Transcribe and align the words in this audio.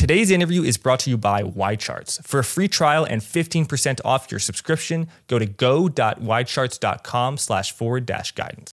Today's 0.00 0.30
interview 0.30 0.62
is 0.62 0.78
brought 0.78 1.00
to 1.00 1.10
you 1.10 1.18
by 1.18 1.42
YCharts. 1.42 2.26
For 2.26 2.40
a 2.40 2.44
free 2.44 2.68
trial 2.68 3.04
and 3.04 3.20
15% 3.20 4.00
off 4.02 4.30
your 4.30 4.40
subscription, 4.40 5.08
go 5.26 5.38
to 5.38 5.44
go.ycharts.com 5.44 7.36
slash 7.36 7.72
forward 7.72 8.06
dash 8.06 8.32
guidance. 8.32 8.72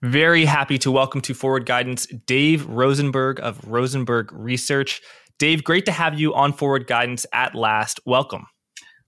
Very 0.00 0.44
happy 0.44 0.78
to 0.78 0.92
welcome 0.92 1.20
to 1.22 1.34
Forward 1.34 1.66
Guidance 1.66 2.06
Dave 2.06 2.64
Rosenberg 2.66 3.40
of 3.40 3.58
Rosenberg 3.66 4.32
Research. 4.32 5.02
Dave, 5.40 5.64
great 5.64 5.86
to 5.86 5.92
have 5.92 6.20
you 6.20 6.34
on 6.34 6.52
Forward 6.52 6.86
Guidance 6.86 7.26
at 7.32 7.56
last. 7.56 7.98
Welcome. 8.06 8.46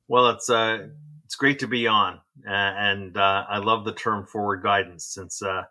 Well, 0.09 0.31
it's 0.31 0.51
uh, 0.51 0.89
it's 1.25 1.37
great 1.37 1.61
to 1.61 1.69
be 1.69 1.87
on, 1.87 2.15
uh, 2.45 2.51
and 2.51 3.17
uh, 3.17 3.45
I 3.49 3.59
love 3.59 3.85
the 3.85 3.95
term 3.95 4.27
forward 4.27 4.65
guidance 4.65 5.07
since 5.07 5.41
uh, 5.41 5.63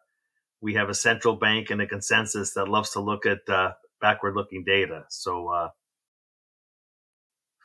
we 0.62 0.74
have 0.74 0.90
a 0.90 0.94
central 0.94 1.36
bank 1.36 1.70
and 1.70 1.82
a 1.82 1.88
consensus 1.88 2.54
that 2.54 2.68
loves 2.68 2.92
to 2.92 3.00
look 3.00 3.26
at 3.26 3.48
uh, 3.48 3.72
backward 4.02 4.36
looking 4.36 4.64
data. 4.64 5.06
So, 5.10 5.48
uh, 5.50 5.70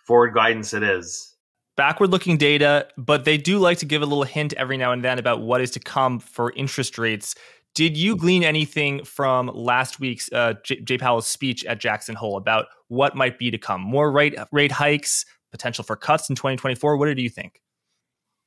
forward 0.07 0.35
guidance 0.35 0.75
it 0.75 0.83
is. 0.83 1.35
Backward 1.77 2.11
looking 2.11 2.37
data, 2.37 2.87
but 2.97 3.25
they 3.25 3.37
do 3.37 3.59
like 3.59 3.79
to 3.79 3.87
give 3.87 4.03
a 4.03 4.07
little 4.07 4.25
hint 4.25 4.53
every 4.53 4.77
now 4.77 4.93
and 4.93 5.05
then 5.05 5.19
about 5.19 5.41
what 5.41 5.61
is 5.61 5.73
to 5.73 5.81
come 5.81 6.21
for 6.21 6.53
interest 6.53 6.99
rates. 6.99 7.35
Did 7.75 7.97
you 7.97 8.15
glean 8.17 8.45
anything 8.45 9.03
from 9.05 9.49
last 9.49 9.99
week's 9.99 10.33
uh, 10.33 10.55
J-, 10.63 10.81
J. 10.81 10.99
Powell's 10.99 11.27
speech 11.27 11.65
at 11.65 11.81
Jackson 11.81 12.15
Hole 12.15 12.37
about 12.37 12.67
what 12.87 13.17
might 13.17 13.41
be 13.41 13.51
to 13.51 13.59
come? 13.59 13.81
More 13.81 14.13
rate 14.13 14.37
rate 14.53 14.71
hikes, 14.71 15.25
potential 15.51 15.83
for 15.83 15.97
cuts 15.97 16.31
in 16.31 16.37
2024. 16.37 16.97
What 16.97 17.07
did 17.07 17.19
you 17.19 17.29
think? 17.29 17.61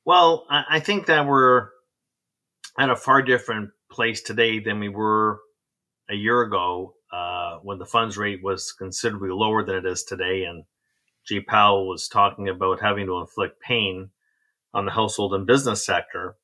Well, 0.06 0.46
I 0.48 0.80
think 0.80 1.04
that 1.06 1.26
we're 1.26 1.68
at 2.78 2.88
a 2.88 2.96
far 2.96 3.20
different 3.20 3.72
place 3.90 4.22
today 4.22 4.58
than 4.58 4.80
we 4.80 4.88
were 4.88 5.40
a 6.10 6.14
year 6.14 6.42
ago 6.42 6.94
uh, 7.12 7.58
when 7.62 7.78
the 7.78 7.86
funds 7.86 8.16
rate 8.16 8.42
was 8.42 8.72
considerably 8.72 9.30
lower 9.30 9.64
than 9.64 9.76
it 9.76 9.86
is 9.86 10.04
today. 10.04 10.44
And 10.44 10.64
Jay 11.26 11.40
Powell 11.40 11.88
was 11.88 12.08
talking 12.08 12.48
about 12.48 12.80
having 12.80 13.06
to 13.06 13.18
inflict 13.18 13.60
pain 13.60 14.10
on 14.74 14.84
the 14.84 14.92
household 14.92 15.34
and 15.34 15.46
business 15.46 15.84
sector. 15.84 16.36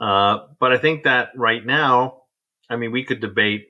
Uh, 0.00 0.38
but 0.58 0.72
I 0.72 0.78
think 0.78 1.04
that 1.04 1.30
right 1.36 1.64
now, 1.64 2.22
I 2.68 2.76
mean, 2.76 2.92
we 2.92 3.04
could 3.04 3.20
debate 3.20 3.68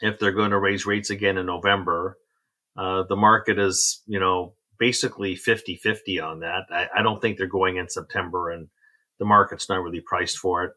if 0.00 0.18
they're 0.18 0.32
going 0.32 0.50
to 0.50 0.58
raise 0.58 0.86
rates 0.86 1.10
again 1.10 1.36
in 1.36 1.46
November. 1.46 2.18
Uh, 2.76 3.02
the 3.08 3.16
market 3.16 3.58
is, 3.58 4.02
you 4.06 4.20
know, 4.20 4.54
basically 4.78 5.34
50 5.34 5.76
50 5.76 6.20
on 6.20 6.40
that. 6.40 6.66
I, 6.70 6.86
I, 6.98 7.02
don't 7.02 7.20
think 7.20 7.36
they're 7.36 7.48
going 7.48 7.76
in 7.76 7.88
September 7.88 8.50
and 8.50 8.68
the 9.18 9.24
market's 9.24 9.68
not 9.68 9.82
really 9.82 10.00
priced 10.00 10.38
for 10.38 10.62
it 10.62 10.72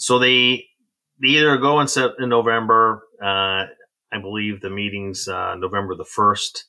so 0.00 0.18
they 0.18 0.66
they 1.20 1.28
either 1.28 1.58
go 1.58 1.80
in, 1.80 1.86
in 2.18 2.30
November. 2.30 3.02
Uh, 3.22 3.66
I 4.12 4.18
believe 4.20 4.60
the 4.60 4.70
meeting's 4.70 5.28
uh, 5.28 5.54
November 5.56 5.94
the 5.94 6.06
first. 6.06 6.64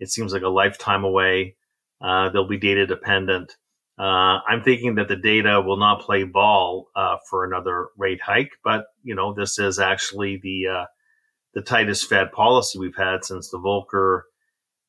It 0.00 0.10
seems 0.10 0.32
like 0.32 0.42
a 0.42 0.48
lifetime 0.48 1.04
away. 1.04 1.56
Uh, 2.00 2.30
they'll 2.30 2.48
be 2.48 2.58
data 2.58 2.86
dependent. 2.86 3.52
Uh, 3.98 4.40
I'm 4.48 4.62
thinking 4.62 4.94
that 4.94 5.08
the 5.08 5.16
data 5.16 5.60
will 5.60 5.76
not 5.76 6.00
play 6.00 6.24
ball 6.24 6.88
uh, 6.96 7.18
for 7.28 7.44
another 7.44 7.88
rate 7.98 8.22
hike, 8.22 8.52
but 8.64 8.86
you 9.02 9.14
know 9.14 9.34
this 9.34 9.58
is 9.58 9.78
actually 9.78 10.40
the 10.42 10.66
uh, 10.68 10.86
the 11.52 11.60
tightest 11.60 12.08
Fed 12.08 12.32
policy 12.32 12.78
we've 12.78 12.96
had 12.96 13.22
since 13.22 13.50
the 13.50 13.58
Volcker 13.58 14.22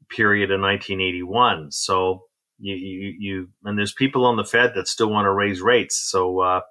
period 0.09 0.51
in 0.51 0.61
1981. 0.61 1.71
So 1.71 2.23
you, 2.59 2.75
you, 2.75 3.15
you 3.19 3.49
and 3.65 3.77
there's 3.77 3.93
people 3.93 4.25
on 4.25 4.37
the 4.37 4.45
Fed 4.45 4.71
that 4.75 4.87
still 4.87 5.09
want 5.09 5.25
to 5.25 5.31
raise 5.33 5.61
rates. 5.61 6.01
So 6.09 6.61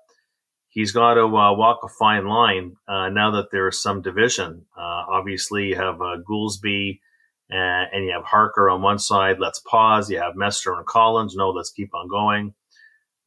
he's 0.73 0.91
got 0.91 1.15
to 1.15 1.25
uh, 1.25 1.55
walk 1.55 1.81
a 1.85 1.89
fine 1.89 2.27
line 2.27 2.77
uh, 2.89 3.09
now 3.11 3.31
that 3.31 3.51
there's 3.53 3.79
some 3.79 4.03
division. 4.03 4.65
Uh, 4.77 5.05
obviously, 5.09 5.67
you 5.67 5.77
have 5.77 6.01
uh, 6.01 6.17
Goolsbee 6.29 6.99
and, 7.51 7.89
and, 7.93 8.05
you 8.07 8.13
have 8.13 8.25
Harker 8.25 8.71
on 8.71 8.81
one 8.81 8.99
side. 8.99 9.37
Let's 9.39 9.61
pause. 9.61 10.11
You 10.11 10.19
have 10.19 10.35
Mester 10.35 10.75
and 10.75 10.87
Collins. 10.87 11.37
No, 11.37 11.51
let's 11.51 11.71
keep 11.71 11.95
on 11.95 12.09
going. 12.09 12.55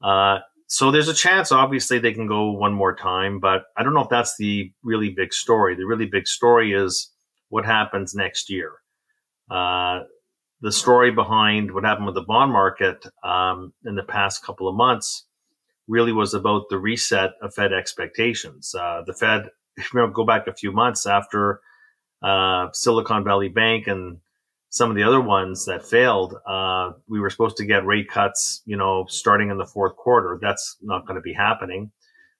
Uh, 0.03 0.39
so 0.67 0.89
there's 0.89 1.07
a 1.07 1.13
chance, 1.13 1.51
obviously, 1.51 1.99
they 1.99 2.13
can 2.13 2.25
go 2.25 2.51
one 2.51 2.73
more 2.73 2.95
time, 2.95 3.39
but 3.39 3.65
I 3.77 3.83
don't 3.83 3.93
know 3.93 4.01
if 4.01 4.09
that's 4.09 4.35
the 4.37 4.71
really 4.83 5.11
big 5.11 5.31
story. 5.31 5.75
The 5.75 5.85
really 5.85 6.07
big 6.07 6.27
story 6.27 6.73
is 6.73 7.11
what 7.49 7.65
happens 7.65 8.15
next 8.15 8.49
year. 8.49 8.71
Uh, 9.49 10.01
the 10.61 10.71
story 10.71 11.11
behind 11.11 11.71
what 11.71 11.83
happened 11.83 12.07
with 12.07 12.15
the 12.15 12.23
bond 12.23 12.51
market 12.51 13.05
um, 13.23 13.73
in 13.85 13.93
the 13.93 14.03
past 14.03 14.43
couple 14.43 14.67
of 14.67 14.75
months 14.75 15.25
really 15.87 16.11
was 16.11 16.33
about 16.33 16.63
the 16.69 16.77
reset 16.77 17.31
of 17.41 17.53
Fed 17.53 17.73
expectations. 17.73 18.73
Uh, 18.73 19.01
the 19.05 19.13
Fed, 19.13 19.49
if 19.77 19.93
you 19.93 20.11
go 20.13 20.25
back 20.25 20.47
a 20.47 20.53
few 20.53 20.71
months 20.71 21.05
after 21.05 21.61
uh, 22.21 22.67
Silicon 22.73 23.23
Valley 23.23 23.49
Bank 23.49 23.87
and 23.87 24.19
some 24.69 24.89
of 24.89 24.95
the 24.95 25.03
other 25.03 25.21
ones 25.21 25.65
that 25.65 25.85
failed, 25.85 26.35
uh, 26.45 26.91
we 27.07 27.19
were 27.19 27.29
supposed 27.29 27.57
to 27.57 27.65
get 27.65 27.85
rate 27.85 28.09
cuts, 28.09 28.61
you 28.65 28.75
know, 28.75 29.05
starting 29.07 29.49
in 29.49 29.57
the 29.57 29.65
fourth 29.65 29.95
quarter. 29.95 30.37
That's 30.41 30.77
not 30.81 31.05
going 31.05 31.15
to 31.15 31.21
be 31.21 31.33
happening. 31.33 31.91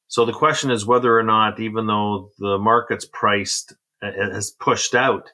So 0.08 0.26
the 0.26 0.34
question 0.34 0.72
is 0.72 0.86
whether 0.86 1.18
or 1.18 1.24
not, 1.24 1.60
even 1.60 1.88
though 1.88 2.32
the 2.38 2.58
market's 2.58 3.06
priced 3.06 3.74
uh, 4.04 4.12
has 4.34 4.52
pushed 4.52 4.96
out 4.96 5.32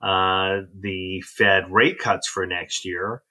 uh, 0.00 0.62
the 0.78 1.22
Fed 1.22 1.64
rate 1.70 1.98
cuts 1.98 2.28
for 2.28 2.46
next 2.46 2.84
year, 2.84 3.22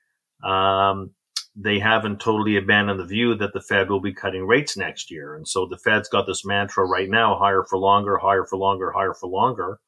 um, 0.43 1.11
they 1.55 1.79
haven't 1.79 2.19
totally 2.19 2.57
abandoned 2.57 2.99
the 2.99 3.05
view 3.05 3.33
that 3.35 3.53
the 3.53 3.61
Fed 3.61 3.89
will 3.89 4.01
be 4.01 4.13
cutting 4.13 4.45
rates 4.45 4.75
next 4.75 5.09
year. 5.09 5.35
And 5.35 5.47
so 5.47 5.65
the 5.65 5.77
Fed's 5.77 6.09
got 6.09 6.27
this 6.27 6.45
mantra 6.45 6.85
right 6.85 7.09
now 7.09 7.37
higher 7.37 7.63
for 7.63 7.77
longer, 7.77 8.17
higher 8.17 8.43
for 8.45 8.57
longer, 8.57 8.91
higher 8.91 9.13
for 9.13 9.29
longer. 9.29 9.79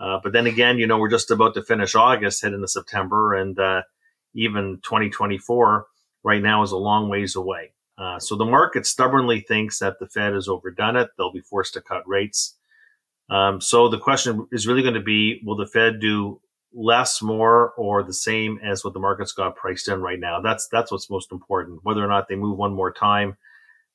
Uh, 0.00 0.20
but 0.22 0.32
then 0.32 0.46
again, 0.46 0.78
you 0.78 0.86
know, 0.86 0.98
we're 0.98 1.10
just 1.10 1.30
about 1.30 1.54
to 1.54 1.62
finish 1.62 1.94
August, 1.94 2.42
head 2.42 2.52
into 2.52 2.68
September, 2.68 3.34
and 3.34 3.58
uh, 3.58 3.82
even 4.34 4.78
2024 4.82 5.86
right 6.24 6.42
now 6.42 6.62
is 6.62 6.72
a 6.72 6.76
long 6.76 7.08
ways 7.08 7.34
away. 7.36 7.72
Uh, 7.98 8.18
so 8.18 8.36
the 8.36 8.44
market 8.44 8.86
stubbornly 8.86 9.40
thinks 9.40 9.78
that 9.80 9.98
the 9.98 10.08
Fed 10.08 10.32
has 10.32 10.48
overdone 10.48 10.96
it. 10.96 11.10
They'll 11.16 11.32
be 11.32 11.40
forced 11.40 11.74
to 11.74 11.80
cut 11.80 12.06
rates. 12.06 12.56
Um, 13.28 13.60
so 13.60 13.88
the 13.88 13.98
question 13.98 14.46
is 14.50 14.66
really 14.66 14.82
going 14.82 14.94
to 14.94 15.00
be: 15.00 15.40
Will 15.44 15.56
the 15.56 15.66
Fed 15.66 16.00
do 16.00 16.40
less, 16.74 17.22
more, 17.22 17.72
or 17.76 18.02
the 18.02 18.12
same 18.12 18.58
as 18.64 18.84
what 18.84 18.94
the 18.94 19.00
market's 19.00 19.32
got 19.32 19.56
priced 19.56 19.88
in 19.88 20.00
right 20.00 20.20
now. 20.20 20.40
That's 20.40 20.68
that's 20.70 20.90
what's 20.90 21.10
most 21.10 21.32
important. 21.32 21.80
Whether 21.82 22.04
or 22.04 22.08
not 22.08 22.28
they 22.28 22.36
move 22.36 22.58
one 22.58 22.74
more 22.74 22.92
time, 22.92 23.36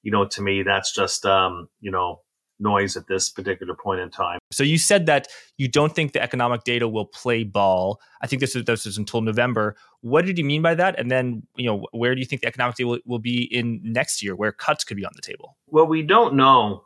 you 0.03 0.11
know, 0.11 0.25
to 0.25 0.41
me, 0.41 0.63
that's 0.63 0.93
just 0.93 1.25
um, 1.25 1.69
you 1.79 1.91
know 1.91 2.21
noise 2.59 2.97
at 2.97 3.07
this 3.07 3.29
particular 3.29 3.75
point 3.75 4.01
in 4.01 4.09
time. 4.09 4.39
So 4.51 4.63
you 4.63 4.77
said 4.77 5.05
that 5.05 5.27
you 5.57 5.67
don't 5.67 5.93
think 5.93 6.13
the 6.13 6.21
economic 6.21 6.63
data 6.63 6.87
will 6.87 7.05
play 7.05 7.43
ball. 7.43 8.01
I 8.21 8.27
think 8.27 8.39
this 8.39 8.55
is 8.55 8.65
this 8.65 8.85
is 8.85 8.97
until 8.97 9.21
November. 9.21 9.75
What 10.01 10.25
did 10.25 10.37
you 10.37 10.45
mean 10.45 10.61
by 10.61 10.75
that? 10.75 10.99
And 10.99 11.11
then 11.11 11.43
you 11.55 11.65
know 11.65 11.85
where 11.91 12.15
do 12.15 12.19
you 12.19 12.25
think 12.25 12.41
the 12.41 12.47
economic 12.47 12.75
data 12.75 12.87
will, 12.87 12.99
will 13.05 13.19
be 13.19 13.43
in 13.43 13.81
next 13.83 14.23
year, 14.23 14.35
where 14.35 14.51
cuts 14.51 14.83
could 14.83 14.97
be 14.97 15.05
on 15.05 15.11
the 15.15 15.21
table? 15.21 15.57
What 15.67 15.89
we 15.89 16.03
don't 16.03 16.35
know 16.35 16.85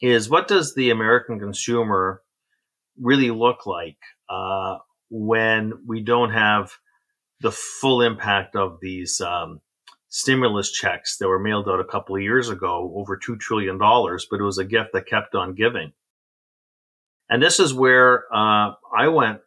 is 0.00 0.28
what 0.28 0.48
does 0.48 0.74
the 0.74 0.90
American 0.90 1.38
consumer 1.38 2.22
really 2.98 3.30
look 3.30 3.66
like 3.66 3.98
uh, 4.28 4.78
when 5.10 5.72
we 5.86 6.02
don't 6.02 6.32
have 6.32 6.72
the 7.40 7.52
full 7.52 8.02
impact 8.02 8.56
of 8.56 8.78
these 8.80 9.20
um, 9.20 9.60
stimulus 10.08 10.72
checks 10.72 11.18
that 11.18 11.28
were 11.28 11.38
mailed 11.38 11.68
out 11.68 11.80
a 11.80 11.84
couple 11.84 12.16
of 12.16 12.22
years 12.22 12.48
ago, 12.48 12.92
over 12.96 13.18
$2 13.18 13.38
trillion, 13.38 13.78
but 13.78 14.40
it 14.40 14.42
was 14.42 14.58
a 14.58 14.64
gift 14.64 14.90
that 14.92 15.06
kept 15.06 15.34
on 15.34 15.54
giving. 15.54 15.92
And 17.28 17.42
this 17.42 17.60
is 17.60 17.74
where 17.74 18.24
uh, 18.32 18.72
I 18.96 19.08
went 19.08 19.40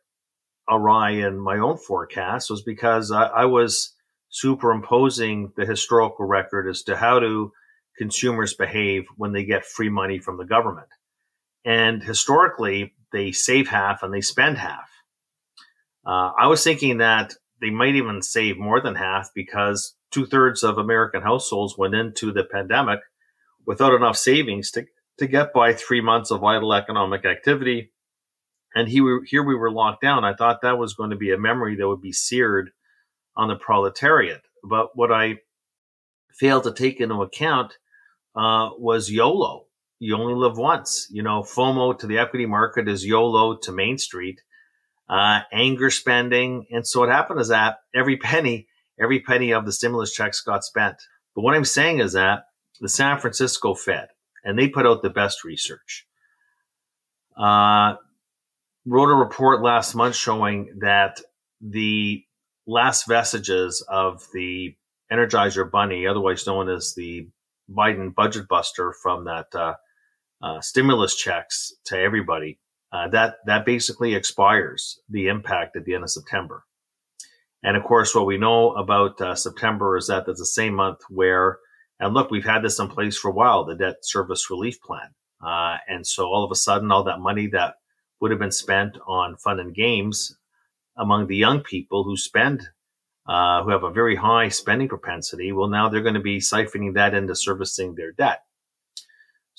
awry 0.69 1.11
in 1.11 1.39
my 1.39 1.57
own 1.57 1.77
forecast 1.77 2.49
was 2.49 2.61
because 2.61 3.11
I, 3.11 3.23
I 3.23 3.45
was 3.45 3.95
superimposing 4.29 5.53
the 5.57 5.65
historical 5.65 6.25
record 6.25 6.69
as 6.69 6.83
to 6.83 6.95
how 6.95 7.19
do 7.19 7.51
consumers 7.97 8.53
behave 8.53 9.05
when 9.17 9.31
they 9.33 9.43
get 9.43 9.65
free 9.65 9.89
money 9.89 10.19
from 10.19 10.37
the 10.37 10.45
government. 10.45 10.87
And 11.65 12.03
historically, 12.03 12.93
they 13.11 13.31
save 13.31 13.67
half 13.67 14.03
and 14.03 14.13
they 14.13 14.21
spend 14.21 14.57
half. 14.57 14.89
Uh, 16.05 16.31
I 16.39 16.47
was 16.47 16.63
thinking 16.63 16.99
that 16.99 17.33
they 17.61 17.69
might 17.69 17.95
even 17.95 18.21
save 18.21 18.57
more 18.57 18.81
than 18.81 18.95
half 18.95 19.31
because 19.33 19.95
two 20.11 20.25
thirds 20.25 20.63
of 20.63 20.77
American 20.77 21.21
households 21.21 21.77
went 21.77 21.95
into 21.95 22.31
the 22.31 22.43
pandemic 22.43 22.99
without 23.65 23.93
enough 23.93 24.17
savings 24.17 24.71
to, 24.71 24.85
to 25.17 25.27
get 25.27 25.53
by 25.53 25.73
three 25.73 26.01
months 26.01 26.31
of 26.31 26.41
vital 26.41 26.73
economic 26.73 27.25
activity. 27.25 27.91
And 28.73 28.87
he, 28.87 29.01
here 29.25 29.43
we 29.43 29.55
were 29.55 29.71
locked 29.71 30.01
down. 30.01 30.23
I 30.23 30.33
thought 30.33 30.61
that 30.61 30.77
was 30.77 30.93
going 30.93 31.09
to 31.09 31.15
be 31.15 31.31
a 31.31 31.37
memory 31.37 31.75
that 31.75 31.87
would 31.87 32.01
be 32.01 32.13
seared 32.13 32.71
on 33.35 33.49
the 33.49 33.55
proletariat. 33.55 34.41
But 34.63 34.95
what 34.95 35.11
I 35.11 35.39
failed 36.31 36.63
to 36.63 36.73
take 36.73 36.99
into 37.01 37.21
account 37.21 37.73
uh, 38.35 38.69
was 38.77 39.11
YOLO 39.11 39.65
you 39.99 40.15
only 40.15 40.33
live 40.33 40.57
once. 40.57 41.07
You 41.11 41.23
know, 41.23 41.43
FOMO 41.43 41.97
to 41.99 42.07
the 42.07 42.17
equity 42.17 42.45
market 42.45 42.87
is 42.87 43.05
YOLO 43.05 43.57
to 43.57 43.71
Main 43.71 43.97
Street, 43.97 44.41
uh, 45.09 45.41
anger 45.51 45.89
spending. 45.89 46.65
And 46.71 46.87
so 46.87 47.01
what 47.01 47.09
happened 47.09 47.41
is 47.41 47.49
that 47.49 47.77
every 47.93 48.17
penny, 48.17 48.67
every 48.99 49.19
penny 49.19 49.51
of 49.51 49.65
the 49.65 49.73
stimulus 49.73 50.13
checks 50.13 50.41
got 50.41 50.63
spent. 50.63 50.95
But 51.35 51.41
what 51.41 51.55
I'm 51.55 51.65
saying 51.65 51.99
is 51.99 52.13
that 52.13 52.43
the 52.79 52.89
San 52.89 53.19
Francisco 53.19 53.73
Fed 53.73 54.07
and 54.43 54.57
they 54.57 54.67
put 54.67 54.85
out 54.85 55.01
the 55.01 55.09
best 55.09 55.43
research. 55.43 56.05
Uh, 57.37 57.95
wrote 58.85 59.11
a 59.11 59.15
report 59.15 59.61
last 59.61 59.95
month 59.95 60.15
showing 60.15 60.79
that 60.79 61.21
the 61.61 62.23
last 62.65 63.07
vestiges 63.07 63.83
of 63.87 64.25
the 64.33 64.75
Energizer 65.11 65.69
Bunny, 65.69 66.05
otherwise 66.05 66.45
known 66.45 66.69
as 66.69 66.93
the 66.95 67.27
Biden 67.69 68.13
budget 68.13 68.47
buster 68.47 68.93
from 68.93 69.25
that 69.25 69.47
uh, 69.53 69.75
uh, 70.41 70.61
stimulus 70.61 71.15
checks 71.15 71.73
to 71.85 71.97
everybody, 71.97 72.59
uh, 72.91 73.07
that 73.09 73.35
that 73.45 73.65
basically 73.65 74.15
expires 74.15 74.99
the 75.09 75.27
impact 75.27 75.75
at 75.75 75.85
the 75.85 75.93
end 75.93 76.03
of 76.03 76.09
September. 76.09 76.63
And 77.63 77.75
of 77.75 77.83
course, 77.83 78.15
what 78.15 78.25
we 78.25 78.37
know 78.37 78.71
about 78.71 79.19
uh, 79.19 79.35
September 79.35 79.97
is 79.97 80.07
that 80.07 80.25
that's 80.25 80.39
the 80.39 80.45
same 80.45 80.75
month 80.75 80.99
where, 81.09 81.59
and 81.99 82.13
look, 82.13 82.31
we've 82.31 82.45
had 82.45 82.63
this 82.63 82.79
in 82.79 82.87
place 82.87 83.17
for 83.17 83.29
a 83.29 83.33
while, 83.33 83.65
the 83.65 83.75
debt 83.75 83.97
service 84.01 84.49
relief 84.49 84.81
plan. 84.81 85.13
Uh, 85.45 85.77
and 85.87 86.05
so 86.07 86.25
all 86.25 86.43
of 86.43 86.51
a 86.51 86.55
sudden, 86.55 86.91
all 86.91 87.03
that 87.03 87.19
money 87.19 87.47
that 87.47 87.75
would 88.19 88.31
have 88.31 88.39
been 88.39 88.51
spent 88.51 88.97
on 89.07 89.37
fun 89.37 89.59
and 89.59 89.75
games 89.75 90.37
among 90.97 91.27
the 91.27 91.35
young 91.35 91.61
people 91.61 92.03
who 92.03 92.17
spend, 92.17 92.67
uh, 93.27 93.63
who 93.63 93.71
have 93.71 93.83
a 93.83 93.91
very 93.91 94.15
high 94.15 94.49
spending 94.49 94.87
propensity, 94.87 95.51
well, 95.51 95.67
now 95.67 95.87
they're 95.87 96.01
going 96.01 96.13
to 96.13 96.19
be 96.19 96.39
siphoning 96.39 96.93
that 96.93 97.13
into 97.13 97.35
servicing 97.35 97.95
their 97.95 98.11
debt. 98.11 98.43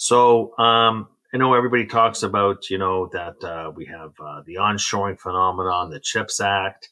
So, 0.02 0.56
um, 0.56 1.08
I 1.34 1.36
know 1.36 1.52
everybody 1.52 1.84
talks 1.84 2.22
about, 2.22 2.70
you 2.70 2.78
know, 2.78 3.10
that 3.12 3.44
uh, 3.44 3.70
we 3.76 3.84
have 3.84 4.14
uh, 4.18 4.40
the 4.46 4.54
onshoring 4.54 5.20
phenomenon, 5.20 5.90
the 5.90 6.00
CHIPS 6.00 6.40
Act, 6.40 6.88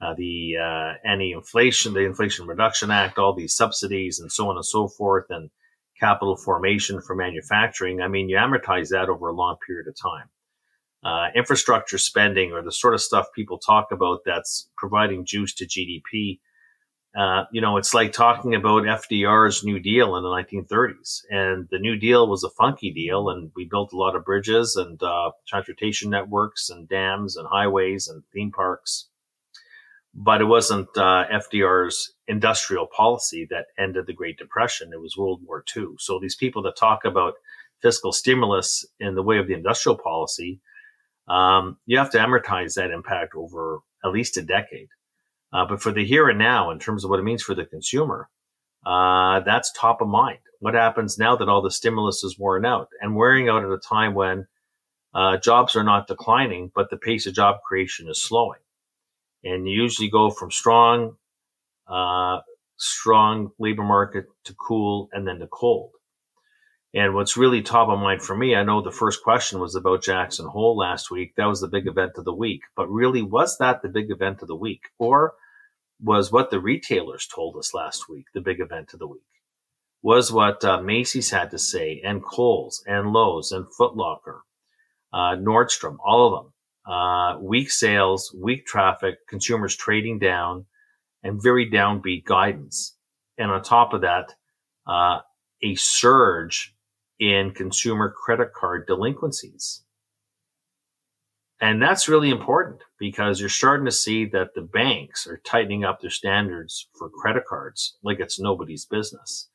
uh, 0.00 0.14
the 0.16 0.58
uh, 0.62 0.92
anti-inflation, 1.04 1.92
the 1.92 2.04
Inflation 2.04 2.46
Reduction 2.46 2.92
Act, 2.92 3.18
all 3.18 3.34
these 3.34 3.56
subsidies 3.56 4.20
and 4.20 4.30
so 4.30 4.48
on 4.48 4.54
and 4.54 4.64
so 4.64 4.86
forth, 4.86 5.26
and 5.28 5.50
capital 5.98 6.36
formation 6.36 7.00
for 7.00 7.16
manufacturing. 7.16 8.00
I 8.00 8.06
mean, 8.06 8.28
you 8.28 8.36
amortize 8.36 8.90
that 8.90 9.08
over 9.08 9.26
a 9.26 9.34
long 9.34 9.56
period 9.66 9.88
of 9.88 9.96
time. 10.00 10.28
Uh, 11.02 11.30
infrastructure 11.34 11.98
spending 11.98 12.52
or 12.52 12.62
the 12.62 12.70
sort 12.70 12.94
of 12.94 13.00
stuff 13.00 13.26
people 13.34 13.58
talk 13.58 13.88
about 13.90 14.20
that's 14.24 14.70
providing 14.76 15.24
juice 15.26 15.52
to 15.54 15.66
GDP. 15.66 16.38
Uh, 17.14 17.44
you 17.52 17.60
know, 17.60 17.76
it's 17.76 17.92
like 17.92 18.12
talking 18.12 18.54
about 18.54 18.84
FDR's 18.84 19.64
New 19.64 19.78
Deal 19.78 20.16
in 20.16 20.22
the 20.22 20.30
1930s. 20.30 21.22
And 21.30 21.68
the 21.70 21.78
New 21.78 21.96
Deal 21.96 22.26
was 22.26 22.42
a 22.42 22.50
funky 22.50 22.90
deal, 22.90 23.28
and 23.28 23.50
we 23.54 23.66
built 23.66 23.92
a 23.92 23.98
lot 23.98 24.16
of 24.16 24.24
bridges 24.24 24.76
and 24.76 25.02
uh, 25.02 25.32
transportation 25.46 26.10
networks 26.10 26.70
and 26.70 26.88
dams 26.88 27.36
and 27.36 27.46
highways 27.46 28.08
and 28.08 28.22
theme 28.32 28.50
parks 28.50 29.08
but 30.14 30.40
it 30.40 30.44
wasn't 30.44 30.88
uh, 30.96 31.24
FDR's 31.32 32.12
industrial 32.28 32.86
policy 32.86 33.46
that 33.50 33.66
ended 33.78 34.06
the 34.06 34.12
Great 34.12 34.38
Depression. 34.38 34.90
It 34.92 35.00
was 35.00 35.16
World 35.16 35.40
War 35.46 35.64
II. 35.74 35.94
So 35.98 36.18
these 36.20 36.36
people 36.36 36.62
that 36.62 36.76
talk 36.76 37.04
about 37.04 37.34
fiscal 37.80 38.12
stimulus 38.12 38.84
in 39.00 39.14
the 39.14 39.22
way 39.22 39.38
of 39.38 39.46
the 39.46 39.54
industrial 39.54 39.98
policy, 39.98 40.60
um, 41.28 41.78
you 41.86 41.98
have 41.98 42.10
to 42.10 42.18
amortize 42.18 42.74
that 42.74 42.90
impact 42.90 43.34
over 43.34 43.80
at 44.04 44.12
least 44.12 44.36
a 44.36 44.42
decade. 44.42 44.88
Uh, 45.52 45.66
but 45.66 45.82
for 45.82 45.92
the 45.92 46.04
here 46.04 46.28
and 46.28 46.38
now, 46.38 46.70
in 46.70 46.78
terms 46.78 47.04
of 47.04 47.10
what 47.10 47.20
it 47.20 47.24
means 47.24 47.42
for 47.42 47.54
the 47.54 47.64
consumer, 47.64 48.28
uh, 48.86 49.40
that's 49.40 49.72
top 49.72 50.00
of 50.00 50.08
mind. 50.08 50.38
What 50.60 50.74
happens 50.74 51.18
now 51.18 51.36
that 51.36 51.48
all 51.48 51.62
the 51.62 51.70
stimulus 51.70 52.24
is 52.24 52.38
worn 52.38 52.64
out 52.64 52.88
and 53.00 53.16
wearing 53.16 53.48
out 53.48 53.64
at 53.64 53.70
a 53.70 53.78
time 53.78 54.14
when 54.14 54.46
uh, 55.14 55.36
jobs 55.38 55.76
are 55.76 55.84
not 55.84 56.06
declining, 56.06 56.70
but 56.74 56.90
the 56.90 56.96
pace 56.96 57.26
of 57.26 57.34
job 57.34 57.56
creation 57.66 58.08
is 58.08 58.22
slowing? 58.22 58.60
and 59.44 59.68
you 59.68 59.82
usually 59.82 60.08
go 60.08 60.30
from 60.30 60.50
strong, 60.50 61.16
uh, 61.86 62.38
strong 62.76 63.50
labor 63.58 63.82
market 63.82 64.26
to 64.44 64.54
cool 64.54 65.08
and 65.12 65.26
then 65.26 65.38
to 65.38 65.46
cold. 65.46 65.90
And 66.94 67.14
what's 67.14 67.38
really 67.38 67.62
top 67.62 67.88
of 67.88 67.98
mind 67.98 68.22
for 68.22 68.36
me, 68.36 68.54
I 68.54 68.64
know 68.64 68.82
the 68.82 68.90
first 68.90 69.22
question 69.22 69.60
was 69.60 69.74
about 69.74 70.02
Jackson 70.02 70.46
Hole 70.46 70.76
last 70.76 71.10
week. 71.10 71.34
That 71.36 71.46
was 71.46 71.60
the 71.60 71.68
big 71.68 71.86
event 71.86 72.12
of 72.16 72.24
the 72.24 72.34
week. 72.34 72.62
But 72.76 72.90
really, 72.90 73.22
was 73.22 73.56
that 73.58 73.80
the 73.80 73.88
big 73.88 74.10
event 74.10 74.42
of 74.42 74.48
the 74.48 74.56
week? 74.56 74.82
Or 74.98 75.32
was 76.02 76.32
what 76.32 76.50
the 76.50 76.60
retailers 76.60 77.26
told 77.26 77.56
us 77.56 77.74
last 77.74 78.08
week 78.08 78.26
the 78.34 78.40
big 78.40 78.60
event 78.60 78.92
of 78.92 78.98
the 78.98 79.06
week? 79.06 79.22
Was 80.02 80.32
what 80.32 80.64
uh, 80.64 80.82
Macy's 80.82 81.30
had 81.30 81.52
to 81.52 81.58
say, 81.58 82.00
and 82.04 82.24
Kohl's, 82.24 82.82
and 82.86 83.12
Lowe's, 83.12 83.52
and 83.52 83.66
Footlocker, 83.78 84.40
uh, 85.12 85.36
Nordstrom, 85.36 85.96
all 86.04 86.26
of 86.26 86.44
them 86.44 86.52
uh, 86.86 87.38
weak 87.40 87.70
sales, 87.70 88.34
weak 88.36 88.66
traffic, 88.66 89.26
consumers 89.28 89.76
trading 89.76 90.18
down, 90.18 90.66
and 91.22 91.42
very 91.42 91.70
downbeat 91.70 92.24
guidance. 92.24 92.96
And 93.38 93.50
on 93.50 93.62
top 93.62 93.92
of 93.92 94.00
that, 94.02 94.34
uh, 94.86 95.20
a 95.62 95.74
surge 95.76 96.74
in 97.20 97.52
consumer 97.52 98.10
credit 98.10 98.52
card 98.52 98.86
delinquencies. 98.86 99.81
And 101.62 101.80
that's 101.80 102.08
really 102.08 102.30
important 102.30 102.82
because 102.98 103.38
you're 103.38 103.48
starting 103.48 103.86
to 103.86 103.92
see 103.92 104.24
that 104.26 104.54
the 104.54 104.62
banks 104.62 105.28
are 105.28 105.40
tightening 105.44 105.84
up 105.84 106.00
their 106.00 106.10
standards 106.10 106.88
for 106.98 107.08
credit 107.08 107.44
cards 107.46 107.96
like 108.02 108.18
it's 108.18 108.40
nobody's 108.40 108.84
business. 108.84 109.48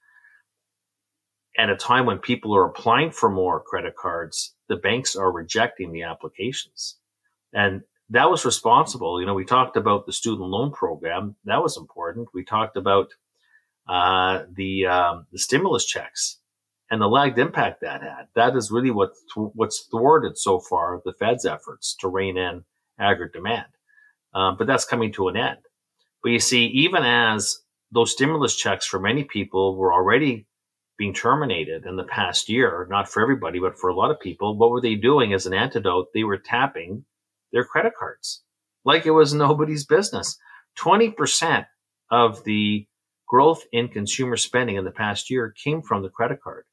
At 1.57 1.69
a 1.69 1.75
time 1.75 2.05
when 2.05 2.19
people 2.19 2.55
are 2.55 2.65
applying 2.65 3.11
for 3.11 3.29
more 3.29 3.59
credit 3.59 3.97
cards, 3.97 4.55
the 4.69 4.77
banks 4.77 5.17
are 5.17 5.33
rejecting 5.33 5.91
the 5.91 6.03
applications. 6.03 6.95
And 7.51 7.81
that 8.09 8.31
was 8.31 8.45
responsible. 8.45 9.19
You 9.19 9.25
know, 9.27 9.33
we 9.33 9.43
talked 9.43 9.75
about 9.75 10.05
the 10.05 10.13
student 10.13 10.47
loan 10.47 10.71
program. 10.71 11.35
That 11.43 11.61
was 11.61 11.75
important. 11.75 12.29
We 12.33 12.45
talked 12.45 12.77
about 12.77 13.09
uh, 13.89 14.43
the 14.53 14.85
um, 14.85 15.25
the 15.33 15.39
stimulus 15.39 15.85
checks 15.85 16.37
and 16.89 17.01
the 17.01 17.07
lagged 17.07 17.37
impact 17.37 17.81
that 17.81 18.01
had. 18.01 18.27
That 18.35 18.55
is 18.55 18.71
really 18.71 18.91
what 18.91 19.11
what's 19.35 19.87
thwarted 19.91 20.37
so 20.37 20.59
far 20.59 21.01
the 21.03 21.13
Fed's 21.13 21.45
efforts 21.45 21.95
to 21.99 22.07
rein 22.07 22.37
in 22.37 22.63
aggregate 22.99 23.33
demand. 23.33 23.67
Um, 24.33 24.55
but 24.57 24.67
that's 24.67 24.85
coming 24.85 25.11
to 25.13 25.27
an 25.27 25.37
end. 25.37 25.59
But 26.23 26.31
you 26.31 26.39
see, 26.39 26.65
even 26.67 27.03
as 27.03 27.59
those 27.91 28.11
stimulus 28.11 28.55
checks 28.55 28.85
for 28.85 28.99
many 28.99 29.23
people 29.23 29.75
were 29.75 29.93
already 29.93 30.45
being 30.97 31.13
terminated 31.13 31.85
in 31.85 31.95
the 31.95 32.03
past 32.03 32.49
year, 32.49 32.87
not 32.89 33.07
for 33.07 33.21
everybody, 33.21 33.59
but 33.59 33.77
for 33.77 33.89
a 33.89 33.95
lot 33.95 34.11
of 34.11 34.19
people, 34.19 34.57
what 34.57 34.71
were 34.71 34.81
they 34.81 34.95
doing 34.95 35.33
as 35.33 35.45
an 35.45 35.53
antidote? 35.53 36.07
They 36.13 36.23
were 36.23 36.37
tapping 36.37 37.05
their 37.51 37.63
credit 37.63 37.93
cards 37.97 38.43
like 38.83 39.05
it 39.05 39.11
was 39.11 39.33
nobody's 39.35 39.85
business. 39.85 40.37
20% 40.79 41.65
of 42.09 42.43
the 42.45 42.87
growth 43.27 43.63
in 43.71 43.89
consumer 43.89 44.37
spending 44.37 44.77
in 44.77 44.85
the 44.85 44.91
past 44.91 45.29
year 45.29 45.53
came 45.63 45.81
from 45.81 46.01
the 46.01 46.09
credit 46.09 46.41
card. 46.41 46.63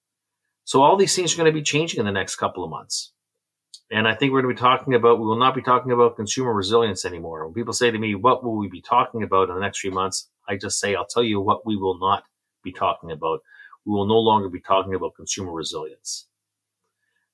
So 0.65 0.83
all 0.83 0.97
these 0.97 1.15
things 1.15 1.35
are 1.35 1.37
going 1.37 1.53
to 1.53 1.59
be 1.59 1.63
changing 1.63 2.01
in 2.01 2.07
the 2.07 2.13
next 2.13 2.37
couple 2.37 2.65
of 2.65 2.71
months. 2.71 3.13
And 3.91 4.09
I 4.09 4.15
think 4.15 4.33
we're 4.33 4.43
going 4.43 4.55
to 4.55 4.61
be 4.61 4.67
talking 4.67 4.95
about, 4.95 5.19
we 5.19 5.27
will 5.27 5.39
not 5.39 5.55
be 5.55 5.63
talking 5.63 5.93
about 5.93 6.17
consumer 6.17 6.53
resilience 6.53 7.05
anymore. 7.05 7.45
When 7.45 7.55
people 7.55 7.75
say 7.75 7.91
to 7.91 7.99
me, 7.99 8.15
what 8.15 8.43
will 8.43 8.57
we 8.57 8.69
be 8.69 8.81
talking 8.81 9.23
about 9.23 9.51
in 9.51 9.55
the 9.55 9.61
next 9.61 9.81
few 9.81 9.91
months? 9.91 10.29
I 10.49 10.57
just 10.57 10.81
say, 10.81 10.95
I'll 10.95 11.07
tell 11.07 11.23
you 11.23 11.41
what 11.41 11.67
we 11.67 11.77
will 11.77 11.99
not 11.99 12.25
be 12.63 12.73
talking 12.73 13.11
about. 13.11 13.41
We 13.85 13.93
will 13.93 14.07
no 14.07 14.19
longer 14.19 14.49
be 14.49 14.61
talking 14.61 14.95
about 14.95 15.15
consumer 15.15 15.53
resilience. 15.53 16.27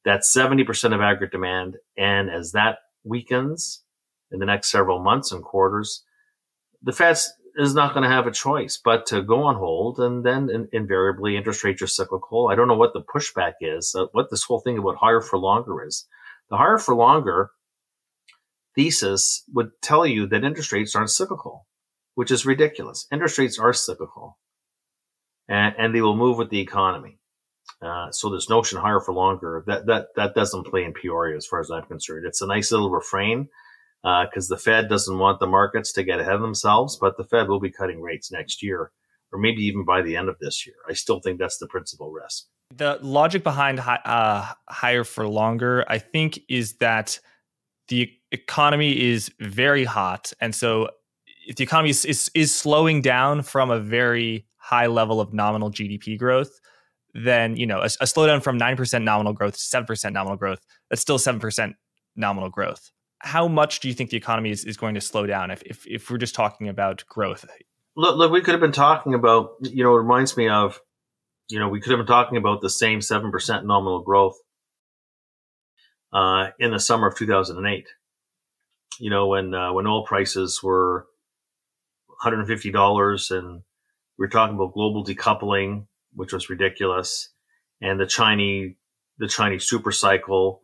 That's 0.04 0.34
70% 0.34 0.94
of 0.94 1.00
aggregate 1.00 1.30
demand. 1.30 1.76
And 1.96 2.30
as 2.30 2.52
that 2.52 2.78
weakens 3.04 3.82
in 4.32 4.40
the 4.40 4.46
next 4.46 4.70
several 4.70 4.98
months 4.98 5.30
and 5.30 5.44
quarters, 5.44 6.02
the 6.82 6.92
Fed 6.92 7.18
is 7.56 7.74
not 7.74 7.94
going 7.94 8.04
to 8.04 8.14
have 8.14 8.26
a 8.26 8.32
choice 8.32 8.80
but 8.82 9.06
to 9.06 9.22
go 9.22 9.42
on 9.42 9.56
hold, 9.56 9.98
and 9.98 10.24
then 10.24 10.50
in, 10.50 10.68
invariably 10.72 11.36
interest 11.36 11.64
rates 11.64 11.82
are 11.82 11.86
cyclical. 11.86 12.48
I 12.48 12.54
don't 12.54 12.68
know 12.68 12.76
what 12.76 12.92
the 12.92 13.02
pushback 13.02 13.54
is, 13.60 13.94
uh, 13.98 14.06
what 14.12 14.30
this 14.30 14.44
whole 14.44 14.60
thing 14.60 14.78
about 14.78 14.96
higher 14.96 15.20
for 15.20 15.38
longer 15.38 15.84
is. 15.84 16.06
The 16.50 16.56
higher 16.56 16.78
for 16.78 16.94
longer 16.94 17.50
thesis 18.74 19.44
would 19.52 19.70
tell 19.82 20.06
you 20.06 20.26
that 20.26 20.44
interest 20.44 20.72
rates 20.72 20.94
aren't 20.94 21.10
cyclical, 21.10 21.66
which 22.14 22.30
is 22.30 22.46
ridiculous. 22.46 23.06
Interest 23.12 23.38
rates 23.38 23.58
are 23.58 23.72
cyclical, 23.72 24.38
and, 25.48 25.74
and 25.78 25.94
they 25.94 26.00
will 26.00 26.16
move 26.16 26.38
with 26.38 26.50
the 26.50 26.60
economy. 26.60 27.18
Uh, 27.82 28.10
so 28.10 28.28
this 28.28 28.50
notion 28.50 28.78
higher 28.78 29.00
for 29.00 29.14
longer 29.14 29.64
that 29.66 29.86
that 29.86 30.08
that 30.16 30.34
doesn't 30.34 30.66
play 30.66 30.84
in 30.84 30.92
Peoria 30.92 31.36
as 31.36 31.46
far 31.46 31.60
as 31.60 31.70
I'm 31.70 31.84
concerned. 31.84 32.26
It's 32.26 32.42
a 32.42 32.46
nice 32.46 32.72
little 32.72 32.90
refrain 32.90 33.48
because 34.02 34.50
uh, 34.50 34.54
the 34.54 34.60
Fed 34.60 34.88
doesn't 34.88 35.18
want 35.18 35.40
the 35.40 35.46
markets 35.46 35.92
to 35.92 36.02
get 36.02 36.20
ahead 36.20 36.34
of 36.34 36.40
themselves, 36.40 36.96
but 36.96 37.16
the 37.16 37.24
Fed 37.24 37.48
will 37.48 37.60
be 37.60 37.70
cutting 37.70 38.00
rates 38.00 38.32
next 38.32 38.62
year, 38.62 38.92
or 39.32 39.38
maybe 39.38 39.62
even 39.62 39.84
by 39.84 40.02
the 40.02 40.16
end 40.16 40.28
of 40.28 40.38
this 40.38 40.66
year. 40.66 40.76
I 40.88 40.94
still 40.94 41.20
think 41.20 41.38
that's 41.38 41.58
the 41.58 41.66
principal 41.66 42.10
risk. 42.10 42.46
The 42.74 42.98
logic 43.02 43.42
behind 43.42 43.80
uh, 43.80 44.52
higher 44.68 45.04
for 45.04 45.28
longer, 45.28 45.84
I 45.88 45.98
think, 45.98 46.40
is 46.48 46.74
that 46.74 47.18
the 47.88 48.10
economy 48.30 49.10
is 49.10 49.30
very 49.40 49.84
hot, 49.84 50.32
and 50.40 50.54
so 50.54 50.88
if 51.46 51.56
the 51.56 51.64
economy 51.64 51.90
is, 51.90 52.04
is, 52.04 52.30
is 52.34 52.54
slowing 52.54 53.02
down 53.02 53.42
from 53.42 53.70
a 53.70 53.80
very 53.80 54.46
high 54.56 54.86
level 54.86 55.20
of 55.20 55.32
nominal 55.34 55.70
GDP 55.70 56.16
growth 56.18 56.60
then 57.14 57.56
you 57.56 57.66
know 57.66 57.80
a, 57.80 57.86
a 57.86 58.04
slowdown 58.04 58.42
from 58.42 58.58
9% 58.58 59.02
nominal 59.02 59.32
growth 59.32 59.54
to 59.54 59.60
7% 59.60 60.12
nominal 60.12 60.36
growth 60.36 60.60
that's 60.88 61.02
still 61.02 61.18
7% 61.18 61.74
nominal 62.16 62.50
growth 62.50 62.90
how 63.20 63.48
much 63.48 63.80
do 63.80 63.88
you 63.88 63.94
think 63.94 64.10
the 64.10 64.16
economy 64.16 64.50
is, 64.50 64.64
is 64.64 64.76
going 64.76 64.94
to 64.94 65.00
slow 65.00 65.26
down 65.26 65.50
if, 65.50 65.62
if, 65.62 65.86
if 65.86 66.10
we're 66.10 66.18
just 66.18 66.34
talking 66.34 66.68
about 66.68 67.04
growth 67.08 67.44
look, 67.96 68.16
look 68.16 68.32
we 68.32 68.40
could 68.40 68.52
have 68.52 68.60
been 68.60 68.72
talking 68.72 69.14
about 69.14 69.52
you 69.60 69.84
know 69.84 69.94
it 69.94 69.98
reminds 69.98 70.36
me 70.36 70.48
of 70.48 70.80
you 71.50 71.58
know, 71.58 71.68
we 71.68 71.80
could 71.80 71.90
have 71.90 71.98
been 71.98 72.06
talking 72.06 72.38
about 72.38 72.60
the 72.60 72.70
same 72.70 73.00
7% 73.00 73.64
nominal 73.64 74.02
growth 74.02 74.38
uh, 76.12 76.48
in 76.58 76.70
the 76.70 76.78
summer 76.78 77.08
of 77.08 77.16
2008. 77.16 77.88
You 79.00 79.10
know, 79.10 79.26
when, 79.26 79.52
uh, 79.52 79.72
when 79.72 79.86
oil 79.86 80.04
prices 80.04 80.62
were 80.62 81.06
$150 82.24 83.30
and 83.36 83.62
we 84.18 84.24
were 84.24 84.28
talking 84.28 84.54
about 84.54 84.74
global 84.74 85.04
decoupling, 85.04 85.86
which 86.14 86.32
was 86.32 86.50
ridiculous, 86.50 87.30
and 87.80 87.98
the 87.98 88.06
Chinese, 88.06 88.74
the 89.18 89.28
Chinese 89.28 89.64
super 89.64 89.90
cycle. 89.90 90.62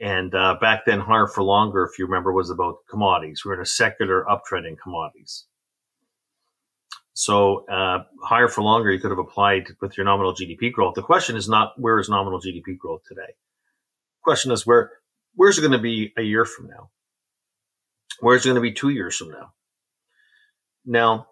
And 0.00 0.34
uh, 0.34 0.56
back 0.60 0.84
then, 0.86 1.00
higher 1.00 1.26
for 1.26 1.42
longer, 1.42 1.84
if 1.84 1.98
you 1.98 2.06
remember, 2.06 2.32
was 2.32 2.50
about 2.50 2.78
commodities. 2.90 3.42
We 3.44 3.50
we're 3.50 3.54
in 3.54 3.60
a 3.60 3.66
secular 3.66 4.24
uptrend 4.24 4.66
in 4.66 4.76
commodities. 4.76 5.46
So 7.14 7.64
uh, 7.66 8.02
higher 8.22 8.48
for 8.48 8.62
longer, 8.62 8.90
you 8.90 8.98
could 8.98 9.10
have 9.10 9.18
applied 9.18 9.68
with 9.80 9.96
your 9.96 10.04
nominal 10.04 10.34
GDP 10.34 10.72
growth. 10.72 10.94
The 10.94 11.02
question 11.02 11.36
is 11.36 11.48
not 11.48 11.80
where 11.80 12.00
is 12.00 12.08
nominal 12.08 12.40
GDP 12.40 12.76
growth 12.76 13.02
today. 13.06 13.20
The 13.22 14.24
question 14.24 14.50
is 14.50 14.66
where 14.66 14.90
where's 15.36 15.56
it 15.56 15.62
going 15.62 15.72
to 15.72 15.78
be 15.78 16.12
a 16.18 16.22
year 16.22 16.44
from 16.44 16.66
now? 16.66 16.90
Where's 18.18 18.44
it 18.44 18.48
going 18.48 18.56
to 18.56 18.60
be 18.60 18.72
two 18.72 18.88
years 18.88 19.16
from 19.16 19.30
now? 19.30 19.52
Now, 20.84 21.28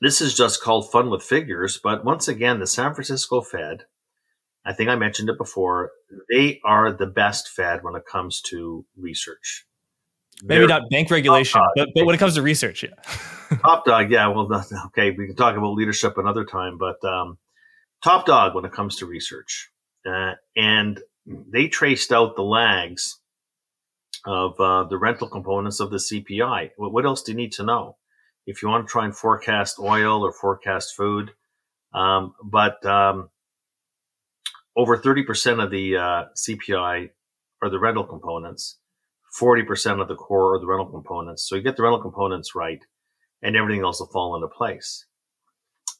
this 0.00 0.20
is 0.20 0.34
just 0.34 0.62
called 0.62 0.90
fun 0.90 1.10
with 1.10 1.22
figures, 1.22 1.78
but 1.82 2.04
once 2.04 2.28
again, 2.28 2.60
the 2.60 2.66
San 2.66 2.94
Francisco 2.94 3.42
Fed, 3.42 3.84
I 4.70 4.72
think 4.72 4.88
I 4.88 4.94
mentioned 4.94 5.28
it 5.28 5.36
before, 5.36 5.90
they 6.32 6.60
are 6.64 6.92
the 6.92 7.08
best 7.08 7.48
Fed 7.48 7.80
when 7.82 7.96
it 7.96 8.04
comes 8.06 8.40
to 8.42 8.86
research. 8.96 9.66
Maybe 10.44 10.60
They're 10.60 10.68
not 10.68 10.88
bank 10.90 11.10
regulation, 11.10 11.60
but, 11.74 11.88
but 11.92 12.06
when 12.06 12.14
it 12.14 12.18
comes 12.18 12.36
to 12.36 12.42
research, 12.42 12.84
yeah. 12.84 13.56
top 13.62 13.84
dog, 13.84 14.12
yeah. 14.12 14.28
Well, 14.28 14.48
okay, 14.86 15.10
we 15.10 15.26
can 15.26 15.34
talk 15.34 15.56
about 15.56 15.72
leadership 15.72 16.18
another 16.18 16.44
time, 16.44 16.78
but 16.78 17.04
um, 17.04 17.36
top 18.04 18.26
dog 18.26 18.54
when 18.54 18.64
it 18.64 18.70
comes 18.70 18.94
to 18.98 19.06
research. 19.06 19.70
Uh, 20.06 20.34
and 20.56 21.00
they 21.26 21.66
traced 21.66 22.12
out 22.12 22.36
the 22.36 22.42
lags 22.42 23.18
of 24.24 24.52
uh, 24.60 24.84
the 24.84 24.98
rental 24.98 25.28
components 25.28 25.80
of 25.80 25.90
the 25.90 25.96
CPI. 25.96 26.70
What, 26.76 26.92
what, 26.92 27.06
else 27.06 27.24
do 27.24 27.32
you 27.32 27.36
need 27.36 27.52
to 27.54 27.64
know 27.64 27.96
if 28.46 28.62
you 28.62 28.68
want 28.68 28.86
to 28.86 28.90
try 28.90 29.04
and 29.04 29.16
forecast 29.16 29.80
oil 29.80 30.22
or 30.22 30.32
forecast 30.32 30.94
food? 30.96 31.32
Um, 31.92 32.34
but 32.44 32.86
um, 32.86 33.29
over 34.76 34.96
30% 34.96 35.62
of 35.62 35.70
the 35.70 35.96
uh, 35.96 36.24
CPI 36.36 37.10
are 37.62 37.70
the 37.70 37.78
rental 37.78 38.04
components. 38.04 38.78
40% 39.40 40.00
of 40.00 40.08
the 40.08 40.16
core 40.16 40.54
are 40.54 40.60
the 40.60 40.66
rental 40.66 40.90
components. 40.90 41.48
So 41.48 41.56
you 41.56 41.62
get 41.62 41.76
the 41.76 41.82
rental 41.82 42.02
components 42.02 42.54
right 42.54 42.84
and 43.42 43.56
everything 43.56 43.82
else 43.82 44.00
will 44.00 44.08
fall 44.08 44.34
into 44.34 44.48
place. 44.48 45.06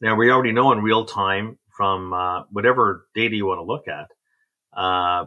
Now 0.01 0.15
we 0.17 0.31
already 0.31 0.53
know 0.53 0.73
in 0.73 0.83
real 0.83 1.05
time 1.05 1.59
from 1.77 2.13
uh, 2.13 2.43
whatever 2.51 3.07
data 3.15 3.37
you 3.37 3.47
want 3.47 3.59
to 3.59 3.65
look 3.65 3.87
at. 3.89 4.11
Uh, 4.77 5.27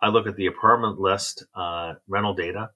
I 0.00 0.08
look 0.08 0.26
at 0.26 0.36
the 0.36 0.46
apartment 0.46 1.00
list 1.00 1.44
uh, 1.54 1.94
rental 2.06 2.34
data 2.34 2.70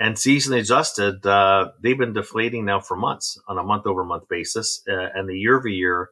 and 0.00 0.16
seasonally 0.16 0.60
adjusted, 0.60 1.26
uh, 1.26 1.72
they've 1.82 1.98
been 1.98 2.14
deflating 2.14 2.64
now 2.64 2.80
for 2.80 2.96
months 2.96 3.38
on 3.46 3.58
a 3.58 3.62
month 3.62 3.86
over 3.86 4.02
month 4.02 4.28
basis. 4.30 4.82
Uh, 4.88 5.08
and 5.14 5.28
the 5.28 5.38
year 5.38 5.58
over 5.58 5.68
year 5.68 6.08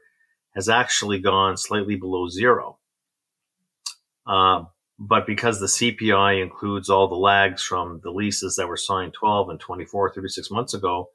has 0.54 0.68
actually 0.68 1.18
gone 1.18 1.56
slightly 1.56 1.96
below 1.96 2.28
zero. 2.28 2.77
Uh, 4.28 4.64
but 4.98 5.26
because 5.26 5.60
the 5.60 5.66
CPI 5.66 6.42
includes 6.42 6.90
all 6.90 7.08
the 7.08 7.14
lags 7.14 7.62
from 7.62 8.00
the 8.02 8.10
leases 8.10 8.56
that 8.56 8.68
were 8.68 8.76
signed 8.76 9.14
12 9.14 9.50
and 9.50 9.60
24, 9.60 10.12
36 10.12 10.50
months 10.50 10.74
ago, 10.74 11.08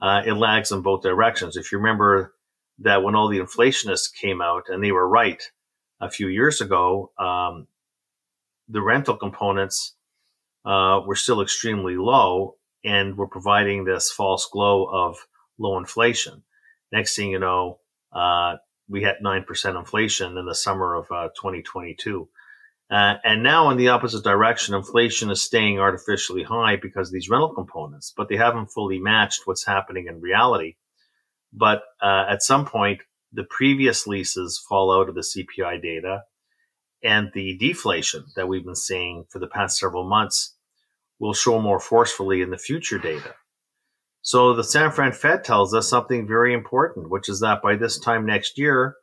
uh, 0.00 0.22
it 0.24 0.34
lags 0.34 0.72
in 0.72 0.80
both 0.80 1.02
directions. 1.02 1.56
If 1.56 1.72
you 1.72 1.78
remember 1.78 2.34
that 2.80 3.02
when 3.02 3.14
all 3.14 3.28
the 3.28 3.40
inflationists 3.40 4.14
came 4.14 4.40
out 4.40 4.64
and 4.68 4.82
they 4.82 4.92
were 4.92 5.08
right 5.08 5.42
a 6.00 6.10
few 6.10 6.28
years 6.28 6.60
ago, 6.60 7.10
um, 7.18 7.66
the 8.68 8.82
rental 8.82 9.16
components 9.16 9.94
uh, 10.64 11.00
were 11.06 11.14
still 11.16 11.40
extremely 11.40 11.96
low 11.96 12.56
and 12.84 13.16
were 13.16 13.28
providing 13.28 13.84
this 13.84 14.10
false 14.10 14.48
glow 14.52 14.84
of 14.84 15.16
low 15.58 15.78
inflation. 15.78 16.42
Next 16.92 17.16
thing 17.16 17.30
you 17.30 17.38
know, 17.38 17.80
uh, 18.12 18.56
we 18.88 19.02
had 19.02 19.16
9% 19.24 19.78
inflation 19.78 20.38
in 20.38 20.46
the 20.46 20.54
summer 20.54 20.94
of 20.94 21.10
uh, 21.10 21.28
2022. 21.36 22.28
Uh, 22.88 23.14
and 23.24 23.42
now 23.42 23.70
in 23.70 23.76
the 23.76 23.88
opposite 23.88 24.22
direction, 24.22 24.74
inflation 24.74 25.30
is 25.30 25.42
staying 25.42 25.80
artificially 25.80 26.44
high 26.44 26.76
because 26.76 27.08
of 27.08 27.12
these 27.12 27.28
rental 27.28 27.52
components, 27.52 28.12
but 28.16 28.28
they 28.28 28.36
haven't 28.36 28.68
fully 28.68 28.98
matched 28.98 29.42
what's 29.44 29.66
happening 29.66 30.06
in 30.06 30.20
reality. 30.20 30.76
But 31.52 31.82
uh, 32.00 32.26
at 32.28 32.42
some 32.42 32.64
point, 32.64 33.00
the 33.32 33.44
previous 33.44 34.06
leases 34.06 34.62
fall 34.68 34.92
out 34.92 35.08
of 35.08 35.16
the 35.16 35.22
CPI 35.22 35.82
data, 35.82 36.22
and 37.02 37.30
the 37.34 37.56
deflation 37.58 38.24
that 38.36 38.46
we've 38.46 38.64
been 38.64 38.76
seeing 38.76 39.24
for 39.30 39.40
the 39.40 39.48
past 39.48 39.78
several 39.78 40.08
months 40.08 40.54
will 41.18 41.34
show 41.34 41.60
more 41.60 41.80
forcefully 41.80 42.40
in 42.40 42.50
the 42.50 42.58
future 42.58 42.98
data. 42.98 43.34
So 44.22 44.54
the 44.54 44.64
San 44.64 44.90
Fran 44.90 45.12
Fed 45.12 45.44
tells 45.44 45.74
us 45.74 45.88
something 45.88 46.26
very 46.26 46.52
important, 46.52 47.10
which 47.10 47.28
is 47.28 47.40
that 47.40 47.62
by 47.62 47.76
this 47.76 47.98
time 47.98 48.26
next 48.26 48.58
year, 48.58 48.96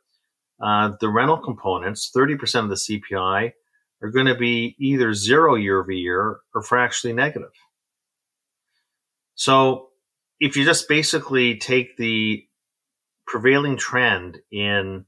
uh, 0.62 0.92
the 1.00 1.08
rental 1.08 1.38
components, 1.38 2.10
30% 2.14 2.64
of 2.64 2.68
the 2.68 2.74
CPI, 2.74 3.52
are 4.04 4.10
going 4.10 4.26
to 4.26 4.34
be 4.34 4.76
either 4.78 5.14
zero 5.14 5.54
year 5.54 5.80
over 5.80 5.90
year 5.90 6.36
or 6.54 6.62
fractionally 6.62 7.16
negative. 7.16 7.52
So 9.34 9.88
if 10.38 10.58
you 10.58 10.64
just 10.64 10.88
basically 10.90 11.56
take 11.56 11.96
the 11.96 12.44
prevailing 13.26 13.78
trend 13.78 14.40
in 14.52 15.06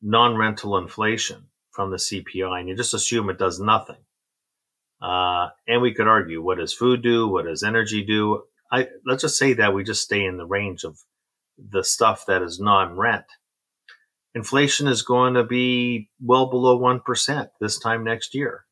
non-rental 0.00 0.78
inflation 0.78 1.48
from 1.72 1.90
the 1.90 1.96
CPI 1.96 2.60
and 2.60 2.68
you 2.68 2.76
just 2.76 2.94
assume 2.94 3.28
it 3.28 3.38
does 3.38 3.58
nothing. 3.58 3.96
Uh, 5.00 5.48
and 5.66 5.82
we 5.82 5.92
could 5.92 6.06
argue 6.06 6.40
what 6.40 6.58
does 6.58 6.72
food 6.72 7.02
do? 7.02 7.26
What 7.26 7.46
does 7.46 7.64
energy 7.64 8.04
do? 8.04 8.44
I, 8.70 8.86
let's 9.04 9.22
just 9.22 9.36
say 9.36 9.54
that 9.54 9.74
we 9.74 9.82
just 9.82 10.04
stay 10.04 10.24
in 10.24 10.36
the 10.36 10.46
range 10.46 10.84
of 10.84 10.96
the 11.58 11.82
stuff 11.82 12.26
that 12.26 12.40
is 12.40 12.60
non-rent 12.60 13.24
inflation 14.34 14.88
is 14.88 15.02
going 15.02 15.34
to 15.34 15.44
be 15.44 16.08
well 16.20 16.46
below 16.46 16.78
1% 16.78 17.48
this 17.60 17.78
time 17.78 18.04
next 18.04 18.34
year. 18.34 18.64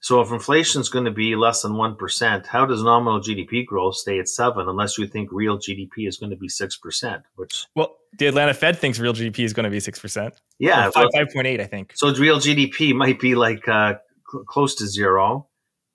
So 0.00 0.20
if 0.20 0.32
inflation 0.32 0.80
is 0.80 0.88
going 0.88 1.04
to 1.04 1.12
be 1.12 1.36
less 1.36 1.62
than 1.62 1.74
1%, 1.74 2.46
how 2.46 2.66
does 2.66 2.82
nominal 2.82 3.20
GDP 3.20 3.64
growth 3.64 3.94
stay 3.94 4.18
at 4.18 4.28
7 4.28 4.68
unless 4.68 4.98
you 4.98 5.06
think 5.06 5.30
real 5.30 5.58
GDP 5.58 6.08
is 6.08 6.16
going 6.16 6.30
to 6.30 6.36
be 6.36 6.48
6%, 6.48 7.22
which 7.36 7.66
Well, 7.76 7.96
the 8.18 8.26
Atlanta 8.26 8.52
Fed 8.52 8.76
thinks 8.76 8.98
real 8.98 9.12
GDP 9.12 9.44
is 9.44 9.52
going 9.52 9.64
to 9.64 9.70
be 9.70 9.78
6%. 9.78 10.32
Yeah, 10.58 10.90
5, 10.90 11.06
5.8 11.14 11.60
I 11.60 11.66
think. 11.66 11.92
So 11.94 12.12
real 12.14 12.38
GDP 12.38 12.92
might 12.96 13.20
be 13.20 13.36
like 13.36 13.68
uh, 13.68 13.94
cl- 14.28 14.44
close 14.44 14.74
to 14.76 14.88
0 14.88 15.46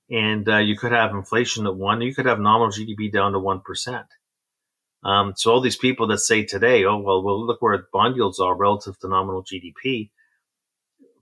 and 0.09 0.47
uh, 0.47 0.59
you 0.59 0.77
could 0.77 0.93
have 0.93 1.11
inflation 1.11 1.67
at 1.67 1.75
1, 1.75 2.01
you 2.01 2.15
could 2.15 2.27
have 2.27 2.39
nominal 2.39 2.69
GDP 2.69 3.11
down 3.11 3.33
to 3.33 3.39
1%. 3.39 4.05
Um, 5.07 5.33
so 5.37 5.53
all 5.53 5.61
these 5.61 5.77
people 5.77 6.05
that 6.07 6.17
say 6.17 6.43
today, 6.43 6.83
oh 6.83 6.97
well, 6.97 7.23
well 7.23 7.43
look 7.43 7.61
where 7.61 7.87
bond 7.93 8.17
yields 8.17 8.41
are 8.41 8.53
relative 8.53 8.99
to 8.99 9.07
nominal 9.07 9.41
GDP, 9.41 10.09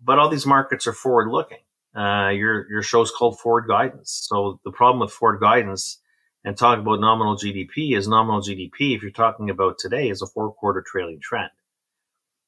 but 0.04 0.18
all 0.18 0.28
these 0.28 0.48
markets 0.48 0.88
are 0.88 0.94
forward 0.94 1.30
looking. 1.30 1.60
Uh, 1.96 2.30
your 2.30 2.70
your 2.70 2.82
show's 2.82 3.12
called 3.12 3.40
forward 3.40 3.68
guidance. 3.68 4.26
So 4.28 4.60
the 4.66 4.72
problem 4.72 5.02
with 5.02 5.12
forward 5.12 5.40
guidance 5.40 6.00
and 6.44 6.58
talking 6.58 6.82
about 6.82 7.00
nominal 7.00 7.38
GDP 7.38 7.96
is 7.96 8.08
nominal 8.08 8.42
GDP. 8.42 8.96
If 8.96 9.04
you're 9.04 9.12
talking 9.12 9.52
about 9.52 9.78
today, 9.78 10.10
is 10.10 10.24
a 10.24 10.28
four 10.28 10.52
quarter 10.52 10.84
trailing 10.86 11.20
trend. 11.22 11.52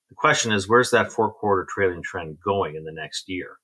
The 0.09 0.15
question 0.15 0.51
is, 0.51 0.67
where's 0.67 0.89
that 0.89 1.11
four 1.11 1.31
quarter 1.31 1.67
trailing 1.69 2.01
trend 2.01 2.39
going 2.43 2.75
in 2.75 2.83
the 2.83 2.91
next 2.91 3.29
year? 3.29 3.57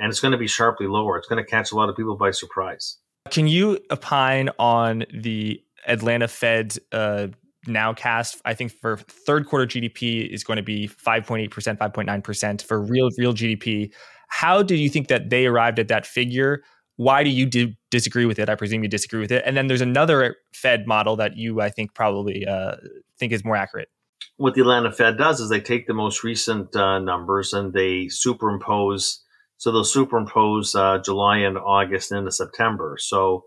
And 0.00 0.10
it's 0.10 0.20
going 0.20 0.32
to 0.32 0.38
be 0.38 0.48
sharply 0.48 0.88
lower. 0.88 1.16
It's 1.16 1.28
going 1.28 1.42
to 1.42 1.48
catch 1.48 1.70
a 1.70 1.76
lot 1.76 1.88
of 1.88 1.96
people 1.96 2.16
by 2.16 2.32
surprise. 2.32 2.98
Can 3.30 3.46
you 3.46 3.78
opine 3.90 4.50
on 4.58 5.04
the 5.14 5.62
Atlanta 5.86 6.28
Fed 6.28 6.76
uh, 6.92 7.28
nowcast, 7.66 8.40
I 8.44 8.54
think 8.54 8.72
for 8.72 8.96
third 8.96 9.46
quarter 9.46 9.66
GDP 9.66 10.28
is 10.28 10.44
going 10.44 10.56
to 10.56 10.62
be 10.62 10.88
5.8%, 10.88 11.48
5.9% 11.50 12.62
for 12.62 12.80
real 12.80 13.08
real 13.18 13.32
GDP. 13.32 13.92
How 14.28 14.62
do 14.62 14.74
you 14.74 14.88
think 14.88 15.08
that 15.08 15.30
they 15.30 15.46
arrived 15.46 15.78
at 15.78 15.88
that 15.88 16.06
figure? 16.06 16.62
Why 16.96 17.22
do 17.22 17.30
you 17.30 17.46
do 17.46 17.72
disagree 17.90 18.26
with 18.26 18.38
it? 18.38 18.48
I 18.48 18.54
presume 18.54 18.82
you 18.82 18.88
disagree 18.88 19.20
with 19.20 19.32
it. 19.32 19.42
And 19.46 19.56
then 19.56 19.66
there's 19.66 19.80
another 19.80 20.36
Fed 20.54 20.86
model 20.86 21.16
that 21.16 21.36
you, 21.36 21.60
I 21.60 21.70
think, 21.70 21.94
probably 21.94 22.46
uh, 22.46 22.76
think 23.18 23.32
is 23.32 23.44
more 23.44 23.56
accurate. 23.56 23.88
What 24.36 24.54
the 24.54 24.60
Atlanta 24.62 24.92
Fed 24.92 25.18
does 25.18 25.40
is 25.40 25.48
they 25.48 25.60
take 25.60 25.86
the 25.86 25.94
most 25.94 26.22
recent 26.22 26.74
uh, 26.74 26.98
numbers 26.98 27.52
and 27.52 27.72
they 27.72 28.08
superimpose. 28.08 29.22
So 29.56 29.70
they'll 29.70 29.84
superimpose 29.84 30.74
uh, 30.74 30.98
July 31.02 31.38
and 31.38 31.56
August 31.56 32.12
into 32.12 32.30
September. 32.30 32.96
So 32.98 33.44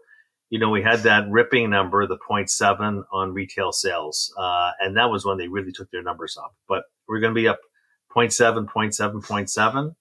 you 0.49 0.59
know, 0.59 0.69
we 0.69 0.81
had 0.81 0.99
that 1.01 1.29
ripping 1.29 1.69
number, 1.69 2.05
the 2.05 2.17
0.7 2.17 3.03
on 3.11 3.33
retail 3.33 3.71
sales. 3.71 4.33
Uh, 4.37 4.71
and 4.79 4.97
that 4.97 5.09
was 5.09 5.25
when 5.25 5.37
they 5.37 5.47
really 5.47 5.71
took 5.71 5.89
their 5.91 6.03
numbers 6.03 6.37
up. 6.37 6.55
But 6.67 6.83
we're 7.07 7.19
going 7.19 7.33
to 7.33 7.41
be 7.41 7.47
up 7.47 7.59
0.7, 8.15 8.65
0.7, 8.67 9.25
0.7. 9.25 9.95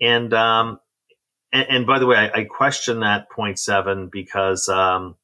And, 0.00 0.34
um, 0.34 0.78
and, 1.52 1.66
and 1.68 1.86
by 1.86 1.98
the 1.98 2.06
way, 2.06 2.16
I, 2.16 2.40
I 2.40 2.44
question 2.44 3.00
that 3.00 3.28
0.7 3.30 4.10
because, 4.10 4.68
um, 4.68 5.16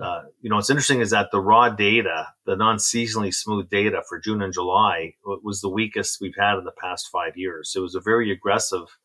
uh, 0.00 0.22
you 0.40 0.50
know, 0.50 0.56
what's 0.56 0.70
interesting 0.70 1.00
is 1.00 1.10
that 1.10 1.30
the 1.32 1.40
raw 1.40 1.68
data, 1.68 2.28
the 2.44 2.54
non-seasonally 2.54 3.34
smooth 3.34 3.68
data 3.68 4.02
for 4.08 4.20
June 4.20 4.42
and 4.42 4.52
July 4.52 5.14
was 5.24 5.60
the 5.60 5.70
weakest 5.70 6.20
we've 6.20 6.36
had 6.38 6.58
in 6.58 6.64
the 6.64 6.72
past 6.72 7.08
five 7.10 7.36
years. 7.36 7.72
It 7.74 7.80
was 7.80 7.94
a 7.94 8.00
very 8.00 8.30
aggressive 8.30 8.96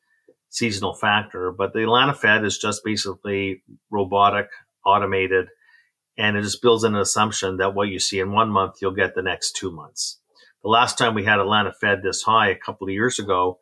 seasonal 0.51 0.93
factor, 0.93 1.51
but 1.51 1.73
the 1.73 1.81
Atlanta 1.83 2.13
Fed 2.13 2.43
is 2.45 2.57
just 2.57 2.83
basically 2.83 3.63
robotic, 3.89 4.49
automated, 4.85 5.47
and 6.17 6.37
it 6.37 6.43
just 6.43 6.61
builds 6.61 6.83
an 6.83 6.95
assumption 6.95 7.57
that 7.57 7.73
what 7.73 7.87
you 7.87 7.99
see 7.99 8.19
in 8.19 8.31
one 8.31 8.49
month, 8.49 8.75
you'll 8.81 8.91
get 8.91 9.15
the 9.15 9.21
next 9.23 9.55
two 9.55 9.71
months. 9.71 10.19
The 10.61 10.69
last 10.69 10.97
time 10.97 11.15
we 11.15 11.23
had 11.23 11.39
Atlanta 11.39 11.73
Fed 11.73 12.03
this 12.03 12.21
high 12.21 12.49
a 12.49 12.55
couple 12.55 12.85
of 12.85 12.93
years 12.93 13.17
ago, 13.17 13.59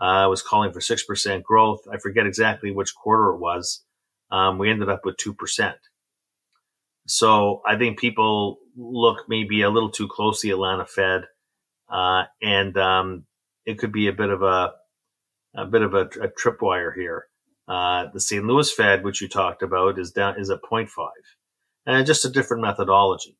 uh, 0.00 0.26
was 0.28 0.42
calling 0.42 0.72
for 0.72 0.80
6% 0.80 1.42
growth. 1.44 1.80
I 1.90 1.98
forget 1.98 2.26
exactly 2.26 2.72
which 2.72 2.94
quarter 2.94 3.30
it 3.30 3.38
was. 3.38 3.84
Um, 4.32 4.58
we 4.58 4.68
ended 4.68 4.88
up 4.88 5.02
with 5.04 5.16
2%. 5.16 5.74
So 7.06 7.62
I 7.66 7.76
think 7.76 8.00
people 8.00 8.58
look 8.76 9.28
maybe 9.28 9.62
a 9.62 9.70
little 9.70 9.90
too 9.90 10.08
closely 10.08 10.50
at 10.50 10.54
Atlanta 10.54 10.86
Fed, 10.86 11.22
uh, 11.88 12.24
and 12.40 12.76
um, 12.76 13.26
it 13.64 13.78
could 13.78 13.92
be 13.92 14.08
a 14.08 14.12
bit 14.12 14.30
of 14.30 14.42
a 14.42 14.72
a 15.54 15.66
bit 15.66 15.82
of 15.82 15.94
a, 15.94 16.02
a 16.02 16.28
tripwire 16.28 16.94
here. 16.94 17.26
Uh, 17.68 18.06
the 18.12 18.20
St. 18.20 18.44
Louis 18.44 18.70
Fed, 18.70 19.04
which 19.04 19.20
you 19.20 19.28
talked 19.28 19.62
about, 19.62 19.98
is 19.98 20.10
down 20.10 20.40
is 20.40 20.50
at 20.50 20.62
0.5, 20.62 20.88
and 21.86 22.06
just 22.06 22.24
a 22.24 22.30
different 22.30 22.62
methodology. 22.62 23.36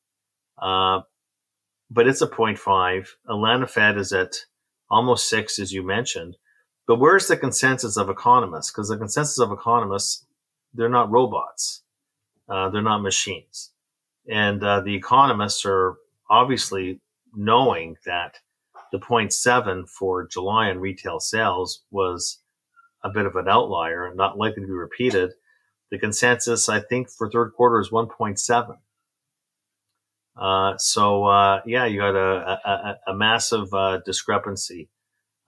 Uh, 0.60 1.00
but 1.90 2.06
it's 2.06 2.22
a 2.22 2.28
0.5. 2.28 3.08
Atlanta 3.28 3.66
Fed 3.66 3.98
is 3.98 4.12
at 4.12 4.36
almost 4.90 5.28
six, 5.28 5.58
as 5.58 5.72
you 5.72 5.82
mentioned. 5.82 6.36
But 6.86 6.98
where's 6.98 7.26
the 7.26 7.36
consensus 7.36 7.96
of 7.96 8.08
economists? 8.08 8.70
Because 8.70 8.88
the 8.88 8.96
consensus 8.96 9.38
of 9.38 9.52
economists, 9.52 10.26
they're 10.74 10.88
not 10.88 11.10
robots. 11.10 11.82
Uh, 12.48 12.70
they're 12.70 12.82
not 12.82 13.02
machines. 13.02 13.72
And 14.28 14.62
uh, 14.62 14.80
the 14.80 14.94
economists 14.94 15.64
are 15.64 15.96
obviously 16.30 17.00
knowing 17.34 17.96
that 18.04 18.36
the 18.92 18.98
0.7 18.98 19.88
for 19.88 20.26
July 20.28 20.70
in 20.70 20.78
retail 20.78 21.18
sales 21.18 21.82
was 21.90 22.40
a 23.02 23.10
bit 23.10 23.26
of 23.26 23.34
an 23.36 23.48
outlier 23.48 24.06
and 24.06 24.16
not 24.16 24.38
likely 24.38 24.62
to 24.62 24.66
be 24.66 24.72
repeated. 24.72 25.32
The 25.90 25.98
consensus, 25.98 26.68
I 26.68 26.80
think, 26.80 27.10
for 27.10 27.30
third 27.30 27.52
quarter 27.56 27.80
is 27.80 27.90
1.7. 27.90 28.76
Uh, 30.36 30.76
so 30.78 31.24
uh, 31.24 31.60
yeah, 31.66 31.86
you 31.86 31.98
got 31.98 32.14
a, 32.14 32.60
a, 32.64 32.98
a 33.08 33.14
massive 33.14 33.72
uh, 33.74 34.00
discrepancy. 34.04 34.88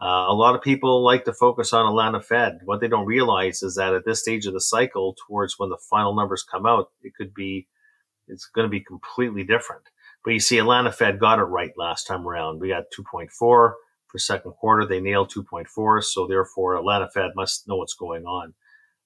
Uh, 0.00 0.26
a 0.28 0.34
lot 0.34 0.54
of 0.54 0.62
people 0.62 1.02
like 1.02 1.24
to 1.24 1.32
focus 1.32 1.72
on 1.72 1.86
Atlanta 1.86 2.20
Fed. 2.20 2.58
What 2.64 2.80
they 2.80 2.88
don't 2.88 3.06
realize 3.06 3.62
is 3.62 3.76
that 3.76 3.94
at 3.94 4.04
this 4.04 4.20
stage 4.20 4.46
of 4.46 4.52
the 4.52 4.60
cycle, 4.60 5.16
towards 5.26 5.58
when 5.58 5.70
the 5.70 5.78
final 5.88 6.14
numbers 6.14 6.42
come 6.42 6.66
out, 6.66 6.90
it 7.02 7.14
could 7.14 7.32
be 7.32 7.68
it's 8.26 8.46
going 8.46 8.66
to 8.66 8.70
be 8.70 8.80
completely 8.80 9.44
different. 9.44 9.84
But 10.24 10.32
you 10.32 10.40
see, 10.40 10.58
Atlanta 10.58 10.90
Fed 10.90 11.20
got 11.20 11.38
it 11.38 11.42
right 11.42 11.72
last 11.76 12.06
time 12.06 12.26
around. 12.26 12.60
We 12.60 12.68
got 12.68 12.84
2.4 12.98 13.28
for 13.28 13.74
second 14.16 14.52
quarter. 14.52 14.86
They 14.86 15.00
nailed 15.00 15.30
2.4. 15.32 16.02
So 16.02 16.26
therefore, 16.26 16.76
Atlanta 16.76 17.08
Fed 17.10 17.32
must 17.36 17.68
know 17.68 17.76
what's 17.76 17.94
going 17.94 18.24
on. 18.24 18.54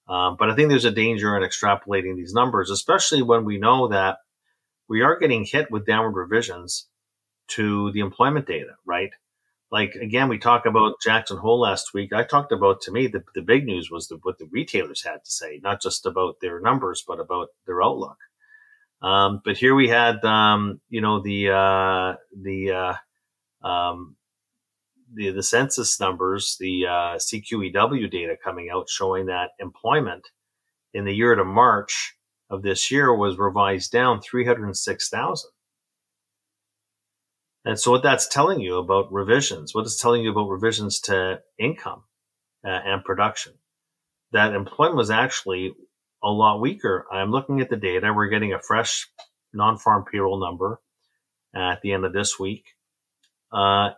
Um, 0.07 0.37
but 0.39 0.49
I 0.49 0.55
think 0.55 0.69
there's 0.69 0.85
a 0.85 0.91
danger 0.91 1.37
in 1.37 1.43
extrapolating 1.43 2.15
these 2.15 2.33
numbers, 2.33 2.71
especially 2.71 3.21
when 3.21 3.45
we 3.45 3.59
know 3.59 3.89
that 3.89 4.17
we 4.87 5.01
are 5.01 5.19
getting 5.19 5.45
hit 5.45 5.69
with 5.69 5.85
downward 5.85 6.19
revisions 6.19 6.87
to 7.49 7.91
the 7.91 7.99
employment 7.99 8.47
data, 8.47 8.75
right? 8.85 9.11
Like 9.71 9.93
again, 9.95 10.29
we 10.29 10.39
talk 10.39 10.65
about 10.65 11.01
Jackson 11.03 11.37
Hole 11.37 11.59
last 11.59 11.93
week. 11.93 12.11
I 12.11 12.23
talked 12.23 12.51
about 12.51 12.81
to 12.81 12.91
me 12.91 13.05
the, 13.05 13.23
the 13.35 13.41
big 13.43 13.65
news 13.65 13.91
was 13.91 14.07
the, 14.07 14.17
what 14.23 14.39
the 14.39 14.49
retailers 14.51 15.03
had 15.03 15.23
to 15.23 15.31
say, 15.31 15.59
not 15.61 15.81
just 15.81 16.07
about 16.07 16.37
their 16.41 16.59
numbers, 16.59 17.03
but 17.07 17.19
about 17.19 17.49
their 17.67 17.83
outlook. 17.83 18.17
Um, 19.01 19.41
but 19.43 19.57
here 19.57 19.75
we 19.75 19.87
had, 19.87 20.23
um, 20.25 20.81
you 20.89 21.01
know, 21.01 21.21
the 21.21 21.49
uh, 21.51 22.15
the 22.37 22.95
uh, 23.63 23.67
um, 23.67 24.15
the 25.13 25.31
the 25.31 25.43
census 25.43 25.99
numbers, 25.99 26.57
the 26.59 26.85
uh, 26.85 27.15
CQEW 27.17 28.11
data 28.11 28.35
coming 28.43 28.69
out 28.73 28.89
showing 28.89 29.27
that 29.27 29.51
employment 29.59 30.27
in 30.93 31.05
the 31.05 31.13
year 31.13 31.35
to 31.35 31.45
March 31.45 32.15
of 32.49 32.61
this 32.61 32.91
year 32.91 33.13
was 33.13 33.37
revised 33.37 33.91
down 33.91 34.21
306,000. 34.21 35.49
And 37.65 37.79
so 37.79 37.91
what 37.91 38.03
that's 38.03 38.27
telling 38.27 38.59
you 38.59 38.77
about 38.77 39.11
revisions, 39.11 39.75
what 39.75 39.85
it's 39.85 40.01
telling 40.01 40.23
you 40.23 40.31
about 40.31 40.49
revisions 40.49 40.99
to 41.01 41.41
income 41.59 42.03
uh, 42.65 42.69
and 42.69 43.03
production, 43.03 43.53
that 44.31 44.53
employment 44.53 44.95
was 44.97 45.11
actually 45.11 45.73
a 46.23 46.29
lot 46.29 46.61
weaker. 46.61 47.05
I'm 47.11 47.31
looking 47.31 47.61
at 47.61 47.69
the 47.69 47.77
data. 47.77 48.13
We're 48.13 48.29
getting 48.29 48.53
a 48.53 48.59
fresh 48.59 49.07
non-farm 49.53 50.05
payroll 50.11 50.39
number 50.39 50.79
at 51.55 51.81
the 51.81 51.93
end 51.93 52.05
of 52.05 52.13
this 52.13 52.39
week. 52.39 52.65
Uh, 53.51 53.91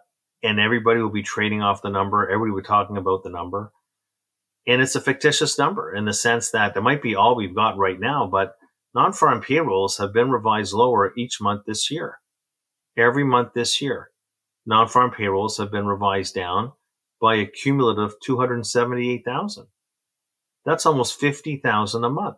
and 0.44 0.60
everybody 0.60 1.02
will 1.02 1.10
be 1.10 1.24
trading 1.24 1.62
off 1.62 1.82
the 1.82 1.90
number. 1.90 2.24
Everybody 2.24 2.52
will 2.52 2.62
be 2.62 2.68
talking 2.68 2.98
about 2.98 3.24
the 3.24 3.30
number. 3.30 3.72
And 4.68 4.82
it's 4.82 4.96
a 4.96 5.02
fictitious 5.02 5.58
number 5.58 5.94
in 5.94 6.06
the 6.06 6.14
sense 6.14 6.52
that 6.52 6.76
it 6.76 6.82
might 6.82 7.02
be 7.02 7.16
all 7.16 7.36
we've 7.36 7.56
got 7.56 7.78
right 7.78 8.00
now, 8.00 8.28
but 8.28 8.56
non-farm 8.94 9.42
payrolls 9.42 9.98
have 9.98 10.14
been 10.14 10.30
revised 10.30 10.74
lower 10.74 11.14
each 11.18 11.42
month 11.42 11.66
this 11.66 11.90
year. 11.90 12.20
Every 12.98 13.24
month 13.24 13.54
this 13.54 13.82
year, 13.82 14.12
non-farm 14.66 15.12
payrolls 15.12 15.58
have 15.58 15.72
been 15.72 15.88
revised 15.88 16.36
down 16.36 16.74
by 17.20 17.36
a 17.36 17.46
cumulative 17.46 18.14
278,000. 18.24 19.68
That's 20.66 20.86
almost 20.86 21.20
50,000 21.20 22.04
a 22.04 22.10
month. 22.10 22.38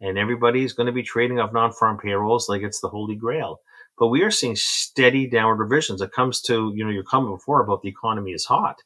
And 0.00 0.18
everybody's 0.18 0.72
going 0.72 0.86
to 0.86 0.92
be 0.92 1.02
trading 1.02 1.38
off 1.38 1.52
non-farm 1.52 1.98
payrolls 1.98 2.48
like 2.48 2.62
it's 2.62 2.80
the 2.80 2.88
holy 2.88 3.14
grail. 3.14 3.60
But 3.98 4.08
we 4.08 4.22
are 4.22 4.30
seeing 4.30 4.56
steady 4.56 5.28
downward 5.28 5.60
revisions. 5.60 6.00
It 6.00 6.12
comes 6.12 6.40
to, 6.42 6.72
you 6.74 6.84
know, 6.84 6.90
your 6.90 7.04
comment 7.04 7.36
before 7.36 7.62
about 7.62 7.82
the 7.82 7.88
economy 7.88 8.32
is 8.32 8.44
hot. 8.44 8.76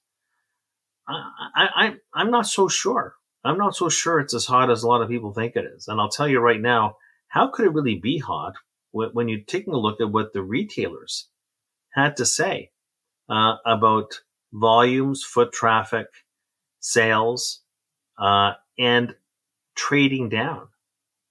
I, 1.09 1.69
I, 1.77 1.95
I'm 2.13 2.31
not 2.31 2.47
so 2.47 2.69
sure. 2.69 3.15
I'm 3.45 3.59
not 3.59 3.77
so 3.77 3.89
sure 3.89 4.19
it's 4.19 4.35
as 4.35 4.47
hot 4.47 4.71
as 4.71 4.83
a 4.83 4.89
lot 4.89 5.03
of 5.03 5.09
people 5.09 5.33
think 5.33 5.55
it 5.55 5.65
is. 5.65 5.87
And 5.89 6.01
I'll 6.01 6.09
tell 6.09 6.27
you 6.27 6.41
right 6.41 6.61
now, 6.61 6.97
how 7.29 7.49
could 7.49 7.67
it 7.67 7.73
really 7.73 7.95
be 7.97 8.19
hot 8.19 8.55
when 8.93 9.29
you're 9.29 9.41
taking 9.47 9.75
a 9.75 9.79
look 9.79 10.01
at 10.01 10.11
what 10.11 10.33
the 10.33 10.43
retailers 10.43 11.29
had 11.93 12.17
to 12.17 12.27
say 12.27 12.71
uh, 13.29 13.57
about 13.65 14.21
volumes, 14.53 15.23
foot 15.23 15.53
traffic, 15.53 16.07
sales, 16.81 17.63
uh, 18.19 18.53
and 18.79 19.15
trading 19.75 20.29
down. 20.29 20.69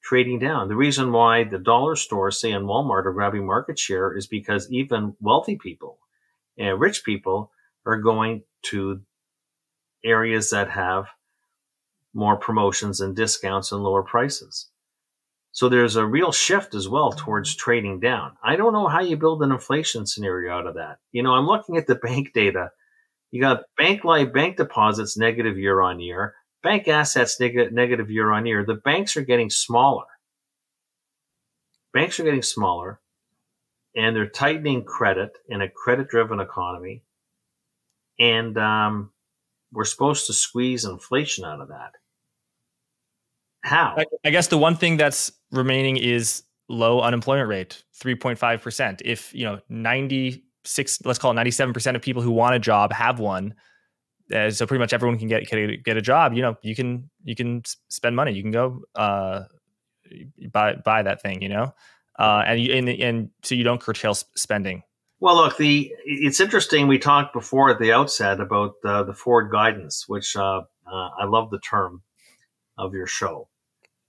Trading 0.03 0.37
down. 0.37 0.67
The 0.67 0.75
reason 0.75 1.11
why 1.11 1.43
the 1.45 1.57
dollar 1.57 1.95
stores, 1.95 2.39
say 2.39 2.51
in 2.51 2.63
Walmart, 2.63 3.05
are 3.05 3.13
grabbing 3.13 3.45
market 3.45 3.79
share 3.79 4.15
is 4.15 4.27
because 4.27 4.71
even 4.71 5.15
wealthy 5.19 5.55
people 5.55 5.97
and 6.57 6.79
rich 6.79 7.03
people 7.03 7.51
are 7.85 7.97
going 7.97 8.43
to 8.63 9.01
areas 10.03 10.51
that 10.51 10.69
have 10.69 11.05
more 12.13 12.37
promotions 12.37 13.01
and 13.01 13.15
discounts 13.15 13.71
and 13.71 13.83
lower 13.83 14.03
prices. 14.03 14.69
So 15.51 15.69
there's 15.69 15.95
a 15.95 16.05
real 16.05 16.31
shift 16.31 16.75
as 16.75 16.87
well 16.87 17.11
towards 17.11 17.55
trading 17.55 17.99
down. 17.99 18.33
I 18.43 18.55
don't 18.57 18.73
know 18.73 18.87
how 18.87 19.01
you 19.01 19.17
build 19.17 19.41
an 19.41 19.51
inflation 19.51 20.05
scenario 20.05 20.53
out 20.53 20.67
of 20.67 20.75
that. 20.75 20.99
You 21.11 21.23
know, 21.23 21.33
I'm 21.33 21.47
looking 21.47 21.77
at 21.77 21.87
the 21.87 21.95
bank 22.03 22.33
data. 22.33 22.71
You 23.31 23.41
got 23.41 23.63
bank 23.77 24.03
live 24.03 24.33
bank 24.33 24.57
deposits 24.57 25.17
negative 25.17 25.57
year 25.57 25.81
on 25.81 25.99
year 25.99 26.35
bank 26.65 26.87
assets 26.87 27.39
neg- 27.39 27.71
negative 27.71 28.09
year 28.09 28.31
on 28.31 28.47
year, 28.47 28.65
the 28.65 28.73
banks 28.73 29.15
are 29.15 29.21
getting 29.21 29.51
smaller. 29.51 30.05
Banks 31.93 32.19
are 32.19 32.23
getting 32.23 32.41
smaller 32.41 32.99
and 33.95 34.15
they're 34.15 34.27
tightening 34.27 34.83
credit 34.83 35.37
in 35.47 35.61
a 35.61 35.69
credit 35.69 36.09
driven 36.09 36.39
economy. 36.39 37.03
And 38.19 38.57
um, 38.57 39.11
we're 39.71 39.85
supposed 39.85 40.25
to 40.25 40.33
squeeze 40.33 40.85
inflation 40.85 41.45
out 41.45 41.61
of 41.61 41.67
that. 41.69 41.91
How? 43.63 43.95
I 44.25 44.29
guess 44.31 44.47
the 44.47 44.57
one 44.57 44.75
thing 44.75 44.97
that's 44.97 45.31
remaining 45.51 45.97
is 45.97 46.43
low 46.67 47.01
unemployment 47.01 47.47
rate, 47.47 47.83
3.5%. 48.01 49.01
If, 49.05 49.33
you 49.35 49.45
know, 49.45 49.59
96, 49.69 51.05
let's 51.05 51.19
call 51.19 51.31
it 51.31 51.35
97% 51.35 51.95
of 51.95 52.01
people 52.01 52.23
who 52.23 52.31
want 52.31 52.55
a 52.55 52.59
job 52.59 52.91
have 52.91 53.19
one, 53.19 53.53
uh, 54.33 54.49
so 54.49 54.65
pretty 54.65 54.79
much 54.79 54.93
everyone 54.93 55.17
can 55.19 55.27
get, 55.27 55.47
get 55.83 55.97
a 55.97 56.01
job. 56.01 56.33
You 56.33 56.41
know, 56.41 56.57
you 56.61 56.75
can 56.75 57.09
you 57.23 57.35
can 57.35 57.63
spend 57.89 58.15
money. 58.15 58.33
You 58.33 58.41
can 58.41 58.51
go 58.51 58.81
uh, 58.95 59.43
buy 60.51 60.75
buy 60.75 61.03
that 61.03 61.21
thing. 61.21 61.41
You 61.41 61.49
know, 61.49 61.73
uh, 62.17 62.43
and 62.45 62.59
you, 62.59 62.73
and 62.73 62.89
and 62.89 63.29
so 63.43 63.55
you 63.55 63.63
don't 63.63 63.81
curtail 63.81 64.13
spending. 64.13 64.83
Well, 65.19 65.35
look, 65.35 65.57
the 65.57 65.91
it's 66.05 66.39
interesting. 66.39 66.87
We 66.87 66.99
talked 66.99 67.33
before 67.33 67.69
at 67.69 67.79
the 67.79 67.93
outset 67.93 68.39
about 68.39 68.75
uh, 68.83 69.03
the 69.03 69.13
forward 69.13 69.51
guidance, 69.51 70.05
which 70.07 70.35
uh, 70.35 70.61
uh, 70.87 71.09
I 71.19 71.25
love 71.25 71.51
the 71.51 71.59
term 71.59 72.01
of 72.77 72.93
your 72.93 73.07
show. 73.07 73.47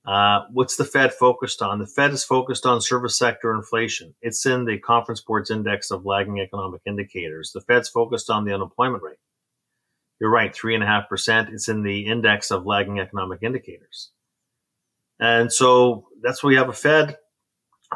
Uh, 0.06 0.42
what's 0.52 0.76
the 0.76 0.84
Fed 0.84 1.12
focused 1.12 1.62
on? 1.62 1.78
The 1.80 1.86
Fed 1.86 2.12
is 2.12 2.22
focused 2.22 2.64
on 2.64 2.80
service 2.80 3.18
sector 3.18 3.52
inflation. 3.52 4.14
It's 4.22 4.46
in 4.46 4.64
the 4.64 4.78
Conference 4.78 5.20
Board's 5.20 5.50
index 5.50 5.90
of 5.90 6.06
lagging 6.06 6.38
economic 6.38 6.80
indicators. 6.86 7.50
The 7.52 7.60
Fed's 7.60 7.88
focused 7.88 8.30
on 8.30 8.44
the 8.44 8.54
unemployment 8.54 9.02
rate. 9.02 9.18
You're 10.20 10.30
right, 10.30 10.54
three 10.54 10.74
and 10.74 10.82
a 10.82 10.86
half 10.86 11.08
percent. 11.08 11.50
It's 11.52 11.68
in 11.68 11.82
the 11.82 12.06
index 12.06 12.50
of 12.50 12.66
lagging 12.66 13.00
economic 13.00 13.42
indicators. 13.42 14.12
And 15.18 15.52
so 15.52 16.08
that's 16.22 16.42
why 16.42 16.48
we 16.48 16.56
have 16.56 16.68
a 16.68 16.74
Fed 16.74 17.16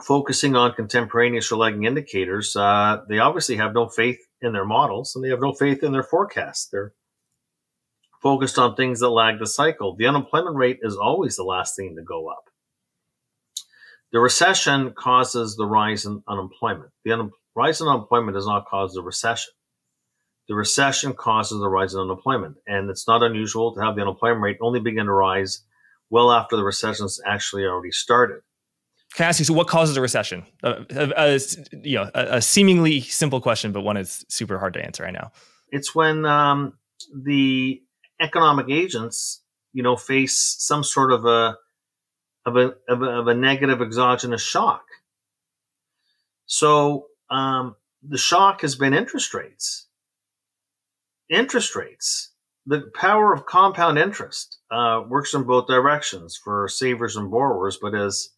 focusing 0.03 0.55
on 0.57 0.73
contemporaneous 0.73 1.51
or 1.51 1.57
lagging 1.57 1.85
indicators. 1.85 2.55
Uh, 2.57 2.99
they 3.09 3.19
obviously 3.19 3.57
have 3.57 3.75
no 3.75 3.89
faith 3.89 4.19
in 4.41 4.53
their 4.53 4.65
models 4.65 5.15
and 5.15 5.25
they 5.25 5.29
have 5.31 5.41
no 5.41 5.53
faith 5.53 5.83
in 5.83 5.93
their 5.93 6.03
forecasts. 6.03 6.69
They're 6.71 6.93
focused 8.23 8.59
on 8.59 8.75
things 8.75 9.01
that 9.01 9.09
lag 9.11 9.39
the 9.39 9.47
cycle. 9.47 9.97
The 9.97 10.07
unemployment 10.07 10.57
rate 10.57 10.79
is 10.83 10.97
always 10.97 11.37
the 11.37 11.45
last 11.45 11.77
thing 11.77 11.97
to 11.97 12.03
go 12.03 12.29
up. 12.29 12.45
The 14.13 14.21
recession 14.21 14.93
causes 14.97 15.57
the 15.57 15.67
rise 15.67 16.05
in 16.05 16.23
unemployment. 16.29 16.91
The 17.05 17.13
un- 17.13 17.31
rise 17.55 17.81
in 17.81 17.89
unemployment 17.89 18.37
does 18.37 18.47
not 18.47 18.67
cause 18.67 18.93
the 18.93 19.03
recession. 19.03 19.53
The 20.51 20.57
recession 20.57 21.13
causes 21.13 21.61
the 21.61 21.69
rise 21.69 21.95
in 21.95 22.01
unemployment. 22.01 22.57
And 22.67 22.91
it's 22.91 23.07
not 23.07 23.23
unusual 23.23 23.73
to 23.73 23.81
have 23.83 23.95
the 23.95 24.03
unemployment 24.03 24.43
rate 24.43 24.59
only 24.61 24.81
begin 24.81 25.07
to 25.07 25.13
rise 25.13 25.63
well 26.11 26.33
after 26.33 26.57
the 26.57 26.65
recession's 26.65 27.21
actually 27.25 27.63
already 27.67 27.93
started. 27.93 28.41
Can 29.15 29.27
I 29.27 29.29
ask 29.29 29.39
you, 29.39 29.45
so 29.45 29.55
what 29.55 29.69
causes 29.69 29.97
a 29.97 30.01
recession? 30.01 30.45
Uh, 30.61 30.83
a, 30.91 31.13
a, 31.17 31.41
you 31.85 31.99
know, 31.99 32.11
a, 32.17 32.39
a, 32.39 32.43
seemingly 32.43 33.01
simple 33.01 33.41
question, 33.41 33.71
but 33.71 33.83
one 33.83 33.97
is 33.97 34.25
super 34.29 34.59
hard 34.59 34.75
to 34.75 34.85
answer 34.85 35.05
right 35.05 35.13
now. 35.13 35.31
It's 35.69 35.95
when 35.95 36.27
um, 36.27 36.73
the 37.15 37.81
economic 38.21 38.71
agents, 38.71 39.43
you 39.73 39.85
know, 39.85 39.95
face 39.95 40.57
some 40.59 40.83
sort 40.83 41.13
of 41.13 41.27
a 41.27 41.59
of 42.45 42.57
a, 42.57 42.75
of 42.89 43.03
a, 43.03 43.07
of 43.07 43.29
a 43.29 43.35
negative 43.35 43.81
exogenous 43.81 44.43
shock. 44.43 44.83
So 46.47 47.07
um, 47.31 47.77
the 48.03 48.19
shock 48.19 48.63
has 48.63 48.75
been 48.75 48.95
interest 48.95 49.33
rates. 49.33 49.87
Interest 51.31 51.77
rates. 51.77 52.33
The 52.67 52.91
power 52.95 53.33
of 53.33 53.47
compound 53.47 53.99
interest 53.99 54.59
uh, 54.71 55.03
works 55.09 55.33
in 55.33 55.45
both 55.45 55.69
directions 55.69 56.37
for 56.37 56.69
savers 56.69 57.17
and 57.17 57.31
borrowers, 57.31 57.79
but 57.81 57.95
as 57.95 58.31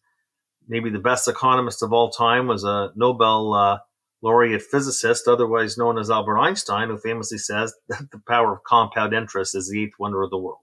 maybe 0.67 0.91
the 0.91 0.99
best 0.99 1.27
economist 1.27 1.81
of 1.81 1.91
all 1.91 2.11
time 2.11 2.47
was 2.47 2.63
a 2.63 2.91
Nobel 2.95 3.53
uh, 3.53 3.77
laureate 4.21 4.61
physicist, 4.61 5.27
otherwise 5.27 5.77
known 5.77 5.97
as 5.97 6.11
Albert 6.11 6.37
Einstein, 6.37 6.89
who 6.89 6.97
famously 6.97 7.39
says 7.39 7.73
that 7.89 8.11
the 8.11 8.21
power 8.27 8.53
of 8.53 8.63
compound 8.63 9.13
interest 9.13 9.55
is 9.55 9.69
the 9.69 9.83
eighth 9.83 9.99
wonder 9.99 10.21
of 10.21 10.29
the 10.29 10.37
world. 10.37 10.59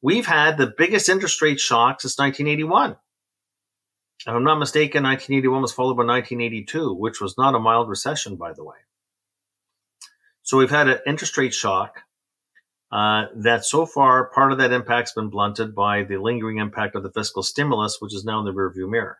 We've 0.00 0.26
had 0.26 0.56
the 0.56 0.72
biggest 0.78 1.08
interest 1.08 1.42
rate 1.42 1.58
shock 1.58 2.00
since 2.00 2.16
1981. 2.16 2.96
If 4.20 4.28
I'm 4.28 4.44
not 4.44 4.58
mistaken, 4.58 5.02
1981 5.02 5.62
was 5.62 5.72
followed 5.72 5.94
by 5.94 6.04
1982, 6.04 6.94
which 6.94 7.20
was 7.20 7.36
not 7.36 7.56
a 7.56 7.58
mild 7.58 7.88
recession, 7.88 8.36
by 8.36 8.52
the 8.52 8.64
way. 8.64 8.76
So 10.48 10.56
we've 10.56 10.70
had 10.70 10.88
an 10.88 11.00
interest 11.06 11.36
rate 11.36 11.52
shock 11.52 12.04
uh, 12.90 13.26
that 13.36 13.66
so 13.66 13.84
far 13.84 14.30
part 14.30 14.50
of 14.50 14.56
that 14.56 14.72
impact's 14.72 15.12
been 15.12 15.28
blunted 15.28 15.74
by 15.74 16.04
the 16.04 16.16
lingering 16.16 16.56
impact 16.56 16.94
of 16.94 17.02
the 17.02 17.12
fiscal 17.12 17.42
stimulus, 17.42 17.98
which 18.00 18.14
is 18.14 18.24
now 18.24 18.38
in 18.38 18.46
the 18.46 18.54
rearview 18.54 18.88
mirror. 18.88 19.18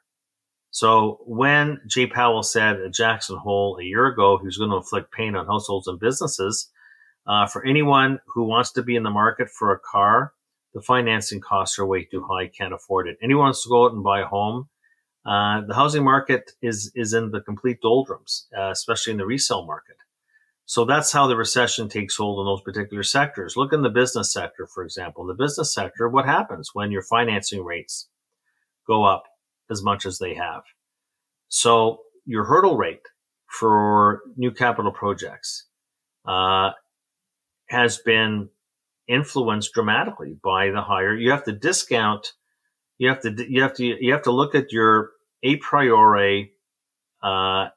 So 0.70 1.20
when 1.26 1.82
Jay 1.86 2.06
Powell 2.06 2.42
said 2.42 2.80
at 2.80 2.94
Jackson 2.94 3.36
Hole 3.36 3.76
a 3.78 3.84
year 3.84 4.06
ago 4.06 4.38
he 4.38 4.46
was 4.46 4.56
going 4.56 4.70
to 4.70 4.78
inflict 4.78 5.12
pain 5.12 5.36
on 5.36 5.44
households 5.44 5.86
and 5.86 6.00
businesses, 6.00 6.70
uh, 7.26 7.46
for 7.46 7.62
anyone 7.62 8.20
who 8.28 8.44
wants 8.44 8.72
to 8.72 8.82
be 8.82 8.96
in 8.96 9.02
the 9.02 9.10
market 9.10 9.50
for 9.50 9.70
a 9.70 9.78
car, 9.78 10.32
the 10.72 10.80
financing 10.80 11.42
costs 11.42 11.78
are 11.78 11.84
way 11.84 12.04
too 12.04 12.26
high, 12.26 12.46
can't 12.46 12.72
afford 12.72 13.06
it. 13.06 13.18
Anyone 13.22 13.44
wants 13.44 13.64
to 13.64 13.68
go 13.68 13.84
out 13.84 13.92
and 13.92 14.02
buy 14.02 14.22
a 14.22 14.26
home, 14.26 14.70
uh, 15.26 15.60
the 15.60 15.74
housing 15.74 16.04
market 16.04 16.52
is 16.62 16.90
is 16.94 17.12
in 17.12 17.32
the 17.32 17.42
complete 17.42 17.82
doldrums, 17.82 18.46
uh, 18.58 18.70
especially 18.70 19.10
in 19.10 19.18
the 19.18 19.26
resale 19.26 19.66
market. 19.66 19.96
So 20.68 20.85
that's 20.85 21.11
how 21.11 21.26
the 21.26 21.35
recession 21.35 21.88
takes 21.88 22.16
hold 22.16 22.40
in 22.40 22.44
those 22.44 22.61
particular 22.61 23.02
sectors. 23.02 23.57
Look 23.57 23.72
in 23.72 23.81
the 23.81 23.88
business 23.88 24.31
sector, 24.31 24.66
for 24.66 24.85
example. 24.85 25.22
In 25.22 25.28
the 25.28 25.42
business 25.42 25.72
sector, 25.72 26.11
what 26.11 26.26
happens 26.26 26.72
when 26.74 26.92
your 26.92 27.00
financing 27.00 27.64
rates 27.64 28.11
go 28.87 29.02
up 29.02 29.24
as 29.70 29.83
much 29.83 30.04
as 30.04 30.18
they 30.18 30.35
have? 30.35 30.64
So 31.48 32.00
your 32.26 32.44
hurdle 32.44 32.76
rate 32.76 33.00
for 33.46 34.20
new 34.37 34.50
capital 34.50 34.92
projects 34.92 35.64
uh, 36.26 36.72
has 37.70 37.96
been 37.96 38.50
influenced 39.09 39.72
dramatically 39.72 40.37
by 40.44 40.68
the 40.68 40.83
higher. 40.83 41.14
You 41.14 41.31
have 41.31 41.44
to 41.44 41.52
discount. 41.52 42.35
You 42.98 43.09
have 43.09 43.22
to 43.22 43.35
you 43.48 43.62
have 43.62 43.72
to 43.76 43.85
you 43.85 44.12
have 44.12 44.24
to 44.24 44.33
look 44.33 44.54
at 44.54 44.70
your 44.70 45.12
a 45.42 45.57
priori 45.57 46.52
uh, 47.22 47.68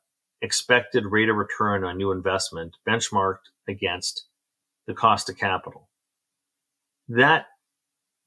expected 0.41 1.05
rate 1.05 1.29
of 1.29 1.35
return 1.35 1.83
on 1.83 1.97
new 1.97 2.11
investment 2.11 2.75
benchmarked 2.87 3.49
against 3.67 4.25
the 4.87 4.93
cost 4.93 5.29
of 5.29 5.37
capital. 5.37 5.87
That 7.07 7.45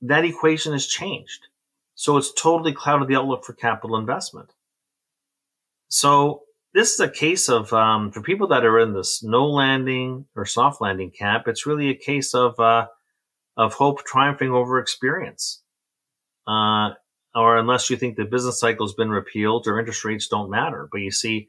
that 0.02 0.24
equation 0.24 0.72
has 0.72 0.86
changed. 0.86 1.48
So 1.94 2.16
it's 2.16 2.32
totally 2.32 2.72
clouded 2.72 3.08
the 3.08 3.16
outlook 3.16 3.44
for 3.44 3.52
capital 3.52 3.96
investment. 3.96 4.50
So 5.88 6.42
this 6.74 6.92
is 6.92 7.00
a 7.00 7.08
case 7.08 7.48
of 7.48 7.72
um, 7.72 8.10
for 8.10 8.20
people 8.20 8.48
that 8.48 8.64
are 8.64 8.78
in 8.78 8.92
this 8.92 9.22
no 9.22 9.46
landing 9.46 10.26
or 10.34 10.44
soft 10.44 10.80
landing 10.80 11.10
camp. 11.10 11.46
It's 11.46 11.66
really 11.66 11.88
a 11.88 11.94
case 11.94 12.34
of 12.34 12.58
uh, 12.58 12.88
of 13.56 13.74
hope 13.74 14.04
triumphing 14.04 14.50
over 14.50 14.78
experience. 14.78 15.62
Uh, 16.46 16.90
or 17.34 17.56
unless 17.56 17.90
you 17.90 17.96
think 17.96 18.16
the 18.16 18.24
business 18.24 18.60
cycle 18.60 18.86
has 18.86 18.94
been 18.94 19.10
repealed 19.10 19.66
or 19.66 19.78
interest 19.78 20.04
rates 20.04 20.28
don't 20.28 20.50
matter. 20.50 20.88
But 20.90 21.00
you 21.00 21.10
see, 21.10 21.48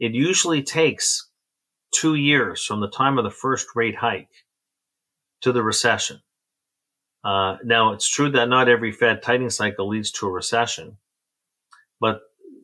it 0.00 0.12
usually 0.12 0.62
takes 0.62 1.28
two 1.92 2.14
years 2.14 2.64
from 2.64 2.80
the 2.80 2.90
time 2.90 3.18
of 3.18 3.24
the 3.24 3.30
first 3.30 3.68
rate 3.74 3.96
hike 3.96 4.44
to 5.40 5.52
the 5.52 5.62
recession. 5.62 6.20
Uh, 7.24 7.56
now, 7.64 7.92
it's 7.92 8.08
true 8.08 8.30
that 8.30 8.48
not 8.48 8.68
every 8.68 8.92
Fed 8.92 9.22
tightening 9.22 9.50
cycle 9.50 9.88
leads 9.88 10.10
to 10.12 10.26
a 10.26 10.30
recession, 10.30 10.98
but 12.00 12.20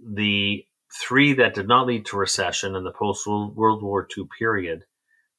the 0.06 0.64
three 1.02 1.32
that 1.34 1.54
did 1.54 1.66
not 1.66 1.86
lead 1.86 2.06
to 2.06 2.16
recession 2.16 2.76
in 2.76 2.84
the 2.84 2.92
post 2.92 3.26
World 3.26 3.82
War 3.82 4.06
II 4.16 4.24
period, 4.38 4.84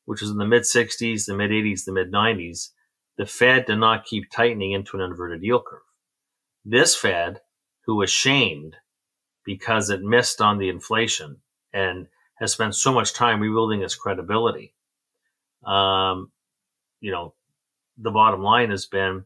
which 0.06 0.22
was 0.22 0.30
in 0.30 0.38
the 0.38 0.46
mid 0.46 0.64
60s, 0.64 1.26
the 1.26 1.36
mid 1.36 1.52
80s, 1.52 1.86
the 1.86 1.94
mid 1.94 2.12
90s, 2.12 2.70
the 3.18 3.26
Fed 3.26 3.66
did 3.66 3.78
not 3.78 4.06
keep 4.06 4.30
tightening 4.30 4.74
into 4.74 4.98
an 4.98 5.04
inverted 5.04 5.42
yield 5.44 5.64
curve. 5.66 5.82
This 6.66 6.96
Fed, 6.96 7.40
who 7.86 7.96
was 7.96 8.10
shamed 8.10 8.76
because 9.46 9.90
it 9.90 10.02
missed 10.02 10.42
on 10.42 10.58
the 10.58 10.70
inflation, 10.70 11.38
and 11.76 12.08
has 12.36 12.54
spent 12.54 12.74
so 12.74 12.92
much 12.92 13.14
time 13.14 13.42
rebuilding 13.42 13.84
its 13.84 13.96
credibility. 13.96 14.74
Um, 15.64 16.32
you 17.02 17.12
know, 17.12 17.34
the 17.98 18.12
bottom 18.12 18.42
line 18.42 18.72
has 18.72 18.86
been 18.86 19.26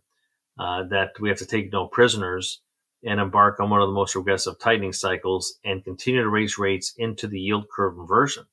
uh, 0.57 0.83
that 0.89 1.11
we 1.19 1.29
have 1.29 1.37
to 1.37 1.45
take 1.45 1.71
no 1.71 1.87
prisoners 1.87 2.61
and 3.03 3.19
embark 3.19 3.59
on 3.59 3.69
one 3.69 3.81
of 3.81 3.87
the 3.87 3.93
most 3.93 4.15
regressive 4.15 4.59
tightening 4.59 4.91
cycles 4.91 5.59
and 5.63 5.85
continue 5.85 6.21
to 6.21 6.29
raise 6.29 6.57
rates 6.57 6.93
into 6.97 7.27
the 7.27 7.39
yield 7.39 7.65
curve 7.73 7.97
inversion. 7.97 8.45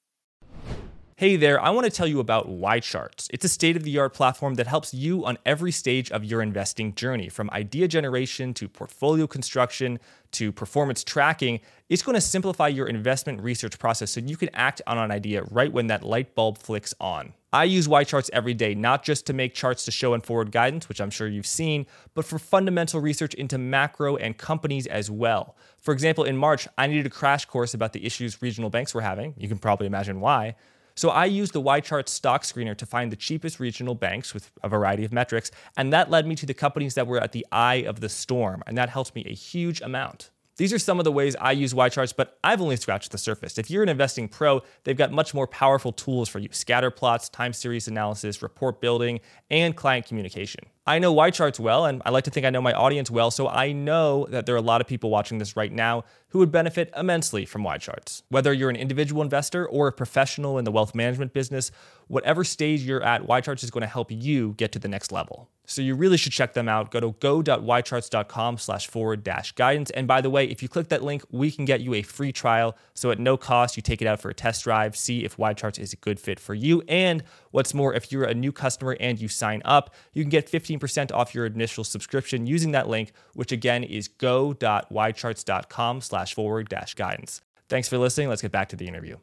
Hey 1.18 1.36
there, 1.36 1.58
I 1.58 1.70
want 1.70 1.86
to 1.86 1.90
tell 1.90 2.06
you 2.06 2.20
about 2.20 2.46
YCharts. 2.46 3.28
It's 3.30 3.46
a 3.46 3.48
state 3.48 3.74
of 3.74 3.84
the 3.84 3.96
art 3.96 4.12
platform 4.12 4.56
that 4.56 4.66
helps 4.66 4.92
you 4.92 5.24
on 5.24 5.38
every 5.46 5.72
stage 5.72 6.10
of 6.10 6.26
your 6.26 6.42
investing 6.42 6.94
journey, 6.94 7.30
from 7.30 7.48
idea 7.52 7.88
generation 7.88 8.52
to 8.52 8.68
portfolio 8.68 9.26
construction 9.26 9.98
to 10.32 10.52
performance 10.52 11.02
tracking. 11.02 11.60
It's 11.88 12.02
going 12.02 12.16
to 12.16 12.20
simplify 12.20 12.68
your 12.68 12.86
investment 12.86 13.40
research 13.40 13.78
process 13.78 14.10
so 14.10 14.20
you 14.20 14.36
can 14.36 14.50
act 14.52 14.82
on 14.86 14.98
an 14.98 15.10
idea 15.10 15.44
right 15.44 15.72
when 15.72 15.86
that 15.86 16.02
light 16.02 16.34
bulb 16.34 16.58
flicks 16.58 16.92
on. 17.00 17.32
I 17.50 17.64
use 17.64 17.88
YCharts 17.88 18.28
every 18.34 18.52
day, 18.52 18.74
not 18.74 19.02
just 19.02 19.24
to 19.28 19.32
make 19.32 19.54
charts 19.54 19.86
to 19.86 19.90
show 19.90 20.12
and 20.12 20.22
forward 20.22 20.52
guidance, 20.52 20.86
which 20.86 21.00
I'm 21.00 21.08
sure 21.08 21.28
you've 21.28 21.46
seen, 21.46 21.86
but 22.12 22.26
for 22.26 22.38
fundamental 22.38 23.00
research 23.00 23.32
into 23.32 23.56
macro 23.56 24.16
and 24.16 24.36
companies 24.36 24.86
as 24.86 25.10
well. 25.10 25.56
For 25.78 25.92
example, 25.92 26.24
in 26.24 26.36
March, 26.36 26.68
I 26.76 26.86
needed 26.86 27.06
a 27.06 27.08
crash 27.08 27.46
course 27.46 27.72
about 27.72 27.94
the 27.94 28.04
issues 28.04 28.42
regional 28.42 28.68
banks 28.68 28.92
were 28.92 29.00
having. 29.00 29.32
You 29.38 29.48
can 29.48 29.56
probably 29.56 29.86
imagine 29.86 30.20
why. 30.20 30.56
So 30.98 31.10
I 31.10 31.26
used 31.26 31.52
the 31.52 31.60
YChart 31.60 32.08
stock 32.08 32.42
screener 32.42 32.74
to 32.74 32.86
find 32.86 33.12
the 33.12 33.16
cheapest 33.16 33.60
regional 33.60 33.94
banks 33.94 34.32
with 34.32 34.50
a 34.62 34.68
variety 34.68 35.04
of 35.04 35.12
metrics, 35.12 35.50
and 35.76 35.92
that 35.92 36.10
led 36.10 36.26
me 36.26 36.34
to 36.36 36.46
the 36.46 36.54
companies 36.54 36.94
that 36.94 37.06
were 37.06 37.20
at 37.20 37.32
the 37.32 37.46
eye 37.52 37.84
of 37.86 38.00
the 38.00 38.08
storm, 38.08 38.62
and 38.66 38.78
that 38.78 38.88
helped 38.88 39.14
me 39.14 39.22
a 39.26 39.34
huge 39.34 39.82
amount. 39.82 40.30
These 40.56 40.72
are 40.72 40.78
some 40.78 40.98
of 40.98 41.04
the 41.04 41.12
ways 41.12 41.36
I 41.38 41.52
use 41.52 41.74
YCharts, 41.74 42.14
but 42.16 42.38
I've 42.42 42.62
only 42.62 42.76
scratched 42.76 43.12
the 43.12 43.18
surface. 43.18 43.58
If 43.58 43.70
you're 43.70 43.82
an 43.82 43.90
investing 43.90 44.26
pro, 44.26 44.62
they've 44.84 44.96
got 44.96 45.12
much 45.12 45.34
more 45.34 45.46
powerful 45.46 45.92
tools 45.92 46.30
for 46.30 46.38
you 46.38 46.48
scatter 46.50 46.90
plots, 46.90 47.28
time 47.28 47.52
series 47.52 47.88
analysis, 47.88 48.40
report 48.40 48.80
building, 48.80 49.20
and 49.50 49.76
client 49.76 50.06
communication. 50.06 50.64
I 50.88 51.00
know 51.00 51.12
YCharts 51.12 51.58
well, 51.58 51.84
and 51.84 52.00
I 52.06 52.10
like 52.10 52.22
to 52.24 52.30
think 52.30 52.46
I 52.46 52.50
know 52.50 52.62
my 52.62 52.72
audience 52.72 53.10
well, 53.10 53.32
so 53.32 53.48
I 53.48 53.72
know 53.72 54.24
that 54.30 54.46
there 54.46 54.54
are 54.54 54.58
a 54.58 54.62
lot 54.62 54.80
of 54.80 54.86
people 54.86 55.10
watching 55.10 55.38
this 55.38 55.56
right 55.56 55.72
now 55.72 56.04
who 56.28 56.38
would 56.38 56.52
benefit 56.52 56.92
immensely 56.96 57.44
from 57.44 57.62
YCharts. 57.64 58.22
Whether 58.28 58.52
you're 58.52 58.70
an 58.70 58.76
individual 58.76 59.22
investor 59.22 59.66
or 59.66 59.88
a 59.88 59.92
professional 59.92 60.58
in 60.58 60.64
the 60.64 60.70
wealth 60.70 60.94
management 60.94 61.32
business, 61.32 61.72
whatever 62.06 62.44
stage 62.44 62.82
you're 62.82 63.02
at, 63.02 63.26
YCharts 63.26 63.64
is 63.64 63.70
going 63.70 63.82
to 63.82 63.88
help 63.88 64.12
you 64.12 64.54
get 64.58 64.70
to 64.72 64.78
the 64.78 64.86
next 64.86 65.10
level. 65.10 65.48
So 65.66 65.82
you 65.82 65.96
really 65.96 66.16
should 66.16 66.32
check 66.32 66.52
them 66.52 66.68
out. 66.68 66.92
Go 66.92 67.00
to 67.00 67.12
go.ycharts.com 67.18 68.58
slash 68.58 68.86
forward 68.86 69.24
dash 69.24 69.52
guidance. 69.52 69.90
And 69.90 70.06
by 70.06 70.20
the 70.20 70.30
way, 70.30 70.44
if 70.44 70.62
you 70.62 70.68
click 70.68 70.88
that 70.88 71.02
link, 71.02 71.24
we 71.30 71.50
can 71.50 71.64
get 71.64 71.80
you 71.80 71.94
a 71.94 72.02
free 72.02 72.32
trial. 72.32 72.76
So 72.94 73.10
at 73.10 73.18
no 73.18 73.36
cost, 73.36 73.76
you 73.76 73.82
take 73.82 74.00
it 74.00 74.06
out 74.06 74.20
for 74.20 74.30
a 74.30 74.34
test 74.34 74.62
drive, 74.62 74.96
see 74.96 75.24
if 75.24 75.36
YCharts 75.36 75.78
is 75.78 75.92
a 75.92 75.96
good 75.96 76.20
fit 76.20 76.38
for 76.38 76.54
you. 76.54 76.82
And 76.86 77.24
what's 77.50 77.74
more, 77.74 77.94
if 77.94 78.12
you're 78.12 78.24
a 78.24 78.34
new 78.34 78.52
customer 78.52 78.96
and 79.00 79.20
you 79.20 79.26
sign 79.26 79.60
up, 79.64 79.92
you 80.12 80.22
can 80.22 80.30
get 80.30 80.48
15 80.48 80.75
15% 80.78 81.12
off 81.12 81.34
your 81.34 81.46
initial 81.46 81.84
subscription 81.84 82.46
using 82.46 82.72
that 82.72 82.88
link, 82.88 83.12
which 83.34 83.52
again 83.52 83.84
is 83.84 84.08
go.ycharts.com 84.08 86.00
slash 86.00 86.34
forward 86.34 86.68
dash 86.68 86.94
guidance. 86.94 87.40
Thanks 87.68 87.88
for 87.88 87.98
listening. 87.98 88.28
Let's 88.28 88.42
get 88.42 88.52
back 88.52 88.68
to 88.70 88.76
the 88.76 88.86
interview 88.86 89.16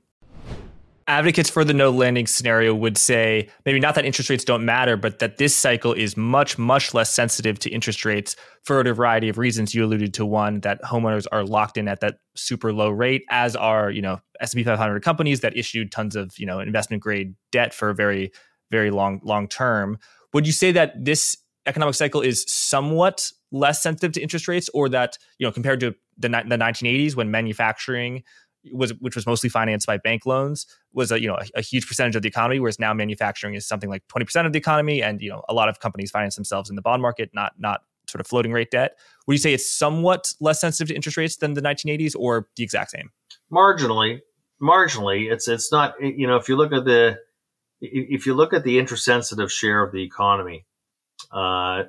advocates 1.08 1.50
for 1.50 1.64
the 1.64 1.74
no 1.74 1.90
landing 1.90 2.28
scenario 2.28 2.74
would 2.74 2.98
say 2.98 3.50
maybe 3.66 3.80
not 3.80 3.96
that 3.96 4.06
interest 4.06 4.30
rates 4.30 4.44
don't 4.44 4.66
matter, 4.66 4.98
but 4.98 5.20
that 5.20 5.38
this 5.38 5.56
cycle 5.56 5.94
is 5.94 6.16
much, 6.16 6.58
much 6.58 6.94
less 6.94 7.14
sensitive 7.14 7.60
to 7.60 7.70
interest 7.70 8.06
rates 8.06 8.36
for 8.64 8.80
a 8.80 8.94
variety 8.94 9.30
of 9.30 9.38
reasons. 9.38 9.74
You 9.74 9.86
alluded 9.86 10.14
to 10.16 10.26
one 10.26 10.62
that 10.62 10.82
homeowners 10.82 11.26
are 11.32 11.44
locked 11.44 11.78
in 11.78 11.88
at 11.88 12.00
that 12.02 12.20
super 12.36 12.72
low 12.74 12.90
rate, 12.90 13.24
as 13.30 13.56
are 13.56 13.92
you 13.92 14.02
know 14.02 14.20
S&P 14.40 14.64
500 14.64 15.04
companies 15.04 15.42
that 15.42 15.56
issued 15.58 15.92
tons 15.92 16.16
of 16.16 16.38
you 16.38 16.46
know 16.46 16.60
investment 16.60 17.02
grade 17.04 17.36
debt 17.52 17.74
for 17.74 17.90
a 17.90 17.96
very, 17.96 18.32
very 18.72 18.92
long, 18.92 19.20
long 19.24 19.48
term. 19.48 19.98
Would 20.34 20.48
you 20.48 20.54
say 20.54 20.72
that 20.72 21.04
this 21.04 21.38
economic 21.66 21.96
cycle 21.96 22.22
is 22.22 22.46
somewhat 22.48 23.32
less 23.52 23.82
sensitive 23.82 24.12
to 24.14 24.22
interest 24.22 24.48
rates, 24.48 24.70
or 24.74 24.90
that 24.90 25.18
you 25.38 25.48
know 25.48 25.52
compared 25.52 25.80
to 25.82 25.96
the, 26.18 26.30
the 26.30 26.58
1980s 26.58 27.16
when 27.16 27.32
manufacturing 27.32 28.24
was 28.72 28.94
which 29.00 29.16
was 29.16 29.26
mostly 29.26 29.50
financed 29.50 29.86
by 29.86 29.98
bank 29.98 30.26
loans 30.26 30.66
was 30.94 31.12
a 31.12 31.22
you 31.22 31.28
know 31.28 31.36
a, 31.36 31.60
a, 31.60 31.62
huge 31.62 31.86
percentage 31.86 32.16
of 32.16 32.22
the 32.22 32.30
economy 32.30 32.60
whereas 32.60 32.80
now 32.80 32.94
manufacturing 32.94 33.56
is 33.56 33.68
something 33.68 33.90
like 33.90 34.04
20% 34.08 34.46
of 34.46 34.54
the 34.54 34.58
economy 34.58 35.04
and 35.04 35.22
you 35.22 35.30
know 35.30 35.44
a 35.50 35.54
lot 35.54 35.68
of 35.68 35.82
companies 35.82 36.12
finance 36.12 36.36
themselves 36.36 36.70
in 36.70 36.78
the 36.78 36.82
bond 36.82 37.02
market 37.02 37.30
not 37.34 37.52
not 37.58 37.82
sort 38.08 38.20
of 38.22 38.28
floating 38.28 38.52
rate 38.52 38.70
debt. 38.70 38.98
Would 39.28 39.34
you 39.34 39.40
say 39.40 39.54
it's 39.54 39.72
somewhat 39.72 40.34
less 40.40 40.62
sensitive 40.62 40.90
to 40.90 40.96
interest 40.96 41.18
rates 41.18 41.38
than 41.38 41.54
the 41.54 41.62
1980s 41.62 42.16
or 42.18 42.48
the 42.56 42.64
exact 42.64 42.92
same? 42.92 43.12
Marginally 43.52 44.22
marginally 44.62 45.32
it's 45.32 45.48
it's 45.48 45.72
not 45.72 45.96
you 46.00 46.26
know 46.26 46.38
if 46.38 46.48
you 46.48 46.56
look 46.56 46.72
at 46.72 46.86
the 46.86 47.18
if 47.82 48.26
you 48.26 48.34
look 48.34 48.54
at 48.54 48.64
the 48.64 48.80
interest 48.80 49.04
sensitive 49.04 49.52
share 49.52 49.84
of 49.84 49.92
the 49.92 50.04
economy 50.04 50.66
uh 51.34 51.84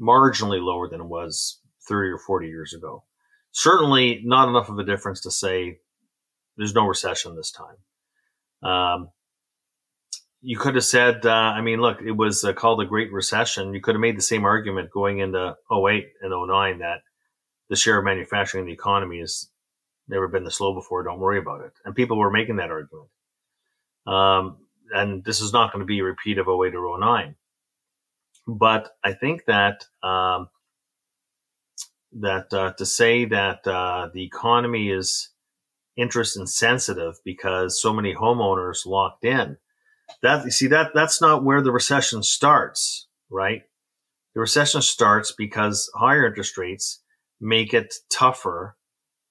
marginally 0.00 0.60
lower 0.62 0.88
than 0.88 1.00
it 1.00 1.06
was 1.06 1.60
30 1.88 2.10
or 2.10 2.18
40 2.18 2.48
years 2.48 2.74
ago 2.74 3.04
certainly 3.52 4.20
not 4.24 4.48
enough 4.48 4.68
of 4.68 4.78
a 4.78 4.84
difference 4.84 5.20
to 5.20 5.30
say 5.30 5.78
there's 6.56 6.74
no 6.74 6.86
recession 6.86 7.36
this 7.36 7.52
time. 7.52 8.68
Um, 8.68 9.10
you 10.40 10.58
could 10.58 10.74
have 10.74 10.84
said, 10.84 11.24
uh, 11.24 11.30
I 11.30 11.60
mean, 11.60 11.80
look, 11.80 12.00
it 12.02 12.12
was 12.12 12.42
uh, 12.44 12.52
called 12.52 12.82
a 12.82 12.86
Great 12.86 13.12
Recession. 13.12 13.74
You 13.74 13.80
could 13.80 13.94
have 13.94 14.00
made 14.00 14.18
the 14.18 14.22
same 14.22 14.44
argument 14.44 14.90
going 14.90 15.18
into 15.20 15.54
08 15.70 16.08
and 16.20 16.48
09 16.48 16.78
that 16.80 17.02
the 17.68 17.76
share 17.76 17.98
of 17.98 18.04
manufacturing 18.04 18.62
in 18.62 18.66
the 18.66 18.72
economy 18.72 19.20
has 19.20 19.48
never 20.08 20.26
been 20.26 20.44
this 20.44 20.60
low 20.60 20.74
before. 20.74 21.04
Don't 21.04 21.20
worry 21.20 21.38
about 21.38 21.64
it. 21.64 21.72
And 21.84 21.94
people 21.94 22.18
were 22.18 22.30
making 22.30 22.56
that 22.56 22.70
argument. 22.70 23.08
Um, 24.06 24.56
and 24.92 25.24
this 25.24 25.40
is 25.40 25.52
not 25.52 25.72
going 25.72 25.80
to 25.80 25.86
be 25.86 26.00
a 26.00 26.04
repeat 26.04 26.38
of 26.38 26.48
08 26.48 26.74
or 26.74 26.98
09. 26.98 27.36
But 28.46 28.90
I 29.04 29.12
think 29.12 29.44
that 29.46 29.84
um, 30.02 30.48
that 32.12 32.52
uh, 32.52 32.72
to 32.78 32.86
say 32.86 33.24
that 33.26 33.66
uh, 33.66 34.08
the 34.12 34.24
economy 34.24 34.90
is 34.90 35.30
interest 35.96 36.36
insensitive 36.36 37.16
because 37.24 37.80
so 37.80 37.92
many 37.92 38.14
homeowners 38.14 38.86
locked 38.86 39.24
in. 39.24 39.58
That 40.22 40.44
you 40.44 40.50
see 40.50 40.66
that 40.68 40.90
that's 40.94 41.20
not 41.20 41.44
where 41.44 41.62
the 41.62 41.72
recession 41.72 42.22
starts, 42.22 43.06
right? 43.30 43.62
The 44.34 44.40
recession 44.40 44.82
starts 44.82 45.32
because 45.32 45.90
higher 45.94 46.26
interest 46.26 46.58
rates 46.58 47.02
make 47.40 47.74
it 47.74 47.94
tougher 48.10 48.76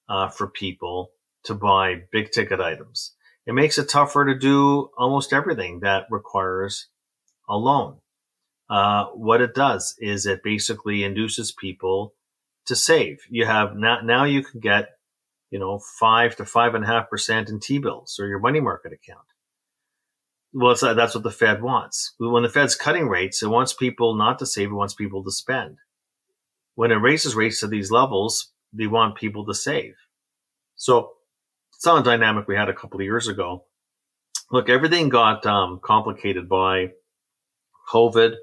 uh, 0.08 0.28
for 0.28 0.48
people 0.48 1.10
to 1.44 1.54
buy 1.54 2.02
big 2.12 2.30
ticket 2.30 2.60
items. 2.60 3.14
It 3.46 3.54
makes 3.54 3.78
it 3.78 3.88
tougher 3.88 4.24
to 4.24 4.38
do 4.38 4.90
almost 4.96 5.32
everything 5.32 5.80
that 5.80 6.06
requires 6.10 6.88
a 7.48 7.56
loan. 7.56 7.98
Uh, 8.72 9.04
what 9.12 9.42
it 9.42 9.54
does 9.54 9.94
is 9.98 10.24
it 10.24 10.42
basically 10.42 11.04
induces 11.04 11.52
people 11.52 12.14
to 12.64 12.74
save. 12.74 13.18
You 13.28 13.44
have 13.44 13.76
now, 13.76 14.00
now 14.00 14.24
you 14.24 14.42
can 14.42 14.60
get, 14.60 14.92
you 15.50 15.58
know, 15.58 15.78
five 16.00 16.36
to 16.36 16.46
five 16.46 16.74
and 16.74 16.82
a 16.82 16.86
half 16.86 17.10
percent 17.10 17.50
in 17.50 17.60
T 17.60 17.76
bills 17.76 18.16
or 18.18 18.26
your 18.26 18.38
money 18.38 18.60
market 18.60 18.94
account. 18.94 19.26
Well, 20.54 20.74
that's 20.74 21.14
what 21.14 21.22
the 21.22 21.30
Fed 21.30 21.62
wants. 21.62 22.14
When 22.18 22.44
the 22.44 22.48
Fed's 22.48 22.74
cutting 22.74 23.08
rates, 23.08 23.42
it 23.42 23.48
wants 23.48 23.74
people 23.74 24.14
not 24.14 24.38
to 24.38 24.46
save. 24.46 24.70
It 24.70 24.74
wants 24.74 24.94
people 24.94 25.22
to 25.24 25.30
spend. 25.30 25.76
When 26.74 26.92
it 26.92 26.94
raises 26.94 27.34
rates 27.34 27.60
to 27.60 27.66
these 27.66 27.90
levels, 27.90 28.52
they 28.72 28.86
want 28.86 29.16
people 29.16 29.44
to 29.44 29.54
save. 29.54 29.96
So 30.76 31.12
it's 31.74 31.84
not 31.84 32.00
a 32.00 32.04
dynamic 32.04 32.48
we 32.48 32.56
had 32.56 32.70
a 32.70 32.74
couple 32.74 33.00
of 33.00 33.04
years 33.04 33.28
ago. 33.28 33.64
Look, 34.50 34.70
everything 34.70 35.10
got 35.10 35.44
um, 35.44 35.78
complicated 35.82 36.48
by 36.48 36.92
COVID, 37.92 38.36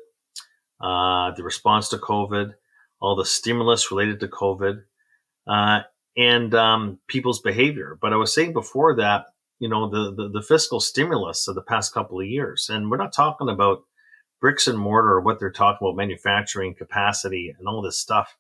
uh, 0.82 1.32
the 1.32 1.44
response 1.44 1.90
to 1.90 1.98
COVID, 1.98 2.54
all 3.00 3.16
the 3.16 3.26
stimulus 3.26 3.92
related 3.92 4.20
to 4.20 4.28
COVID, 4.28 4.84
uh, 5.48 5.82
and 6.18 6.54
um, 6.56 7.00
people's 7.08 7.42
behavior. 7.42 7.98
But 8.02 8.14
I 8.14 8.18
was 8.18 8.34
saying 8.34 8.54
before 8.54 8.96
that, 8.96 9.28
you 9.60 9.70
know, 9.70 9.90
the, 9.90 10.14
the, 10.16 10.30
the 10.30 10.42
fiscal 10.42 10.80
stimulus 10.80 11.48
of 11.48 11.56
the 11.56 11.62
past 11.62 11.94
couple 11.94 12.20
of 12.20 12.28
years, 12.28 12.70
and 12.70 12.90
we're 12.90 12.98
not 12.98 13.14
talking 13.14 13.50
about 13.50 13.84
bricks 14.40 14.68
and 14.68 14.80
mortar 14.80 15.10
or 15.10 15.22
what 15.22 15.40
they're 15.40 15.52
talking 15.52 15.86
about 15.86 15.98
manufacturing 15.98 16.74
capacity 16.74 17.54
and 17.58 17.68
all 17.68 17.82
this 17.82 18.00
stuff. 18.00 18.38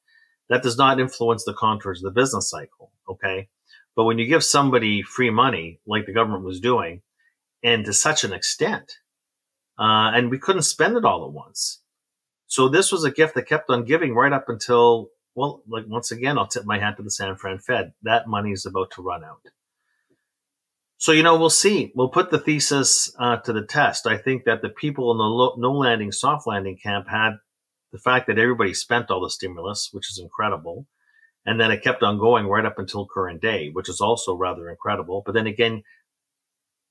That 0.49 0.63
does 0.63 0.77
not 0.77 0.99
influence 0.99 1.43
the 1.43 1.53
contours 1.53 2.03
of 2.03 2.13
the 2.13 2.19
business 2.19 2.49
cycle. 2.49 2.91
Okay. 3.07 3.49
But 3.95 4.05
when 4.05 4.17
you 4.17 4.25
give 4.27 4.43
somebody 4.43 5.01
free 5.01 5.29
money, 5.29 5.79
like 5.85 6.05
the 6.05 6.13
government 6.13 6.43
was 6.43 6.59
doing, 6.59 7.01
and 7.63 7.85
to 7.85 7.93
such 7.93 8.23
an 8.23 8.31
extent, 8.31 8.99
uh, 9.77 10.11
and 10.13 10.29
we 10.29 10.39
couldn't 10.39 10.61
spend 10.63 10.95
it 10.95 11.05
all 11.05 11.25
at 11.25 11.33
once. 11.33 11.81
So 12.49 12.67
this 12.67 12.91
was 12.91 13.03
a 13.03 13.11
gift 13.11 13.35
that 13.35 13.47
kept 13.47 13.69
on 13.69 13.85
giving 13.85 14.15
right 14.15 14.33
up 14.33 14.49
until, 14.49 15.11
well, 15.35 15.61
like 15.67 15.85
once 15.87 16.11
again, 16.11 16.37
I'll 16.39 16.47
tip 16.47 16.65
my 16.65 16.79
hat 16.79 16.97
to 16.97 17.03
the 17.03 17.11
San 17.11 17.35
Fran 17.35 17.59
Fed. 17.59 17.93
That 18.01 18.27
money 18.27 18.51
is 18.51 18.65
about 18.65 18.89
to 18.95 19.03
run 19.03 19.23
out. 19.23 19.41
So, 20.97 21.11
you 21.11 21.21
know, 21.21 21.37
we'll 21.37 21.51
see. 21.51 21.91
We'll 21.95 22.09
put 22.09 22.31
the 22.31 22.39
thesis 22.39 23.13
uh, 23.19 23.37
to 23.37 23.53
the 23.53 23.61
test. 23.61 24.07
I 24.07 24.17
think 24.17 24.45
that 24.45 24.63
the 24.63 24.69
people 24.69 25.11
in 25.11 25.19
the 25.19 25.25
low, 25.25 25.53
no 25.59 25.71
landing, 25.71 26.11
soft 26.11 26.47
landing 26.47 26.75
camp 26.75 27.07
had 27.07 27.33
the 27.91 27.99
fact 27.99 28.25
that 28.27 28.39
everybody 28.39 28.73
spent 28.73 29.11
all 29.11 29.21
the 29.21 29.29
stimulus, 29.29 29.89
which 29.91 30.09
is 30.09 30.17
incredible. 30.17 30.87
And 31.45 31.61
then 31.61 31.69
it 31.69 31.83
kept 31.83 32.01
on 32.01 32.17
going 32.17 32.47
right 32.47 32.65
up 32.65 32.79
until 32.79 33.05
current 33.05 33.43
day, 33.43 33.69
which 33.69 33.89
is 33.89 34.01
also 34.01 34.35
rather 34.35 34.69
incredible. 34.69 35.21
But 35.23 35.35
then 35.35 35.45
again, 35.45 35.83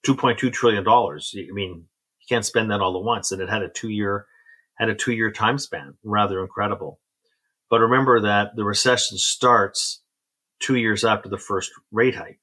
$2.2 0.06 0.52
trillion. 0.52 0.86
I 0.86 1.52
mean, 1.52 1.84
you 2.20 2.26
can't 2.28 2.46
spend 2.46 2.70
that 2.70 2.80
all 2.80 2.96
at 2.96 3.02
once. 3.02 3.32
And 3.32 3.42
it 3.42 3.50
had 3.50 3.62
a 3.62 3.68
two 3.68 3.90
year 3.90 4.26
had 4.78 4.88
a 4.88 4.94
two 4.94 5.12
year 5.12 5.30
time 5.30 5.58
span, 5.58 5.94
rather 6.04 6.40
incredible. 6.40 7.00
But 7.70 7.80
remember 7.80 8.20
that 8.22 8.56
the 8.56 8.64
recession 8.64 9.18
starts 9.18 10.02
two 10.60 10.76
years 10.76 11.04
after 11.04 11.28
the 11.28 11.38
first 11.38 11.70
rate 11.92 12.14
hike, 12.14 12.40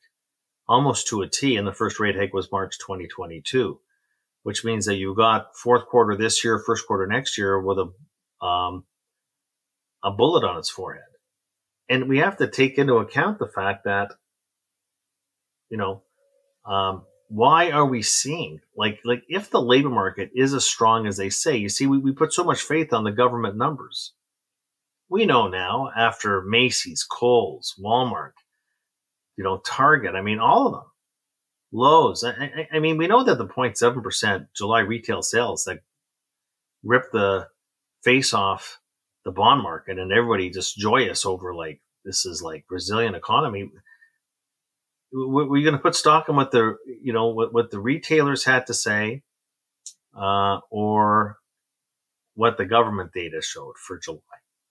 almost 0.67 1.07
to 1.07 1.21
a 1.21 1.27
T. 1.27 1.55
And 1.55 1.65
the 1.65 1.73
first 1.73 1.99
rate 1.99 2.15
hike 2.15 2.33
was 2.33 2.51
March 2.51 2.77
2022, 2.79 3.79
which 4.43 4.63
means 4.63 4.85
that 4.85 4.95
you've 4.95 5.17
got 5.17 5.55
fourth 5.55 5.87
quarter 5.87 6.15
this 6.15 6.43
year, 6.43 6.61
first 6.65 6.85
quarter 6.85 7.07
next 7.07 7.37
year 7.37 7.59
with 7.59 7.79
a, 7.79 8.45
um, 8.45 8.83
a 10.03 10.11
bullet 10.11 10.43
on 10.45 10.57
its 10.57 10.69
forehead. 10.69 11.03
And 11.89 12.09
we 12.09 12.19
have 12.19 12.37
to 12.37 12.47
take 12.47 12.77
into 12.77 12.95
account 12.95 13.39
the 13.39 13.47
fact 13.47 13.85
that, 13.85 14.11
you 15.69 15.77
know, 15.77 16.03
um, 16.65 17.03
why 17.35 17.69
are 17.69 17.85
we 17.85 18.01
seeing 18.01 18.61
like 18.77 19.01
like 19.03 19.21
if 19.27 19.49
the 19.49 19.61
labor 19.61 19.89
market 19.89 20.31
is 20.33 20.53
as 20.53 20.63
strong 20.63 21.05
as 21.05 21.17
they 21.17 21.29
say 21.29 21.57
you 21.57 21.67
see 21.67 21.85
we, 21.85 21.97
we 21.97 22.13
put 22.13 22.31
so 22.31 22.45
much 22.45 22.61
faith 22.61 22.93
on 22.93 23.03
the 23.03 23.11
government 23.11 23.57
numbers. 23.57 24.13
We 25.09 25.25
know 25.25 25.49
now 25.49 25.91
after 25.95 26.41
macy's 26.41 27.03
kohl's 27.03 27.75
walmart 27.77 28.31
you 29.35 29.43
know 29.43 29.57
target 29.57 30.15
i 30.15 30.21
mean 30.21 30.39
all 30.39 30.67
of 30.67 30.73
them 30.75 30.91
lowes 31.73 32.23
i, 32.23 32.31
I, 32.31 32.67
I 32.77 32.79
mean 32.79 32.95
we 32.95 33.07
know 33.07 33.25
that 33.25 33.37
the 33.37 33.47
0.7% 33.47 34.47
july 34.55 34.79
retail 34.79 35.21
sales 35.21 35.65
that 35.65 35.79
ripped 36.83 37.11
the 37.11 37.49
face 38.01 38.33
off 38.33 38.79
the 39.25 39.31
bond 39.31 39.61
market 39.61 39.99
and 39.99 40.13
everybody 40.13 40.49
just 40.49 40.77
joyous 40.77 41.25
over 41.25 41.53
like 41.53 41.81
this 42.05 42.25
is 42.25 42.41
like 42.41 42.65
brazilian 42.67 43.13
economy 43.13 43.69
we're 45.15 45.63
going 45.63 45.73
to 45.73 45.81
put 45.81 45.95
stock 45.95 46.27
in 46.27 46.35
what 46.35 46.51
the 46.51 46.75
you 47.01 47.13
know 47.13 47.27
what, 47.27 47.53
what 47.53 47.71
the 47.71 47.79
retailers 47.79 48.43
had 48.43 48.67
to 48.67 48.73
say 48.73 49.23
uh, 50.15 50.59
or 50.69 51.37
what 52.33 52.57
the 52.57 52.65
government 52.65 53.11
data 53.13 53.41
showed 53.41 53.77
for 53.77 53.97
July. 53.97 54.19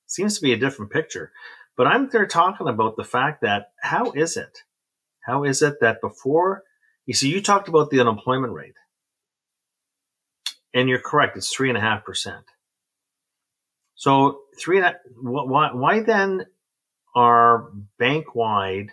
Seems 0.07 0.37
to 0.37 0.43
be 0.43 0.53
a 0.53 0.59
different 0.59 0.93
picture. 0.93 1.33
But 1.77 1.87
I'm 1.87 2.09
there 2.11 2.27
talking 2.27 2.69
about 2.69 2.97
the 2.97 3.05
fact 3.05 3.41
that 3.41 3.71
how 3.81 4.13
is 4.13 4.37
it? 4.37 4.61
How 5.21 5.45
is 5.45 5.63
it 5.63 5.81
that 5.81 6.01
before 6.03 6.63
you 7.07 7.15
see 7.15 7.31
you 7.31 7.41
talked 7.41 7.69
about 7.69 7.91
the 7.91 8.01
unemployment 8.01 8.53
rate, 8.53 8.77
and 10.75 10.89
you're 10.89 11.01
correct, 11.01 11.37
it's 11.37 11.53
three 11.53 11.71
and 11.71 11.79
a 11.79 11.81
half 11.81 12.05
percent. 12.05 12.45
So 13.95 14.41
three 14.61 14.79
and 14.79 14.87
a, 14.87 14.95
why 15.21 15.71
why 15.73 16.01
then 16.01 16.47
are 17.15 17.71
bank 17.99 18.35
wide 18.35 18.91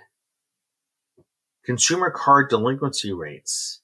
consumer 1.66 2.10
card 2.10 2.50
delinquency 2.50 3.14
rates 3.14 3.82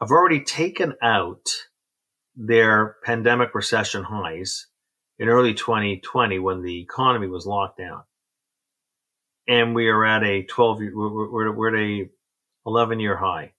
have 0.00 0.10
already 0.10 0.40
taken 0.40 0.94
out 1.02 1.48
their 2.36 2.96
pandemic 3.04 3.54
recession 3.54 4.04
highs 4.04 4.66
in 5.18 5.28
early 5.28 5.54
2020 5.54 6.38
when 6.40 6.62
the 6.62 6.80
economy 6.80 7.28
was 7.28 7.46
locked 7.46 7.78
down. 7.78 8.02
And 9.46 9.74
we 9.74 9.88
are 9.88 10.04
at 10.04 10.24
a 10.24 10.42
12 10.42 10.82
year, 10.82 10.92
we're, 10.96 11.52
we're, 11.52 11.74
at 11.74 11.80
a 11.80 12.10
11 12.66 12.98
year 12.98 13.16
high. 13.16 13.52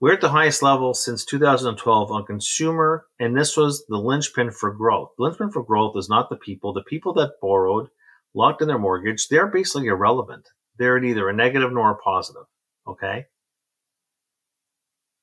We're 0.00 0.12
at 0.12 0.20
the 0.20 0.28
highest 0.28 0.62
level 0.62 0.92
since 0.92 1.24
2012 1.24 2.10
on 2.10 2.26
consumer, 2.26 3.06
and 3.18 3.36
this 3.36 3.56
was 3.56 3.86
the 3.88 3.96
linchpin 3.96 4.50
for 4.50 4.72
growth. 4.72 5.12
The 5.16 5.24
linchpin 5.24 5.50
for 5.50 5.64
growth 5.64 5.96
is 5.96 6.08
not 6.08 6.28
the 6.28 6.36
people. 6.36 6.72
The 6.72 6.82
people 6.82 7.14
that 7.14 7.40
borrowed, 7.40 7.88
locked 8.34 8.60
in 8.60 8.68
their 8.68 8.78
mortgage, 8.78 9.28
they're 9.28 9.46
basically 9.46 9.86
irrelevant. 9.86 10.48
They're 10.78 11.00
neither 11.00 11.28
a 11.28 11.32
negative 11.32 11.72
nor 11.72 11.92
a 11.92 11.96
positive. 11.96 12.44
Okay. 12.88 13.26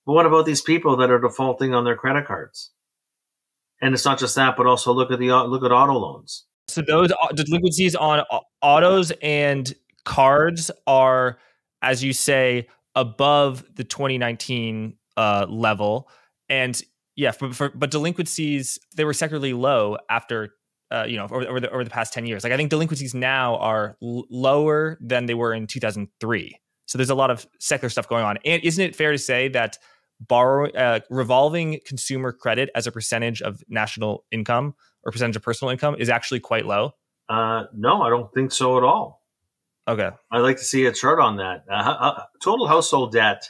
But 0.06 0.14
what 0.14 0.26
about 0.26 0.46
these 0.46 0.62
people 0.62 0.98
that 0.98 1.12
are 1.12 1.20
defaulting 1.20 1.74
on 1.74 1.84
their 1.84 1.96
credit 1.96 2.26
cards? 2.26 2.72
And 3.82 3.94
it's 3.94 4.06
not 4.06 4.20
just 4.20 4.36
that, 4.36 4.56
but 4.58 4.68
also 4.68 4.94
look 4.94 5.12
at 5.12 5.20
the 5.20 5.32
look 5.32 5.64
at 5.64 5.72
auto 5.72 5.94
loans. 5.94 6.46
So 6.68 6.82
those 6.82 7.12
delinquencies 7.36 7.96
on 7.96 8.24
autos 8.62 9.12
and 9.22 9.74
cards 10.06 10.72
are, 10.88 11.38
as 11.82 12.04
you 12.04 12.14
say, 12.14 12.68
above 12.96 13.66
the 13.76 13.84
2019 13.84 14.96
uh, 15.18 15.46
level, 15.50 16.10
and 16.50 16.82
yeah, 17.16 17.32
for, 17.32 17.54
for, 17.54 17.70
but 17.70 17.92
delinquencies 17.92 18.80
they 18.96 19.04
were 19.04 19.14
secularly 19.14 19.54
low 19.54 19.98
after 20.10 20.56
uh, 20.92 21.06
you 21.08 21.18
know 21.18 21.26
over, 21.26 21.48
over, 21.48 21.60
the 21.60 21.70
over 21.72 21.84
the 21.84 21.90
past 21.90 22.14
10 22.14 22.26
years. 22.26 22.44
Like 22.44 22.54
I 22.54 22.58
think 22.58 22.70
delinquencies 22.70 23.14
now 23.14 23.58
are 23.58 23.98
l- 24.02 24.26
lower 24.30 24.98
than 25.02 25.26
they 25.26 25.34
were 25.34 25.54
in 25.54 25.68
2003. 25.68 26.60
So 26.86 26.98
there's 26.98 27.10
a 27.10 27.16
lot 27.16 27.32
of 27.32 27.48
secular 27.60 27.90
stuff 27.90 28.08
going 28.08 28.26
on. 28.26 28.38
And 28.44 28.62
isn't 28.64 28.84
it 28.84 28.96
fair 28.96 29.12
to 29.12 29.18
say 29.18 29.48
that 29.50 29.78
borrow 30.20 30.70
uh, 30.72 31.00
revolving 31.10 31.80
consumer 31.86 32.32
credit 32.32 32.70
as 32.76 32.86
a 32.88 32.92
percentage 32.92 33.42
of 33.42 33.64
national 33.70 34.26
income 34.32 34.76
or 35.04 35.12
percentage 35.12 35.36
of 35.36 35.42
personal 35.42 35.72
income 35.72 35.96
is 35.98 36.10
actually 36.10 36.40
quite 36.40 36.66
low? 36.66 36.92
Uh, 37.30 37.64
no, 37.74 38.02
I 38.02 38.10
don't 38.10 38.32
think 38.34 38.52
so 38.52 38.78
at 38.78 38.84
all. 38.84 39.22
Okay. 39.88 40.10
I'd 40.32 40.40
like 40.40 40.58
to 40.58 40.64
see 40.64 40.86
a 40.86 40.92
chart 40.92 41.20
on 41.20 41.38
that. 41.38 41.64
Uh, 41.70 41.74
uh, 41.74 42.24
total 42.44 42.68
household 42.68 43.14
debt 43.14 43.50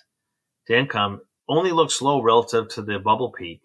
to 0.68 0.78
income 0.78 1.22
only 1.50 1.72
looks 1.72 2.02
low 2.02 2.22
relative 2.22 2.70
to 2.70 2.82
the 2.82 3.00
bubble 3.00 3.32
peak 3.32 3.62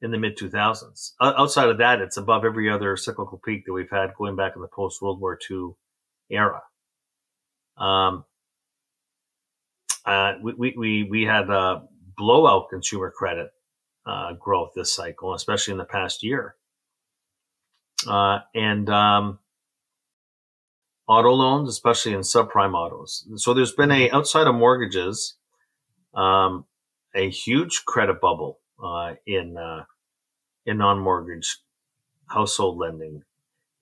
in 0.00 0.10
the 0.10 0.18
mid 0.18 0.38
2000s. 0.38 1.12
Uh, 1.20 1.32
outside 1.36 1.68
of 1.68 1.78
that, 1.78 2.00
it's 2.00 2.16
above 2.16 2.44
every 2.44 2.70
other 2.70 2.96
cyclical 2.96 3.40
peak 3.44 3.64
that 3.66 3.72
we've 3.72 3.90
had 3.90 4.14
going 4.16 4.36
back 4.36 4.52
in 4.54 4.62
the 4.62 4.68
post 4.68 5.02
World 5.02 5.20
War 5.20 5.38
II 5.50 5.70
era. 6.30 6.62
Um, 7.76 8.24
uh, 10.04 10.34
we, 10.42 10.74
we, 10.76 11.02
we 11.04 11.22
had 11.24 11.50
a 11.50 11.82
blowout 12.16 12.68
consumer 12.70 13.10
credit 13.10 13.50
uh, 14.06 14.32
growth 14.34 14.72
this 14.74 14.92
cycle, 14.92 15.34
especially 15.34 15.72
in 15.72 15.78
the 15.78 15.84
past 15.84 16.22
year. 16.22 16.54
Uh, 18.06 18.38
and 18.54 18.88
um, 18.88 19.38
auto 21.08 21.32
loans, 21.32 21.68
especially 21.68 22.12
in 22.12 22.20
subprime 22.20 22.74
autos. 22.74 23.26
So 23.36 23.52
there's 23.52 23.72
been 23.72 23.90
a 23.90 24.10
outside 24.10 24.46
of 24.46 24.54
mortgages, 24.54 25.34
um, 26.14 26.64
a 27.14 27.28
huge 27.28 27.84
credit 27.86 28.20
bubble 28.20 28.60
uh, 28.82 29.14
in 29.26 29.56
uh, 29.56 29.84
in 30.66 30.78
non-mortgage 30.78 31.58
household 32.26 32.78
lending 32.78 33.22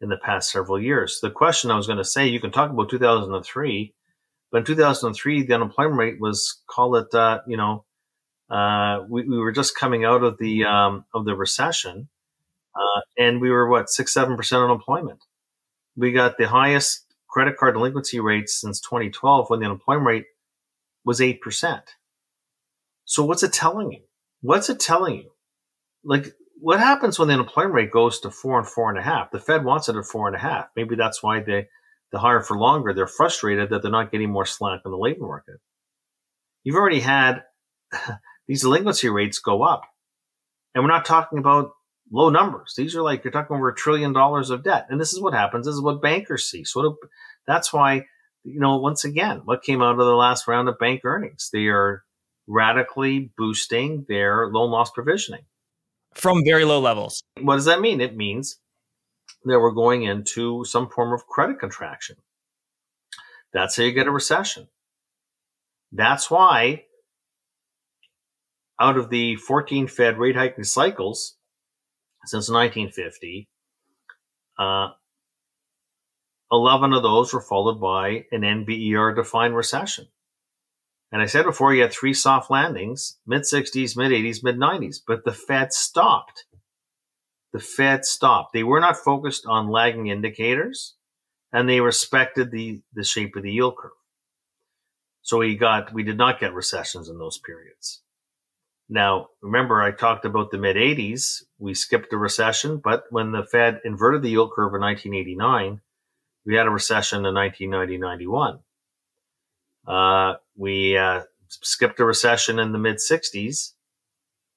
in 0.01 0.09
the 0.09 0.17
past 0.17 0.51
several 0.51 0.81
years. 0.81 1.21
The 1.21 1.31
question 1.31 1.71
I 1.71 1.77
was 1.77 1.87
going 1.87 1.99
to 1.99 2.05
say, 2.05 2.27
you 2.27 2.41
can 2.41 2.53
talk 2.53 2.71
about 2.71 2.91
2003, 2.91 3.95
but 4.51 4.59
in 4.59 4.65
2003 4.65 5.43
the 5.45 5.55
unemployment 5.55 5.99
rate 5.99 6.21
was 6.21 6.63
call 6.69 6.97
it 6.97 7.15
uh, 7.15 7.41
you 7.47 7.57
know 7.57 7.85
uh, 8.51 9.05
we, 9.09 9.25
we 9.29 9.39
were 9.39 9.53
just 9.53 9.77
coming 9.77 10.05
out 10.05 10.23
of 10.23 10.39
the 10.39 10.65
um, 10.65 11.05
of 11.15 11.25
the 11.25 11.35
recession, 11.35 12.09
uh, 12.75 13.01
and 13.19 13.41
we 13.41 13.51
were 13.51 13.69
what 13.69 13.91
six 13.91 14.13
seven 14.13 14.37
percent 14.37 14.63
unemployment. 14.63 15.21
We 15.97 16.13
got 16.13 16.39
the 16.39 16.49
highest 16.49 17.07
credit 17.29 17.57
card 17.59 17.75
delinquency 17.75 18.21
rates 18.21 18.61
since 18.61 18.81
2012 18.81 19.51
when 19.51 19.61
the 19.61 19.67
unemployment 19.67 20.07
rate 20.07 20.25
was 21.05 21.21
8%. 21.21 21.83
So 23.05 23.25
what's 23.25 23.43
it 23.43 23.53
telling 23.53 23.93
you? 23.93 24.01
What's 24.47 24.71
it 24.71 24.79
telling 24.79 25.17
you? 25.17 25.31
Like, 26.05 26.33
what 26.61 26.79
happens 26.79 27.19
when 27.19 27.27
the 27.27 27.35
unemployment 27.35 27.75
rate 27.75 27.91
goes 27.91 28.21
to 28.21 28.31
four 28.31 28.59
and 28.61 28.69
four 28.69 28.91
and 28.91 28.99
a 28.99 29.03
half? 29.03 29.33
The 29.33 29.41
Fed 29.41 29.65
wants 29.65 29.89
it 29.89 29.97
at 29.97 30.05
four 30.05 30.29
and 30.29 30.37
a 30.37 30.39
half. 30.39 30.67
Maybe 30.77 30.95
that's 30.95 31.21
why 31.21 31.41
they, 31.41 31.67
the 32.13 32.21
higher 32.21 32.41
for 32.41 32.57
longer, 32.57 32.95
they're 32.95 33.09
frustrated 33.09 33.71
that 33.71 33.83
they're 33.83 33.91
not 33.91 34.13
getting 34.13 34.31
more 34.31 34.47
slack 34.47 34.83
in 34.85 34.93
the 34.93 34.97
labor 34.97 35.27
market. 35.27 35.57
You've 36.63 36.77
already 36.77 37.01
had 37.01 37.43
these 38.47 38.63
delinquency 38.63 39.09
rates 39.09 39.41
go 39.41 39.65
up. 39.65 39.83
And 40.77 40.85
we're 40.85 40.91
not 40.91 41.07
talking 41.07 41.39
about 41.39 41.71
low 42.13 42.31
numbers. 42.31 42.75
These 42.77 42.95
are 42.95 43.03
like 43.03 43.25
you're 43.25 43.33
talking 43.33 43.57
over 43.57 43.71
a 43.71 43.75
trillion 43.75 44.13
dollars 44.13 44.51
of 44.51 44.63
debt, 44.63 44.87
and 44.91 45.01
this 45.01 45.13
is 45.13 45.21
what 45.21 45.35
happens. 45.35 45.67
This 45.67 45.75
is 45.75 45.83
what 45.83 46.03
bankers 46.03 46.49
see. 46.49 46.65
So 46.65 46.99
that's 47.47 47.73
why 47.73 48.05
you 48.45 48.61
know 48.61 48.79
once 48.79 49.05
again, 49.05 49.41
what 49.45 49.63
came 49.63 49.83
out 49.83 49.99
of 49.99 50.07
the 50.07 50.15
last 50.15 50.47
round 50.47 50.69
of 50.69 50.79
bank 50.79 51.01
earnings? 51.05 51.51
They 51.53 51.67
are 51.67 52.05
radically 52.47 53.31
boosting 53.37 54.05
their 54.09 54.49
loan 54.49 54.71
loss 54.71 54.91
provisioning 54.91 55.43
from 56.15 56.45
very 56.45 56.65
low 56.65 56.81
levels. 56.81 57.23
What 57.41 57.57
does 57.57 57.65
that 57.67 57.81
mean? 57.81 58.01
It 58.01 58.17
means 58.17 58.59
that 59.45 59.61
we're 59.61 59.73
going 59.73 60.05
into 60.05 60.65
some 60.65 60.89
form 60.89 61.13
of 61.13 61.27
credit 61.27 61.59
contraction. 61.59 62.17
That's 63.53 63.77
how 63.77 63.85
you 63.85 63.93
get 63.93 64.07
a 64.07 64.11
recession. 64.11 64.69
That's 65.93 66.31
why 66.31 66.85
out 68.81 68.97
of 68.97 69.11
the 69.11 69.37
14 69.37 69.89
Fed 69.89 70.19
rate 70.19 70.37
hiking 70.37 70.65
cycles, 70.65 71.37
since 72.25 72.51
1950. 72.51 73.49
Uh, 74.59 74.89
11 76.53 76.93
of 76.93 77.03
those 77.03 77.33
were 77.33 77.41
followed 77.41 77.81
by 77.81 78.27
an 78.31 78.43
NBER 78.43 79.17
defined 79.17 79.57
recession. 79.57 80.09
And 81.13 81.23
I 81.23 81.27
said 81.27 81.45
before, 81.45 81.73
you 81.73 81.83
had 81.83 81.93
three 81.93 82.15
soft 82.15 82.51
landings 82.51 83.19
mid 83.27 83.43
60s, 83.43 83.97
mid 83.97 84.13
80s, 84.13 84.43
mid 84.43 84.57
90s, 84.57 84.99
but 85.07 85.25
the 85.25 85.33
Fed 85.33 85.73
stopped. 85.73 86.45
The 87.53 87.61
Fed 87.61 88.05
stopped. 88.05 88.53
They 88.53 88.65
were 88.65 88.81
not 88.81 88.97
focused 88.97 89.47
on 89.47 89.71
lagging 89.71 90.09
indicators 90.09 90.95
and 91.53 91.69
they 91.69 91.81
respected 91.81 92.51
the, 92.51 92.83
the 92.93 93.05
shape 93.05 93.37
of 93.37 93.43
the 93.43 93.53
yield 93.53 93.77
curve. 93.79 93.93
So 95.23 95.39
we 95.39 95.57
got, 95.57 95.93
we 95.93 96.03
did 96.03 96.19
not 96.19 96.39
get 96.41 96.55
recessions 96.55 97.09
in 97.09 97.19
those 97.19 97.39
periods. 97.39 98.03
Now, 98.89 99.29
remember, 99.41 99.83
I 99.83 99.91
talked 99.91 100.25
about 100.25 100.51
the 100.51 100.59
mid 100.59 100.77
80s. 100.77 101.43
We 101.59 101.75
skipped 101.75 102.13
a 102.13 102.17
recession, 102.17 102.81
but 102.83 103.05
when 103.11 103.33
the 103.33 103.45
Fed 103.45 103.81
inverted 103.85 104.23
the 104.23 104.31
yield 104.31 104.53
curve 104.53 104.75
in 104.75 104.81
1989, 104.81 105.81
we 106.45 106.55
had 106.55 106.67
a 106.67 106.71
recession 106.71 107.27
in 107.27 107.35
1990 107.35 107.99
91. 107.99 108.59
Uh, 109.87 110.35
we 110.57 110.97
uh, 110.97 111.23
skipped 111.49 112.01
a 112.01 112.05
recession 112.05 112.59
in 112.59 112.73
the 112.73 112.79
mid 112.79 112.97
60s, 112.97 113.73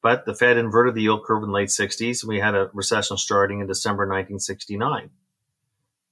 but 0.01 0.25
the 0.25 0.35
Fed 0.35 0.57
inverted 0.57 0.95
the 0.95 1.01
yield 1.01 1.23
curve 1.25 1.43
in 1.43 1.49
the 1.49 1.55
late 1.55 1.69
60s, 1.69 2.23
and 2.23 2.29
we 2.29 2.39
had 2.39 2.55
a 2.55 2.69
recession 2.73 3.17
starting 3.17 3.59
in 3.59 3.67
December 3.67 4.03
1969. 4.03 5.09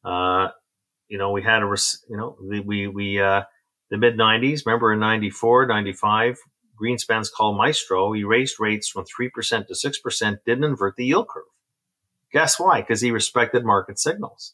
Uh, 0.04 0.50
you 1.08 1.18
know, 1.18 1.32
we 1.32 1.42
had 1.42 1.64
a, 1.64 1.76
you 2.10 2.18
know, 2.18 2.38
we, 2.42 2.88
we, 2.88 3.20
uh, 3.20 3.44
the 3.90 3.98
mid 3.98 4.18
90s, 4.18 4.66
remember 4.66 4.92
in 4.92 5.00
94, 5.00 5.68
95, 5.68 6.38
Greenspan's 6.80 7.30
call 7.30 7.58
Maestro, 7.58 8.12
he 8.12 8.24
raised 8.24 8.60
rates 8.60 8.90
from 8.90 9.06
3% 9.06 9.68
to 9.68 9.74
6%, 9.74 10.38
didn't 10.46 10.64
invert 10.64 10.96
the 10.96 11.06
yield 11.06 11.28
curve. 11.30 11.44
Guess 12.32 12.60
why? 12.60 12.82
Because 12.82 13.02
he 13.02 13.12
respected 13.12 13.66
market 13.66 13.98
signals. 13.98 14.54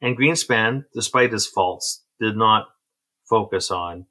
And 0.00 0.16
Greenspan, 0.16 0.84
despite 0.94 1.32
his 1.32 1.46
faults, 1.46 2.04
did 2.20 2.36
not 2.36 2.68
focus 3.28 3.70
on 3.70 4.06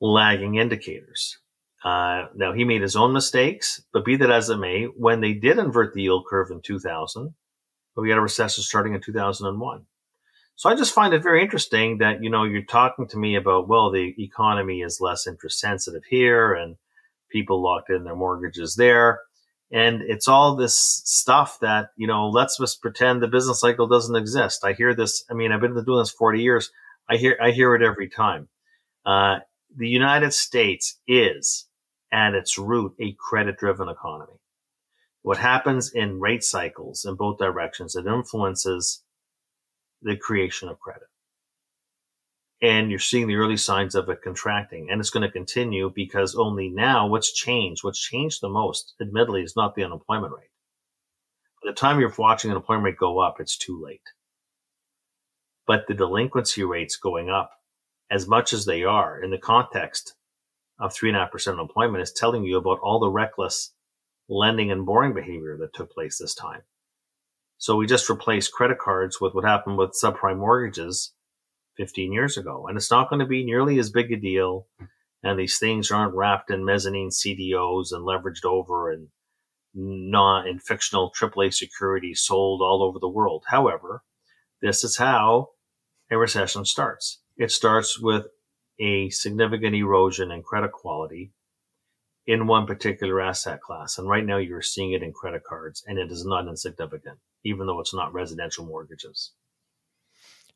lagging 0.00 0.56
indicators. 0.56 1.38
Uh, 1.84 2.26
now, 2.34 2.52
he 2.52 2.64
made 2.64 2.82
his 2.82 2.96
own 2.96 3.12
mistakes, 3.12 3.82
but 3.92 4.04
be 4.04 4.16
that 4.16 4.30
as 4.30 4.50
it 4.50 4.58
may, 4.58 4.84
when 4.84 5.20
they 5.20 5.32
did 5.32 5.58
invert 5.58 5.94
the 5.94 6.02
yield 6.02 6.24
curve 6.28 6.50
in 6.50 6.60
2000, 6.60 7.34
we 7.96 8.10
had 8.10 8.18
a 8.18 8.22
recession 8.22 8.62
starting 8.62 8.94
in 8.94 9.00
2001. 9.00 9.86
So 10.56 10.68
I 10.68 10.74
just 10.74 10.92
find 10.92 11.14
it 11.14 11.22
very 11.22 11.42
interesting 11.42 11.98
that, 11.98 12.22
you 12.22 12.28
know, 12.28 12.44
you're 12.44 12.62
talking 12.62 13.08
to 13.08 13.18
me 13.18 13.34
about, 13.34 13.66
well, 13.66 13.90
the 13.90 14.14
economy 14.18 14.82
is 14.82 15.00
less 15.00 15.26
interest 15.26 15.58
sensitive 15.58 16.02
here 16.08 16.52
and 16.52 16.76
people 17.30 17.62
locked 17.62 17.88
in 17.88 18.04
their 18.04 18.14
mortgages 18.14 18.74
there. 18.74 19.20
And 19.72 20.02
it's 20.02 20.28
all 20.28 20.56
this 20.56 20.76
stuff 20.76 21.58
that, 21.60 21.92
you 21.96 22.06
know, 22.06 22.28
let's 22.28 22.58
just 22.58 22.82
pretend 22.82 23.22
the 23.22 23.28
business 23.28 23.60
cycle 23.60 23.86
doesn't 23.86 24.16
exist. 24.16 24.64
I 24.64 24.74
hear 24.74 24.94
this. 24.94 25.24
I 25.30 25.34
mean, 25.34 25.50
I've 25.50 25.60
been 25.60 25.82
doing 25.82 26.00
this 26.00 26.10
40 26.10 26.42
years. 26.42 26.70
I 27.08 27.16
hear, 27.16 27.38
I 27.40 27.52
hear 27.52 27.74
it 27.74 27.82
every 27.82 28.08
time. 28.08 28.48
Uh, 29.06 29.38
the 29.76 29.88
United 29.88 30.32
States 30.34 30.98
is 31.08 31.66
at 32.12 32.34
its 32.34 32.58
root 32.58 32.94
a 33.00 33.16
credit 33.18 33.58
driven 33.58 33.88
economy. 33.88 34.40
What 35.22 35.38
happens 35.38 35.92
in 35.92 36.20
rate 36.20 36.44
cycles 36.44 37.04
in 37.06 37.16
both 37.16 37.38
directions, 37.38 37.96
it 37.96 38.06
influences 38.06 39.02
the 40.02 40.16
creation 40.16 40.68
of 40.68 40.80
credit. 40.80 41.02
and 42.62 42.90
you're 42.90 43.00
seeing 43.00 43.28
the 43.28 43.36
early 43.36 43.56
signs 43.58 43.94
of 43.94 44.10
it 44.10 44.22
contracting 44.22 44.88
and 44.90 45.00
it's 45.00 45.10
going 45.10 45.22
to 45.26 45.32
continue 45.32 45.92
because 45.94 46.36
only 46.36 46.70
now 46.70 47.06
what's 47.08 47.32
changed 47.32 47.84
what's 47.84 48.00
changed 48.00 48.40
the 48.42 48.50
most 48.50 48.94
admittedly 49.00 49.42
is 49.42 49.56
not 49.56 49.76
the 49.76 49.84
unemployment 49.84 50.32
rate 50.34 50.50
by 51.62 51.70
the 51.70 51.76
time 51.76 52.00
you're 52.00 52.12
watching 52.18 52.50
unemployment 52.50 52.84
rate 52.86 52.98
go 52.98 53.20
up 53.20 53.36
it's 53.40 53.58
too 53.58 53.80
late 53.82 54.02
but 55.66 55.86
the 55.88 55.94
delinquency 55.94 56.64
rates 56.64 56.96
going 56.96 57.30
up 57.30 57.52
as 58.10 58.26
much 58.26 58.52
as 58.52 58.64
they 58.64 58.82
are 58.84 59.22
in 59.22 59.30
the 59.30 59.38
context 59.38 60.14
of 60.78 60.92
3.5% 60.92 61.52
unemployment 61.52 62.02
is 62.02 62.12
telling 62.12 62.44
you 62.44 62.56
about 62.56 62.80
all 62.80 62.98
the 62.98 63.10
reckless 63.10 63.72
lending 64.28 64.70
and 64.70 64.86
borrowing 64.86 65.14
behavior 65.14 65.56
that 65.58 65.74
took 65.74 65.92
place 65.92 66.18
this 66.18 66.34
time 66.34 66.62
so 67.60 67.76
we 67.76 67.86
just 67.86 68.08
replaced 68.08 68.52
credit 68.52 68.78
cards 68.78 69.20
with 69.20 69.34
what 69.34 69.44
happened 69.44 69.76
with 69.76 69.90
subprime 69.90 70.38
mortgages 70.38 71.12
15 71.76 72.10
years 72.10 72.38
ago. 72.38 72.66
And 72.66 72.78
it's 72.78 72.90
not 72.90 73.10
going 73.10 73.20
to 73.20 73.26
be 73.26 73.44
nearly 73.44 73.78
as 73.78 73.90
big 73.90 74.10
a 74.10 74.16
deal. 74.16 74.66
And 75.22 75.38
these 75.38 75.58
things 75.58 75.90
aren't 75.90 76.14
wrapped 76.14 76.50
in 76.50 76.64
mezzanine 76.64 77.10
CDOs 77.10 77.92
and 77.92 78.06
leveraged 78.06 78.46
over 78.46 78.90
and 78.90 79.08
not 79.74 80.48
in 80.48 80.58
fictional 80.58 81.12
AAA 81.12 81.52
securities 81.52 82.22
sold 82.22 82.62
all 82.62 82.82
over 82.82 82.98
the 82.98 83.08
world. 83.10 83.44
However, 83.48 84.04
this 84.62 84.82
is 84.82 84.96
how 84.96 85.50
a 86.10 86.16
recession 86.16 86.64
starts. 86.64 87.20
It 87.40 87.50
starts 87.50 87.98
with 87.98 88.26
a 88.78 89.08
significant 89.08 89.74
erosion 89.74 90.30
in 90.30 90.42
credit 90.42 90.72
quality 90.72 91.32
in 92.26 92.46
one 92.46 92.66
particular 92.66 93.20
asset 93.20 93.62
class. 93.62 93.96
And 93.98 94.06
right 94.06 94.24
now 94.24 94.36
you're 94.36 94.62
seeing 94.62 94.92
it 94.92 95.02
in 95.02 95.12
credit 95.12 95.42
cards 95.42 95.82
and 95.86 95.98
it 95.98 96.12
is 96.12 96.24
not 96.24 96.46
insignificant, 96.46 97.18
even 97.44 97.66
though 97.66 97.80
it's 97.80 97.94
not 97.94 98.12
residential 98.12 98.66
mortgages. 98.66 99.32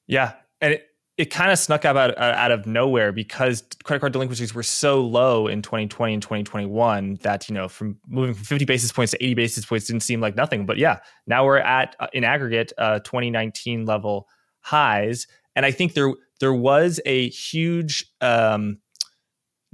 Yeah. 0.06 0.34
And 0.60 0.74
it, 0.74 0.88
it 1.16 1.30
kind 1.30 1.50
of 1.50 1.58
snuck 1.58 1.86
out, 1.86 1.96
out 1.96 2.50
of 2.50 2.66
nowhere 2.66 3.12
because 3.12 3.64
credit 3.84 4.00
card 4.00 4.12
delinquencies 4.12 4.54
were 4.54 4.62
so 4.62 5.00
low 5.00 5.46
in 5.46 5.62
2020 5.62 6.12
and 6.12 6.22
2021 6.22 7.18
that 7.22 7.48
you 7.48 7.54
know 7.54 7.68
from 7.68 7.96
moving 8.08 8.34
from 8.34 8.44
50 8.44 8.64
basis 8.64 8.90
points 8.90 9.12
to 9.12 9.24
80 9.24 9.34
basis 9.34 9.64
points 9.64 9.86
didn't 9.86 10.02
seem 10.02 10.20
like 10.20 10.34
nothing 10.34 10.66
but 10.66 10.76
yeah 10.76 10.98
now 11.28 11.44
we're 11.44 11.58
at 11.58 11.94
uh, 12.00 12.08
in 12.12 12.24
aggregate 12.24 12.72
uh, 12.78 12.98
2019 12.98 13.86
level 13.86 14.26
highs 14.60 15.28
and 15.54 15.64
i 15.64 15.70
think 15.70 15.94
there 15.94 16.12
there 16.44 16.52
was 16.52 17.00
a 17.06 17.30
huge 17.30 18.04
um, 18.20 18.76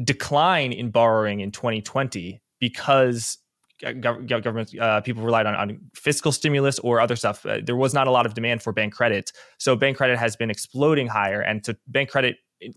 decline 0.04 0.72
in 0.72 0.92
borrowing 0.92 1.40
in 1.40 1.50
2020 1.50 2.40
because 2.60 3.38
government 3.80 4.72
uh, 4.78 5.00
people 5.00 5.24
relied 5.24 5.46
on, 5.46 5.56
on 5.56 5.80
fiscal 5.96 6.30
stimulus 6.30 6.78
or 6.78 7.00
other 7.00 7.16
stuff. 7.16 7.44
Uh, 7.44 7.58
there 7.60 7.74
was 7.74 7.92
not 7.92 8.06
a 8.06 8.12
lot 8.12 8.24
of 8.24 8.34
demand 8.34 8.62
for 8.62 8.72
bank 8.72 8.94
credit, 8.94 9.32
so 9.58 9.74
bank 9.74 9.96
credit 9.96 10.16
has 10.16 10.36
been 10.36 10.48
exploding 10.48 11.08
higher, 11.08 11.40
and 11.40 11.66
so 11.66 11.74
bank 11.88 12.08
credit 12.08 12.36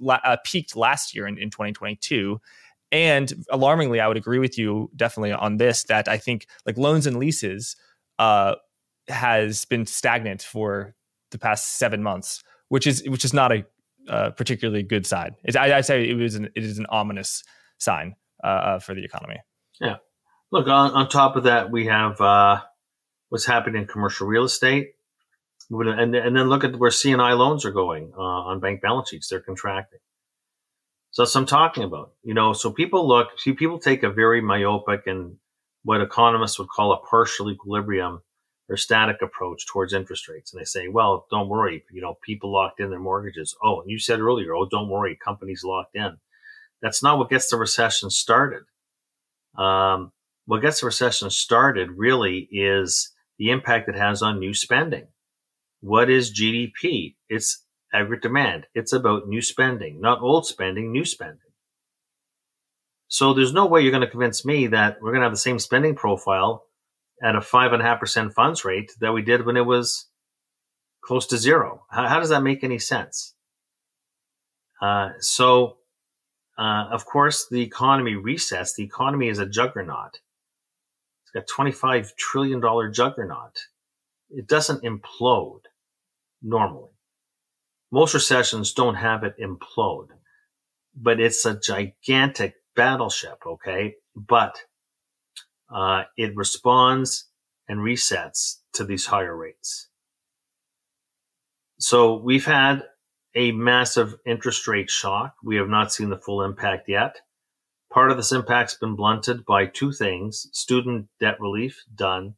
uh, 0.09 0.37
peaked 0.43 0.75
last 0.75 1.13
year 1.13 1.27
in, 1.27 1.37
in 1.37 1.51
2022. 1.51 2.41
And 2.91 3.31
alarmingly, 3.51 3.99
I 3.99 4.07
would 4.07 4.17
agree 4.17 4.39
with 4.39 4.57
you 4.57 4.89
definitely 4.95 5.33
on 5.33 5.57
this 5.57 5.83
that 5.83 6.07
I 6.07 6.17
think 6.17 6.47
like 6.65 6.79
loans 6.79 7.05
and 7.05 7.17
leases 7.17 7.75
uh, 8.17 8.55
has 9.07 9.65
been 9.65 9.85
stagnant 9.85 10.41
for 10.41 10.95
the 11.29 11.37
past 11.37 11.77
seven 11.77 12.01
months, 12.01 12.43
which 12.69 12.87
is 12.87 13.03
which 13.07 13.23
is 13.23 13.33
not 13.33 13.51
a 13.51 13.63
uh, 14.09 14.31
particularly 14.31 14.83
good 14.83 15.05
sign. 15.05 15.35
I, 15.57 15.75
would 15.75 15.85
say 15.85 16.09
it 16.09 16.15
was 16.15 16.35
an, 16.35 16.49
it 16.55 16.63
is 16.63 16.77
an 16.77 16.85
ominous 16.89 17.43
sign 17.77 18.15
uh, 18.43 18.47
uh, 18.47 18.79
for 18.79 18.93
the 18.93 19.03
economy. 19.03 19.37
Yeah, 19.79 19.97
Look, 20.53 20.67
on, 20.67 20.91
on 20.91 21.09
top 21.09 21.35
of 21.35 21.45
that, 21.45 21.71
we 21.71 21.87
have 21.87 22.21
uh, 22.21 22.61
what's 23.29 23.47
happening 23.47 23.81
in 23.81 23.87
commercial 23.87 24.27
real 24.27 24.43
estate. 24.43 24.91
And, 25.71 26.13
and 26.15 26.37
then 26.37 26.47
look 26.47 26.63
at 26.63 26.75
where 26.75 26.91
C&I 26.91 27.33
loans 27.33 27.65
are 27.65 27.71
going 27.71 28.11
uh, 28.15 28.21
on 28.21 28.59
bank 28.59 28.79
balance 28.79 29.09
sheets. 29.09 29.29
They're 29.29 29.39
contracting. 29.39 29.97
So 31.09 31.23
that's 31.23 31.33
what 31.33 31.41
I'm 31.41 31.47
talking 31.47 31.83
about. 31.83 32.11
You 32.21 32.35
know, 32.35 32.53
so 32.53 32.71
people 32.71 33.07
look, 33.07 33.29
see, 33.39 33.53
people 33.53 33.79
take 33.79 34.03
a 34.03 34.11
very 34.11 34.41
myopic 34.41 35.07
and 35.07 35.37
what 35.81 36.01
economists 36.01 36.59
would 36.59 36.69
call 36.69 36.93
a 36.93 36.99
partial 36.99 37.49
equilibrium 37.49 38.21
or 38.69 38.77
static 38.77 39.21
approach 39.21 39.67
towards 39.67 39.93
interest 39.93 40.27
rates. 40.27 40.53
And 40.53 40.61
they 40.61 40.65
say, 40.65 40.87
well, 40.87 41.27
don't 41.29 41.49
worry. 41.49 41.83
You 41.91 42.01
know, 42.01 42.17
people 42.21 42.51
locked 42.51 42.79
in 42.79 42.89
their 42.89 42.99
mortgages. 42.99 43.55
Oh, 43.63 43.81
and 43.81 43.89
you 43.89 43.99
said 43.99 44.19
earlier, 44.19 44.55
oh, 44.55 44.65
don't 44.65 44.89
worry. 44.89 45.17
Companies 45.21 45.63
locked 45.63 45.95
in. 45.95 46.17
That's 46.81 47.03
not 47.03 47.17
what 47.17 47.29
gets 47.29 47.49
the 47.49 47.57
recession 47.57 48.09
started. 48.09 48.63
Um, 49.57 50.11
what 50.45 50.61
gets 50.61 50.79
the 50.81 50.87
recession 50.87 51.29
started 51.29 51.91
really 51.91 52.47
is 52.51 53.11
the 53.37 53.51
impact 53.51 53.89
it 53.89 53.95
has 53.95 54.21
on 54.21 54.39
new 54.39 54.53
spending. 54.53 55.07
What 55.81 56.09
is 56.09 56.33
GDP? 56.33 57.15
It's 57.29 57.63
aggregate 57.93 58.23
demand. 58.23 58.67
It's 58.73 58.93
about 58.93 59.27
new 59.27 59.41
spending, 59.41 60.01
not 60.01 60.21
old 60.21 60.45
spending, 60.45 60.91
new 60.91 61.05
spending. 61.05 61.39
So 63.07 63.33
there's 63.33 63.53
no 63.53 63.67
way 63.67 63.81
you're 63.81 63.91
going 63.91 64.01
to 64.01 64.07
convince 64.07 64.43
me 64.43 64.67
that 64.67 64.97
we're 65.01 65.11
going 65.11 65.21
to 65.21 65.25
have 65.25 65.33
the 65.33 65.37
same 65.37 65.59
spending 65.59 65.95
profile 65.95 66.65
at 67.21 67.35
a 67.35 67.41
five 67.41 67.73
and 67.73 67.81
a 67.81 67.85
half 67.85 67.99
percent 67.99 68.33
funds 68.33 68.65
rate 68.65 68.91
that 68.99 69.13
we 69.13 69.21
did 69.21 69.45
when 69.45 69.57
it 69.57 69.65
was 69.65 70.07
close 71.03 71.27
to 71.27 71.37
zero. 71.37 71.85
How, 71.89 72.07
how 72.07 72.19
does 72.19 72.29
that 72.29 72.43
make 72.43 72.63
any 72.63 72.79
sense? 72.79 73.33
Uh, 74.81 75.09
so, 75.19 75.77
uh, 76.57 76.87
of 76.91 77.05
course, 77.05 77.47
the 77.49 77.61
economy 77.61 78.13
resets. 78.13 78.75
The 78.75 78.83
economy 78.83 79.29
is 79.29 79.39
a 79.39 79.45
juggernaut 79.45 80.19
a 81.35 81.41
$25 81.41 82.15
trillion 82.15 82.61
juggernaut. 82.91 83.67
It 84.29 84.47
doesn't 84.47 84.83
implode 84.83 85.63
normally. 86.41 86.91
Most 87.91 88.13
recessions 88.13 88.73
don't 88.73 88.95
have 88.95 89.23
it 89.23 89.35
implode, 89.39 90.09
but 90.95 91.19
it's 91.19 91.45
a 91.45 91.59
gigantic 91.59 92.55
battleship, 92.75 93.39
okay? 93.45 93.95
But 94.15 94.57
uh, 95.73 96.03
it 96.17 96.35
responds 96.35 97.25
and 97.67 97.79
resets 97.79 98.57
to 98.73 98.83
these 98.83 99.07
higher 99.07 99.35
rates. 99.35 99.89
So 101.79 102.15
we've 102.15 102.45
had 102.45 102.83
a 103.35 103.51
massive 103.51 104.15
interest 104.25 104.67
rate 104.67 104.89
shock. 104.89 105.35
We 105.43 105.55
have 105.55 105.69
not 105.69 105.91
seen 105.91 106.09
the 106.09 106.17
full 106.17 106.43
impact 106.43 106.87
yet. 106.87 107.17
Part 107.91 108.11
of 108.11 108.17
this 108.17 108.31
impact's 108.31 108.75
been 108.75 108.95
blunted 108.95 109.45
by 109.45 109.65
two 109.65 109.91
things 109.91 110.47
student 110.51 111.07
debt 111.19 111.39
relief 111.39 111.83
done, 111.93 112.35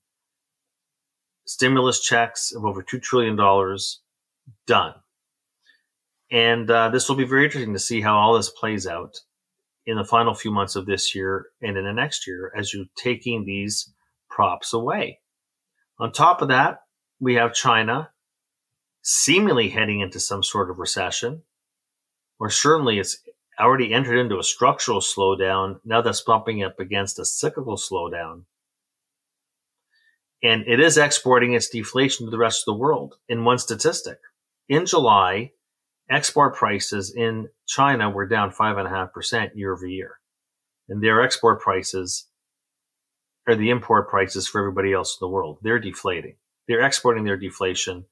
stimulus 1.45 2.01
checks 2.01 2.53
of 2.53 2.65
over 2.65 2.81
$2 2.81 3.01
trillion 3.01 3.35
done. 4.67 4.93
And 6.31 6.69
uh, 6.69 6.89
this 6.89 7.07
will 7.07 7.15
be 7.15 7.25
very 7.25 7.45
interesting 7.45 7.73
to 7.73 7.79
see 7.79 8.01
how 8.01 8.17
all 8.17 8.35
this 8.35 8.49
plays 8.49 8.87
out 8.87 9.21
in 9.85 9.97
the 9.97 10.05
final 10.05 10.33
few 10.33 10.51
months 10.51 10.75
of 10.75 10.85
this 10.85 11.13
year 11.13 11.47
and 11.61 11.77
in 11.77 11.85
the 11.85 11.93
next 11.93 12.27
year 12.27 12.51
as 12.57 12.73
you're 12.73 12.85
taking 12.97 13.45
these 13.45 13.93
props 14.29 14.73
away. 14.73 15.19
On 15.99 16.11
top 16.11 16.41
of 16.41 16.49
that, 16.49 16.79
we 17.19 17.35
have 17.35 17.53
China 17.53 18.09
seemingly 19.01 19.69
heading 19.69 19.99
into 19.99 20.19
some 20.19 20.43
sort 20.43 20.69
of 20.69 20.79
recession, 20.79 21.43
or 22.39 22.49
certainly 22.49 22.99
it's 22.99 23.19
already 23.59 23.93
entered 23.93 24.17
into 24.17 24.39
a 24.39 24.43
structural 24.43 24.99
slowdown. 24.99 25.79
Now 25.85 26.01
that's 26.01 26.21
bumping 26.21 26.63
up 26.63 26.79
against 26.79 27.19
a 27.19 27.25
cyclical 27.25 27.77
slowdown. 27.77 28.43
And 30.43 30.63
it 30.67 30.79
is 30.79 30.97
exporting 30.97 31.53
its 31.53 31.69
deflation 31.69 32.25
to 32.25 32.31
the 32.31 32.37
rest 32.37 32.61
of 32.61 32.73
the 32.73 32.79
world. 32.79 33.15
In 33.29 33.45
one 33.45 33.57
statistic, 33.57 34.19
in 34.67 34.85
July, 34.85 35.51
export 36.09 36.55
prices 36.55 37.13
in 37.15 37.47
China 37.67 38.09
were 38.09 38.27
down 38.27 38.51
5.5% 38.51 39.51
year 39.55 39.73
over 39.73 39.87
year. 39.87 40.19
And 40.87 41.03
their 41.03 41.21
export 41.21 41.61
prices 41.61 42.27
are 43.47 43.55
the 43.55 43.69
import 43.69 44.09
prices 44.09 44.47
for 44.47 44.59
everybody 44.59 44.93
else 44.93 45.17
in 45.19 45.25
the 45.25 45.31
world. 45.31 45.59
They're 45.61 45.79
deflating. 45.79 46.35
They're 46.67 46.85
exporting 46.85 47.23
their 47.23 47.37
deflation 47.37 48.05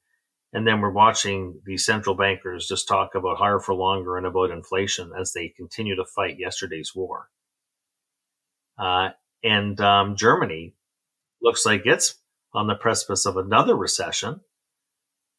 and 0.54 0.64
then 0.64 0.80
we're 0.80 0.90
watching 0.90 1.60
these 1.66 1.84
central 1.84 2.14
bankers 2.14 2.68
just 2.68 2.86
talk 2.86 3.16
about 3.16 3.38
higher 3.38 3.58
for 3.58 3.74
longer 3.74 4.16
and 4.16 4.24
about 4.24 4.52
inflation 4.52 5.10
as 5.20 5.32
they 5.32 5.48
continue 5.48 5.96
to 5.96 6.04
fight 6.04 6.38
yesterday's 6.38 6.92
war. 6.94 7.28
Uh, 8.78 9.10
and 9.42 9.80
um, 9.80 10.14
Germany 10.16 10.76
looks 11.42 11.66
like 11.66 11.82
it's 11.84 12.14
on 12.54 12.68
the 12.68 12.76
precipice 12.76 13.26
of 13.26 13.36
another 13.36 13.74
recession 13.74 14.40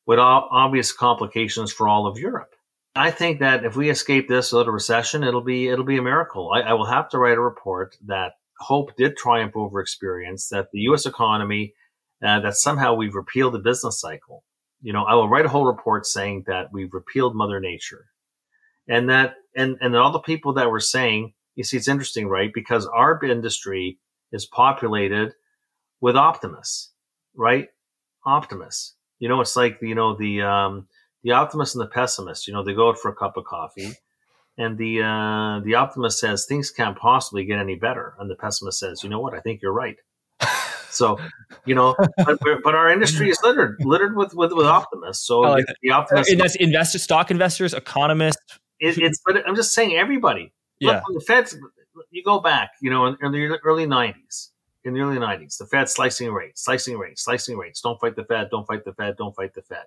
with 0.05 0.20
obvious 0.20 0.91
complications 0.91 1.72
for 1.72 1.88
all 1.88 2.07
of 2.07 2.20
Europe. 2.20 2.53
I 2.96 3.12
think 3.12 3.39
that 3.39 3.66
if 3.66 3.76
we 3.76 3.89
escape 3.89 4.28
this 4.28 4.54
little 4.54 4.72
recession, 4.72 5.24
it'll 5.24 5.41
be 5.41 5.68
it'll 5.68 5.86
be 5.86 5.98
a 5.98 6.02
miracle. 6.02 6.52
I, 6.54 6.62
I 6.62 6.74
will 6.74 6.86
have 6.86 7.10
to 7.10 7.20
write 7.20 7.38
a 7.38 7.41
report 7.41 7.98
that 8.06 8.34
hope 8.60 8.96
did 8.96 9.18
triumph 9.18 9.54
over 9.56 9.82
experience, 9.82 10.48
that 10.50 10.72
the 10.72 10.80
U.S. 10.82 11.06
economy, 11.06 11.74
uh, 12.26 12.39
that 12.39 12.56
somehow 12.56 12.93
we've 12.93 13.16
repealed 13.16 13.54
the 13.54 13.60
business 13.60 14.00
cycle, 14.00 14.43
you 14.82 14.93
know, 14.93 15.04
I 15.04 15.16
will 15.16 15.28
write 15.28 15.46
a 15.46 15.50
whole 15.50 15.66
report 15.66 16.06
saying 16.06 16.46
that 16.48 16.72
we've 16.72 16.93
repealed 16.93 17.36
Mother 17.36 17.60
Nature, 17.60 18.06
and 18.88 19.10
that 19.10 19.36
and 19.56 19.78
and 19.82 19.96
all 19.96 20.14
the 20.14 20.20
people 20.20 20.54
that 20.54 20.72
were 20.72 20.80
saying, 20.80 21.34
you 21.56 21.66
see, 21.66 21.76
it's 21.76 21.89
interesting, 21.89 22.28
right? 22.28 22.52
Because 22.54 22.86
our 22.86 23.20
industry 23.26 24.00
is 24.32 24.46
populated 24.46 25.34
with 26.00 26.16
optimists, 26.16 26.91
right? 27.36 27.68
Optimists. 28.26 28.96
You 29.20 29.28
know, 29.28 29.41
it's 29.41 29.56
like 29.58 29.80
you 29.82 29.96
know 29.96 30.16
the 30.16 30.43
um, 30.43 30.88
the 31.26 31.32
optimist 31.32 31.76
and 31.76 31.82
the 31.82 31.88
pessimist, 31.88 32.48
you 32.48 32.54
know, 32.54 32.64
they 32.64 32.76
go 32.76 32.90
out 32.90 33.00
for 33.00 33.10
a 33.10 33.16
cup 33.16 33.36
of 33.36 33.46
coffee, 33.46 33.94
and 34.60 34.78
the 34.78 35.02
uh, 35.02 35.60
the 35.66 35.74
optimist 35.74 36.20
says 36.20 36.46
things 36.46 36.70
can't 36.70 36.96
possibly 36.96 37.44
get 37.46 37.58
any 37.58 37.74
better, 37.74 38.14
and 38.20 38.30
the 38.30 38.36
pessimist 38.36 38.80
says, 38.80 39.04
you 39.04 39.10
know 39.10 39.20
what, 39.20 39.34
I 39.34 39.40
think 39.40 39.62
you're 39.62 39.74
right. 39.74 39.98
So, 40.92 41.20
you 41.66 41.76
know, 41.76 41.94
but, 42.16 42.40
but, 42.64 42.74
our 42.74 42.90
industry 42.90 43.30
is 43.30 43.38
littered 43.44 43.76
littered 43.84 44.16
with 44.16 44.34
with, 44.34 44.54
with 44.54 44.66
optimists. 44.66 45.28
So 45.28 45.42
like 45.42 45.66
the 45.82 45.92
optimists, 45.92 46.32
and 46.32 46.40
that's 46.40 46.56
investors, 46.56 47.04
stock 47.04 47.30
investors, 47.32 47.74
economists. 47.74 48.42
It, 48.80 48.98
it's 49.00 49.22
but 49.26 49.46
I'm 49.46 49.58
just 49.58 49.74
saying 49.74 49.94
everybody. 49.98 50.54
Yeah. 50.80 51.02
Look, 51.06 51.20
the 51.20 51.26
Feds, 51.28 51.58
you 52.12 52.24
go 52.24 52.40
back, 52.40 52.72
you 52.82 52.90
know, 52.90 53.08
in, 53.08 53.18
in 53.22 53.34
the 53.34 53.60
early 53.66 53.86
'90s, 53.86 54.52
in 54.86 54.94
the 54.94 55.02
early 55.02 55.18
'90s, 55.18 55.58
the 55.58 55.66
Fed 55.66 55.90
slicing 55.90 56.32
rates, 56.32 56.64
slicing 56.64 56.98
rates, 56.98 57.26
slicing 57.26 57.58
rates. 57.58 57.82
Don't 57.82 58.00
fight 58.00 58.16
the 58.16 58.24
Fed. 58.24 58.48
Don't 58.50 58.66
fight 58.66 58.86
the 58.86 58.94
Fed. 58.94 59.18
Don't 59.18 59.36
fight 59.36 59.54
the 59.54 59.64
Fed. 59.64 59.84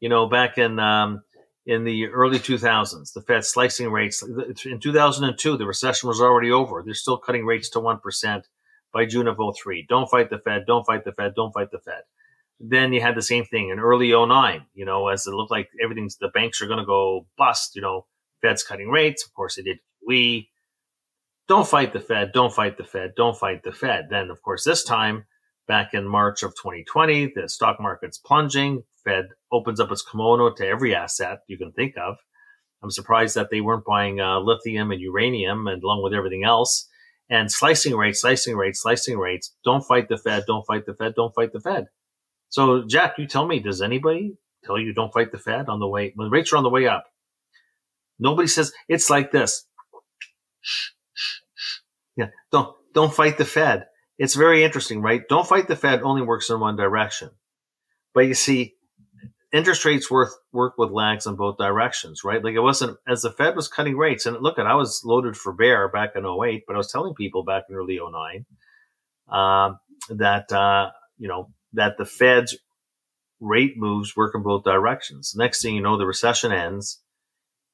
You 0.00 0.08
know, 0.08 0.26
back 0.26 0.58
in 0.58 0.78
um, 0.78 1.22
in 1.66 1.84
the 1.84 2.06
early 2.06 2.38
2000s, 2.38 3.12
the 3.12 3.20
Fed 3.20 3.44
slicing 3.44 3.90
rates. 3.90 4.22
In 4.64 4.80
2002, 4.80 5.56
the 5.56 5.66
recession 5.66 6.08
was 6.08 6.20
already 6.20 6.50
over. 6.50 6.82
They're 6.82 6.94
still 6.94 7.18
cutting 7.18 7.44
rates 7.44 7.68
to 7.70 7.80
one 7.80 7.98
percent 7.98 8.46
by 8.92 9.06
June 9.06 9.28
of 9.28 9.38
03. 9.38 9.86
Don't 9.88 10.08
fight 10.08 10.30
the 10.30 10.38
Fed. 10.38 10.64
Don't 10.66 10.86
fight 10.86 11.04
the 11.04 11.12
Fed. 11.12 11.34
Don't 11.34 11.52
fight 11.52 11.70
the 11.70 11.78
Fed. 11.78 12.02
Then 12.60 12.92
you 12.92 13.00
had 13.00 13.14
the 13.14 13.22
same 13.22 13.44
thing 13.44 13.68
in 13.68 13.78
early 13.78 14.10
09, 14.10 14.66
you 14.74 14.84
know, 14.84 15.08
as 15.08 15.26
it 15.26 15.32
looked 15.32 15.50
like 15.50 15.68
everything's, 15.82 16.16
the 16.16 16.28
banks 16.28 16.60
are 16.60 16.66
going 16.66 16.80
to 16.80 16.84
go 16.84 17.26
bust, 17.36 17.76
you 17.76 17.82
know, 17.82 18.06
Fed's 18.42 18.64
cutting 18.64 18.88
rates. 18.88 19.24
Of 19.24 19.32
course, 19.34 19.56
they 19.56 19.62
did. 19.62 19.78
We 20.04 20.50
don't 21.46 21.68
fight 21.68 21.92
the 21.92 22.00
Fed. 22.00 22.32
Don't 22.32 22.52
fight 22.52 22.76
the 22.76 22.84
Fed. 22.84 23.12
Don't 23.16 23.36
fight 23.36 23.62
the 23.62 23.72
Fed. 23.72 24.08
Then, 24.10 24.30
of 24.30 24.42
course, 24.42 24.64
this 24.64 24.82
time 24.82 25.24
back 25.68 25.94
in 25.94 26.06
March 26.06 26.42
of 26.42 26.50
2020, 26.56 27.32
the 27.34 27.48
stock 27.48 27.80
market's 27.80 28.18
plunging. 28.18 28.82
Opens 29.52 29.80
up 29.80 29.90
its 29.90 30.02
kimono 30.02 30.52
to 30.52 30.66
every 30.66 30.94
asset 30.94 31.38
you 31.48 31.58
can 31.58 31.72
think 31.72 31.94
of. 31.96 32.16
I'm 32.82 32.90
surprised 32.90 33.34
that 33.34 33.50
they 33.50 33.60
weren't 33.60 33.84
buying 33.84 34.20
uh, 34.20 34.40
lithium 34.40 34.90
and 34.90 35.00
uranium 35.00 35.66
and 35.66 35.82
along 35.82 36.02
with 36.02 36.14
everything 36.14 36.44
else 36.44 36.88
and 37.30 37.50
slicing 37.50 37.96
rates, 37.96 38.20
slicing 38.20 38.56
rates, 38.56 38.82
slicing 38.82 39.18
rates. 39.18 39.54
Don't 39.64 39.82
fight 39.82 40.08
the 40.08 40.16
Fed. 40.16 40.44
Don't 40.46 40.64
fight 40.66 40.86
the 40.86 40.94
Fed. 40.94 41.14
Don't 41.14 41.34
fight 41.34 41.52
the 41.52 41.60
Fed. 41.60 41.86
So, 42.48 42.84
Jack, 42.86 43.14
you 43.18 43.26
tell 43.26 43.46
me, 43.46 43.60
does 43.60 43.82
anybody 43.82 44.36
tell 44.64 44.78
you 44.78 44.94
don't 44.94 45.12
fight 45.12 45.32
the 45.32 45.38
Fed 45.38 45.68
on 45.68 45.80
the 45.80 45.88
way 45.88 46.12
when 46.14 46.30
rates 46.30 46.52
are 46.52 46.56
on 46.56 46.62
the 46.62 46.70
way 46.70 46.86
up? 46.86 47.04
Nobody 48.18 48.48
says 48.48 48.72
it's 48.88 49.10
like 49.10 49.30
this. 49.30 49.66
Yeah, 52.16 52.28
don't 52.50 52.74
don't 52.94 53.14
fight 53.14 53.38
the 53.38 53.44
Fed. 53.44 53.86
It's 54.18 54.34
very 54.34 54.64
interesting, 54.64 55.00
right? 55.02 55.22
Don't 55.28 55.46
fight 55.46 55.68
the 55.68 55.76
Fed 55.76 56.02
only 56.02 56.22
works 56.22 56.50
in 56.50 56.58
one 56.58 56.76
direction. 56.76 57.30
But 58.14 58.26
you 58.26 58.34
see, 58.34 58.74
interest 59.52 59.84
rates 59.84 60.10
work 60.10 60.30
work 60.52 60.74
with 60.76 60.90
lags 60.90 61.26
in 61.26 61.36
both 61.36 61.58
directions, 61.58 62.22
right? 62.24 62.42
Like 62.42 62.54
it 62.54 62.60
wasn't 62.60 62.98
as 63.06 63.22
the 63.22 63.30
Fed 63.30 63.56
was 63.56 63.68
cutting 63.68 63.96
rates, 63.96 64.26
and 64.26 64.36
look 64.40 64.58
at 64.58 64.66
I 64.66 64.74
was 64.74 65.02
loaded 65.04 65.36
for 65.36 65.52
bear 65.52 65.88
back 65.88 66.10
in 66.14 66.26
08, 66.26 66.64
but 66.66 66.74
I 66.74 66.78
was 66.78 66.92
telling 66.92 67.14
people 67.14 67.44
back 67.44 67.64
in 67.68 67.76
early 67.76 67.98
09 67.98 68.46
uh, 69.30 69.74
that 70.10 70.52
uh, 70.52 70.90
you 71.18 71.28
know 71.28 71.50
that 71.72 71.96
the 71.98 72.06
Fed's 72.06 72.56
rate 73.40 73.76
moves 73.76 74.16
work 74.16 74.34
in 74.34 74.42
both 74.42 74.64
directions. 74.64 75.34
Next 75.36 75.62
thing 75.62 75.74
you 75.74 75.82
know, 75.82 75.96
the 75.96 76.06
recession 76.06 76.52
ends 76.52 77.00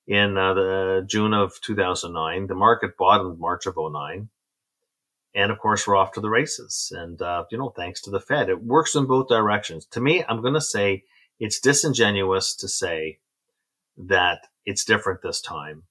in 0.07 0.37
uh, 0.37 0.55
the 0.55 1.07
June 1.09 1.33
of 1.33 1.61
2009. 1.62 2.47
The 2.47 2.55
market 2.55 2.97
bottomed 2.99 3.39
March 3.39 3.66
of 3.66 3.77
09. 3.79 4.29
And 5.35 5.51
of 5.51 5.59
course, 5.59 5.87
we're 5.87 5.97
off 5.97 6.12
to 6.12 6.20
the 6.20 6.29
races. 6.29 6.93
And, 6.95 7.20
uh, 7.20 7.45
you 7.51 7.59
know, 7.59 7.70
thanks 7.70 8.03
to 8.03 8.11
the 8.11 8.20
Fed, 8.20 8.49
it 8.49 8.62
works 8.62 8.95
in 8.95 9.07
both 9.07 9.29
directions. 9.29 9.87
To 9.93 10.01
me, 10.01 10.25
I'm 10.29 10.43
going 10.43 10.55
to 10.55 10.61
say 10.61 11.05
it's 11.39 11.61
disingenuous 11.61 12.55
to 12.57 12.68
say 12.68 13.18
that 13.97 14.47
it's 14.64 14.85
different 14.85 15.20
this 15.22 15.41
time. 15.41 15.85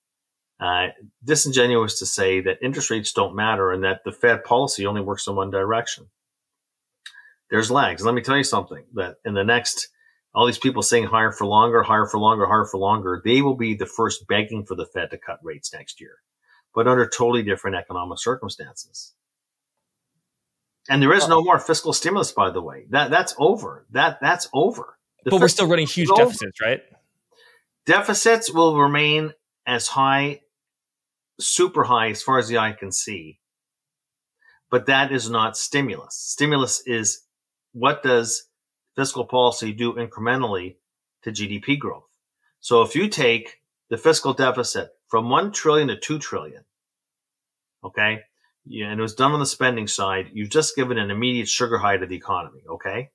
Uh, 0.60 0.88
disingenuous 1.24 2.00
to 2.00 2.06
say 2.06 2.40
that 2.42 2.60
interest 2.62 2.90
rates 2.90 3.12
don't 3.12 3.36
matter 3.36 3.72
and 3.72 3.84
that 3.84 4.02
the 4.06 4.12
Fed 4.12 4.44
policy 4.44 4.86
only 4.86 5.02
works 5.02 5.28
in 5.28 5.36
one 5.36 5.50
direction. 5.50 6.08
There's 7.50 7.70
lags. 7.70 8.04
Let 8.06 8.16
me 8.16 8.22
tell 8.22 8.38
you 8.38 8.44
something 8.44 8.84
that 8.94 9.18
in 9.26 9.34
the 9.34 9.44
next, 9.44 9.90
all 10.34 10.46
these 10.46 10.58
people 10.58 10.82
saying 10.82 11.06
higher 11.06 11.32
for 11.32 11.46
longer, 11.46 11.84
higher 11.84 12.08
for 12.08 12.18
longer, 12.20 12.46
higher 12.46 12.66
for 12.66 12.78
longer, 12.78 13.22
they 13.24 13.42
will 13.42 13.56
be 13.56 13.76
the 13.76 13.86
first 13.86 14.28
begging 14.28 14.66
for 14.66 14.76
the 14.76 14.86
Fed 14.86 15.12
to 15.12 15.18
cut 15.18 15.40
rates 15.44 15.74
next 15.74 16.00
year, 16.00 16.16
but 16.74 16.88
under 16.88 17.08
totally 17.08 17.44
different 17.44 17.76
economic 17.76 18.20
circumstances. 18.20 19.14
And 20.90 21.02
there 21.02 21.14
is 21.14 21.28
no 21.28 21.42
more 21.42 21.60
fiscal 21.60 21.94
stimulus, 21.94 22.32
by 22.32 22.50
the 22.50 22.62
way. 22.62 22.86
That 22.90 23.10
that's 23.10 23.34
over. 23.38 23.86
That 23.92 24.20
that's 24.22 24.50
over. 24.54 24.98
The 25.24 25.32
but 25.32 25.40
we're 25.40 25.48
still 25.48 25.68
running 25.68 25.88
huge 25.88 26.10
deficits, 26.16 26.60
right? 26.62 26.82
Deficits 27.86 28.52
will 28.52 28.78
remain 28.78 29.34
as 29.66 29.88
high, 29.88 30.42
super 31.40 31.84
high 31.84 32.10
as 32.10 32.22
far 32.22 32.38
as 32.38 32.48
the 32.48 32.58
eye 32.58 32.74
can 32.74 32.92
see. 32.92 33.40
But 34.70 34.88
that 34.88 35.12
is 35.12 35.30
not 35.30 35.56
stimulus. 35.56 36.16
Stimulus 36.16 36.82
is 36.86 37.26
what 37.74 38.04
does 38.04 38.48
fiscal 38.96 39.26
policy 39.26 39.72
do 39.72 39.94
incrementally 39.94 40.76
to 41.24 41.32
GDP 41.32 41.78
growth? 41.78 42.10
So 42.60 42.82
if 42.82 42.96
you 42.96 43.08
take 43.08 43.62
the 43.90 43.98
fiscal 43.98 44.34
deficit 44.34 44.90
from 45.08 45.30
1 45.30 45.52
trillion 45.52 45.90
to 45.90 45.96
2 45.96 46.20
trillion, 46.20 46.64
okay, 47.84 48.22
yeah, 48.66 48.88
and 48.88 49.00
it 49.00 49.02
was 49.02 49.16
done 49.16 49.34
on 49.34 49.40
the 49.40 49.46
spending 49.46 49.88
side, 49.88 50.32
you've 50.34 50.50
just 50.50 50.76
given 50.76 50.98
an 50.98 51.12
immediate 51.12 51.50
sugar 51.50 51.78
high 51.78 51.98
to 51.98 52.06
the 52.06 52.16
economy, 52.16 52.62
okay? 52.70 53.10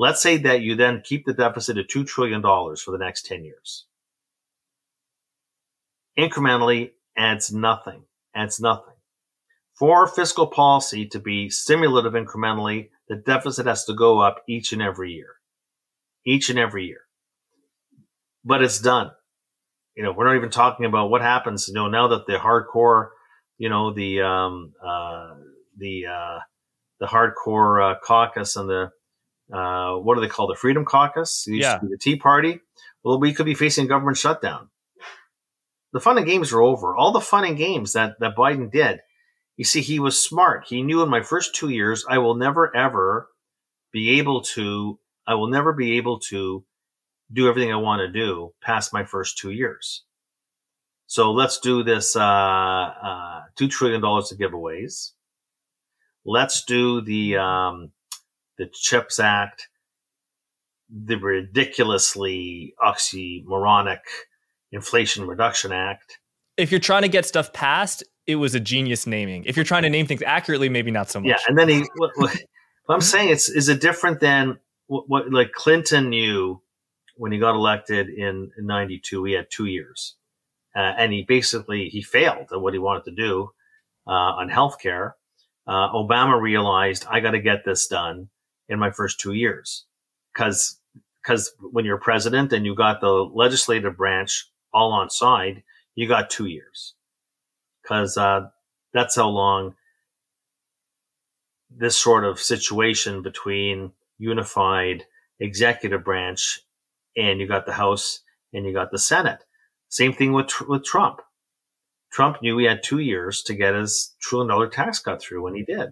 Let's 0.00 0.22
say 0.22 0.38
that 0.38 0.62
you 0.62 0.76
then 0.76 1.02
keep 1.04 1.26
the 1.26 1.34
deficit 1.34 1.76
at 1.76 1.90
$2 1.90 2.06
trillion 2.06 2.40
for 2.40 2.90
the 2.90 2.96
next 2.98 3.26
10 3.26 3.44
years. 3.44 3.84
Incrementally 6.18 6.92
adds 7.18 7.52
nothing, 7.52 8.04
adds 8.34 8.58
nothing. 8.58 8.94
For 9.78 10.06
fiscal 10.06 10.46
policy 10.46 11.06
to 11.08 11.18
be 11.18 11.50
stimulative 11.50 12.14
incrementally, 12.14 12.88
the 13.10 13.16
deficit 13.16 13.66
has 13.66 13.84
to 13.84 13.92
go 13.92 14.20
up 14.20 14.42
each 14.48 14.72
and 14.72 14.80
every 14.80 15.12
year. 15.12 15.34
Each 16.24 16.48
and 16.48 16.58
every 16.58 16.86
year. 16.86 17.02
But 18.42 18.62
it's 18.62 18.80
done. 18.80 19.10
You 19.94 20.02
know, 20.02 20.12
we're 20.12 20.24
not 20.24 20.36
even 20.36 20.48
talking 20.48 20.86
about 20.86 21.10
what 21.10 21.20
happens, 21.20 21.68
you 21.68 21.74
know, 21.74 21.88
now 21.88 22.08
that 22.08 22.26
the 22.26 22.38
hardcore, 22.38 23.08
you 23.58 23.68
know, 23.68 23.92
the, 23.92 24.22
um, 24.22 24.72
uh, 24.82 25.34
the, 25.76 26.06
uh, 26.06 26.38
the 27.00 27.06
hardcore 27.06 27.92
uh, 27.92 27.98
caucus 28.02 28.56
and 28.56 28.66
the 28.66 28.92
uh, 29.52 29.94
what 29.94 30.14
do 30.14 30.20
they 30.20 30.28
call 30.28 30.46
the 30.46 30.54
Freedom 30.54 30.84
Caucus? 30.84 31.46
yeah. 31.48 31.78
the 31.82 31.98
Tea 31.98 32.16
Party. 32.16 32.60
Well, 33.02 33.20
we 33.20 33.32
could 33.32 33.46
be 33.46 33.54
facing 33.54 33.86
government 33.86 34.18
shutdown. 34.18 34.68
The 35.92 36.00
fun 36.00 36.18
and 36.18 36.26
games 36.26 36.52
are 36.52 36.62
over. 36.62 36.96
All 36.96 37.12
the 37.12 37.20
fun 37.20 37.44
and 37.44 37.56
games 37.56 37.94
that, 37.94 38.20
that 38.20 38.36
Biden 38.36 38.70
did. 38.70 39.00
You 39.56 39.64
see, 39.64 39.80
he 39.80 39.98
was 39.98 40.22
smart. 40.22 40.66
He 40.68 40.82
knew 40.82 41.02
in 41.02 41.08
my 41.08 41.22
first 41.22 41.54
two 41.54 41.68
years, 41.68 42.04
I 42.08 42.18
will 42.18 42.34
never 42.34 42.74
ever 42.74 43.28
be 43.92 44.18
able 44.18 44.42
to, 44.42 44.98
I 45.26 45.34
will 45.34 45.48
never 45.48 45.72
be 45.72 45.96
able 45.98 46.20
to 46.30 46.64
do 47.32 47.48
everything 47.48 47.72
I 47.72 47.76
want 47.76 48.00
to 48.00 48.08
do 48.08 48.52
past 48.62 48.92
my 48.92 49.04
first 49.04 49.38
two 49.38 49.50
years. 49.50 50.04
So 51.06 51.32
let's 51.32 51.58
do 51.58 51.82
this, 51.82 52.14
uh, 52.14 52.20
uh, 52.22 53.40
$2 53.58 53.68
trillion 53.68 54.02
of 54.04 54.24
giveaways. 54.38 55.10
Let's 56.24 56.64
do 56.64 57.00
the, 57.00 57.36
um, 57.36 57.90
the 58.60 58.68
CHIPS 58.72 59.18
Act, 59.18 59.68
the 60.90 61.16
ridiculously 61.16 62.74
oxymoronic 62.84 64.00
Inflation 64.70 65.26
Reduction 65.26 65.72
Act. 65.72 66.18
If 66.58 66.70
you're 66.70 66.78
trying 66.78 67.02
to 67.02 67.08
get 67.08 67.24
stuff 67.24 67.54
passed, 67.54 68.04
it 68.26 68.36
was 68.36 68.54
a 68.54 68.60
genius 68.60 69.06
naming. 69.06 69.44
If 69.46 69.56
you're 69.56 69.64
trying 69.64 69.84
to 69.84 69.88
name 69.88 70.06
things 70.06 70.22
accurately, 70.22 70.68
maybe 70.68 70.90
not 70.90 71.08
so 71.10 71.20
much. 71.20 71.30
Yeah, 71.30 71.38
and 71.48 71.58
then 71.58 71.70
he. 71.70 71.84
What, 71.96 72.10
what, 72.16 72.36
what 72.84 72.94
I'm 72.94 73.00
saying 73.00 73.30
it's 73.30 73.48
is 73.48 73.70
it 73.70 73.80
different 73.80 74.20
than 74.20 74.58
what, 74.88 75.04
what, 75.08 75.32
like 75.32 75.52
Clinton 75.52 76.10
knew 76.10 76.60
when 77.16 77.32
he 77.32 77.38
got 77.38 77.54
elected 77.54 78.10
in, 78.10 78.50
in 78.58 78.66
'92? 78.66 79.24
He 79.24 79.32
had 79.32 79.46
two 79.50 79.64
years, 79.64 80.16
uh, 80.76 80.80
and 80.98 81.14
he 81.14 81.24
basically 81.26 81.88
he 81.88 82.02
failed 82.02 82.48
at 82.52 82.60
what 82.60 82.74
he 82.74 82.78
wanted 82.78 83.04
to 83.06 83.12
do 83.12 83.50
uh, 84.06 84.10
on 84.10 84.50
healthcare. 84.50 85.12
Uh, 85.66 85.88
Obama 85.92 86.38
realized 86.38 87.06
I 87.08 87.20
got 87.20 87.30
to 87.30 87.40
get 87.40 87.64
this 87.64 87.86
done 87.86 88.28
in 88.70 88.78
my 88.78 88.90
first 88.90 89.20
two 89.20 89.34
years. 89.34 89.84
Cause, 90.34 90.78
cause 91.26 91.52
when 91.60 91.84
you're 91.84 91.98
president 91.98 92.52
and 92.54 92.64
you 92.64 92.74
got 92.74 93.02
the 93.02 93.10
legislative 93.10 93.96
branch 93.96 94.46
all 94.72 94.92
on 94.92 95.10
side, 95.10 95.62
you 95.94 96.08
got 96.08 96.30
two 96.30 96.46
years. 96.46 96.94
Cause, 97.86 98.16
uh, 98.16 98.48
that's 98.94 99.16
how 99.16 99.28
long 99.28 99.74
this 101.70 101.96
sort 101.96 102.24
of 102.24 102.40
situation 102.40 103.22
between 103.22 103.92
unified 104.18 105.04
executive 105.38 106.04
branch 106.04 106.60
and 107.16 107.40
you 107.40 107.46
got 107.46 107.66
the 107.66 107.72
House 107.72 108.20
and 108.52 108.64
you 108.66 108.72
got 108.72 108.90
the 108.90 108.98
Senate. 108.98 109.44
Same 109.88 110.12
thing 110.12 110.32
with, 110.32 110.48
with 110.68 110.84
Trump. 110.84 111.20
Trump 112.12 112.42
knew 112.42 112.58
he 112.58 112.66
had 112.66 112.82
two 112.82 112.98
years 112.98 113.42
to 113.42 113.54
get 113.54 113.74
his 113.74 114.14
trillion 114.20 114.48
dollar 114.48 114.68
tax 114.68 114.98
cut 114.98 115.22
through 115.22 115.46
and 115.46 115.56
he 115.56 115.62
did. 115.62 115.90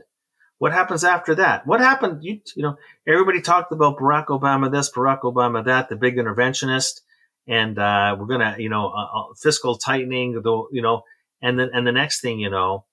What 0.59 0.73
happens 0.73 1.05
after 1.05 1.37
that? 1.37 1.67
What 1.67 1.81
happened? 1.81 2.25
You, 2.25 2.41
you 2.57 2.63
know, 2.63 2.79
everybody 3.07 3.41
talked 3.41 3.71
about 3.71 3.99
Barack 3.99 4.27
Obama 4.27 4.71
this, 4.71 4.91
Barack 4.91 5.21
Obama 5.21 5.65
that, 5.65 5.89
the 5.89 5.97
big 5.97 6.17
interventionist, 6.17 7.01
and 7.47 7.79
uh, 7.79 8.17
we're 8.19 8.27
gonna, 8.27 8.57
you 8.59 8.69
know, 8.69 8.89
uh, 8.89 9.21
uh 9.21 9.35
fiscal 9.41 9.77
tightening, 9.77 10.33
the, 10.33 10.65
you 10.73 10.83
know, 10.83 11.03
and 11.41 11.59
then 11.59 11.71
and 11.73 11.87
the 11.87 11.93
next 11.93 12.21
thing, 12.21 12.41
you 12.41 12.51
know, 12.51 12.85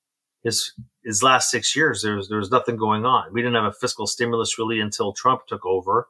is 0.44 0.74
his 1.04 1.24
last 1.24 1.50
six 1.50 1.76
years 1.76 2.04
there 2.04 2.16
was 2.16 2.30
there 2.30 2.38
was 2.38 2.52
nothing 2.52 2.78
going 2.78 3.04
on. 3.04 3.34
We 3.34 3.42
didn't 3.42 3.56
have 3.56 3.66
a 3.66 3.74
fiscal 3.74 4.06
stimulus 4.06 4.60
really 4.60 4.80
until 4.80 5.12
Trump 5.12 5.48
took 5.48 5.66
over, 5.66 6.08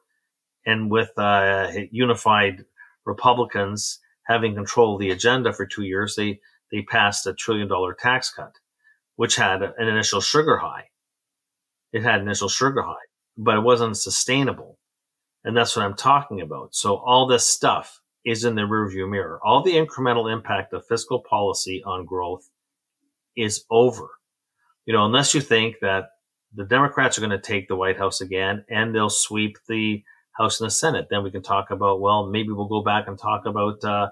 and 0.66 0.90
with 0.90 1.10
uh, 1.16 1.68
unified 1.90 2.66
Republicans 3.06 4.00
having 4.24 4.54
control 4.54 4.94
of 4.94 5.00
the 5.00 5.10
agenda 5.10 5.54
for 5.54 5.64
two 5.64 5.84
years, 5.84 6.16
they 6.16 6.40
they 6.70 6.82
passed 6.82 7.26
a 7.26 7.32
trillion 7.32 7.68
dollar 7.68 7.94
tax 7.94 8.30
cut, 8.30 8.56
which 9.14 9.36
had 9.36 9.62
an 9.62 9.88
initial 9.88 10.20
sugar 10.20 10.58
high 10.58 10.90
it 11.96 12.02
had 12.02 12.20
initial 12.20 12.48
sugar 12.48 12.82
high, 12.82 12.94
but 13.38 13.56
it 13.56 13.62
wasn't 13.62 13.96
sustainable. 13.96 14.78
And 15.44 15.56
that's 15.56 15.74
what 15.74 15.84
I'm 15.84 15.94
talking 15.94 16.42
about. 16.42 16.74
So 16.74 16.96
all 16.96 17.26
this 17.26 17.46
stuff 17.46 18.00
is 18.24 18.44
in 18.44 18.54
the 18.54 18.62
rearview 18.62 19.08
mirror. 19.08 19.40
All 19.42 19.62
the 19.62 19.74
incremental 19.74 20.30
impact 20.30 20.74
of 20.74 20.84
fiscal 20.86 21.20
policy 21.20 21.82
on 21.86 22.04
growth 22.04 22.50
is 23.36 23.64
over. 23.70 24.08
You 24.84 24.92
know, 24.92 25.06
unless 25.06 25.34
you 25.34 25.40
think 25.40 25.76
that 25.80 26.10
the 26.54 26.64
Democrats 26.64 27.16
are 27.16 27.22
going 27.22 27.30
to 27.30 27.38
take 27.38 27.66
the 27.66 27.76
White 27.76 27.96
House 27.96 28.20
again 28.20 28.64
and 28.68 28.94
they'll 28.94 29.08
sweep 29.08 29.56
the 29.68 30.02
House 30.32 30.60
and 30.60 30.66
the 30.66 30.70
Senate, 30.74 31.06
then 31.08 31.22
we 31.22 31.30
can 31.30 31.42
talk 31.42 31.70
about, 31.70 32.00
well, 32.00 32.26
maybe 32.26 32.50
we'll 32.50 32.68
go 32.68 32.82
back 32.82 33.08
and 33.08 33.18
talk 33.18 33.46
about, 33.46 33.82
uh, 33.84 34.08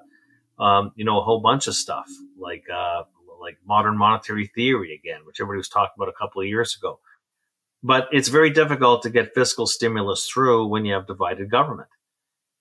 um, 0.62 0.92
you 0.96 1.04
know, 1.04 1.20
a 1.20 1.22
whole 1.22 1.40
bunch 1.40 1.66
of 1.66 1.74
stuff 1.74 2.06
like, 2.38 2.64
uh, 2.72 3.02
like 3.40 3.58
modern 3.66 3.98
monetary 3.98 4.46
theory 4.54 4.94
again, 4.94 5.20
which 5.26 5.40
everybody 5.40 5.58
was 5.58 5.68
talking 5.68 5.92
about 5.98 6.08
a 6.08 6.18
couple 6.18 6.40
of 6.40 6.48
years 6.48 6.76
ago. 6.76 6.98
But 7.84 8.08
it's 8.12 8.28
very 8.28 8.48
difficult 8.48 9.02
to 9.02 9.10
get 9.10 9.34
fiscal 9.34 9.66
stimulus 9.66 10.26
through 10.26 10.68
when 10.68 10.86
you 10.86 10.94
have 10.94 11.06
divided 11.06 11.50
government. 11.50 11.90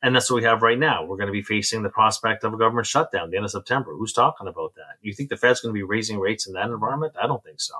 And 0.01 0.13
that's 0.13 0.29
what 0.29 0.35
we 0.35 0.43
have 0.43 0.61
right 0.61 0.77
now. 0.77 1.05
We're 1.05 1.15
going 1.15 1.27
to 1.27 1.33
be 1.33 1.41
facing 1.41 1.81
the 1.81 1.89
prospect 1.89 2.43
of 2.43 2.53
a 2.53 2.57
government 2.57 2.87
shutdown 2.87 3.31
the 3.31 3.37
end 3.37 3.45
of 3.45 3.51
September. 3.51 3.95
Who's 3.95 4.11
talking 4.11 4.47
about 4.49 4.75
that? 4.75 4.97
You 5.01 5.13
think 5.13 5.29
the 5.29 5.37
Fed's 5.37 5.61
going 5.61 5.73
to 5.73 5.77
be 5.77 5.83
raising 5.83 6.19
rates 6.19 6.45
in 6.45 6.53
that 6.53 6.69
environment? 6.69 7.13
I 7.19 7.25
don't 7.25 7.41
think 7.41 7.61
so. 7.61 7.73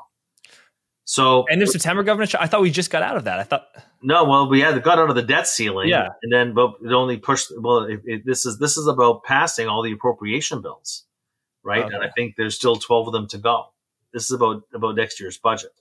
So 1.03 1.43
end 1.43 1.61
of 1.61 1.67
September 1.67 2.01
government. 2.01 2.31
Sh- 2.31 2.35
I 2.39 2.47
thought 2.47 2.61
we 2.61 2.71
just 2.71 2.89
got 2.89 3.03
out 3.03 3.17
of 3.17 3.25
that. 3.25 3.39
I 3.39 3.43
thought 3.43 3.67
no. 4.01 4.23
Well, 4.23 4.49
we 4.49 4.61
had 4.61 4.81
got 4.83 4.99
out 4.99 5.09
of 5.09 5.15
the 5.17 5.21
debt 5.21 5.47
ceiling. 5.49 5.89
Yeah, 5.89 6.07
and 6.21 6.31
then 6.31 6.53
but 6.53 6.75
it 6.81 6.93
only 6.93 7.17
pushed. 7.17 7.51
Well, 7.59 7.79
it, 7.79 7.99
it, 8.05 8.25
this 8.25 8.45
is 8.45 8.57
this 8.57 8.77
is 8.77 8.87
about 8.87 9.25
passing 9.25 9.67
all 9.67 9.83
the 9.83 9.91
appropriation 9.91 10.61
bills, 10.61 11.03
right? 11.61 11.83
Okay. 11.83 11.93
And 11.93 12.03
I 12.05 12.09
think 12.15 12.35
there's 12.37 12.55
still 12.55 12.77
twelve 12.77 13.07
of 13.07 13.11
them 13.11 13.27
to 13.27 13.37
go. 13.37 13.65
This 14.13 14.23
is 14.23 14.31
about 14.31 14.63
about 14.73 14.95
next 14.95 15.19
year's 15.19 15.37
budget. 15.37 15.71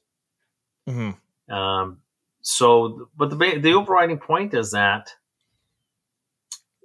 Mm-hmm. 0.88 1.10
Um, 1.52 1.98
so, 2.40 3.08
but 3.16 3.30
the 3.30 3.58
the 3.58 3.74
overriding 3.74 4.18
point 4.18 4.54
is 4.54 4.72
that 4.72 5.10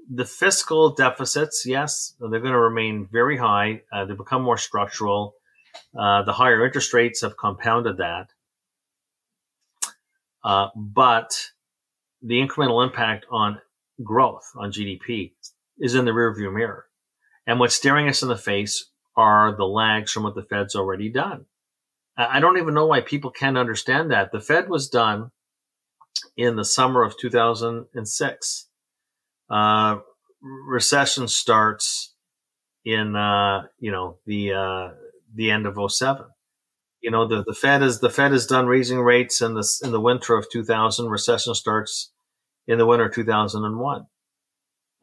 the 0.10 0.26
fiscal 0.26 0.92
deficits, 0.94 1.66
yes, 1.66 2.14
they're 2.20 2.40
going 2.40 2.54
to 2.54 2.60
remain 2.60 3.08
very 3.12 3.38
high. 3.38 3.82
Uh, 3.92 4.06
they 4.06 4.14
become 4.14 4.42
more 4.42 4.58
structural. 4.58 5.36
Uh, 5.98 6.24
the 6.24 6.34
higher 6.34 6.66
interest 6.66 6.94
rates 6.94 7.22
have 7.22 7.38
compounded 7.38 7.98
that. 7.98 8.30
Uh, 10.44 10.70
but 10.76 11.52
the 12.22 12.36
incremental 12.36 12.86
impact 12.86 13.26
on 13.30 13.60
growth, 14.04 14.50
on 14.56 14.72
GDP, 14.72 15.34
is 15.80 15.96
in 15.96 16.06
the 16.06 16.12
rearview 16.12 16.54
mirror. 16.54 16.86
And 17.46 17.60
what's 17.60 17.76
staring 17.76 18.08
us 18.08 18.22
in 18.22 18.30
the 18.30 18.38
face 18.38 18.86
are 19.16 19.56
the 19.56 19.66
lags 19.66 20.12
from 20.12 20.24
what 20.24 20.36
the 20.36 20.44
Fed's 20.44 20.76
already 20.76 21.10
done. 21.10 21.46
I 22.18 22.40
don't 22.40 22.58
even 22.58 22.74
know 22.74 22.88
why 22.88 23.02
people 23.02 23.30
can't 23.30 23.58
understand 23.58 24.12
that. 24.12 24.32
The 24.32 24.40
Fed 24.40 24.70
was 24.70 24.90
done 24.90 25.32
in 26.36 26.56
the 26.56 26.66
summer 26.66 27.04
of 27.04 27.18
2006. 27.18 28.70
Uh, 29.50 29.98
recession 30.42 31.28
starts 31.28 32.16
in, 32.84 33.16
uh, 33.16 33.68
you 33.80 33.92
know, 33.92 34.18
the, 34.26 34.54
uh, 34.54 34.90
the 35.36 35.52
end 35.52 35.68
of 35.68 35.92
07. 35.92 36.26
You 37.02 37.12
know, 37.12 37.28
the, 37.28 37.44
the 37.44 37.54
Fed 37.54 37.84
is, 37.84 38.00
the 38.00 38.10
Fed 38.10 38.34
is 38.34 38.48
done 38.48 38.66
raising 38.66 39.00
rates 39.00 39.42
in 39.42 39.54
the, 39.54 39.68
in 39.84 39.92
the 39.92 40.02
winter 40.02 40.36
of 40.36 40.50
2000. 40.52 41.08
Recession 41.08 41.54
starts 41.54 42.12
in 42.68 42.80
the 42.80 42.86
winter 42.86 43.06
of 43.06 43.14
2001. 43.14 44.08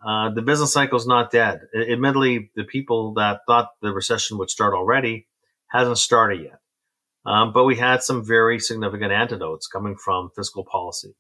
Uh, 0.05 0.31
the 0.31 0.43
business 0.43 0.73
cycle 0.73 0.99
is 0.99 1.07
not 1.07 1.31
dead. 1.31 1.61
Admittedly, 1.75 2.51
the 2.57 2.65
people 2.65 3.15
that 3.15 3.41
thought 3.47 3.71
the 3.81 3.93
recession 3.93 4.37
would 4.39 4.51
start 4.51 4.75
already 4.75 5.29
hasn't 5.69 5.97
started 5.97 6.43
yet. 6.43 6.59
Um, 7.27 7.53
but 7.53 7.65
we 7.65 7.77
had 7.77 8.03
some 8.03 8.25
very 8.25 8.59
significant 8.59 9.13
antidotes 9.13 9.67
coming 9.67 9.97
from 9.97 10.31
fiscal 10.37 10.65
policy. 10.65 11.15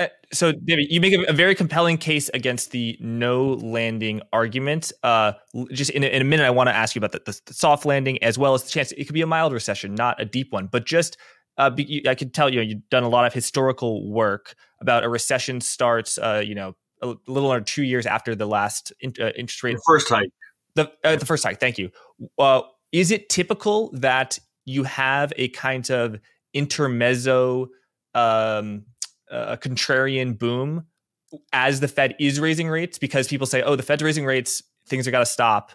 Uh, 0.00 0.08
so, 0.32 0.52
David, 0.52 0.90
you 0.90 0.98
make 0.98 1.12
a, 1.12 1.22
a, 1.24 1.32
very 1.32 1.54
compelling 1.54 1.98
case 1.98 2.30
against 2.30 2.70
the 2.70 2.96
no 3.00 3.52
landing 3.52 4.22
argument. 4.32 4.92
Uh, 5.02 5.32
just 5.72 5.90
in 5.90 6.02
a, 6.02 6.06
in 6.06 6.22
a, 6.22 6.24
minute, 6.24 6.46
I 6.46 6.50
want 6.50 6.68
to 6.68 6.74
ask 6.74 6.94
you 6.94 7.00
about 7.00 7.12
the, 7.12 7.20
the, 7.26 7.38
the, 7.44 7.54
soft 7.54 7.84
landing 7.84 8.22
as 8.22 8.38
well 8.38 8.54
as 8.54 8.64
the 8.64 8.70
chance 8.70 8.92
it 8.92 9.04
could 9.04 9.12
be 9.12 9.20
a 9.20 9.26
mild 9.26 9.52
recession, 9.52 9.94
not 9.94 10.18
a 10.18 10.24
deep 10.24 10.52
one. 10.52 10.68
But 10.68 10.86
just, 10.86 11.18
uh, 11.58 11.68
be, 11.68 12.02
I 12.08 12.14
can 12.14 12.30
tell 12.30 12.50
you, 12.52 12.62
you've 12.62 12.88
done 12.88 13.02
a 13.02 13.10
lot 13.10 13.26
of 13.26 13.34
historical 13.34 14.10
work 14.10 14.54
about 14.80 15.04
a 15.04 15.08
recession 15.10 15.60
starts, 15.60 16.16
uh, 16.16 16.42
you 16.44 16.54
know, 16.54 16.74
a 17.02 17.14
little 17.26 17.50
under 17.50 17.64
two 17.64 17.82
years 17.82 18.06
after 18.06 18.34
the 18.34 18.46
last 18.46 18.94
in, 19.00 19.12
uh, 19.20 19.32
interest 19.36 19.62
rate. 19.62 19.76
The 19.76 19.82
first 19.86 20.08
hike. 20.08 20.30
The, 20.76 20.90
uh, 21.04 21.16
the 21.16 21.26
first 21.26 21.44
hike, 21.44 21.60
thank 21.60 21.76
you. 21.76 21.90
is 22.90 23.10
it 23.10 23.28
typical 23.28 23.90
that 23.92 24.38
you 24.64 24.84
have 24.84 25.32
a 25.36 25.48
kind 25.48 25.88
of 25.90 26.18
intermezzo, 26.54 27.68
um, 28.14 28.84
a 29.30 29.56
contrarian 29.56 30.38
boom 30.38 30.86
as 31.52 31.80
the 31.80 31.88
Fed 31.88 32.16
is 32.18 32.40
raising 32.40 32.68
rates 32.68 32.98
because 32.98 33.28
people 33.28 33.46
say, 33.46 33.62
oh, 33.62 33.76
the 33.76 33.82
Fed's 33.82 34.02
raising 34.02 34.24
rates, 34.24 34.62
things 34.86 35.06
are 35.06 35.10
got 35.10 35.20
to 35.20 35.26
stop, 35.26 35.72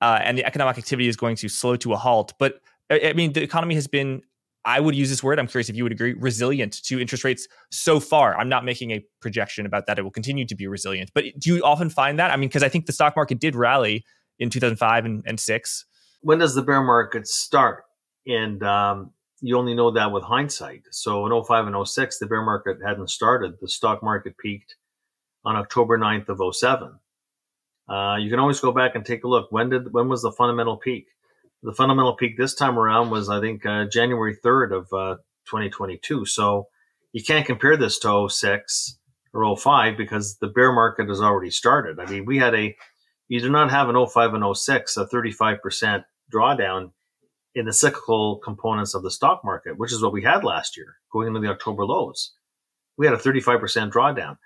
uh, 0.00 0.18
and 0.22 0.36
the 0.36 0.44
economic 0.44 0.78
activity 0.78 1.08
is 1.08 1.16
going 1.16 1.36
to 1.36 1.48
slow 1.48 1.76
to 1.76 1.92
a 1.92 1.96
halt. 1.96 2.34
But 2.38 2.60
I 2.90 3.12
mean, 3.14 3.32
the 3.32 3.42
economy 3.42 3.74
has 3.74 3.86
been, 3.86 4.22
I 4.64 4.80
would 4.80 4.94
use 4.94 5.08
this 5.08 5.22
word, 5.22 5.38
I'm 5.38 5.46
curious 5.46 5.68
if 5.68 5.76
you 5.76 5.84
would 5.84 5.92
agree, 5.92 6.14
resilient 6.14 6.84
to 6.84 7.00
interest 7.00 7.24
rates 7.24 7.46
so 7.70 8.00
far. 8.00 8.36
I'm 8.36 8.48
not 8.48 8.64
making 8.64 8.90
a 8.90 9.04
projection 9.20 9.64
about 9.64 9.86
that. 9.86 9.98
It 9.98 10.02
will 10.02 10.10
continue 10.10 10.44
to 10.44 10.54
be 10.54 10.66
resilient. 10.66 11.10
But 11.14 11.24
do 11.38 11.54
you 11.54 11.62
often 11.62 11.88
find 11.88 12.18
that? 12.18 12.30
I 12.30 12.36
mean, 12.36 12.48
because 12.48 12.62
I 12.62 12.68
think 12.68 12.86
the 12.86 12.92
stock 12.92 13.16
market 13.16 13.38
did 13.38 13.54
rally 13.54 14.04
in 14.38 14.50
2005 14.50 15.04
and, 15.04 15.22
and 15.26 15.40
6. 15.40 15.84
When 16.20 16.38
does 16.38 16.54
the 16.54 16.62
bear 16.62 16.82
market 16.82 17.26
start? 17.28 17.84
And 18.26 18.62
um, 18.62 19.12
you 19.40 19.56
only 19.56 19.74
know 19.74 19.90
that 19.92 20.12
with 20.12 20.24
hindsight. 20.24 20.82
So 20.90 21.26
in 21.26 21.44
05 21.44 21.66
and 21.66 21.88
06, 21.88 22.18
the 22.18 22.26
bear 22.26 22.42
market 22.42 22.78
hadn't 22.84 23.10
started. 23.10 23.54
The 23.60 23.68
stock 23.68 24.02
market 24.02 24.36
peaked 24.38 24.76
on 25.44 25.56
October 25.56 25.98
9th 25.98 26.28
of 26.28 26.54
07. 26.54 26.98
Uh, 27.88 28.16
you 28.18 28.28
can 28.30 28.40
always 28.40 28.60
go 28.60 28.72
back 28.72 28.94
and 28.94 29.04
take 29.04 29.22
a 29.24 29.28
look. 29.28 29.52
When 29.52 29.70
did 29.70 29.92
when 29.92 30.08
was 30.08 30.22
the 30.22 30.32
fundamental 30.32 30.76
peak? 30.76 31.06
The 31.62 31.72
fundamental 31.72 32.14
peak 32.14 32.36
this 32.36 32.54
time 32.54 32.78
around 32.78 33.10
was, 33.10 33.28
I 33.28 33.40
think, 33.40 33.64
uh, 33.64 33.84
January 33.86 34.36
3rd 34.44 34.72
of 34.72 34.92
uh, 34.92 35.16
2022. 35.46 36.26
So 36.26 36.68
you 37.12 37.22
can't 37.22 37.46
compare 37.46 37.76
this 37.76 37.98
to 38.00 38.28
06 38.28 38.98
or 39.32 39.56
05 39.56 39.96
because 39.96 40.36
the 40.38 40.48
bear 40.48 40.72
market 40.72 41.08
has 41.08 41.20
already 41.20 41.50
started. 41.50 42.00
I 42.00 42.06
mean, 42.10 42.24
we 42.24 42.38
had 42.38 42.54
a, 42.54 42.76
you 43.28 43.40
do 43.40 43.50
not 43.50 43.70
have 43.70 43.88
an 43.88 44.06
05 44.06 44.34
and 44.34 44.56
06, 44.56 44.96
a 44.96 45.06
35% 45.06 46.04
drawdown 46.32 46.90
in 47.56 47.64
the 47.64 47.72
cyclical 47.72 48.36
components 48.36 48.94
of 48.94 49.02
the 49.02 49.10
stock 49.10 49.40
market, 49.42 49.78
which 49.78 49.90
is 49.90 50.02
what 50.02 50.12
we 50.12 50.22
had 50.22 50.44
last 50.44 50.76
year 50.76 50.96
going 51.10 51.26
into 51.26 51.40
the 51.40 51.48
October 51.48 51.86
lows. 51.86 52.34
We 52.98 53.06
had 53.06 53.14
a 53.14 53.18
35% 53.18 53.90
drawdown. 53.90 54.36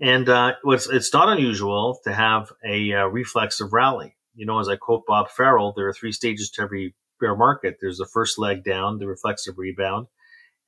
And 0.00 0.28
uh, 0.28 0.54
it's, 0.64 0.88
it's 0.88 1.12
not 1.12 1.28
unusual 1.28 2.00
to 2.04 2.12
have 2.12 2.50
a 2.68 2.92
uh, 2.92 3.06
reflexive 3.06 3.72
rally. 3.72 4.16
You 4.34 4.46
know, 4.46 4.58
as 4.58 4.68
I 4.68 4.74
quote 4.74 5.06
Bob 5.06 5.30
Farrell, 5.30 5.74
there 5.74 5.86
are 5.86 5.92
three 5.92 6.10
stages 6.10 6.50
to 6.50 6.62
every 6.62 6.94
bear 7.20 7.36
market. 7.36 7.76
There's 7.80 7.98
the 7.98 8.10
first 8.12 8.36
leg 8.36 8.64
down, 8.64 8.98
the 8.98 9.06
reflexive 9.06 9.56
rebound, 9.56 10.08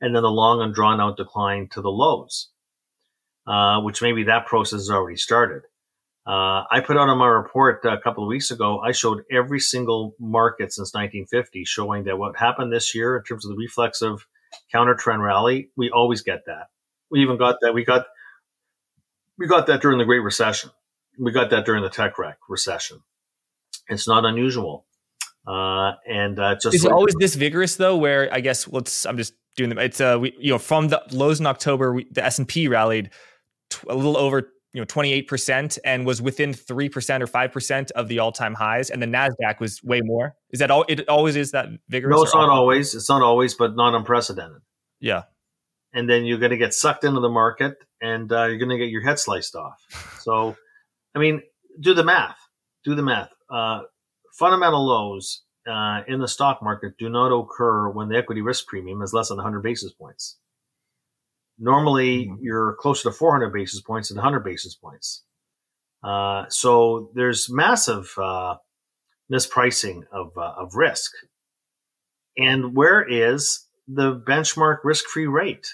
and 0.01 0.15
then 0.15 0.23
the 0.23 0.31
long 0.31 0.63
and 0.63 0.73
drawn 0.73 1.01
out 1.01 1.17
decline 1.17 1.69
to 1.73 1.83
the 1.83 1.91
lows, 1.91 2.51
uh, 3.47 3.81
which 3.81 4.01
maybe 4.01 4.23
that 4.25 4.47
process 4.47 4.79
has 4.79 4.91
already 4.91 5.17
started. 5.17 5.63
Uh, 6.29 6.65
I 6.71 6.81
put 6.81 6.99
out 6.99 7.09
on 7.09 7.17
my 7.17 7.27
report 7.27 7.83
a 7.87 7.97
couple 7.97 8.23
of 8.23 8.29
weeks 8.29 8.51
ago, 8.51 8.81
I 8.81 8.93
showed 8.93 9.23
every 9.33 9.61
single 9.61 10.15
market 10.21 10.75
since 10.75 10.93
1950 10.93 11.65
showing 11.65 12.05
that 12.05 12.19
what 12.19 12.37
happened 12.37 12.71
this 12.71 12.95
year 12.95 13.17
in 13.17 13.25
terms 13.25 13.47
of 13.47 13.53
the 13.53 13.57
reflexive 13.57 14.27
counter 14.71 14.95
trend 14.95 15.23
rally, 15.23 15.71
we 15.75 15.91
always 15.91 16.21
get 16.21 16.45
that. 16.45 16.67
We 17.11 17.23
even 17.23 17.39
got 17.39 17.57
that. 17.63 17.73
We 17.73 17.83
got, 17.83 18.05
we 19.39 19.47
got 19.47 19.69
that 19.69 19.81
during 19.81 19.97
the 19.97 20.05
Great 20.05 20.19
Recession. 20.19 20.71
We 21.19 21.33
got 21.33 21.49
that 21.49 21.65
during 21.65 21.83
the 21.83 21.89
tech 21.89 22.19
wreck 22.19 22.37
recession. 22.47 23.01
It's 23.89 24.07
not 24.07 24.27
unusual. 24.27 24.85
Uh, 25.47 25.93
and 26.07 26.39
uh, 26.39 26.57
just 26.57 26.75
is 26.75 26.85
it 26.85 26.93
always 26.93 27.15
this 27.19 27.37
vigorous 27.37 27.77
though? 27.77 27.97
Where 27.97 28.33
I 28.33 28.41
guess 28.41 28.69
let's 28.69 29.07
I'm 29.07 29.17
just 29.17 29.33
doing 29.57 29.71
them. 29.71 29.79
It's 29.79 29.99
uh 29.99 30.19
we 30.21 30.35
you 30.39 30.53
know 30.53 30.59
from 30.59 30.89
the 30.89 31.03
lows 31.11 31.41
in 31.41 31.47
October, 31.47 31.95
we, 31.95 32.07
the 32.11 32.23
S 32.23 32.39
and 32.39 32.47
P 32.47 32.69
rallied 32.69 33.09
t- 33.71 33.79
a 33.89 33.95
little 33.95 34.19
over 34.19 34.53
you 34.73 34.81
know 34.81 34.87
28% 34.87 35.79
and 35.85 36.07
was 36.07 36.21
within 36.21 36.53
3% 36.53 37.21
or 37.21 37.27
5% 37.27 37.91
of 37.93 38.09
the 38.09 38.19
all-time 38.19 38.55
highs 38.55 38.91
and 38.91 39.01
the 39.03 39.07
nasdaq 39.07 39.61
was 39.61 39.83
way 39.83 40.01
more 40.03 40.35
is 40.51 40.61
that 40.61 40.71
all 40.71 40.85
it 40.89 41.09
always 41.09 41.37
is 41.37 41.53
that 41.53 41.69
vigorous 41.89 42.15
no 42.15 42.23
it's 42.23 42.35
not 42.35 42.51
always 42.51 42.95
it's 42.95 43.09
not 43.09 43.23
always 43.23 43.55
but 43.55 43.75
not 43.77 43.95
unprecedented 43.95 44.61
yeah 45.01 45.23
and 45.93 46.09
then 46.09 46.25
you're 46.25 46.39
going 46.39 46.51
to 46.51 46.57
get 46.57 46.75
sucked 46.75 47.05
into 47.05 47.21
the 47.21 47.29
market, 47.29 47.77
and 48.01 48.31
uh, 48.31 48.45
you're 48.45 48.59
going 48.59 48.71
to 48.71 48.79
get 48.79 48.91
your 48.91 49.03
head 49.03 49.19
sliced 49.19 49.55
off. 49.55 49.81
So, 50.21 50.59
I 51.15 51.21
mean, 51.21 51.41
do 51.81 51.95
the 51.95 52.05
math. 52.05 52.37
Do 52.85 52.95
the 52.95 53.03
math. 53.03 53.31
Uh, 53.49 53.83
fundamental 54.39 54.87
lows 54.87 55.43
uh, 55.67 56.03
in 56.07 56.21
the 56.21 56.29
stock 56.29 56.63
market 56.63 56.99
do 56.99 57.09
not 57.09 57.29
occur 57.29 57.89
when 57.89 58.09
the 58.09 58.19
equity 58.19 58.43
risk 58.43 58.67
premium 58.67 59.01
is 59.01 59.15
less 59.15 59.29
than 59.29 59.39
100 59.39 59.63
basis 59.63 59.93
points. 59.93 60.37
Normally, 61.59 62.27
mm-hmm. 62.27 62.37
you're 62.41 62.77
closer 62.79 63.11
to 63.11 63.13
400 63.13 63.53
basis 63.53 63.81
points 63.81 64.09
than 64.09 64.17
100 64.17 64.41
basis 64.41 64.75
points. 64.75 65.25
Uh, 66.03 66.45
so 66.49 67.11
there's 67.15 67.51
massive 67.51 68.13
uh, 68.17 68.57
mispricing 69.33 70.03
of, 70.13 70.33
uh, 70.37 70.55
of 70.57 70.75
risk. 70.75 71.13
And 72.37 72.77
where 72.77 73.03
is 73.03 73.67
the 73.89 74.15
benchmark 74.15 74.79
risk 74.85 75.07
free 75.07 75.27
rate? 75.27 75.67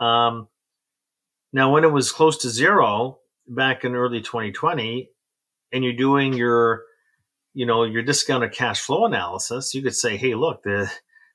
Um, 0.00 0.48
now, 1.52 1.72
when 1.72 1.84
it 1.84 1.92
was 1.92 2.12
close 2.12 2.38
to 2.38 2.50
zero 2.50 3.18
back 3.46 3.84
in 3.84 3.94
early 3.94 4.20
2020, 4.20 5.10
and 5.72 5.84
you're 5.84 5.92
doing 5.92 6.32
your 6.32 6.82
you 7.54 7.66
know 7.66 7.84
your 7.84 8.02
discounted 8.02 8.52
cash 8.52 8.80
flow 8.80 9.06
analysis, 9.06 9.74
you 9.74 9.82
could 9.82 9.94
say, 9.94 10.16
"Hey, 10.16 10.34
look, 10.34 10.62
the, 10.62 10.90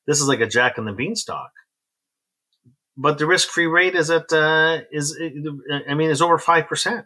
this 0.05 0.21
is 0.21 0.27
like 0.27 0.39
a 0.39 0.47
Jack 0.47 0.77
and 0.77 0.87
the 0.87 0.91
Beanstalk." 0.91 1.51
But 2.97 3.17
the 3.17 3.25
risk-free 3.25 3.67
rate 3.67 3.95
is 3.95 4.09
at 4.09 4.31
uh, 4.31 4.81
is 4.91 5.17
I 5.87 5.93
mean 5.93 6.09
is 6.09 6.21
over 6.21 6.37
five 6.37 6.67
percent, 6.67 7.05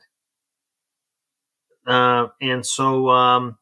uh, 1.86 2.28
and 2.42 2.66
so 2.66 3.10
um, 3.10 3.58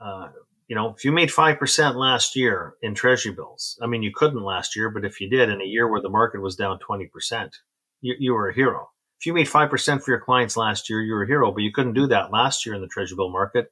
uh, 0.00 0.28
you 0.68 0.76
know 0.76 0.94
if 0.96 1.04
you 1.04 1.12
made 1.12 1.32
five 1.32 1.58
percent 1.58 1.96
last 1.96 2.36
year 2.36 2.74
in 2.80 2.94
Treasury 2.94 3.32
bills, 3.32 3.78
I 3.82 3.86
mean 3.86 4.02
you 4.02 4.12
couldn't 4.14 4.42
last 4.42 4.76
year, 4.76 4.88
but 4.88 5.04
if 5.04 5.20
you 5.20 5.28
did 5.28 5.50
in 5.50 5.60
a 5.60 5.64
year 5.64 5.88
where 5.88 6.00
the 6.00 6.08
market 6.08 6.40
was 6.40 6.56
down 6.56 6.78
twenty 6.78 7.06
percent, 7.06 7.56
you, 8.00 8.14
you 8.18 8.32
were 8.32 8.48
a 8.48 8.54
hero. 8.54 8.90
If 9.18 9.26
you 9.26 9.34
made 9.34 9.48
five 9.48 9.68
percent 9.68 10.04
for 10.04 10.12
your 10.12 10.20
clients 10.20 10.56
last 10.56 10.88
year, 10.88 11.02
you 11.02 11.12
were 11.12 11.24
a 11.24 11.28
hero, 11.28 11.50
but 11.50 11.62
you 11.62 11.72
couldn't 11.72 11.94
do 11.94 12.06
that 12.06 12.30
last 12.30 12.64
year 12.64 12.74
in 12.74 12.82
the 12.82 12.88
Treasury 12.88 13.16
bill 13.16 13.30
market 13.30 13.70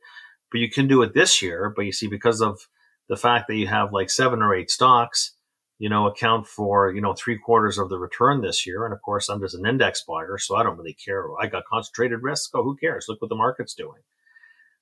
but 0.55 0.61
you 0.61 0.71
can 0.71 0.87
do 0.87 1.03
it 1.03 1.15
this 1.15 1.43
year. 1.43 1.73
But 1.75 1.85
you 1.85 1.91
see, 1.91 2.07
because 2.07 2.41
of 2.41 2.69
the 3.09 3.17
fact 3.17 3.49
that 3.49 3.57
you 3.57 3.67
have 3.67 3.93
like 3.93 4.09
seven 4.09 4.41
or 4.41 4.55
eight 4.55 4.71
stocks, 4.71 5.33
you 5.79 5.89
know, 5.89 6.07
account 6.07 6.47
for, 6.47 6.93
you 6.93 7.01
know, 7.01 7.15
three 7.15 7.39
quarters 7.39 7.79
of 7.79 7.89
the 7.89 7.99
return 7.99 8.41
this 8.41 8.67
year. 8.67 8.85
And 8.85 8.95
of 8.95 9.03
course, 9.03 9.29
I'm 9.29 9.41
just 9.41 9.55
an 9.55 9.67
index 9.67 10.05
buyer, 10.07 10.39
so 10.39 10.57
I 10.57 10.63
don't 10.63 10.79
really 10.79 10.95
care. 10.95 11.27
I 11.41 11.47
got 11.47 11.65
concentrated 11.71 12.23
risk. 12.23 12.51
Oh, 12.55 12.63
who 12.63 12.77
cares? 12.77 13.07
Look 13.09 13.21
what 13.21 13.29
the 13.29 13.35
market's 13.35 13.75
doing. 13.75 14.03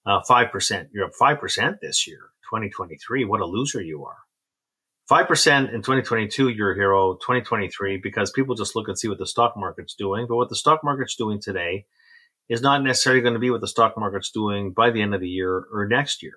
Uh, 0.04 0.20
5%. 0.28 0.88
You're 0.92 1.06
up 1.06 1.12
5% 1.20 1.80
this 1.80 2.06
year, 2.06 2.30
2023. 2.50 3.24
What 3.24 3.40
a 3.40 3.46
loser 3.46 3.80
you 3.80 4.04
are. 4.04 4.18
5% 5.10 5.72
in 5.72 5.82
2022, 5.82 6.48
you're 6.48 6.72
a 6.72 6.76
hero. 6.76 7.14
2023, 7.14 7.98
because 7.98 8.30
people 8.30 8.54
just 8.54 8.76
look 8.76 8.88
and 8.88 8.98
see 8.98 9.08
what 9.08 9.18
the 9.18 9.26
stock 9.26 9.54
market's 9.56 9.94
doing. 9.94 10.26
But 10.28 10.36
what 10.36 10.48
the 10.48 10.56
stock 10.56 10.80
market's 10.84 11.16
doing 11.16 11.40
today 11.40 11.86
is 12.48 12.62
not 12.62 12.82
necessarily 12.82 13.22
going 13.22 13.34
to 13.34 13.40
be 13.40 13.50
what 13.50 13.60
the 13.60 13.68
stock 13.68 13.94
market's 13.96 14.30
doing 14.30 14.72
by 14.72 14.90
the 14.90 15.02
end 15.02 15.14
of 15.14 15.20
the 15.20 15.28
year 15.28 15.64
or 15.72 15.86
next 15.88 16.22
year. 16.22 16.36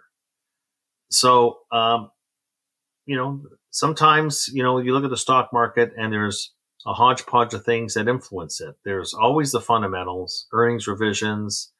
So, 1.10 1.60
um, 1.72 2.10
you 3.06 3.16
know, 3.16 3.41
sometimes, 3.76 4.49
you 4.53 4.63
know, 4.63 4.78
you 4.80 4.93
look 4.93 5.03
at 5.03 5.09
the 5.09 5.17
stock 5.17 5.49
market 5.51 5.91
and 5.97 6.11
there's 6.11 6.53
a 6.88 6.93
hodgepodge 6.93 7.53
of 7.53 7.65
things 7.65 7.95
that 7.95 8.07
influence 8.07 8.61
it. 8.61 8.76
There's 8.86 9.13
always 9.13 9.51
the 9.51 9.59
fundamentals, 9.59 10.47
earnings 10.53 10.88
revisions, 10.88 11.73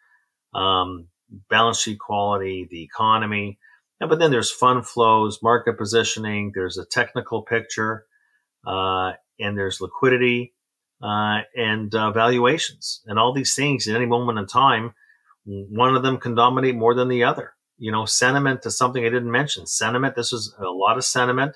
um, 0.54 1.08
balance 1.50 1.80
sheet 1.80 2.00
quality, 2.00 2.68
the 2.70 2.84
economy. 2.84 3.60
Yeah, 4.02 4.08
but 4.08 4.20
then 4.20 4.30
there's 4.30 4.52
fund 4.52 4.86
flows, 4.86 5.40
market 5.42 5.78
positioning, 5.78 6.52
there's 6.54 6.78
a 6.78 6.86
technical 6.86 7.44
picture, 7.44 8.06
uh, 8.68 9.14
and 9.40 9.58
there's 9.58 9.80
liquidity 9.80 10.54
uh, 11.02 11.40
and 11.56 11.96
uh, 11.96 12.12
valuations 12.12 13.04
and 13.06 13.18
all 13.18 13.34
these 13.34 13.56
things 13.56 13.88
at 13.88 13.96
any 13.96 14.06
moment 14.06 14.38
in 14.38 14.48
time. 14.48 14.94
One 15.46 15.96
of 15.96 16.04
them 16.04 16.18
can 16.18 16.36
dominate 16.36 16.76
more 16.76 16.94
than 16.94 17.08
the 17.08 17.24
other. 17.24 17.54
You 17.78 17.94
know, 17.94 18.04
sentiment 18.04 18.66
is 18.66 18.78
something 18.78 19.06
I 19.06 19.10
didn't 19.10 19.32
mention. 19.32 19.66
Sentiment, 19.66 20.16
this 20.16 20.34
is 20.34 20.54
a 20.60 20.66
lot 20.66 20.98
of 20.98 21.06
sentiment 21.06 21.56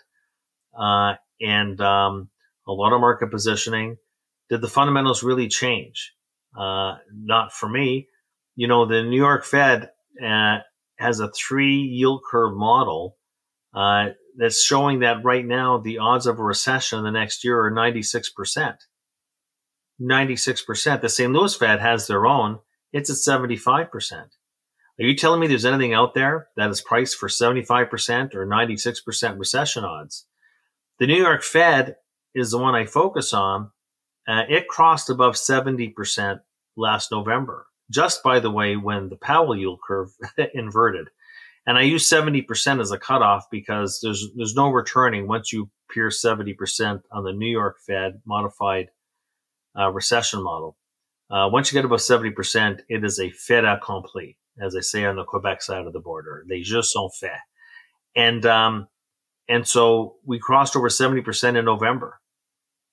uh, 0.79 1.15
and 1.41 1.79
um, 1.81 2.29
a 2.67 2.71
lot 2.71 2.93
of 2.93 3.01
market 3.01 3.31
positioning. 3.31 3.97
Did 4.49 4.61
the 4.61 4.67
fundamentals 4.67 5.23
really 5.23 5.47
change? 5.47 6.13
Uh, 6.57 6.97
not 7.13 7.53
for 7.53 7.69
me. 7.69 8.07
You 8.55 8.67
know, 8.67 8.85
the 8.85 9.03
New 9.03 9.17
York 9.17 9.45
Fed 9.45 9.89
uh, 10.23 10.57
has 10.97 11.19
a 11.19 11.31
three 11.31 11.77
yield 11.77 12.21
curve 12.29 12.55
model 12.55 13.17
uh, 13.73 14.09
that's 14.37 14.63
showing 14.63 14.99
that 14.99 15.23
right 15.23 15.45
now 15.45 15.77
the 15.77 15.99
odds 15.99 16.25
of 16.25 16.39
a 16.39 16.43
recession 16.43 16.99
in 16.99 17.05
the 17.05 17.11
next 17.11 17.43
year 17.43 17.59
are 17.65 17.71
96%. 17.71 18.75
96%. 20.01 21.01
The 21.01 21.09
St. 21.09 21.31
Louis 21.31 21.55
Fed 21.55 21.79
has 21.79 22.07
their 22.07 22.25
own. 22.25 22.59
It's 22.91 23.09
at 23.09 23.17
75%. 23.17 23.89
Are 24.11 25.05
you 25.05 25.15
telling 25.15 25.39
me 25.39 25.47
there's 25.47 25.65
anything 25.65 25.93
out 25.93 26.13
there 26.13 26.47
that 26.57 26.69
is 26.69 26.81
priced 26.81 27.17
for 27.17 27.29
75% 27.29 28.35
or 28.35 28.45
96% 28.45 29.39
recession 29.39 29.85
odds? 29.85 30.25
The 30.99 31.07
New 31.07 31.15
York 31.15 31.43
Fed 31.43 31.95
is 32.35 32.51
the 32.51 32.57
one 32.57 32.75
I 32.75 32.85
focus 32.85 33.33
on. 33.33 33.71
Uh, 34.27 34.43
it 34.49 34.67
crossed 34.67 35.09
above 35.09 35.35
70% 35.35 36.41
last 36.75 37.11
November, 37.11 37.67
just 37.89 38.21
by 38.21 38.39
the 38.39 38.51
way, 38.51 38.75
when 38.75 39.07
the 39.07 39.15
Powell 39.15 39.55
yield 39.55 39.79
curve 39.85 40.09
inverted. 40.53 41.07
And 41.65 41.77
I 41.77 41.83
use 41.83 42.09
70% 42.09 42.81
as 42.81 42.91
a 42.91 42.99
cutoff 42.99 43.45
because 43.49 43.99
there's, 44.03 44.27
there's 44.35 44.55
no 44.55 44.69
returning 44.69 45.27
once 45.27 45.53
you 45.53 45.69
pierce 45.89 46.21
70% 46.23 47.01
on 47.11 47.23
the 47.23 47.33
New 47.33 47.49
York 47.49 47.77
Fed 47.79 48.21
modified 48.25 48.89
uh, 49.79 49.89
recession 49.89 50.43
model. 50.43 50.77
Uh, 51.31 51.47
once 51.51 51.71
you 51.71 51.77
get 51.77 51.85
above 51.85 51.99
70%, 51.99 52.81
it 52.89 53.05
is 53.05 53.19
a 53.19 53.29
fait 53.29 53.63
accompli, 53.63 54.37
as 54.61 54.73
they 54.73 54.81
say 54.81 55.05
on 55.05 55.15
the 55.15 55.23
Quebec 55.23 55.61
side 55.61 55.85
of 55.85 55.93
the 55.93 55.99
border. 55.99 56.43
Les 56.49 56.61
jeux 56.61 56.81
sont 56.81 57.13
faits. 57.13 57.39
And, 58.15 58.45
um, 58.45 58.87
and 59.49 59.67
so 59.67 60.15
we 60.23 60.39
crossed 60.39 60.75
over 60.75 60.89
70% 60.89 61.57
in 61.57 61.65
November. 61.65 62.21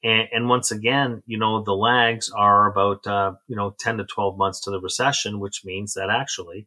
And, 0.02 0.28
and, 0.32 0.48
once 0.48 0.70
again, 0.70 1.22
you 1.26 1.38
know, 1.38 1.62
the 1.62 1.74
lags 1.74 2.30
are 2.30 2.70
about, 2.70 3.06
uh, 3.06 3.32
you 3.46 3.56
know, 3.56 3.74
10 3.78 3.98
to 3.98 4.04
12 4.04 4.38
months 4.38 4.60
to 4.62 4.70
the 4.70 4.80
recession, 4.80 5.38
which 5.38 5.64
means 5.64 5.94
that 5.94 6.10
actually 6.10 6.66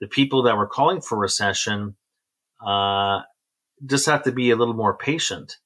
the 0.00 0.06
people 0.06 0.42
that 0.44 0.56
were 0.56 0.66
calling 0.66 1.00
for 1.00 1.18
recession, 1.18 1.96
uh, 2.64 3.20
just 3.86 4.06
have 4.06 4.22
to 4.24 4.32
be 4.32 4.50
a 4.50 4.56
little 4.56 4.74
more 4.74 4.96
patient. 4.96 5.56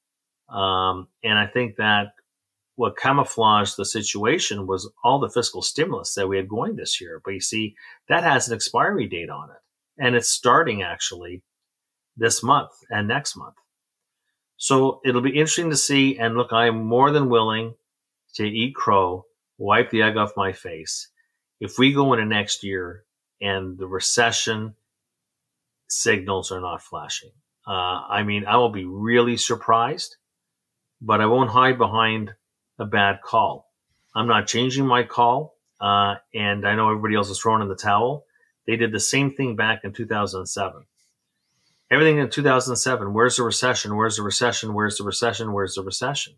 Um, 0.49 1.07
and 1.23 1.37
I 1.37 1.47
think 1.47 1.77
that 1.77 2.13
what 2.75 2.97
camouflaged 2.97 3.77
the 3.77 3.85
situation 3.85 4.65
was 4.65 4.91
all 5.03 5.19
the 5.19 5.29
fiscal 5.29 5.61
stimulus 5.61 6.15
that 6.15 6.27
we 6.27 6.37
had 6.37 6.49
going 6.49 6.75
this 6.75 6.99
year. 6.99 7.21
But 7.23 7.33
you 7.33 7.41
see, 7.41 7.75
that 8.09 8.23
has 8.23 8.47
an 8.47 8.55
expiry 8.55 9.07
date 9.07 9.29
on 9.29 9.49
it. 9.49 10.03
And 10.03 10.15
it's 10.15 10.29
starting 10.29 10.81
actually 10.81 11.43
this 12.17 12.43
month 12.43 12.71
and 12.89 13.07
next 13.07 13.35
month. 13.35 13.55
So 14.57 15.01
it'll 15.05 15.21
be 15.21 15.31
interesting 15.31 15.69
to 15.71 15.77
see. 15.77 16.17
And 16.17 16.35
look, 16.35 16.53
I 16.53 16.67
am 16.67 16.85
more 16.85 17.11
than 17.11 17.29
willing 17.29 17.75
to 18.35 18.47
eat 18.47 18.75
crow, 18.75 19.25
wipe 19.57 19.89
the 19.89 20.01
egg 20.01 20.17
off 20.17 20.37
my 20.37 20.53
face. 20.53 21.09
If 21.59 21.77
we 21.77 21.93
go 21.93 22.13
into 22.13 22.25
next 22.25 22.63
year 22.63 23.03
and 23.41 23.77
the 23.77 23.87
recession 23.87 24.75
signals 25.87 26.51
are 26.51 26.61
not 26.61 26.81
flashing, 26.81 27.31
uh, 27.67 27.71
I 28.09 28.23
mean, 28.23 28.45
I 28.45 28.57
will 28.57 28.71
be 28.71 28.85
really 28.85 29.37
surprised, 29.37 30.17
but 31.01 31.21
I 31.21 31.25
won't 31.25 31.49
hide 31.49 31.77
behind 31.77 32.33
a 32.79 32.85
bad 32.85 33.21
call. 33.21 33.69
I'm 34.15 34.27
not 34.27 34.47
changing 34.47 34.85
my 34.85 35.03
call. 35.03 35.53
Uh, 35.79 36.15
and 36.33 36.65
I 36.65 36.75
know 36.75 36.89
everybody 36.89 37.15
else 37.15 37.29
is 37.29 37.39
throwing 37.39 37.61
in 37.61 37.67
the 37.67 37.75
towel. 37.75 38.25
They 38.65 38.77
did 38.77 38.93
the 38.93 38.99
same 38.99 39.31
thing 39.31 39.57
back 39.57 39.81
in 39.83 39.91
2007. 39.91 40.85
Everything 41.93 42.17
in 42.17 42.27
2007, 42.27 43.13
where's 43.13 43.35
the 43.35 43.43
recession? 43.43 43.95
Where's 43.95 44.15
the 44.15 44.23
recession? 44.23 44.73
Where's 44.73 44.97
the 44.97 45.03
recession? 45.03 45.53
Where's 45.53 45.75
the 45.75 45.83
recession? 45.83 46.33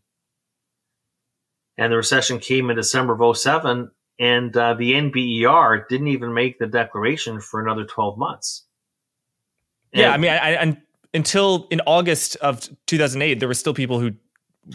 And 1.78 1.94
the 1.94 1.98
recession 1.98 2.40
came 2.40 2.70
in 2.70 2.76
December 2.76 3.14
of 3.18 3.38
07, 3.38 3.90
and 4.20 4.58
uh, 4.58 4.74
the 4.74 4.92
NBER 4.94 5.88
didn't 5.88 6.08
even 6.08 6.34
make 6.34 6.60
the 6.60 6.68
declaration 6.68 7.40
for 7.40 7.62
another 7.64 7.86
12 7.86 8.18
months. 8.18 8.66
And 9.94 10.02
yeah, 10.02 10.12
I 10.12 10.18
mean, 10.18 10.32
I, 10.32 10.56
I, 10.56 10.78
until 11.14 11.68
in 11.72 11.80
August 11.88 12.36
of 12.38 12.70
2008, 12.88 13.40
there 13.40 13.48
were 13.48 13.54
still 13.54 13.74
people 13.74 14.02
who 14.02 14.12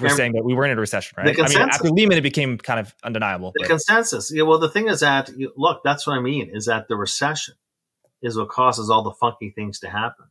we're 0.01 0.09
saying 0.09 0.33
that 0.33 0.45
we 0.45 0.55
weren't 0.55 0.73
in 0.73 0.79
a 0.79 0.81
recession, 0.81 1.17
right? 1.19 1.39
I 1.39 1.49
mean, 1.49 1.59
after 1.59 1.91
Lehman, 1.91 2.17
it 2.17 2.23
became 2.23 2.57
kind 2.57 2.81
of 2.81 2.95
undeniable. 3.05 3.53
The 3.55 3.65
but. 3.65 3.69
consensus. 3.69 4.33
Yeah, 4.33 4.45
well, 4.45 4.59
the 4.59 4.71
thing 4.71 4.89
is 4.89 5.01
that 5.01 5.31
look, 5.59 5.83
that's 5.85 6.07
what 6.07 6.17
I 6.17 6.21
mean 6.21 6.51
is 6.55 6.67
that 6.67 6.89
the 6.89 6.97
recession 6.97 7.55
is 8.23 8.39
what 8.39 8.49
causes 8.49 8.89
all 8.89 9.03
the 9.03 9.13
funky 9.13 9.51
things 9.51 9.81
to 9.81 9.91
happen. 9.91 10.27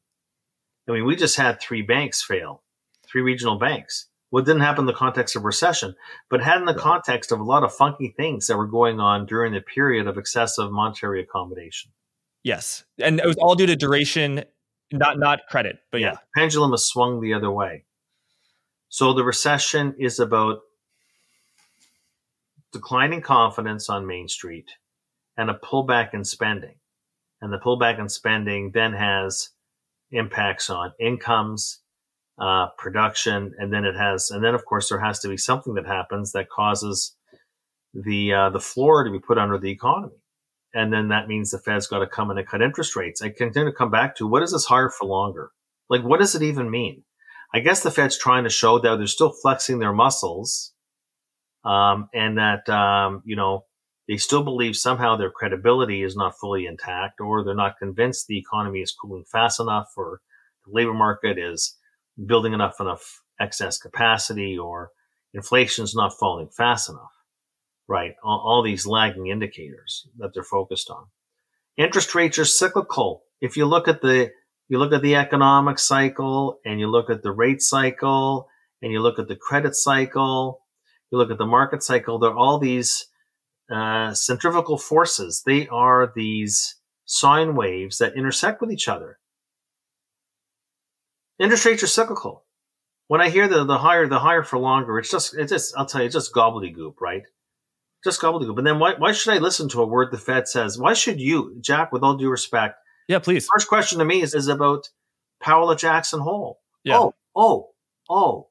I 0.90 0.94
mean, 0.94 1.06
we 1.06 1.16
just 1.16 1.38
had 1.38 1.62
three 1.62 1.82
banks 1.82 2.24
fail, 2.24 2.64
three 3.08 3.22
regional 3.22 3.60
banks. 3.60 4.08
What 4.32 4.46
didn't 4.46 4.62
happen 4.62 4.84
in 4.84 4.86
the 4.88 4.94
context 4.94 5.36
of 5.36 5.44
recession, 5.44 5.96
but 6.30 6.42
had 6.42 6.58
in 6.58 6.66
the 6.66 6.74
context 6.74 7.32
of 7.32 7.40
a 7.40 7.44
lot 7.44 7.64
of 7.64 7.74
funky 7.74 8.14
things 8.16 8.48
that 8.48 8.58
were 8.58 8.68
going 8.68 9.00
on 9.00 9.26
during 9.26 9.54
the 9.54 9.62
period 9.62 10.08
of 10.08 10.18
excessive 10.18 10.72
monetary 10.72 11.22
accommodation. 11.22 11.92
Yes, 12.44 12.84
and 13.00 13.20
it 13.20 13.26
was 13.26 13.38
all 13.38 13.56
due 13.56 13.66
to 13.66 13.76
duration, 13.76 14.44
not 14.92 15.18
not 15.20 15.42
credit, 15.50 15.80
but 15.92 16.00
yeah, 16.00 16.12
yeah. 16.12 16.18
pendulum 16.36 16.72
has 16.72 16.86
swung 16.86 17.22
the 17.22 17.34
other 17.34 17.52
way. 17.52 17.86
So 18.90 19.14
the 19.14 19.24
recession 19.24 19.96
is 20.00 20.20
about 20.20 20.60
declining 22.72 23.22
confidence 23.22 23.90
on 23.90 24.08
Main 24.08 24.28
Street 24.28 24.72
and 25.38 25.50
a 25.50 25.54
pullback 25.54 26.14
in 26.14 26.24
spending. 26.24 26.76
And 27.42 27.54
the 27.54 27.60
pullback 27.60 28.00
in 28.00 28.10
spending 28.10 28.72
then 28.72 28.94
has 28.94 29.50
impacts 30.12 30.70
on 30.70 30.94
incomes, 31.00 31.82
uh, 32.40 32.68
production, 32.78 33.54
and 33.58 33.72
then 33.74 33.86
it 33.86 33.96
has, 33.96 34.32
and 34.32 34.44
then 34.44 34.56
of 34.56 34.66
course 34.66 34.90
there 34.90 35.00
has 35.00 35.20
to 35.20 35.28
be 35.28 35.38
something 35.38 35.74
that 35.74 35.86
happens 35.86 36.32
that 36.32 36.50
causes 36.50 37.16
the 37.94 38.34
uh, 38.34 38.50
the 38.50 38.60
floor 38.60 39.04
to 39.04 39.12
be 39.12 39.20
put 39.20 39.38
under 39.38 39.58
the 39.58 39.72
economy, 39.72 40.22
and 40.74 40.94
then 40.94 41.10
that 41.10 41.28
means 41.28 41.52
the 41.52 41.60
Fed's 41.60 41.88
got 41.88 42.00
to 42.00 42.08
come 42.08 42.32
in 42.32 42.38
and 42.38 42.48
cut 42.48 42.62
interest 42.62 42.96
rates. 42.96 43.22
I 43.22 43.30
continue 43.30 43.70
to 43.70 43.76
come 43.76 43.92
back 43.92 44.16
to 44.18 44.28
what 44.28 44.44
is 44.44 44.52
this 44.52 44.66
higher 44.66 44.90
for 44.90 45.06
longer? 45.06 45.52
Like, 45.90 46.04
what 46.04 46.20
does 46.20 46.36
it 46.36 46.44
even 46.44 46.70
mean? 46.70 47.04
I 47.54 47.60
guess 47.60 47.82
the 47.82 47.92
Fed's 47.92 48.18
trying 48.18 48.44
to 48.44 48.50
show 48.50 48.80
that 48.80 48.96
they're 48.98 49.08
still 49.08 49.34
flexing 49.34 49.80
their 49.80 49.94
muscles, 49.94 50.74
um, 51.66 52.10
and 52.14 52.38
that 52.38 52.70
um, 52.70 53.22
you 53.26 53.36
know 53.36 53.66
they 54.10 54.18
still 54.18 54.44
believe 54.44 54.76
somehow 54.76 55.16
their 55.16 55.30
credibility 55.30 56.02
is 56.02 56.16
not 56.16 56.40
fully 56.40 56.66
intact, 56.66 57.22
or 57.22 57.44
they're 57.44 57.54
not 57.54 57.78
convinced 57.78 58.26
the 58.26 58.40
economy 58.40 58.80
is 58.80 58.92
cooling 58.92 59.24
fast 59.32 59.60
enough, 59.60 59.92
or 59.96 60.20
the 60.66 60.74
labor 60.74 60.96
market 60.96 61.38
is 61.38 61.78
building 62.26 62.54
enough 62.54 62.78
enough 62.80 63.22
excess 63.40 63.78
capacity, 63.78 64.58
or 64.58 64.90
inflation 65.32 65.84
is 65.84 65.94
not 65.94 66.18
falling 66.20 66.50
fast 66.50 66.90
enough. 66.90 67.12
Right, 67.88 68.16
all, 68.24 68.42
all 68.44 68.64
these 68.64 68.88
lagging 68.88 69.28
indicators 69.28 70.08
that 70.18 70.34
they're 70.34 70.44
focused 70.44 70.90
on. 70.90 71.06
Interest 71.78 72.14
rates 72.16 72.40
are 72.40 72.46
cyclical. 72.46 73.22
If 73.42 73.58
you 73.58 73.68
look 73.68 73.88
at 73.88 74.02
the 74.02 74.32
you 74.70 74.80
look 74.80 74.92
at 74.92 75.04
the 75.04 75.16
economic 75.16 75.78
cycle 75.78 76.60
and 76.66 76.80
you 76.80 76.88
look 76.88 77.12
at 77.12 77.22
the 77.22 77.32
rate 77.32 77.62
cycle 77.62 78.48
and 78.82 78.92
you 78.92 79.02
look 79.02 79.20
at 79.20 79.28
the 79.28 79.36
credit 79.36 79.76
cycle, 79.76 80.62
you 81.12 81.20
look 81.20 81.30
at 81.30 81.38
the 81.38 81.46
market 81.46 81.84
cycle, 81.84 82.18
there 82.18 82.32
are 82.32 82.38
all 82.38 82.58
these 82.58 83.06
uh, 83.70 84.14
centrifugal 84.14 84.78
forces. 84.78 85.44
They 85.46 85.68
are 85.68 86.12
these 86.16 86.76
sine 87.06 87.56
waves 87.56 87.98
that 87.98 88.16
intersect 88.16 88.62
with 88.62 88.72
each 88.72 88.88
other. 88.88 89.20
Interest 91.40 91.66
rates 91.66 91.84
are 91.84 91.88
cyclical. 91.88 92.46
When 93.08 93.22
I 93.22 93.30
hear 93.30 93.48
the, 93.48 93.64
the 93.64 93.78
higher, 93.78 94.08
the 94.08 94.20
higher 94.20 94.44
for 94.44 94.60
longer, 94.60 95.00
it's 95.00 95.10
just, 95.10 95.36
it's 95.36 95.52
just, 95.52 95.74
I'll 95.78 95.86
tell 95.86 96.02
you, 96.02 96.06
it's 96.06 96.14
just 96.14 96.34
gobbledygook, 96.34 96.96
right? 97.02 97.24
Just 98.04 98.22
gobbledygook. 98.22 98.56
But 98.56 98.66
then 98.66 98.78
why, 98.78 98.94
why 98.98 99.14
should 99.14 99.34
I 99.34 99.40
listen 99.40 99.68
to 99.70 99.82
a 99.82 99.88
word 99.88 100.12
the 100.12 100.18
Fed 100.18 100.48
says? 100.48 100.78
Why 100.78 100.94
should 100.94 101.20
you, 101.20 101.58
Jack, 101.62 101.92
with 101.92 102.04
all 102.04 102.16
due 102.16 102.30
respect, 102.30 102.76
yeah, 103.10 103.18
please. 103.18 103.48
First 103.52 103.68
question 103.68 103.98
to 103.98 104.06
me 104.06 104.22
is, 104.22 104.36
is 104.36 104.48
about 104.48 104.90
Powell 105.42 105.72
at 105.72 105.80
Jackson 105.80 106.20
Hole. 106.20 106.60
Yeah. 106.84 107.00
Oh, 107.00 107.16
oh, 107.36 107.70
oh, 108.08 108.50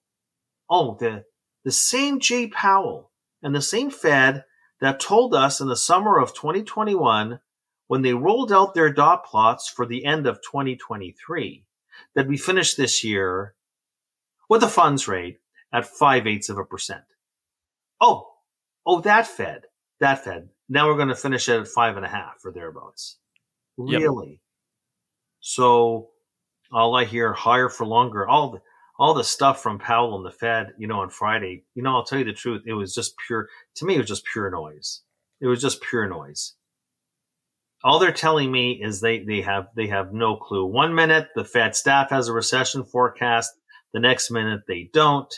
oh, 0.68 0.96
the 0.98 1.24
the 1.64 1.70
same 1.70 2.18
Jay 2.18 2.48
Powell 2.48 3.12
and 3.40 3.54
the 3.54 3.62
same 3.62 3.88
Fed 3.88 4.44
that 4.80 5.00
told 5.00 5.34
us 5.34 5.60
in 5.60 5.68
the 5.68 5.76
summer 5.76 6.18
of 6.18 6.34
2021 6.34 7.40
when 7.86 8.02
they 8.02 8.14
rolled 8.14 8.52
out 8.52 8.74
their 8.74 8.92
dot 8.92 9.24
plots 9.24 9.68
for 9.68 9.86
the 9.86 10.04
end 10.04 10.26
of 10.26 10.42
2023 10.42 11.64
that 12.14 12.28
we 12.28 12.36
finished 12.36 12.76
this 12.76 13.02
year 13.02 13.54
with 14.48 14.62
a 14.62 14.68
funds 14.68 15.08
rate 15.08 15.40
at 15.72 15.86
five 15.86 16.26
eighths 16.26 16.48
of 16.48 16.58
a 16.58 16.64
percent. 16.64 17.04
Oh, 18.00 18.28
oh, 18.86 19.00
that 19.00 19.26
Fed, 19.26 19.64
that 20.00 20.24
Fed. 20.24 20.48
Now 20.68 20.86
we're 20.86 20.96
going 20.96 21.08
to 21.08 21.14
finish 21.14 21.48
it 21.48 21.60
at 21.60 21.68
five 21.68 21.96
and 21.96 22.06
a 22.06 22.08
half 22.08 22.36
or 22.44 22.52
thereabouts. 22.52 23.18
Really? 23.76 24.30
Yep. 24.30 24.38
So 25.40 26.10
all 26.70 26.94
I 26.94 27.04
hear 27.04 27.32
higher 27.32 27.68
for 27.68 27.86
longer, 27.86 28.26
all 28.28 28.50
the, 28.50 28.62
all 28.98 29.14
the 29.14 29.24
stuff 29.24 29.62
from 29.62 29.78
Powell 29.78 30.16
and 30.16 30.26
the 30.26 30.30
Fed, 30.30 30.72
you 30.76 30.88
know, 30.88 31.00
on 31.00 31.10
Friday, 31.10 31.64
you 31.74 31.82
know, 31.82 31.94
I'll 31.94 32.04
tell 32.04 32.18
you 32.18 32.24
the 32.24 32.32
truth. 32.32 32.62
It 32.66 32.72
was 32.74 32.94
just 32.94 33.14
pure, 33.26 33.48
to 33.76 33.84
me, 33.86 33.94
it 33.94 33.98
was 33.98 34.08
just 34.08 34.24
pure 34.24 34.50
noise. 34.50 35.02
It 35.40 35.46
was 35.46 35.62
just 35.62 35.80
pure 35.82 36.08
noise. 36.08 36.54
All 37.84 38.00
they're 38.00 38.10
telling 38.10 38.50
me 38.50 38.72
is 38.82 39.00
they, 39.00 39.20
they 39.20 39.40
have, 39.42 39.68
they 39.76 39.86
have 39.86 40.12
no 40.12 40.36
clue. 40.36 40.66
One 40.66 40.96
minute, 40.96 41.28
the 41.36 41.44
Fed 41.44 41.76
staff 41.76 42.10
has 42.10 42.26
a 42.26 42.32
recession 42.32 42.84
forecast. 42.84 43.52
The 43.94 44.00
next 44.00 44.30
minute 44.30 44.62
they 44.66 44.90
don't. 44.92 45.32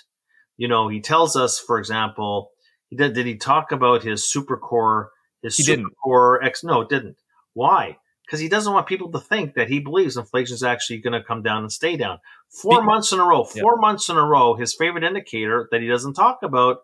You 0.57 0.69
know, 0.69 0.89
he 0.89 1.01
tells 1.01 1.37
us, 1.37 1.59
for 1.59 1.79
example, 1.79 2.51
he 2.89 2.97
did, 2.97 3.13
did 3.13 3.27
he 3.27 3.37
talk 3.37 3.73
about 3.73 4.03
his 4.03 4.25
super 4.27 4.57
core, 4.57 5.11
his 5.43 5.57
he 5.57 5.63
super 5.63 5.77
didn't. 5.77 5.95
core 6.03 6.43
X? 6.43 6.65
No, 6.65 6.81
it 6.81 6.89
didn't. 6.89 7.17
Why? 7.53 7.99
Because 8.31 8.41
he 8.41 8.49
doesn't 8.49 8.73
want 8.73 8.87
people 8.87 9.11
to 9.11 9.19
think 9.19 9.55
that 9.55 9.69
he 9.69 9.81
believes 9.81 10.17
inflation 10.17 10.55
is 10.55 10.63
actually 10.63 10.99
going 10.99 11.21
to 11.21 11.23
come 11.23 11.43
down 11.43 11.63
and 11.63 11.73
stay 11.73 11.97
down. 11.97 12.21
Four 12.49 12.85
months 12.85 13.11
in 13.11 13.19
a 13.19 13.25
row, 13.25 13.43
four 13.43 13.75
yeah. 13.75 13.81
months 13.81 14.09
in 14.09 14.17
a 14.17 14.25
row, 14.25 14.55
his 14.55 14.73
favorite 14.73 15.03
indicator 15.03 15.69
that 15.73 15.81
he 15.81 15.89
doesn't 15.89 16.15
talk 16.15 16.45
about, 16.45 16.83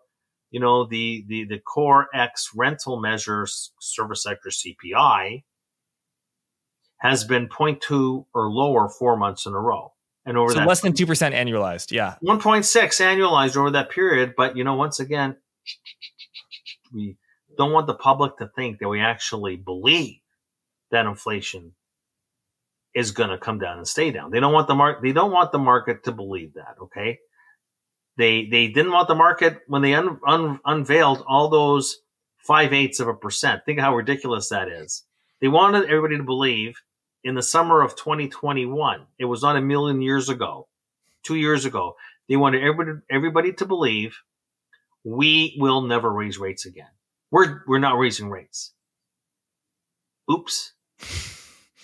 you 0.51 0.59
know, 0.59 0.85
the 0.85 1.23
the 1.25 1.45
the 1.45 1.59
core 1.59 2.07
X 2.13 2.51
rental 2.53 2.99
measures 2.99 3.71
service 3.79 4.23
sector 4.23 4.49
CPI 4.49 5.43
has 6.97 7.23
been 7.23 7.47
0.2 7.47 8.25
or 8.33 8.49
lower 8.49 8.89
four 8.89 9.15
months 9.15 9.45
in 9.45 9.53
a 9.53 9.59
row. 9.59 9.93
And 10.25 10.37
over 10.37 10.51
so 10.51 10.59
that 10.59 10.67
less 10.67 10.81
than 10.81 10.91
two 10.91 11.05
percent 11.05 11.33
annualized, 11.33 11.91
yeah, 11.91 12.15
1.6 12.25 12.65
annualized 12.65 13.55
over 13.55 13.71
that 13.71 13.89
period. 13.89 14.33
But 14.35 14.57
you 14.57 14.65
know, 14.65 14.75
once 14.75 14.99
again, 14.99 15.37
we 16.93 17.15
don't 17.57 17.71
want 17.71 17.87
the 17.87 17.93
public 17.93 18.37
to 18.39 18.49
think 18.53 18.79
that 18.79 18.89
we 18.89 18.99
actually 18.99 19.55
believe 19.55 20.19
that 20.91 21.05
inflation 21.05 21.73
is 22.93 23.11
going 23.11 23.29
to 23.29 23.37
come 23.37 23.59
down 23.59 23.77
and 23.77 23.87
stay 23.87 24.11
down. 24.11 24.31
They 24.31 24.39
don't 24.39 24.53
want 24.53 24.67
the 24.67 24.75
market. 24.75 25.03
They 25.03 25.11
don't 25.11 25.31
want 25.31 25.51
the 25.51 25.59
market 25.59 26.03
to 26.05 26.11
believe 26.11 26.55
that. 26.55 26.75
Okay. 26.81 27.19
They 28.17 28.47
they 28.47 28.67
didn't 28.69 28.91
want 28.91 29.07
the 29.07 29.15
market 29.15 29.59
when 29.67 29.83
they 29.83 29.93
un, 29.93 30.19
un, 30.25 30.59
unveiled 30.65 31.23
all 31.27 31.49
those 31.49 31.97
five 32.39 32.73
eighths 32.73 32.99
of 32.99 33.07
a 33.07 33.13
percent. 33.13 33.61
Think 33.65 33.79
how 33.79 33.95
ridiculous 33.95 34.49
that 34.49 34.67
is. 34.67 35.03
They 35.41 35.47
wanted 35.47 35.83
everybody 35.85 36.17
to 36.17 36.23
believe 36.23 36.81
in 37.23 37.35
the 37.35 37.43
summer 37.43 37.83
of 37.83 37.95
2021. 37.95 39.05
It 39.19 39.25
was 39.25 39.43
not 39.43 39.55
a 39.55 39.61
million 39.61 40.01
years 40.01 40.29
ago, 40.29 40.67
two 41.21 41.35
years 41.35 41.65
ago. 41.65 41.95
They 42.27 42.37
wanted 42.37 42.63
everybody 42.63 42.99
everybody 43.11 43.53
to 43.53 43.65
believe 43.65 44.17
we 45.03 45.55
will 45.59 45.81
never 45.81 46.11
raise 46.11 46.39
rates 46.39 46.65
again. 46.65 46.89
We're 47.29 47.61
we're 47.67 47.77
not 47.77 47.99
raising 47.99 48.31
rates. 48.31 48.73
Oops 50.31 50.73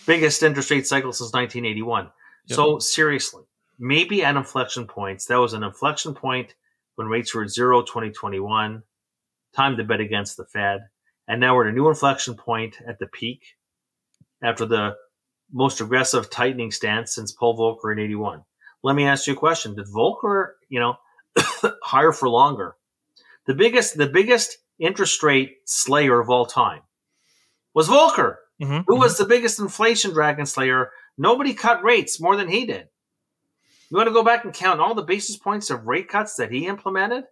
biggest 0.05 0.43
interest 0.43 0.71
rate 0.71 0.87
cycle 0.87 1.11
since 1.11 1.33
1981. 1.33 2.09
Yep. 2.47 2.55
So 2.55 2.79
seriously, 2.79 3.43
maybe 3.79 4.23
at 4.23 4.35
inflection 4.35 4.87
points, 4.87 5.25
that 5.25 5.39
was 5.39 5.53
an 5.53 5.63
inflection 5.63 6.13
point 6.13 6.55
when 6.95 7.07
rates 7.07 7.33
were 7.33 7.43
at 7.43 7.49
zero 7.49 7.81
2021. 7.81 8.83
Time 9.55 9.77
to 9.77 9.83
bet 9.83 9.99
against 9.99 10.37
the 10.37 10.45
Fed. 10.45 10.81
And 11.27 11.39
now 11.39 11.55
we're 11.55 11.67
at 11.67 11.71
a 11.71 11.75
new 11.75 11.87
inflection 11.87 12.35
point 12.35 12.77
at 12.87 12.99
the 12.99 13.07
peak 13.07 13.55
after 14.41 14.65
the 14.65 14.95
most 15.51 15.79
aggressive 15.79 16.29
tightening 16.29 16.71
stance 16.71 17.15
since 17.15 17.31
Paul 17.31 17.57
Volcker 17.57 17.93
in 17.93 17.99
81. 17.99 18.43
Let 18.81 18.95
me 18.95 19.05
ask 19.05 19.27
you 19.27 19.33
a 19.33 19.37
question. 19.37 19.75
Did 19.75 19.85
Volcker, 19.87 20.53
you 20.67 20.79
know, 20.79 20.95
higher 21.83 22.11
for 22.11 22.27
longer? 22.27 22.75
The 23.45 23.53
biggest, 23.53 23.97
the 23.97 24.07
biggest 24.07 24.57
interest 24.79 25.21
rate 25.23 25.57
slayer 25.65 26.19
of 26.19 26.29
all 26.29 26.45
time 26.45 26.81
was 27.73 27.87
Volcker. 27.87 28.37
Mm-hmm. 28.63 28.81
Who 28.87 28.95
was 28.97 29.13
mm-hmm. 29.13 29.23
the 29.23 29.29
biggest 29.29 29.59
inflation 29.59 30.11
dragon 30.13 30.45
slayer? 30.45 30.91
Nobody 31.17 31.53
cut 31.53 31.83
rates 31.83 32.19
more 32.19 32.35
than 32.35 32.47
he 32.47 32.65
did. 32.65 32.87
You 33.89 33.97
want 33.97 34.07
to 34.07 34.13
go 34.13 34.23
back 34.23 34.43
and 34.43 34.53
count 34.53 34.79
all 34.79 34.95
the 34.95 35.03
basis 35.03 35.37
points 35.37 35.69
of 35.69 35.85
rate 35.85 36.07
cuts 36.07 36.35
that 36.37 36.51
he 36.51 36.65
implemented? 36.65 37.25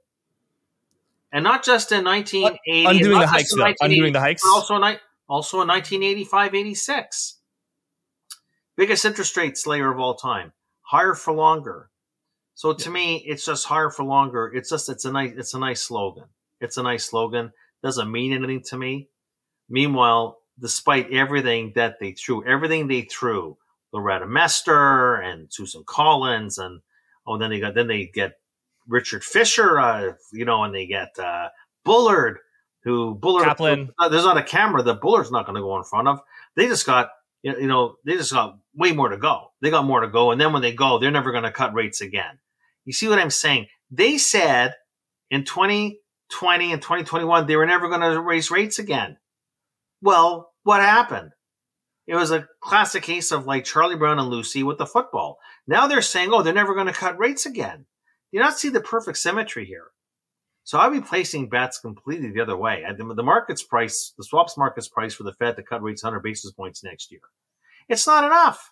And 1.32 1.44
not 1.44 1.64
just 1.64 1.92
in 1.92 2.04
1980. 2.04 2.86
Undoing 2.86 3.20
the 3.20 3.28
hikes, 3.28 3.56
though. 3.56 3.74
Undoing 3.82 4.14
the 4.14 4.20
hikes. 4.20 4.44
Also, 4.46 4.76
in, 4.76 4.98
also 5.28 5.62
in 5.62 5.68
1985 5.68 6.54
86. 6.54 7.38
Biggest 8.76 9.06
interest 9.06 9.38
rate 9.38 9.58
slayer 9.58 9.92
of 9.92 10.00
all 10.00 10.16
time. 10.16 10.52
Higher 10.82 11.16
for 11.16 11.34
longer. 11.34 11.90
So 12.54 12.74
to 12.74 12.90
yeah. 12.90 12.94
me, 12.94 13.16
it's 13.26 13.46
just 13.46 13.66
higher 13.66 13.90
for 13.90 14.04
longer. 14.04 14.52
It's 14.54 14.70
just, 14.70 14.90
it's 14.90 15.06
a 15.06 15.12
nice, 15.12 15.34
it's 15.36 15.54
a 15.54 15.60
nice 15.60 15.82
slogan. 15.82 16.26
It's 16.60 16.78
a 16.78 16.84
nice 16.84 17.06
slogan. 17.06 17.54
Doesn't 17.82 18.12
mean 18.12 18.34
anything 18.34 18.62
to 18.66 18.78
me. 18.78 19.10
Meanwhile, 19.70 20.38
despite 20.62 21.12
everything 21.12 21.74
that 21.76 22.00
they 22.00 22.12
threw, 22.12 22.46
everything 22.46 22.88
they 22.88 23.02
threw, 23.02 23.58
Loretta 23.92 24.28
Mester 24.28 25.16
and 25.16 25.52
Susan 25.52 25.84
Collins, 25.86 26.58
and 26.58 26.82
oh, 27.28 27.38
then 27.38 27.50
they 27.50 27.60
got 27.60 27.76
then 27.76 27.88
they 27.88 28.06
get 28.06 28.40
Richard 28.88 29.24
Fisher, 29.24 29.80
uh, 29.80 30.14
you 30.32 30.46
know, 30.46 30.64
and 30.64 30.74
they 30.74 30.86
get 30.86 31.18
uh, 31.20 31.50
Bullard, 31.84 32.40
who 32.84 33.16
Bullard. 33.16 33.46
Kaplan. 33.46 33.90
Uh, 34.00 34.10
there's 34.10 34.24
not 34.24 34.38
a 34.38 34.44
camera 34.44 34.84
that 34.84 35.02
Bullard's 35.02 35.32
not 35.32 35.46
going 35.46 35.56
to 35.56 35.62
go 35.62 35.78
in 35.78 35.84
front 35.84 36.08
of. 36.08 36.22
They 36.56 36.68
just 36.68 36.86
got 36.86 37.10
you 37.42 37.68
know 37.68 37.96
they 38.06 38.14
just 38.14 38.32
got 38.32 38.58
way 38.76 38.92
more 38.92 39.10
to 39.10 39.18
go. 39.18 39.52
They 39.62 39.70
got 39.70 39.86
more 39.86 40.02
to 40.02 40.08
go, 40.08 40.32
and 40.32 40.40
then 40.40 40.54
when 40.54 40.62
they 40.62 40.74
go, 40.74 41.00
they're 41.00 41.12
never 41.12 41.32
going 41.32 41.44
to 41.44 41.52
cut 41.52 41.74
rates 41.74 42.02
again. 42.02 42.40
You 42.86 42.94
see 42.94 43.08
what 43.08 43.20
I'm 43.20 43.30
saying? 43.30 43.68
They 43.90 44.18
said 44.18 44.76
in 45.30 45.44
2020 45.44 46.72
and 46.72 46.82
2021 46.82 47.46
they 47.46 47.56
were 47.56 47.66
never 47.66 47.90
going 47.90 48.02
to 48.02 48.22
raise 48.22 48.52
rates 48.52 48.80
again. 48.80 49.18
Well, 50.02 50.51
what 50.64 50.82
happened? 50.82 51.32
It 52.08 52.16
was 52.16 52.32
a 52.32 52.48
classic 52.62 53.04
case 53.04 53.32
of 53.32 53.46
like 53.46 53.64
Charlie 53.64 53.96
Brown 53.96 54.20
and 54.20 54.30
Lucy 54.30 54.64
with 54.64 54.78
the 54.78 54.86
football. 54.86 55.40
Now 55.68 55.88
they're 55.88 56.02
saying, 56.02 56.30
oh, 56.32 56.42
they're 56.42 56.54
never 56.54 56.74
going 56.74 56.88
to 56.88 56.94
cut 56.94 57.18
rates 57.18 57.46
again. 57.46 57.78
Do 58.32 58.38
you 58.38 58.40
not 58.40 58.58
see 58.58 58.70
the 58.70 58.82
perfect 58.82 59.18
symmetry 59.18 59.66
here? 59.66 59.88
So 60.64 60.78
I'd 60.80 60.92
be 60.92 61.02
placing 61.02 61.50
bets 61.50 61.80
completely 61.80 62.32
the 62.32 62.42
other 62.42 62.58
way. 62.58 62.86
The 62.98 63.24
market's 63.24 63.64
price, 63.64 64.14
the 64.18 64.24
swaps 64.24 64.58
market's 64.58 64.88
price 64.88 65.14
for 65.14 65.24
the 65.24 65.34
Fed 65.34 65.56
to 65.56 65.64
cut 65.64 65.82
rates 65.82 66.04
100 66.04 66.22
basis 66.22 66.52
points 66.52 66.84
next 66.84 67.12
year. 67.12 67.22
It's 67.90 68.08
not 68.08 68.24
enough. 68.24 68.72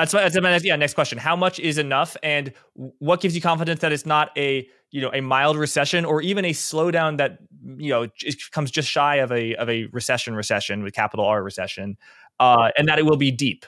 That's, 0.00 0.12
that's 0.12 0.40
my 0.40 0.56
yeah. 0.62 0.76
Next 0.76 0.94
question: 0.94 1.18
How 1.18 1.36
much 1.36 1.58
is 1.58 1.78
enough, 1.78 2.16
and 2.22 2.52
what 2.74 3.20
gives 3.20 3.34
you 3.34 3.40
confidence 3.40 3.80
that 3.80 3.92
it's 3.92 4.06
not 4.06 4.30
a 4.36 4.68
you 4.90 5.00
know 5.00 5.10
a 5.12 5.20
mild 5.20 5.56
recession 5.56 6.04
or 6.04 6.22
even 6.22 6.44
a 6.44 6.50
slowdown 6.50 7.18
that 7.18 7.38
you 7.76 7.90
know 7.90 8.06
comes 8.52 8.70
just 8.70 8.88
shy 8.88 9.16
of 9.16 9.32
a 9.32 9.54
of 9.56 9.68
a 9.68 9.86
recession 9.86 10.34
recession 10.34 10.82
with 10.82 10.94
capital 10.94 11.24
R 11.24 11.42
recession, 11.42 11.96
uh, 12.40 12.70
and 12.76 12.88
that 12.88 12.98
it 12.98 13.04
will 13.04 13.16
be 13.16 13.30
deep? 13.30 13.66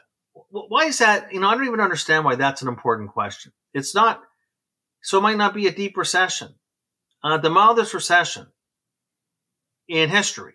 Why 0.51 0.87
is 0.87 0.99
that? 0.99 1.33
You 1.33 1.41
know, 1.41 1.49
I 1.49 1.55
don't 1.55 1.67
even 1.67 1.81
understand 1.81 2.25
why 2.25 2.37
that's 2.37 2.63
an 2.63 2.69
important 2.69 3.11
question. 3.11 3.53
It's 3.75 3.95
not. 3.95 4.23
So 5.03 5.19
it 5.19 5.23
might 5.23 5.39
not 5.39 5.55
be 5.55 5.67
a 5.67 5.73
deep 5.73 5.97
recession. 5.97 6.55
Uh, 7.23 7.39
the 7.39 7.51
mildest 7.51 7.95
recession 7.95 8.47
in 9.89 10.11
history 10.11 10.55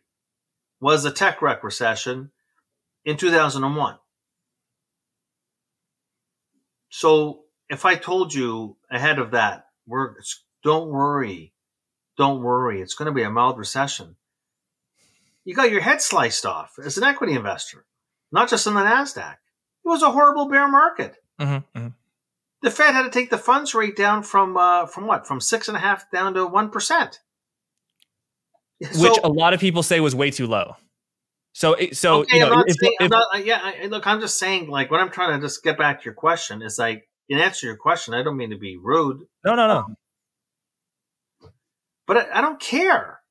was 0.80 1.04
the 1.04 1.12
tech 1.12 1.42
wreck 1.42 1.64
recession 1.64 2.32
in 3.06 3.18
2001. 3.18 3.98
So 6.98 7.42
if 7.70 7.84
I 7.84 7.96
told 7.96 8.34
you 8.34 8.78
ahead 8.90 9.20
of 9.20 9.32
that, 9.32 9.68
we're 9.86 10.16
don't 10.64 10.88
worry, 10.88 11.52
don't 12.18 12.42
worry, 12.42 12.80
it's 12.80 12.94
going 12.94 13.08
to 13.08 13.12
be 13.12 13.22
a 13.22 13.30
mild 13.30 13.58
recession. 13.58 14.16
You 15.44 15.56
got 15.56 15.72
your 15.72 15.82
head 15.82 16.02
sliced 16.02 16.46
off 16.46 16.80
as 16.82 16.98
an 16.98 17.04
equity 17.04 17.34
investor, 17.34 17.84
not 18.32 18.50
just 18.50 18.66
in 18.66 18.76
the 18.76 18.80
Nasdaq. 18.80 19.34
It 19.34 19.90
was 19.90 20.04
a 20.04 20.12
horrible 20.12 20.48
bear 20.48 20.70
market. 20.70 21.18
Mm-hmm, 21.38 21.78
mm-hmm. 21.78 21.88
The 22.62 22.72
Fed 22.72 22.94
had 22.94 23.04
to 23.04 23.10
take 23.10 23.30
the 23.30 23.38
funds 23.38 23.76
rate 23.76 23.98
down 23.98 24.24
from 24.24 24.56
uh, 24.56 24.86
from 24.86 25.06
what 25.06 25.28
from 25.28 25.42
six 25.42 25.68
and 25.68 25.76
a 25.76 25.82
half 25.82 26.10
down 26.12 26.34
to 26.36 26.48
one 26.48 26.70
percent, 26.70 27.20
which 28.80 29.20
a 29.22 29.28
lot 29.28 29.54
of 29.54 29.60
people 29.60 29.84
say 29.84 30.00
was 30.00 30.16
way 30.16 30.32
too 30.32 30.48
low. 30.48 30.78
So, 31.56 31.78
so 31.94 32.24
okay, 32.24 32.40
you 32.40 32.46
know, 32.46 32.66
if, 32.68 32.76
saying, 32.76 32.96
if, 33.00 33.10
not, 33.10 33.46
yeah, 33.46 33.62
I, 33.64 33.86
look, 33.86 34.06
I'm 34.06 34.20
just 34.20 34.38
saying, 34.38 34.68
like, 34.68 34.92
what 34.92 35.00
I'm 35.00 35.10
trying 35.10 35.40
to 35.40 35.48
just 35.48 35.64
get 35.64 35.78
back 35.78 36.02
to 36.02 36.04
your 36.04 36.14
question 36.14 36.62
is 36.62 36.78
like, 36.78 37.08
in 37.30 37.40
answer 37.40 37.62
to 37.62 37.68
your 37.68 37.78
question, 37.78 38.14
I 38.14 38.24
don't 38.24 38.36
mean 38.36 38.50
to 38.50 38.58
be 38.58 38.76
rude. 38.76 39.22
No, 39.46 39.56
no, 39.56 39.66
no. 39.66 39.78
Um, 39.78 39.96
but 42.08 42.18
I, 42.18 42.40
I 42.40 42.42
don't 42.42 42.60
care 42.60 43.22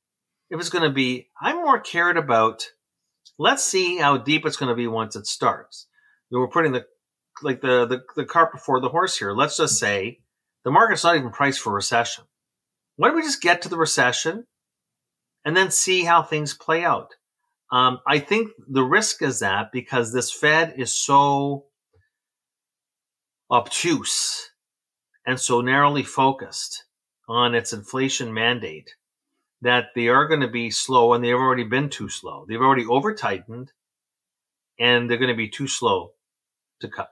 if 0.49 0.59
it's 0.59 0.71
going 0.71 0.85
to 0.85 0.89
be. 0.89 1.29
I'm 1.39 1.57
more 1.57 1.79
cared 1.79 2.17
about. 2.17 2.65
Let's 3.37 3.63
see 3.63 3.97
how 3.97 4.17
deep 4.17 4.43
it's 4.47 4.57
going 4.57 4.69
to 4.69 4.75
be 4.75 4.87
once 4.87 5.15
it 5.15 5.27
starts. 5.27 5.85
You 6.31 6.37
know, 6.37 6.41
we're 6.41 6.47
putting 6.47 6.71
the 6.71 6.85
like 7.43 7.61
the, 7.61 7.85
the 7.85 8.01
the 8.15 8.25
cart 8.25 8.51
before 8.51 8.81
the 8.81 8.89
horse 8.89 9.15
here. 9.15 9.33
Let's 9.33 9.57
just 9.57 9.77
say 9.77 10.21
the 10.63 10.71
market's 10.71 11.03
not 11.03 11.15
even 11.15 11.29
priced 11.29 11.59
for 11.59 11.71
recession. 11.71 12.23
Why 12.95 13.09
don't 13.09 13.17
we 13.17 13.21
just 13.21 13.43
get 13.43 13.61
to 13.61 13.69
the 13.69 13.77
recession 13.77 14.47
and 15.45 15.55
then 15.55 15.69
see 15.69 16.03
how 16.05 16.23
things 16.23 16.55
play 16.55 16.83
out? 16.83 17.13
Um, 17.71 17.99
I 18.07 18.19
think 18.19 18.51
the 18.67 18.83
risk 18.83 19.21
is 19.21 19.39
that 19.39 19.71
because 19.71 20.13
this 20.13 20.31
Fed 20.31 20.75
is 20.77 20.93
so 20.93 21.65
obtuse 23.51 24.51
and 25.25 25.39
so 25.39 25.61
narrowly 25.61 26.03
focused 26.03 26.85
on 27.27 27.55
its 27.55 27.73
inflation 27.73 28.33
mandate 28.33 28.95
that 29.61 29.87
they 29.95 30.07
are 30.09 30.27
going 30.27 30.41
to 30.41 30.47
be 30.47 30.69
slow 30.69 31.13
and 31.13 31.23
they've 31.23 31.33
already 31.33 31.63
been 31.63 31.89
too 31.89 32.09
slow. 32.09 32.45
They've 32.47 32.61
already 32.61 32.85
over 32.85 33.15
tightened 33.15 33.71
and 34.79 35.09
they're 35.09 35.17
going 35.17 35.29
to 35.29 35.35
be 35.35 35.49
too 35.49 35.67
slow 35.67 36.11
to 36.81 36.87
cut. 36.87 37.11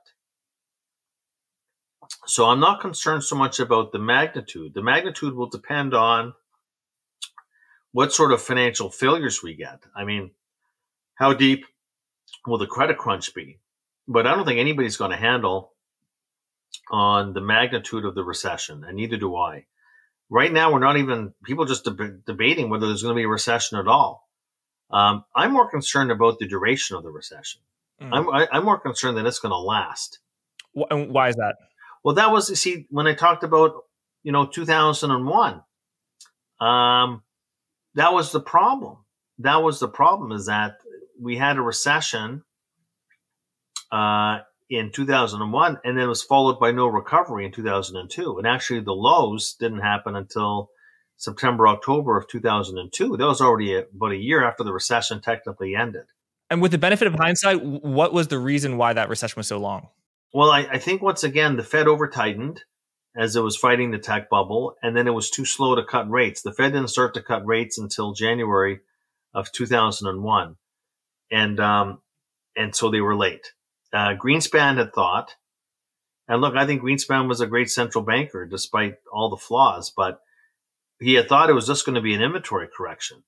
So 2.25 2.47
I'm 2.47 2.59
not 2.59 2.81
concerned 2.81 3.23
so 3.23 3.35
much 3.35 3.59
about 3.59 3.91
the 3.91 3.99
magnitude. 3.99 4.73
The 4.73 4.83
magnitude 4.83 5.33
will 5.33 5.49
depend 5.49 5.93
on 5.93 6.33
what 7.91 8.13
sort 8.13 8.31
of 8.31 8.41
financial 8.41 8.89
failures 8.89 9.41
we 9.41 9.55
get. 9.55 9.79
I 9.95 10.03
mean, 10.03 10.31
how 11.15 11.33
deep 11.33 11.65
will 12.45 12.57
the 12.57 12.67
credit 12.67 12.97
crunch 12.97 13.33
be? 13.33 13.59
But 14.07 14.27
I 14.27 14.35
don't 14.35 14.45
think 14.45 14.59
anybody's 14.59 14.97
going 14.97 15.11
to 15.11 15.17
handle 15.17 15.73
on 16.91 17.33
the 17.33 17.41
magnitude 17.41 18.05
of 18.05 18.15
the 18.15 18.23
recession, 18.23 18.83
and 18.83 18.97
neither 18.97 19.17
do 19.17 19.35
I. 19.35 19.65
Right 20.29 20.51
now, 20.51 20.71
we're 20.71 20.79
not 20.79 20.97
even 20.97 21.33
people 21.43 21.65
just 21.65 21.85
deb- 21.85 22.25
debating 22.25 22.69
whether 22.69 22.87
there's 22.87 23.03
going 23.03 23.15
to 23.15 23.19
be 23.19 23.25
a 23.25 23.29
recession 23.29 23.77
at 23.77 23.87
all. 23.87 24.27
Um, 24.89 25.23
I'm 25.35 25.51
more 25.51 25.69
concerned 25.69 26.11
about 26.11 26.39
the 26.39 26.47
duration 26.47 26.97
of 26.97 27.03
the 27.03 27.11
recession. 27.11 27.61
Mm. 28.01 28.09
I'm, 28.11 28.29
I, 28.29 28.47
i 28.51 28.57
am 28.57 28.65
more 28.65 28.79
concerned 28.79 29.17
that 29.17 29.25
it's 29.25 29.39
going 29.39 29.51
to 29.51 29.57
last. 29.57 30.19
Why 30.73 31.29
is 31.29 31.35
that? 31.35 31.55
Well, 32.03 32.15
that 32.15 32.31
was 32.31 32.49
you 32.49 32.55
see 32.55 32.87
when 32.89 33.07
I 33.07 33.13
talked 33.13 33.43
about 33.43 33.83
you 34.23 34.31
know 34.31 34.45
2001. 34.45 35.61
Um, 36.59 37.23
that 37.95 38.13
was 38.13 38.31
the 38.31 38.41
problem. 38.41 38.97
That 39.39 39.63
was 39.63 39.79
the 39.79 39.87
problem 39.87 40.31
is 40.31 40.47
that 40.47 40.77
we 41.19 41.37
had 41.37 41.57
a 41.57 41.61
recession 41.61 42.43
uh, 43.91 44.39
in 44.69 44.91
2001, 44.91 45.79
and 45.83 45.97
then 45.97 46.05
it 46.05 46.07
was 46.07 46.23
followed 46.23 46.59
by 46.59 46.71
no 46.71 46.87
recovery 46.87 47.45
in 47.45 47.51
2002. 47.51 48.37
And 48.37 48.47
actually, 48.47 48.81
the 48.81 48.93
lows 48.93 49.55
didn't 49.59 49.81
happen 49.81 50.15
until 50.15 50.69
September, 51.17 51.67
October 51.67 52.17
of 52.17 52.27
2002. 52.27 53.17
That 53.17 53.25
was 53.25 53.41
already 53.41 53.75
a, 53.75 53.85
about 53.95 54.11
a 54.11 54.17
year 54.17 54.43
after 54.43 54.63
the 54.63 54.73
recession 54.73 55.21
technically 55.21 55.75
ended. 55.75 56.05
And 56.49 56.61
with 56.61 56.71
the 56.71 56.77
benefit 56.77 57.07
of 57.07 57.15
hindsight, 57.15 57.63
what 57.63 58.13
was 58.13 58.27
the 58.27 58.39
reason 58.39 58.77
why 58.77 58.93
that 58.93 59.09
recession 59.09 59.35
was 59.37 59.47
so 59.47 59.59
long? 59.59 59.89
Well, 60.33 60.49
I, 60.49 60.61
I 60.61 60.79
think 60.79 61.01
once 61.01 61.23
again, 61.23 61.55
the 61.55 61.63
Fed 61.63 61.87
over 61.87 62.07
tightened 62.07 62.63
as 63.15 63.35
it 63.35 63.41
was 63.41 63.55
fighting 63.55 63.91
the 63.91 63.99
tech 63.99 64.27
bubble, 64.27 64.75
and 64.81 64.97
then 64.97 65.07
it 65.07 65.11
was 65.11 65.29
too 65.29 65.45
slow 65.45 65.75
to 65.75 65.83
cut 65.83 66.09
rates. 66.09 66.41
The 66.41 66.51
Fed 66.51 66.73
didn't 66.73 66.89
start 66.89 67.13
to 67.13 67.21
cut 67.21 67.45
rates 67.45 67.77
until 67.77 68.13
January 68.13 68.79
of 69.35 69.51
2001 69.51 70.55
and 71.33 71.59
um, 71.59 71.99
and 72.55 72.75
so 72.75 72.89
they 72.89 73.01
were 73.01 73.15
late. 73.15 73.51
Uh, 73.91 74.13
Greenspan 74.13 74.77
had 74.77 74.93
thought, 74.93 75.35
and 76.27 76.39
look, 76.39 76.55
I 76.55 76.65
think 76.65 76.83
Greenspan 76.83 77.27
was 77.27 77.41
a 77.41 77.47
great 77.47 77.69
central 77.69 78.03
banker 78.03 78.45
despite 78.45 78.95
all 79.11 79.29
the 79.29 79.37
flaws, 79.37 79.91
but 79.95 80.19
he 80.99 81.15
had 81.15 81.27
thought 81.27 81.49
it 81.49 81.53
was 81.53 81.67
just 81.67 81.85
going 81.85 81.95
to 81.95 82.01
be 82.01 82.13
an 82.13 82.21
inventory 82.21 82.67
correction. 82.75 83.23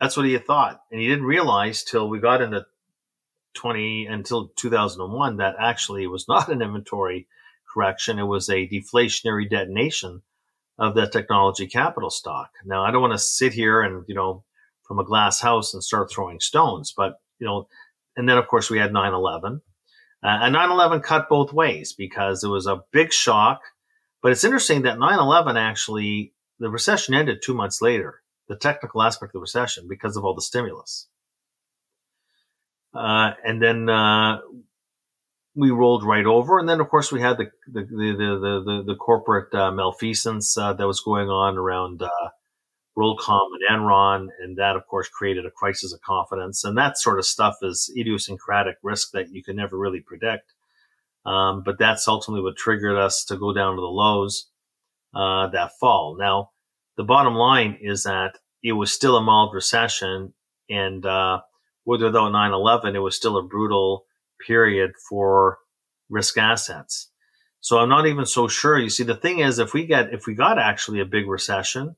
That's 0.00 0.16
what 0.16 0.26
he 0.26 0.32
had 0.32 0.46
thought, 0.46 0.80
and 0.90 1.00
he 1.00 1.08
didn't 1.08 1.24
realize 1.24 1.82
till 1.82 2.08
we 2.08 2.20
got 2.20 2.40
into 2.40 2.64
20 3.54 4.06
until 4.06 4.48
2001 4.56 5.36
that 5.36 5.56
actually 5.58 6.04
it 6.04 6.08
was 6.08 6.26
not 6.28 6.48
an 6.48 6.62
inventory 6.62 7.26
correction; 7.72 8.20
it 8.20 8.24
was 8.24 8.48
a 8.48 8.68
deflationary 8.68 9.50
detonation 9.50 10.22
of 10.78 10.94
the 10.94 11.06
technology 11.08 11.66
capital 11.66 12.10
stock. 12.10 12.50
Now, 12.64 12.84
I 12.84 12.92
don't 12.92 13.02
want 13.02 13.12
to 13.12 13.18
sit 13.18 13.52
here 13.52 13.82
and 13.82 14.04
you 14.06 14.14
know 14.14 14.44
from 14.86 15.00
a 15.00 15.04
glass 15.04 15.40
house 15.40 15.74
and 15.74 15.82
start 15.82 16.12
throwing 16.12 16.38
stones, 16.38 16.92
but 16.96 17.14
you 17.38 17.46
know, 17.46 17.68
and 18.16 18.28
then 18.28 18.38
of 18.38 18.48
course 18.48 18.70
we 18.70 18.78
had 18.78 18.92
9-11. 18.92 19.60
Uh, 20.22 20.38
and 20.42 20.54
9-11 20.54 21.02
cut 21.02 21.28
both 21.28 21.52
ways 21.52 21.92
because 21.92 22.42
it 22.44 22.48
was 22.48 22.66
a 22.66 22.82
big 22.92 23.12
shock. 23.12 23.60
But 24.22 24.32
it's 24.32 24.44
interesting 24.44 24.82
that 24.82 24.98
9-11 24.98 25.56
actually, 25.56 26.32
the 26.58 26.70
recession 26.70 27.14
ended 27.14 27.42
two 27.42 27.52
months 27.52 27.82
later, 27.82 28.22
the 28.48 28.56
technical 28.56 29.02
aspect 29.02 29.30
of 29.30 29.34
the 29.34 29.40
recession 29.40 29.86
because 29.86 30.16
of 30.16 30.24
all 30.24 30.34
the 30.34 30.40
stimulus. 30.40 31.08
Uh, 32.94 33.32
and 33.44 33.60
then 33.60 33.88
uh, 33.90 34.38
we 35.54 35.70
rolled 35.70 36.04
right 36.04 36.24
over. 36.24 36.58
And 36.58 36.68
then, 36.68 36.80
of 36.80 36.88
course, 36.88 37.12
we 37.12 37.20
had 37.20 37.38
the 37.38 37.50
the 37.70 37.82
the 37.82 38.14
the, 38.16 38.62
the, 38.64 38.84
the 38.86 38.96
corporate 38.96 39.54
uh, 39.54 39.72
malfeasance 39.72 40.56
uh, 40.56 40.72
that 40.74 40.86
was 40.86 41.00
going 41.00 41.28
on 41.28 41.58
around 41.58 42.02
uh, 42.02 42.08
WorldCom 42.96 43.48
and 43.54 43.80
Enron, 43.80 44.28
and 44.40 44.56
that 44.56 44.76
of 44.76 44.86
course 44.86 45.08
created 45.08 45.46
a 45.46 45.50
crisis 45.50 45.92
of 45.92 46.00
confidence. 46.00 46.64
And 46.64 46.76
that 46.78 46.98
sort 46.98 47.18
of 47.18 47.26
stuff 47.26 47.56
is 47.62 47.92
idiosyncratic 47.96 48.76
risk 48.82 49.10
that 49.12 49.30
you 49.30 49.42
can 49.42 49.56
never 49.56 49.76
really 49.76 50.00
predict. 50.00 50.52
Um, 51.26 51.62
but 51.64 51.78
that's 51.78 52.06
ultimately 52.06 52.42
what 52.42 52.56
triggered 52.56 52.96
us 52.96 53.24
to 53.26 53.36
go 53.36 53.52
down 53.52 53.76
to 53.76 53.80
the 53.80 53.86
lows 53.86 54.48
uh, 55.14 55.48
that 55.48 55.72
fall. 55.80 56.16
Now, 56.18 56.50
the 56.96 57.04
bottom 57.04 57.34
line 57.34 57.78
is 57.80 58.04
that 58.04 58.38
it 58.62 58.72
was 58.72 58.92
still 58.92 59.16
a 59.16 59.22
mild 59.22 59.54
recession, 59.54 60.34
and 60.70 61.04
uh, 61.04 61.40
with 61.84 62.02
or 62.02 62.06
without 62.06 62.32
9/11, 62.32 62.94
it 62.94 63.00
was 63.00 63.16
still 63.16 63.36
a 63.36 63.42
brutal 63.42 64.06
period 64.46 64.92
for 65.08 65.58
risk 66.08 66.38
assets. 66.38 67.10
So 67.60 67.78
I'm 67.78 67.88
not 67.88 68.06
even 68.06 68.26
so 68.26 68.46
sure. 68.46 68.78
You 68.78 68.90
see, 68.90 69.04
the 69.04 69.16
thing 69.16 69.40
is, 69.40 69.58
if 69.58 69.72
we 69.72 69.86
get 69.86 70.12
if 70.12 70.26
we 70.26 70.34
got 70.34 70.58
actually 70.58 71.00
a 71.00 71.06
big 71.06 71.26
recession, 71.26 71.96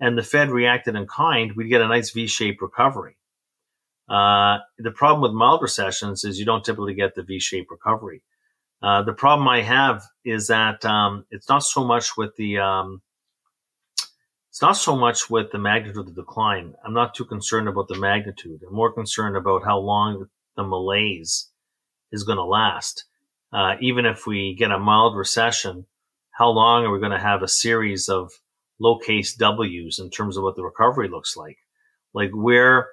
and 0.00 0.16
the 0.16 0.22
Fed 0.22 0.50
reacted 0.50 0.94
in 0.94 1.06
kind, 1.06 1.52
we'd 1.52 1.68
get 1.68 1.80
a 1.80 1.88
nice 1.88 2.10
V-shaped 2.10 2.60
recovery. 2.60 3.16
Uh, 4.08 4.58
the 4.78 4.90
problem 4.90 5.22
with 5.22 5.32
mild 5.32 5.62
recessions 5.62 6.24
is 6.24 6.38
you 6.38 6.44
don't 6.44 6.64
typically 6.64 6.94
get 6.94 7.14
the 7.14 7.22
V-shaped 7.22 7.70
recovery. 7.70 8.22
Uh, 8.82 9.02
the 9.02 9.12
problem 9.12 9.48
I 9.48 9.62
have 9.62 10.04
is 10.24 10.48
that 10.48 10.84
um, 10.84 11.24
it's 11.30 11.48
not 11.48 11.62
so 11.62 11.84
much 11.84 12.16
with 12.16 12.36
the 12.36 12.58
um, 12.58 13.02
it's 14.50 14.62
not 14.62 14.76
so 14.76 14.96
much 14.96 15.28
with 15.28 15.50
the 15.50 15.58
magnitude 15.58 15.98
of 15.98 16.06
the 16.06 16.22
decline. 16.22 16.74
I'm 16.84 16.94
not 16.94 17.14
too 17.14 17.24
concerned 17.24 17.68
about 17.68 17.88
the 17.88 17.98
magnitude. 17.98 18.62
I'm 18.66 18.74
more 18.74 18.92
concerned 18.92 19.36
about 19.36 19.64
how 19.64 19.78
long 19.78 20.28
the 20.56 20.62
malaise 20.62 21.50
is 22.12 22.24
going 22.24 22.38
to 22.38 22.44
last. 22.44 23.04
Uh, 23.52 23.76
even 23.80 24.06
if 24.06 24.26
we 24.26 24.54
get 24.54 24.70
a 24.70 24.78
mild 24.78 25.16
recession, 25.16 25.86
how 26.30 26.48
long 26.48 26.84
are 26.84 26.90
we 26.90 27.00
going 27.00 27.12
to 27.12 27.18
have 27.18 27.42
a 27.42 27.48
series 27.48 28.08
of 28.08 28.32
low 28.78 28.98
case 28.98 29.34
W's 29.34 29.98
in 29.98 30.10
terms 30.10 30.36
of 30.36 30.42
what 30.42 30.56
the 30.56 30.64
recovery 30.64 31.08
looks 31.08 31.36
like. 31.36 31.58
Like 32.14 32.30
where, 32.32 32.88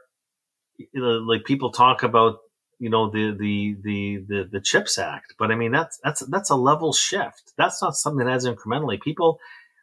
you 0.78 0.88
know, 1.02 1.20
like 1.20 1.46
people 1.46 1.72
talk 1.72 2.04
about, 2.04 2.38
you 2.80 2.90
know, 2.90 3.10
the, 3.10 3.36
the, 3.38 3.76
the, 3.82 4.26
the, 4.28 4.50
the 4.52 4.62
CHIPS 4.62 4.98
Act, 4.98 5.36
but 5.38 5.52
I 5.52 5.56
mean, 5.56 5.72
that's, 5.72 6.00
that's, 6.04 6.26
that's 6.28 6.50
a 6.50 6.56
level 6.56 6.92
shift. 6.94 7.54
That's 7.58 7.82
not 7.82 7.96
something 7.96 8.26
that 8.26 8.34
adds 8.34 8.46
incrementally. 8.46 9.02
People 9.02 9.40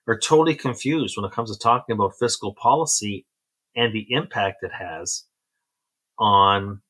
are 0.06 0.18
totally 0.18 0.54
confused 0.54 1.16
when 1.16 1.24
it 1.24 1.32
comes 1.32 1.52
to 1.52 1.58
talking 1.58 1.94
about 1.94 2.18
fiscal 2.18 2.54
policy 2.54 3.26
and 3.76 3.94
the 3.94 4.06
impact 4.10 4.62
it 4.62 4.72
has 4.72 5.24
on, 6.18 6.82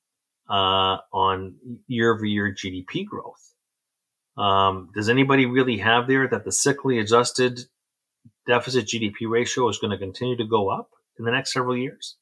uh, 0.49 0.99
on 1.13 1.57
year 1.87 2.15
over 2.15 2.25
year 2.25 2.53
GDP 2.53 3.05
growth. 3.05 3.55
Um, 4.37 4.91
does 4.95 5.09
anybody 5.09 5.47
really 5.47 5.79
have 5.79 6.07
there 6.07 6.27
that 6.27 6.45
the 6.45 6.51
cyclically 6.51 7.01
adjusted 7.01 7.61
deficit 8.47 8.87
GDP 8.87 9.29
ratio 9.29 9.69
is 9.69 9.79
going 9.79 9.91
to 9.91 9.99
continue 9.99 10.37
to 10.37 10.47
go 10.47 10.71
up 10.71 10.91
in 11.19 11.25
the 11.25 11.31
next 11.31 11.53
several 11.53 11.77
years? 11.77 12.17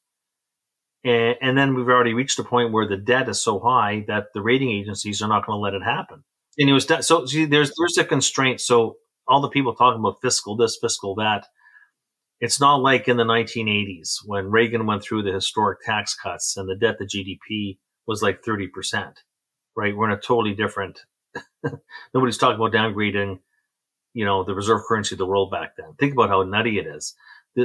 And, 1.03 1.35
and 1.41 1.57
then 1.57 1.75
we've 1.75 1.87
already 1.87 2.13
reached 2.13 2.39
a 2.39 2.43
point 2.43 2.71
where 2.71 2.87
the 2.87 2.97
debt 2.97 3.29
is 3.29 3.41
so 3.41 3.59
high 3.59 4.05
that 4.07 4.27
the 4.33 4.41
rating 4.41 4.71
agencies 4.71 5.21
are 5.21 5.29
not 5.29 5.45
going 5.45 5.55
to 5.55 5.61
let 5.61 5.73
it 5.73 5.83
happen. 5.83 6.23
And 6.57 6.69
it 6.69 6.73
was 6.73 6.87
so 7.07 7.25
see, 7.25 7.45
there's 7.45 7.71
there's 7.77 7.97
a 7.97 8.03
constraint. 8.03 8.59
So 8.59 8.97
all 9.27 9.41
the 9.41 9.49
people 9.49 9.75
talking 9.75 9.99
about 9.99 10.21
fiscal 10.21 10.57
this, 10.57 10.77
fiscal 10.81 11.15
that, 11.15 11.45
it's 12.41 12.59
not 12.59 12.81
like 12.81 13.07
in 13.07 13.17
the 13.17 13.23
1980s 13.23 14.17
when 14.25 14.51
Reagan 14.51 14.85
went 14.85 15.03
through 15.03 15.23
the 15.23 15.31
historic 15.31 15.79
tax 15.85 16.15
cuts 16.15 16.57
and 16.57 16.67
the 16.67 16.75
debt 16.75 16.97
to 16.99 17.05
GDP 17.05 17.77
was 18.07 18.21
like 18.21 18.41
30%, 18.43 19.13
right? 19.77 19.95
We're 19.95 20.09
in 20.09 20.17
a 20.17 20.19
totally 20.19 20.53
different 20.53 20.99
Nobody's 22.13 22.37
talking 22.37 22.55
about 22.55 22.73
downgrading, 22.73 23.39
you 24.19 24.25
know, 24.25 24.43
the 24.43 24.53
reserve 24.53 24.81
currency 24.85 25.15
of 25.15 25.19
the 25.19 25.25
world 25.25 25.49
back 25.49 25.77
then. 25.77 25.93
Think 25.97 26.11
about 26.11 26.27
how 26.27 26.43
nutty 26.43 26.77
it 26.77 26.85
is. 26.85 27.15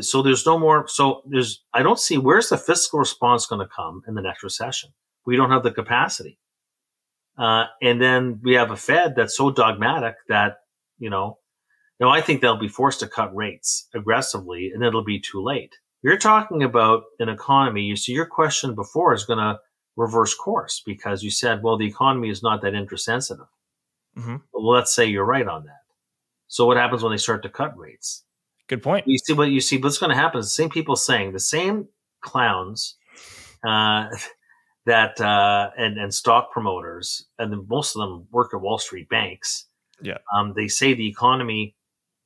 So 0.03 0.23
there's 0.23 0.47
no 0.47 0.57
more. 0.57 0.87
So 0.87 1.23
there's, 1.27 1.65
I 1.75 1.83
don't 1.83 1.99
see 1.99 2.17
where's 2.17 2.49
the 2.49 2.57
fiscal 2.57 3.01
response 3.01 3.45
going 3.45 3.59
to 3.59 3.75
come 3.75 4.03
in 4.07 4.15
the 4.15 4.23
next 4.23 4.45
recession. 4.45 4.91
We 5.27 5.35
don't 5.35 5.51
have 5.51 5.65
the 5.65 5.73
capacity. 5.73 6.39
Uh, 7.37 7.65
and 7.83 8.01
then 8.01 8.39
we 8.45 8.55
have 8.55 8.71
a 8.71 8.77
Fed 8.77 9.17
that's 9.17 9.37
so 9.37 9.51
dogmatic 9.51 10.15
that, 10.29 10.59
you 11.01 11.11
know, 11.11 11.39
now 11.99 12.11
I 12.11 12.21
think 12.21 12.41
they'll 12.41 12.57
be 12.57 12.69
forced 12.69 13.01
to 13.01 13.09
cut 13.09 13.35
rates 13.35 13.89
aggressively 13.93 14.71
and 14.73 14.85
it'll 14.85 15.03
be 15.03 15.19
too 15.19 15.43
late. 15.43 15.75
You're 16.03 16.19
talking 16.19 16.63
about 16.63 17.03
an 17.19 17.29
economy. 17.29 17.83
You 17.83 17.97
see, 17.97 18.13
your 18.13 18.27
question 18.27 18.77
before 18.77 19.13
is 19.13 19.25
going 19.25 19.41
to 19.41 19.59
reverse 19.97 20.37
course 20.37 20.81
because 20.87 21.25
you 21.25 21.33
said, 21.33 21.65
well, 21.65 21.77
the 21.77 21.89
economy 21.89 22.31
is 22.31 22.45
not 22.45 22.63
that 22.63 22.75
interest 22.75 23.07
sensitive. 23.07 23.47
Mm-hmm. 24.17 24.37
Well, 24.53 24.71
let's 24.71 24.95
say 24.95 25.07
you're 25.07 25.25
right 25.25 25.49
on 25.49 25.65
that. 25.65 25.81
So 26.49 26.67
what 26.67 26.77
happens 26.77 27.03
when 27.03 27.13
they 27.13 27.19
start 27.19 27.43
to 27.43 27.49
cut 27.49 27.77
rates? 27.77 28.25
Good 28.69 28.83
point. 28.83 29.07
You 29.07 29.19
see 29.19 29.33
what 29.33 29.51
you 29.51 29.61
see. 29.61 29.77
What's 29.77 29.99
going 29.99 30.11
to 30.11 30.17
happen 30.17 30.41
is 30.41 30.47
the 30.47 30.51
same 30.51 30.71
people 30.71 30.97
saying 30.97 31.33
the 31.33 31.41
same 31.41 31.89
clowns 32.23 32.97
uh, 33.67 34.09
that 34.87 35.21
uh, 35.21 35.71
and 35.77 35.99
and 35.99 36.13
stock 36.13 36.51
promoters, 36.51 37.27
and 37.39 37.53
then 37.53 37.67
most 37.69 37.95
of 37.95 38.01
them 38.01 38.27
work 38.31 38.55
at 38.55 38.61
Wall 38.61 38.79
Street 38.79 39.09
banks. 39.09 39.67
Yeah, 40.01 40.19
um, 40.35 40.55
they 40.57 40.69
say 40.69 40.95
the 40.95 41.09
economy. 41.09 41.77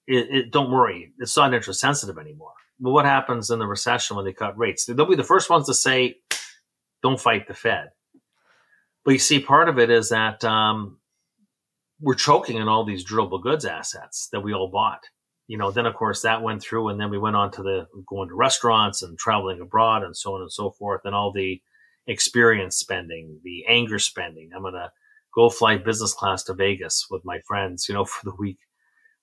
It, 0.07 0.29
it, 0.31 0.53
don't 0.53 0.71
worry, 0.71 1.13
it's 1.19 1.37
not 1.37 1.53
interest 1.53 1.81
sensitive 1.81 2.17
anymore. 2.17 2.53
But 2.81 2.93
what 2.93 3.05
happens 3.05 3.51
in 3.51 3.59
the 3.59 3.67
recession 3.67 4.17
when 4.17 4.25
they 4.25 4.33
cut 4.33 4.57
rates? 4.57 4.87
They'll 4.87 5.05
be 5.05 5.17
the 5.17 5.25
first 5.25 5.51
ones 5.51 5.67
to 5.67 5.75
say, 5.75 6.17
"Don't 7.03 7.21
fight 7.21 7.49
the 7.49 7.55
Fed." 7.55 7.91
But 9.05 9.13
you 9.13 9.19
see, 9.19 9.41
part 9.41 9.69
of 9.69 9.79
it 9.79 9.91
is 9.91 10.11
that 10.11 10.45
um, 10.45 10.99
we're 12.01 12.15
choking 12.15 12.61
on 12.61 12.69
all 12.69 12.85
these 12.85 13.05
durable 13.05 13.39
goods 13.39 13.65
assets 13.65 14.29
that 14.33 14.41
we 14.41 14.53
all 14.53 14.71
bought. 14.71 15.03
You 15.47 15.57
know, 15.57 15.71
then 15.71 15.87
of 15.87 15.95
course 15.95 16.23
that 16.23 16.43
went 16.43 16.63
through, 16.63 16.89
and 16.89 17.01
then 17.01 17.11
we 17.11 17.19
went 17.19 17.37
on 17.37 17.51
to 17.53 17.63
the 17.63 17.87
going 18.07 18.29
to 18.29 18.35
restaurants 18.35 19.03
and 19.03 19.19
traveling 19.19 19.61
abroad 19.61 20.03
and 20.03 20.17
so 20.17 20.35
on 20.35 20.43
and 20.43 20.53
so 20.53 20.71
forth, 20.71 21.03
and 21.05 21.15
all 21.15 21.33
the 21.33 21.61
experience 22.07 22.77
spending, 22.77 23.41
the 23.43 23.65
anger 23.67 23.99
spending. 23.99 24.51
I'm 24.55 24.63
gonna 24.63 24.93
go 25.35 25.49
fly 25.49 25.77
business 25.79 26.13
class 26.13 26.43
to 26.45 26.55
Vegas 26.55 27.07
with 27.11 27.25
my 27.25 27.41
friends, 27.47 27.87
you 27.89 27.95
know, 27.95 28.05
for 28.07 28.25
the 28.25 28.37
week. 28.39 28.59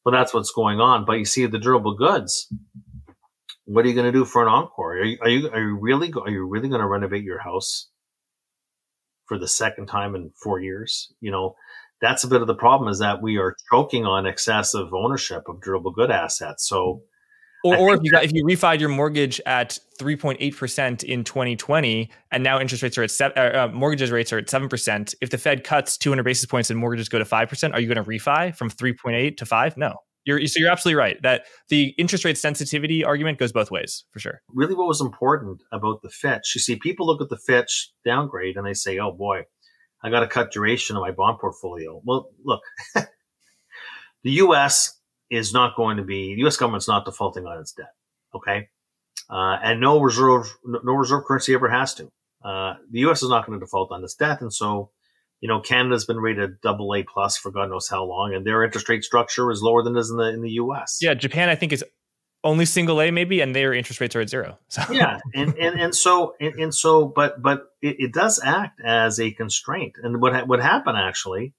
Well, 0.03 0.13
that's 0.13 0.33
what's 0.33 0.51
going 0.51 0.79
on. 0.79 1.03
But 1.05 1.13
you 1.13 1.25
see, 1.25 1.45
the 1.47 1.59
durable 1.59 1.95
goods. 1.95 2.47
What 3.65 3.83
are 3.83 3.87
you 3.87 3.95
going 3.95 4.05
to 4.05 4.11
do 4.11 4.25
for 4.25 4.43
an 4.43 4.47
encore? 4.47 4.93
Are 4.93 5.03
you 5.03 5.17
are 5.21 5.29
you 5.29 5.49
are 5.49 5.59
you 5.59 5.75
really 5.75 6.13
are 6.13 6.29
you 6.29 6.45
really 6.45 6.69
going 6.69 6.81
to 6.81 6.87
renovate 6.87 7.23
your 7.23 7.39
house 7.39 7.89
for 9.25 9.39
the 9.39 9.47
second 9.47 9.87
time 9.87 10.13
in 10.13 10.31
four 10.35 10.59
years? 10.59 11.11
You 11.19 11.31
know, 11.31 11.55
that's 12.01 12.23
a 12.23 12.27
bit 12.27 12.41
of 12.41 12.47
the 12.47 12.55
problem 12.55 12.89
is 12.89 12.99
that 12.99 13.21
we 13.21 13.37
are 13.37 13.55
choking 13.71 14.05
on 14.05 14.25
excessive 14.25 14.93
ownership 14.93 15.43
of 15.47 15.61
durable 15.61 15.91
good 15.91 16.11
assets. 16.11 16.67
So, 16.67 17.01
or, 17.63 17.77
or 17.77 17.95
if 17.95 18.01
you 18.03 18.11
got, 18.11 18.23
if 18.23 18.31
you 18.31 18.45
refied 18.45 18.79
your 18.79 18.89
mortgage 18.89 19.41
at 19.45 19.79
3.8 19.99 20.55
percent 20.55 21.03
in 21.03 21.23
2020, 21.23 22.11
and 22.31 22.43
now 22.43 22.59
interest 22.59 22.83
rates 22.83 22.97
are 22.97 23.03
at 23.03 23.11
seven, 23.11 23.37
uh, 23.37 23.65
uh, 23.65 23.67
mortgages 23.73 24.11
rates 24.11 24.31
are 24.31 24.37
at 24.37 24.49
seven 24.49 24.69
percent. 24.69 25.15
If 25.21 25.29
the 25.31 25.37
Fed 25.37 25.63
cuts 25.63 25.97
200 25.97 26.23
basis 26.23 26.45
points 26.45 26.69
and 26.69 26.79
mortgages 26.79 27.09
go 27.09 27.17
to 27.17 27.25
five 27.25 27.49
percent, 27.49 27.73
are 27.73 27.79
you 27.79 27.87
going 27.91 28.03
to 28.03 28.09
refi 28.09 28.55
from 28.55 28.69
3.8 28.69 29.37
to 29.37 29.45
five? 29.45 29.77
No. 29.77 29.95
You're, 30.25 30.45
so 30.47 30.59
you're 30.59 30.71
absolutely 30.71 30.97
right 30.97 31.21
that 31.21 31.45
the 31.69 31.93
interest 31.99 32.25
rate 32.25 32.37
sensitivity 32.37 33.03
argument 33.03 33.37
goes 33.37 33.51
both 33.51 33.69
ways 33.69 34.05
for 34.11 34.17
sure. 34.17 34.41
Really, 34.49 34.73
what 34.73 34.87
was 34.87 34.99
important 34.99 35.61
about 35.71 36.01
the 36.01 36.09
Fitch? 36.09 36.53
You 36.55 36.61
see, 36.61 36.77
people 36.77 37.05
look 37.05 37.21
at 37.21 37.29
the 37.29 37.37
Fitch 37.37 37.91
downgrade 38.03 38.57
and 38.57 38.65
they 38.65 38.73
say, 38.73 38.97
"Oh 38.97 39.11
boy, 39.11 39.43
I 40.05 40.11
got 40.11 40.19
to 40.19 40.27
cut 40.27 40.51
duration 40.51 40.95
of 40.95 41.01
my 41.01 41.09
bond 41.09 41.39
portfolio. 41.39 41.99
Well, 42.05 42.29
look, 42.43 42.61
the 42.95 43.09
U.S. 44.23 44.99
is 45.31 45.51
not 45.51 45.75
going 45.75 45.97
to 45.97 46.03
be, 46.03 46.35
the 46.35 46.41
U.S. 46.41 46.57
government's 46.57 46.87
not 46.87 47.05
defaulting 47.05 47.47
on 47.47 47.59
its 47.59 47.71
debt. 47.71 47.93
Okay. 48.35 48.69
Uh, 49.27 49.57
and 49.63 49.81
no 49.81 49.99
reserve, 49.99 50.45
no 50.63 50.93
reserve 50.93 51.23
currency 51.25 51.55
ever 51.55 51.69
has 51.69 51.95
to. 51.95 52.11
Uh, 52.43 52.75
the 52.91 52.99
U.S. 52.99 53.23
is 53.23 53.29
not 53.29 53.47
going 53.47 53.59
to 53.59 53.65
default 53.65 53.91
on 53.91 54.03
its 54.03 54.13
debt. 54.13 54.41
And 54.41 54.53
so, 54.53 54.91
you 55.41 55.49
know, 55.49 55.59
Canada's 55.59 56.05
been 56.05 56.19
rated 56.19 56.61
double 56.61 56.93
A 56.93 57.01
plus 57.01 57.35
for 57.35 57.49
God 57.49 57.71
knows 57.71 57.89
how 57.89 58.03
long, 58.03 58.35
and 58.35 58.45
their 58.45 58.63
interest 58.63 58.87
rate 58.87 59.03
structure 59.03 59.49
is 59.49 59.63
lower 59.63 59.81
than 59.81 59.97
it 59.97 60.01
is 60.01 60.11
in 60.11 60.17
the, 60.17 60.29
in 60.29 60.43
the 60.43 60.51
U.S. 60.51 60.99
Yeah. 61.01 61.15
Japan, 61.15 61.49
I 61.49 61.55
think, 61.55 61.73
is 61.73 61.83
only 62.45 62.63
single 62.63 63.01
A 63.01 63.11
maybe, 63.11 63.41
and 63.41 63.53
their 63.53 63.73
interest 63.73 63.99
rates 63.99 64.15
are 64.15 64.21
at 64.21 64.29
zero. 64.29 64.57
So. 64.69 64.83
yeah, 64.91 65.19
and, 65.33 65.57
and 65.57 65.79
and 65.81 65.95
so 65.95 66.35
and, 66.39 66.53
and 66.59 66.73
so, 66.73 67.05
but 67.05 67.41
but 67.41 67.63
it, 67.81 67.97
it, 67.99 68.13
does 68.13 68.39
act 68.41 68.79
as 68.79 69.19
a 69.19 69.31
constraint. 69.31 69.95
And 70.01 70.21
what 70.21 70.47
what 70.47 70.61
happened 70.61 70.97
actually 70.97 71.53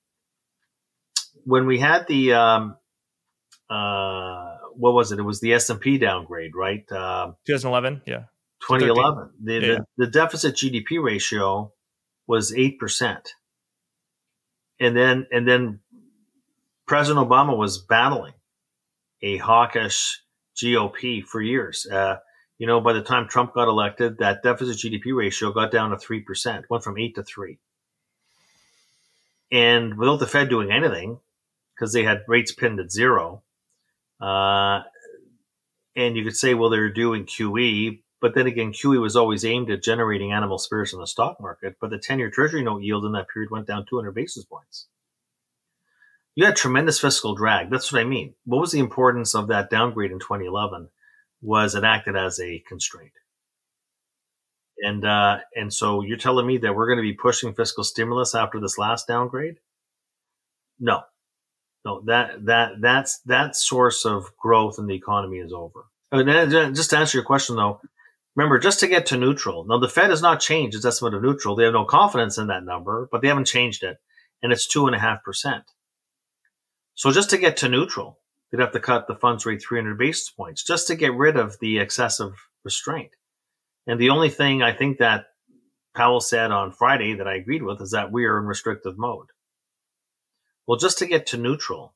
when 1.44 1.66
we 1.66 1.78
had 1.78 2.06
the 2.06 2.34
um, 2.34 2.76
uh, 3.68 4.56
what 4.74 4.94
was 4.94 5.12
it? 5.12 5.18
It 5.18 5.22
was 5.22 5.40
the 5.40 5.54
S 5.54 5.70
and 5.70 5.80
P 5.80 5.98
downgrade, 5.98 6.54
right? 6.54 6.84
Uh, 6.90 7.32
2011, 7.46 8.02
yeah. 8.06 8.24
2011. 8.62 9.30
The, 9.42 9.52
yeah. 9.52 9.60
the 9.60 9.86
the 9.96 10.06
deficit 10.06 10.54
GDP 10.54 11.02
ratio 11.02 11.72
was 12.26 12.54
eight 12.54 12.78
percent, 12.78 13.34
and 14.80 14.96
then 14.96 15.26
and 15.30 15.46
then 15.46 15.80
President 16.86 17.28
Obama 17.28 17.56
was 17.56 17.78
battling 17.78 18.34
a 19.22 19.36
hawkish 19.38 20.22
GOP 20.56 21.24
for 21.24 21.40
years. 21.40 21.86
Uh, 21.86 22.18
you 22.58 22.66
know, 22.66 22.80
by 22.80 22.92
the 22.92 23.02
time 23.02 23.28
Trump 23.28 23.54
got 23.54 23.68
elected, 23.68 24.18
that 24.18 24.42
deficit 24.42 24.78
GDP 24.78 25.14
ratio 25.14 25.52
got 25.52 25.70
down 25.70 25.90
to 25.90 25.96
3%, 25.96 26.64
went 26.70 26.84
from 26.84 26.98
8 26.98 27.14
to 27.16 27.22
3. 27.22 27.58
And 29.52 29.96
without 29.98 30.18
the 30.18 30.26
Fed 30.26 30.48
doing 30.48 30.72
anything, 30.72 31.20
because 31.74 31.92
they 31.92 32.02
had 32.02 32.24
rates 32.26 32.52
pinned 32.52 32.80
at 32.80 32.90
zero, 32.90 33.42
uh, 34.20 34.80
and 35.94 36.16
you 36.16 36.24
could 36.24 36.36
say, 36.36 36.54
well, 36.54 36.70
they're 36.70 36.92
doing 36.92 37.26
QE, 37.26 38.00
but 38.20 38.34
then 38.34 38.46
again, 38.46 38.72
QE 38.72 39.00
was 39.00 39.14
always 39.14 39.44
aimed 39.44 39.70
at 39.70 39.82
generating 39.82 40.32
animal 40.32 40.58
spirits 40.58 40.92
in 40.92 40.98
the 40.98 41.06
stock 41.06 41.40
market. 41.40 41.76
But 41.80 41.90
the 41.90 41.98
10 41.98 42.18
year 42.18 42.30
Treasury 42.30 42.62
note 42.62 42.82
yield 42.82 43.04
in 43.04 43.12
that 43.12 43.28
period 43.28 43.50
went 43.50 43.66
down 43.66 43.86
200 43.88 44.12
basis 44.12 44.44
points 44.44 44.86
you 46.36 46.44
had 46.44 46.54
tremendous 46.54 47.00
fiscal 47.00 47.34
drag. 47.34 47.70
That's 47.70 47.90
what 47.90 48.00
I 48.00 48.04
mean. 48.04 48.34
What 48.44 48.60
was 48.60 48.70
the 48.70 48.78
importance 48.78 49.34
of 49.34 49.48
that 49.48 49.70
downgrade 49.70 50.12
in 50.12 50.18
2011? 50.20 50.90
Was 51.40 51.74
it 51.74 51.82
acted 51.82 52.14
as 52.14 52.38
a 52.38 52.62
constraint? 52.68 53.12
And 54.78 55.04
uh, 55.06 55.38
and 55.54 55.72
so 55.72 56.02
you're 56.02 56.18
telling 56.18 56.46
me 56.46 56.58
that 56.58 56.74
we're 56.74 56.86
going 56.86 56.98
to 56.98 57.02
be 57.02 57.14
pushing 57.14 57.54
fiscal 57.54 57.82
stimulus 57.82 58.34
after 58.34 58.60
this 58.60 58.76
last 58.76 59.08
downgrade? 59.08 59.56
No, 60.78 61.00
no. 61.86 62.02
That 62.04 62.44
that 62.44 62.72
that's 62.82 63.20
that 63.20 63.56
source 63.56 64.04
of 64.04 64.36
growth 64.36 64.78
in 64.78 64.86
the 64.86 64.94
economy 64.94 65.38
is 65.38 65.54
over. 65.54 65.86
And 66.12 66.76
just 66.76 66.90
to 66.90 66.98
answer 66.98 67.16
your 67.16 67.24
question 67.24 67.56
though, 67.56 67.80
remember 68.34 68.58
just 68.58 68.80
to 68.80 68.88
get 68.88 69.06
to 69.06 69.16
neutral. 69.16 69.64
Now 69.64 69.78
the 69.78 69.88
Fed 69.88 70.10
has 70.10 70.20
not 70.20 70.40
changed 70.40 70.76
its 70.76 70.84
estimate 70.84 71.14
of 71.14 71.22
neutral. 71.22 71.56
They 71.56 71.64
have 71.64 71.72
no 71.72 71.86
confidence 71.86 72.36
in 72.36 72.48
that 72.48 72.64
number, 72.64 73.08
but 73.10 73.22
they 73.22 73.28
haven't 73.28 73.46
changed 73.46 73.82
it, 73.82 73.96
and 74.42 74.52
it's 74.52 74.66
two 74.66 74.86
and 74.86 74.94
a 74.94 74.98
half 74.98 75.24
percent. 75.24 75.64
So 76.96 77.12
just 77.12 77.30
to 77.30 77.38
get 77.38 77.58
to 77.58 77.68
neutral, 77.68 78.18
they'd 78.50 78.60
have 78.60 78.72
to 78.72 78.80
cut 78.80 79.06
the 79.06 79.14
funds 79.14 79.44
rate 79.44 79.62
300 79.62 79.98
basis 79.98 80.30
points 80.30 80.64
just 80.64 80.86
to 80.88 80.96
get 80.96 81.14
rid 81.14 81.36
of 81.36 81.58
the 81.60 81.78
excessive 81.78 82.32
restraint. 82.64 83.10
And 83.86 84.00
the 84.00 84.10
only 84.10 84.30
thing 84.30 84.62
I 84.62 84.72
think 84.72 84.98
that 84.98 85.26
Powell 85.94 86.20
said 86.20 86.50
on 86.50 86.72
Friday 86.72 87.14
that 87.14 87.28
I 87.28 87.34
agreed 87.34 87.62
with 87.62 87.80
is 87.82 87.90
that 87.90 88.10
we 88.10 88.24
are 88.24 88.38
in 88.38 88.46
restrictive 88.46 88.98
mode. 88.98 89.26
Well, 90.66 90.78
just 90.78 90.98
to 90.98 91.06
get 91.06 91.26
to 91.28 91.36
neutral, 91.36 91.94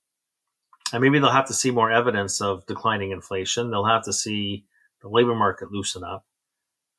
and 0.92 1.02
maybe 1.02 1.18
they'll 1.18 1.30
have 1.30 1.48
to 1.48 1.54
see 1.54 1.70
more 1.70 1.90
evidence 1.90 2.40
of 2.40 2.66
declining 2.66 3.10
inflation. 3.10 3.70
They'll 3.70 3.84
have 3.86 4.04
to 4.04 4.12
see 4.12 4.66
the 5.00 5.08
labor 5.08 5.34
market 5.34 5.72
loosen 5.72 6.04
up. 6.04 6.26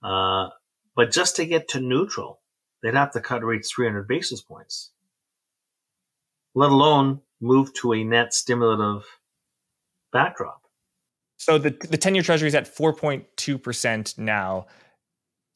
Uh, 0.03 0.49
but 0.95 1.11
just 1.11 1.35
to 1.35 1.45
get 1.45 1.67
to 1.69 1.79
neutral, 1.79 2.41
they'd 2.81 2.95
have 2.95 3.11
to 3.13 3.21
cut 3.21 3.43
rates 3.43 3.71
300 3.71 4.07
basis 4.07 4.41
points, 4.41 4.91
let 6.55 6.71
alone 6.71 7.21
move 7.41 7.73
to 7.73 7.93
a 7.93 8.03
net 8.03 8.33
stimulative 8.33 9.03
backdrop. 10.13 10.61
So 11.37 11.57
the 11.57 11.71
the 11.71 11.97
10-year 11.97 12.23
treasury 12.23 12.47
is 12.47 12.55
at 12.55 12.73
4.2% 12.73 14.17
now. 14.17 14.67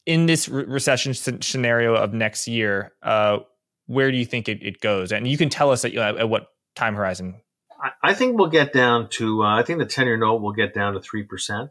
In 0.04 0.26
this 0.26 0.48
re- 0.48 0.64
recession 0.64 1.14
scenario 1.14 1.94
of 1.94 2.12
next 2.12 2.46
year, 2.46 2.92
uh, 3.02 3.38
where 3.86 4.10
do 4.10 4.16
you 4.16 4.24
think 4.24 4.48
it, 4.48 4.62
it 4.62 4.80
goes? 4.80 5.12
And 5.12 5.26
you 5.26 5.38
can 5.38 5.48
tell 5.48 5.70
us 5.70 5.84
at, 5.84 5.92
you 5.92 5.98
know, 5.98 6.16
at 6.16 6.28
what 6.28 6.48
time 6.74 6.94
horizon. 6.94 7.40
I, 7.80 8.10
I 8.10 8.14
think 8.14 8.38
we'll 8.38 8.48
get 8.48 8.72
down 8.72 9.08
to, 9.10 9.42
uh, 9.42 9.58
I 9.58 9.62
think 9.62 9.78
the 9.78 9.86
10 9.86 10.06
year 10.06 10.16
note 10.16 10.42
will 10.42 10.52
get 10.52 10.74
down 10.74 10.94
to 10.94 11.00
3%. 11.00 11.70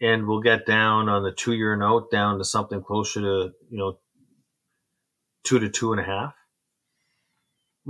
And 0.00 0.26
we'll 0.26 0.40
get 0.40 0.64
down 0.64 1.08
on 1.08 1.22
the 1.22 1.32
two 1.32 1.52
year 1.52 1.76
note 1.76 2.10
down 2.10 2.38
to 2.38 2.44
something 2.44 2.82
closer 2.82 3.20
to, 3.20 3.52
you 3.68 3.78
know, 3.78 3.98
two 5.44 5.58
to 5.58 5.68
two 5.68 5.92
and 5.92 6.00
a 6.00 6.04
half. 6.04 6.34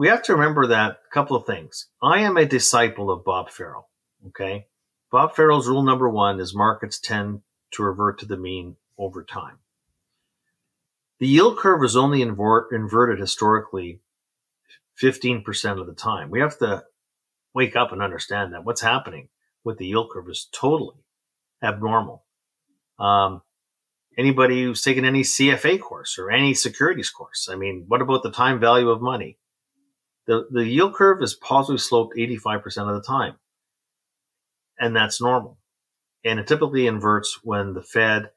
We 0.00 0.08
have 0.08 0.22
to 0.22 0.32
remember 0.32 0.66
that 0.68 0.92
a 0.92 1.12
couple 1.12 1.36
of 1.36 1.44
things. 1.44 1.88
I 2.02 2.20
am 2.20 2.38
a 2.38 2.46
disciple 2.46 3.10
of 3.10 3.22
Bob 3.22 3.50
Farrell. 3.50 3.90
Okay. 4.28 4.64
Bob 5.12 5.36
Farrell's 5.36 5.68
rule 5.68 5.82
number 5.82 6.08
one 6.08 6.40
is 6.40 6.54
markets 6.54 6.98
tend 6.98 7.42
to 7.72 7.82
revert 7.82 8.18
to 8.20 8.24
the 8.24 8.38
mean 8.38 8.76
over 8.96 9.22
time. 9.22 9.58
The 11.18 11.26
yield 11.26 11.58
curve 11.58 11.84
is 11.84 11.98
only 11.98 12.22
invert, 12.22 12.72
inverted 12.72 13.20
historically 13.20 14.00
15% 14.98 15.78
of 15.78 15.86
the 15.86 15.92
time. 15.92 16.30
We 16.30 16.40
have 16.40 16.56
to 16.60 16.84
wake 17.52 17.76
up 17.76 17.92
and 17.92 18.00
understand 18.00 18.54
that 18.54 18.64
what's 18.64 18.80
happening 18.80 19.28
with 19.64 19.76
the 19.76 19.86
yield 19.88 20.08
curve 20.10 20.30
is 20.30 20.48
totally 20.50 21.04
abnormal. 21.62 22.24
Um, 22.98 23.42
anybody 24.16 24.62
who's 24.62 24.80
taken 24.80 25.04
any 25.04 25.20
CFA 25.20 25.78
course 25.78 26.18
or 26.18 26.30
any 26.30 26.54
securities 26.54 27.10
course, 27.10 27.50
I 27.52 27.54
mean, 27.54 27.84
what 27.86 28.00
about 28.00 28.22
the 28.22 28.32
time 28.32 28.58
value 28.60 28.88
of 28.88 29.02
money? 29.02 29.36
The, 30.30 30.46
the 30.48 30.64
yield 30.64 30.94
curve 30.94 31.24
is 31.24 31.34
positively 31.34 31.78
sloped 31.78 32.16
85% 32.16 32.88
of 32.88 32.94
the 32.94 33.02
time. 33.04 33.34
And 34.78 34.94
that's 34.94 35.20
normal. 35.20 35.58
And 36.24 36.38
it 36.38 36.46
typically 36.46 36.86
inverts 36.86 37.40
when 37.42 37.74
the 37.74 37.82
Fed 37.82 38.30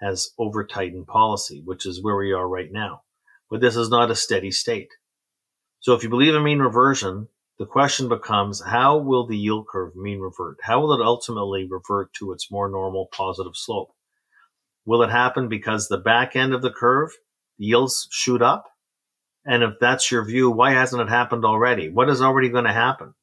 has 0.00 0.30
over 0.38 0.64
tightened 0.64 1.08
policy, 1.08 1.60
which 1.64 1.86
is 1.86 2.00
where 2.00 2.16
we 2.16 2.32
are 2.32 2.46
right 2.46 2.70
now. 2.70 3.02
But 3.50 3.60
this 3.60 3.74
is 3.74 3.90
not 3.90 4.12
a 4.12 4.14
steady 4.14 4.52
state. 4.52 4.90
So 5.80 5.94
if 5.94 6.04
you 6.04 6.08
believe 6.08 6.36
in 6.36 6.44
mean 6.44 6.60
reversion, 6.60 7.26
the 7.58 7.66
question 7.66 8.08
becomes 8.08 8.62
how 8.64 8.98
will 8.98 9.26
the 9.26 9.36
yield 9.36 9.66
curve 9.66 9.96
mean 9.96 10.20
revert? 10.20 10.58
How 10.62 10.80
will 10.80 10.92
it 10.92 11.04
ultimately 11.04 11.66
revert 11.68 12.12
to 12.20 12.30
its 12.30 12.48
more 12.52 12.68
normal 12.68 13.08
positive 13.10 13.56
slope? 13.56 13.90
Will 14.84 15.02
it 15.02 15.10
happen 15.10 15.48
because 15.48 15.88
the 15.88 15.98
back 15.98 16.36
end 16.36 16.54
of 16.54 16.62
the 16.62 16.70
curve, 16.70 17.10
yields 17.58 18.06
shoot 18.12 18.40
up? 18.40 18.66
And 19.46 19.62
if 19.62 19.74
that's 19.80 20.10
your 20.10 20.24
view, 20.24 20.50
why 20.50 20.72
hasn't 20.72 21.00
it 21.02 21.08
happened 21.08 21.44
already? 21.44 21.88
What 21.88 22.10
is 22.10 22.20
already 22.20 22.50
going 22.50 22.64
to 22.64 22.72
happen? 22.72 23.14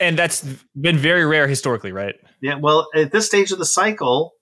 And 0.00 0.18
that's 0.18 0.42
been 0.80 0.96
very 0.96 1.26
rare 1.26 1.46
historically, 1.46 1.92
right? 1.92 2.14
Yeah. 2.40 2.56
Well, 2.56 2.88
at 2.94 3.12
this 3.12 3.26
stage 3.26 3.52
of 3.52 3.58
the 3.58 3.66
cycle, 3.66 4.32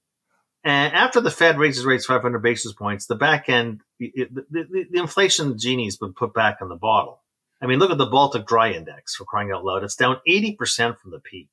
and 0.62 0.92
after 0.94 1.20
the 1.20 1.30
Fed 1.30 1.58
raises 1.58 1.84
rates 1.84 2.06
500 2.06 2.40
basis 2.40 2.72
points, 2.72 3.06
the 3.06 3.14
back 3.14 3.48
end, 3.48 3.80
the, 3.98 4.12
the, 4.50 4.86
the 4.90 4.98
inflation 5.00 5.58
genie's 5.58 5.96
been 5.96 6.12
put 6.12 6.34
back 6.34 6.58
in 6.60 6.68
the 6.68 6.76
bottle. 6.76 7.22
I 7.62 7.66
mean, 7.66 7.78
look 7.78 7.90
at 7.90 7.98
the 7.98 8.06
Baltic 8.06 8.46
Dry 8.46 8.72
Index 8.72 9.14
for 9.14 9.24
crying 9.24 9.50
out 9.50 9.64
loud. 9.64 9.82
It's 9.82 9.96
down 9.96 10.18
80% 10.28 10.98
from 10.98 11.10
the 11.10 11.20
peak. 11.20 11.48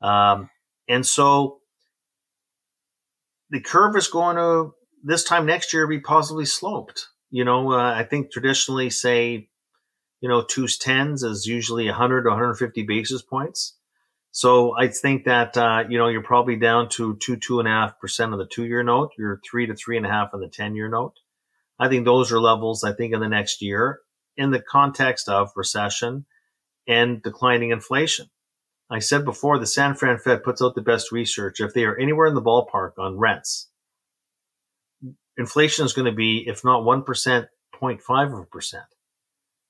Um, 0.00 0.50
and 0.88 1.06
so 1.06 1.60
the 3.50 3.60
curve 3.60 3.96
is 3.96 4.08
going 4.08 4.36
to, 4.36 4.74
this 5.02 5.22
time 5.22 5.46
next 5.46 5.72
year, 5.72 5.86
be 5.86 6.00
positively 6.00 6.46
sloped. 6.46 7.08
You 7.34 7.44
know, 7.44 7.72
uh, 7.72 7.92
I 7.92 8.04
think 8.04 8.30
traditionally, 8.30 8.90
say, 8.90 9.48
you 10.20 10.28
know, 10.28 10.44
twos 10.44 10.78
tens 10.78 11.24
is 11.24 11.46
usually 11.46 11.86
100 11.86 12.22
to 12.22 12.28
150 12.28 12.84
basis 12.84 13.22
points. 13.22 13.76
So 14.30 14.76
I 14.78 14.86
think 14.86 15.24
that, 15.24 15.56
uh, 15.56 15.82
you 15.88 15.98
know, 15.98 16.06
you're 16.06 16.22
probably 16.22 16.54
down 16.54 16.90
to 16.90 17.16
two, 17.16 17.34
two 17.34 17.58
and 17.58 17.66
a 17.66 17.72
half 17.72 17.98
percent 17.98 18.32
of 18.32 18.38
the 18.38 18.46
two 18.46 18.64
year 18.66 18.84
note. 18.84 19.10
You're 19.18 19.40
three 19.44 19.66
to 19.66 19.74
three 19.74 19.96
and 19.96 20.06
a 20.06 20.08
half 20.08 20.28
on 20.32 20.42
the 20.42 20.48
10 20.48 20.76
year 20.76 20.88
note. 20.88 21.14
I 21.76 21.88
think 21.88 22.04
those 22.04 22.30
are 22.30 22.38
levels 22.38 22.84
I 22.84 22.92
think 22.92 23.12
in 23.12 23.18
the 23.18 23.28
next 23.28 23.60
year 23.60 23.98
in 24.36 24.52
the 24.52 24.60
context 24.62 25.28
of 25.28 25.50
recession 25.56 26.26
and 26.86 27.20
declining 27.20 27.70
inflation. 27.70 28.30
I 28.88 29.00
said 29.00 29.24
before, 29.24 29.58
the 29.58 29.66
San 29.66 29.96
Fran 29.96 30.18
Fed 30.18 30.44
puts 30.44 30.62
out 30.62 30.76
the 30.76 30.82
best 30.82 31.10
research. 31.10 31.58
If 31.58 31.74
they 31.74 31.82
are 31.82 31.98
anywhere 31.98 32.28
in 32.28 32.36
the 32.36 32.42
ballpark 32.42 32.92
on 32.96 33.18
rents, 33.18 33.70
inflation 35.36 35.84
is 35.84 35.92
going 35.92 36.06
to 36.06 36.12
be, 36.12 36.44
if 36.46 36.64
not 36.64 36.82
1%, 36.82 37.04
0.5%. 37.74 38.74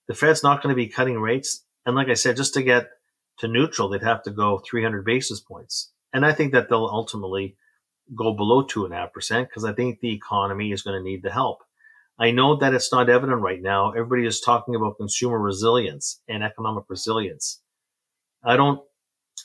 The 0.07 0.15
Fed's 0.15 0.43
not 0.43 0.63
going 0.63 0.73
to 0.73 0.77
be 0.77 0.89
cutting 0.89 1.19
rates. 1.19 1.65
And 1.87 1.97
like 1.97 2.09
I 2.09 2.15
said, 2.15 2.37
just 2.37 2.55
to 2.55 2.63
get 2.63 2.89
to 3.39 3.49
neutral, 3.49 3.89
they'd 3.89 4.03
have 4.03 4.23
to 4.25 4.31
go 4.31 4.59
300 4.59 5.05
basis 5.05 5.41
points. 5.41 5.93
And 6.13 6.25
I 6.25 6.33
think 6.33 6.53
that 6.53 6.69
they'll 6.69 6.87
ultimately 6.87 7.57
go 8.15 8.35
below 8.35 8.65
2.5% 8.65 9.49
because 9.49 9.65
I 9.65 9.73
think 9.73 10.01
the 10.01 10.13
economy 10.13 10.73
is 10.73 10.83
going 10.83 10.99
to 10.99 11.03
need 11.03 11.23
the 11.23 11.33
help. 11.33 11.63
I 12.19 12.31
know 12.31 12.57
that 12.57 12.75
it's 12.75 12.93
not 12.93 13.11
evident 13.11 13.41
right 13.41 13.61
now. 13.61 13.91
Everybody 13.91 14.27
is 14.27 14.41
talking 14.41 14.75
about 14.75 14.99
consumer 14.99 15.39
resilience 15.39 16.21
and 16.29 16.45
economic 16.45 16.85
resilience. 16.89 17.61
I 18.45 18.57
don't, 18.57 18.81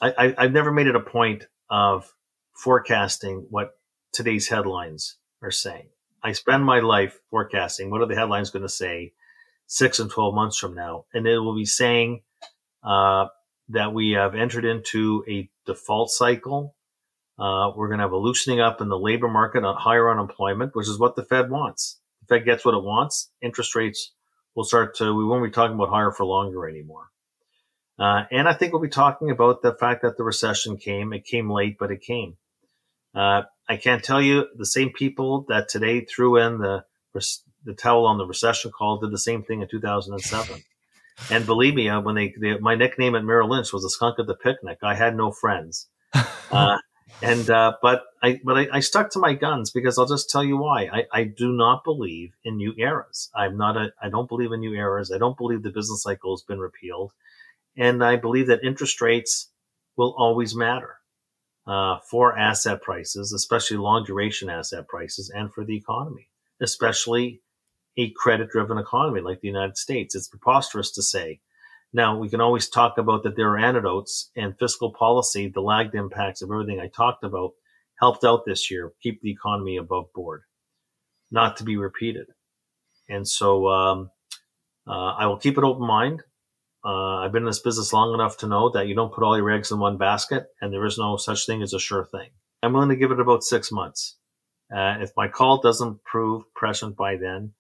I, 0.02 0.36
I, 0.38 0.44
have 0.44 0.52
never 0.52 0.72
made 0.72 0.88
it 0.88 0.96
a 0.96 1.00
point 1.00 1.46
of 1.70 2.14
forecasting 2.54 3.48
what 3.50 3.72
today's 4.14 4.50
headlines 4.50 5.16
are 5.42 5.52
saying. 5.52 5.88
I 6.24 6.34
spend 6.34 6.64
my 6.64 6.80
life 6.80 7.20
forecasting 7.30 7.90
what 7.90 8.02
are 8.02 8.08
the 8.08 8.16
headlines 8.16 8.50
going 8.50 8.64
to 8.64 8.70
say 8.70 9.14
six 9.68 10.00
and 10.00 10.10
12 10.10 10.34
months 10.34 10.58
from 10.58 10.74
now. 10.76 11.06
And 11.14 11.28
it 11.28 11.40
will 11.40 11.56
be 11.56 11.66
saying 11.66 12.22
uh, 12.84 13.28
that 13.70 13.94
we 13.94 14.12
have 14.12 14.36
entered 14.36 14.66
into 14.66 15.24
a 15.30 15.50
default 15.66 16.10
cycle. 16.10 16.76
Uh, 17.38 17.72
we're 17.76 17.88
going 17.88 18.00
to 18.00 18.04
have 18.04 18.12
a 18.12 18.18
loosening 18.18 18.60
up 18.60 18.82
in 18.82 18.90
the 18.90 19.00
labor 19.00 19.30
market, 19.30 19.64
on 19.64 19.76
higher 19.78 20.12
unemployment, 20.12 20.76
which 20.76 20.88
is 20.88 21.00
what 21.00 21.16
the 21.16 21.24
Fed 21.24 21.50
wants. 21.50 22.00
The 22.22 22.36
Fed 22.36 22.46
gets 22.46 22.66
what 22.66 22.76
it 22.76 22.84
wants, 22.84 23.32
interest 23.42 23.76
rates 23.76 24.14
will 24.56 24.66
start 24.66 24.96
to, 24.96 25.14
we 25.16 25.24
won't 25.24 25.44
be 25.44 25.52
talking 25.52 25.76
about 25.76 25.90
higher 25.90 26.12
for 26.12 26.26
longer 26.26 26.68
anymore. 26.68 27.10
Uh, 27.98 28.24
and 28.32 28.48
I 28.48 28.54
think 28.54 28.74
we'll 28.74 28.82
be 28.82 28.90
talking 28.90 29.30
about 29.30 29.62
the 29.62 29.74
fact 29.74 30.02
that 30.02 30.18
the 30.18 30.24
recession 30.24 30.78
came. 30.78 31.14
It 31.14 31.26
came 31.26 31.50
late, 31.50 31.78
but 31.78 31.92
it 31.92 32.02
came. 32.02 32.38
Uh, 33.14 33.44
I 33.70 33.78
can't 33.78 34.04
tell 34.04 34.22
you 34.22 34.48
the 34.58 34.66
same 34.66 34.92
people 34.92 35.46
that 35.48 35.70
today 35.70 36.02
threw 36.02 36.38
in 36.38 36.58
the 36.58 36.84
the 37.66 37.74
towel 37.74 38.06
on 38.06 38.18
the 38.18 38.26
recession 38.26 38.72
call 38.72 38.98
did 38.98 39.12
the 39.12 39.18
same 39.18 39.44
thing 39.44 39.62
in 39.62 39.68
2007. 39.68 40.64
and 41.32 41.46
believe 41.46 41.76
me, 41.76 41.90
uh, 41.90 42.02
when 42.02 42.16
they, 42.16 42.34
they, 42.40 42.58
my 42.58 42.76
nickname 42.76 43.16
at 43.16 43.24
Merrill 43.24 43.50
Lynch 43.50 43.72
was 43.74 43.84
the 43.84 43.90
skunk 43.90 44.18
at 44.20 44.28
the 44.28 44.36
picnic. 44.36 44.80
I 44.82 44.96
had 44.96 45.16
no 45.16 45.32
friends. 45.32 45.88
Uh, 46.52 46.80
and 47.22 47.48
uh, 47.52 47.74
but 47.80 48.06
I 48.24 48.40
but 48.44 48.58
I, 48.58 48.68
I, 48.74 48.80
stuck 48.80 49.12
to 49.12 49.20
my 49.20 49.36
guns 49.36 49.70
because 49.70 50.00
I'll 50.00 50.08
just 50.08 50.32
tell 50.32 50.44
you 50.44 50.58
why. 50.58 50.90
I, 50.92 51.04
I 51.14 51.24
do 51.26 51.52
not 51.52 51.84
believe 51.84 52.34
in 52.44 52.58
new 52.58 52.74
eras. 52.76 53.30
I'm 53.36 53.56
not 53.56 53.78
a 53.78 53.92
I 54.02 54.10
don't 54.10 54.28
believe 54.28 54.52
in 54.52 54.62
new 54.62 54.74
eras. 54.74 55.12
I 55.14 55.20
don't 55.20 55.38
believe 55.38 55.62
the 55.62 55.70
business 55.70 56.02
cycle 56.02 56.34
has 56.34 56.42
been 56.42 56.58
repealed, 56.58 57.12
and 57.78 58.04
I 58.04 58.16
believe 58.16 58.48
that 58.48 58.64
interest 58.64 59.00
rates 59.00 59.52
will 59.96 60.16
always 60.18 60.56
matter 60.56 60.99
uh, 61.68 61.98
for 62.10 62.38
asset 62.38 62.82
prices, 62.82 63.34
especially 63.34 63.78
long 63.78 64.04
duration 64.04 64.50
asset 64.50 64.88
prices, 64.88 65.32
and 65.34 65.54
for 65.54 65.64
the 65.64 65.76
economy, 65.76 66.30
especially 66.62 67.42
a 67.98 68.12
credit 68.12 68.50
driven 68.50 68.78
economy 68.78 69.22
like 69.22 69.42
the 69.42 69.48
United 69.48 69.78
States. 69.78 70.16
It's 70.16 70.28
preposterous 70.28 70.92
to 70.92 71.04
say 71.04 71.42
now, 71.92 72.18
we 72.18 72.30
can 72.30 72.42
always 72.42 72.70
talk 72.70 72.98
about 72.98 73.24
that 73.24 73.36
there 73.36 73.50
are 73.50 73.58
antidotes 73.58 74.30
and 74.36 74.58
fiscal 74.60 74.94
policy, 74.94 75.48
the 75.48 75.62
lagged 75.62 75.96
impacts 75.96 76.42
of 76.42 76.52
everything 76.52 76.80
I 76.80 76.88
talked 76.88 77.24
about 77.24 77.52
helped 78.00 78.24
out 78.24 78.46
this 78.46 78.70
year, 78.70 78.94
keep 79.02 79.22
the 79.22 79.32
economy 79.32 79.78
above 79.78 80.14
board, 80.14 80.44
not 81.32 81.58
to 81.58 81.64
be 81.64 81.78
repeated. 81.78 82.28
And 83.10 83.28
so 83.28 83.68
um, 83.68 84.12
uh, 84.88 85.14
I 85.18 85.26
will 85.26 85.38
keep 85.38 85.58
an 85.58 85.64
open 85.64 85.86
mind. 85.86 86.22
Uh, 86.84 87.18
I've 87.18 87.32
been 87.32 87.44
in 87.44 87.48
this 87.48 87.60
business 87.60 87.92
long 87.92 88.14
enough 88.14 88.38
to 88.38 88.48
know 88.48 88.70
that 88.70 88.88
you 88.88 88.96
don't 88.96 89.14
put 89.14 89.24
all 89.24 89.38
your 89.38 89.52
eggs 89.52 89.72
in 89.72 89.80
one 89.80 89.98
basket, 89.98 90.48
and 90.62 90.72
there 90.72 90.86
is 90.86 90.98
no 90.98 91.18
such 91.18 91.46
thing 91.46 91.62
as 91.62 91.74
a 91.74 91.80
sure 91.80 92.06
thing. 92.06 92.30
I'm 92.64 92.74
willing 92.74 92.90
to 92.90 92.96
give 92.96 93.12
it 93.12 93.20
about 93.20 93.44
six 93.44 93.72
months. 93.72 94.18
Uh, 94.74 94.98
if 95.00 95.12
my 95.18 95.28
call 95.28 95.62
doesn't 95.62 96.04
prove 96.04 96.44
prescient 96.54 96.96
by 96.96 97.18
then, 97.18 97.54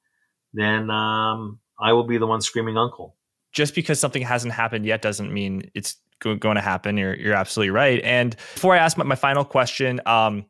then 0.53 0.89
um, 0.89 1.59
I 1.79 1.93
will 1.93 2.05
be 2.05 2.17
the 2.17 2.27
one 2.27 2.41
screaming 2.41 2.77
uncle 2.77 3.15
just 3.51 3.75
because 3.75 3.99
something 3.99 4.21
hasn't 4.21 4.53
happened 4.53 4.85
yet 4.85 5.01
doesn't 5.01 5.33
mean 5.33 5.69
it's 5.73 5.97
going 6.19 6.55
to 6.55 6.61
happen. 6.61 6.97
You're, 6.97 7.15
you're 7.15 7.33
absolutely 7.33 7.71
right. 7.71 8.01
And 8.03 8.35
before 8.53 8.75
I 8.75 8.79
ask 8.79 8.97
my, 8.97 9.03
my 9.03 9.15
final 9.15 9.45
question, 9.45 10.01
um, 10.05 10.45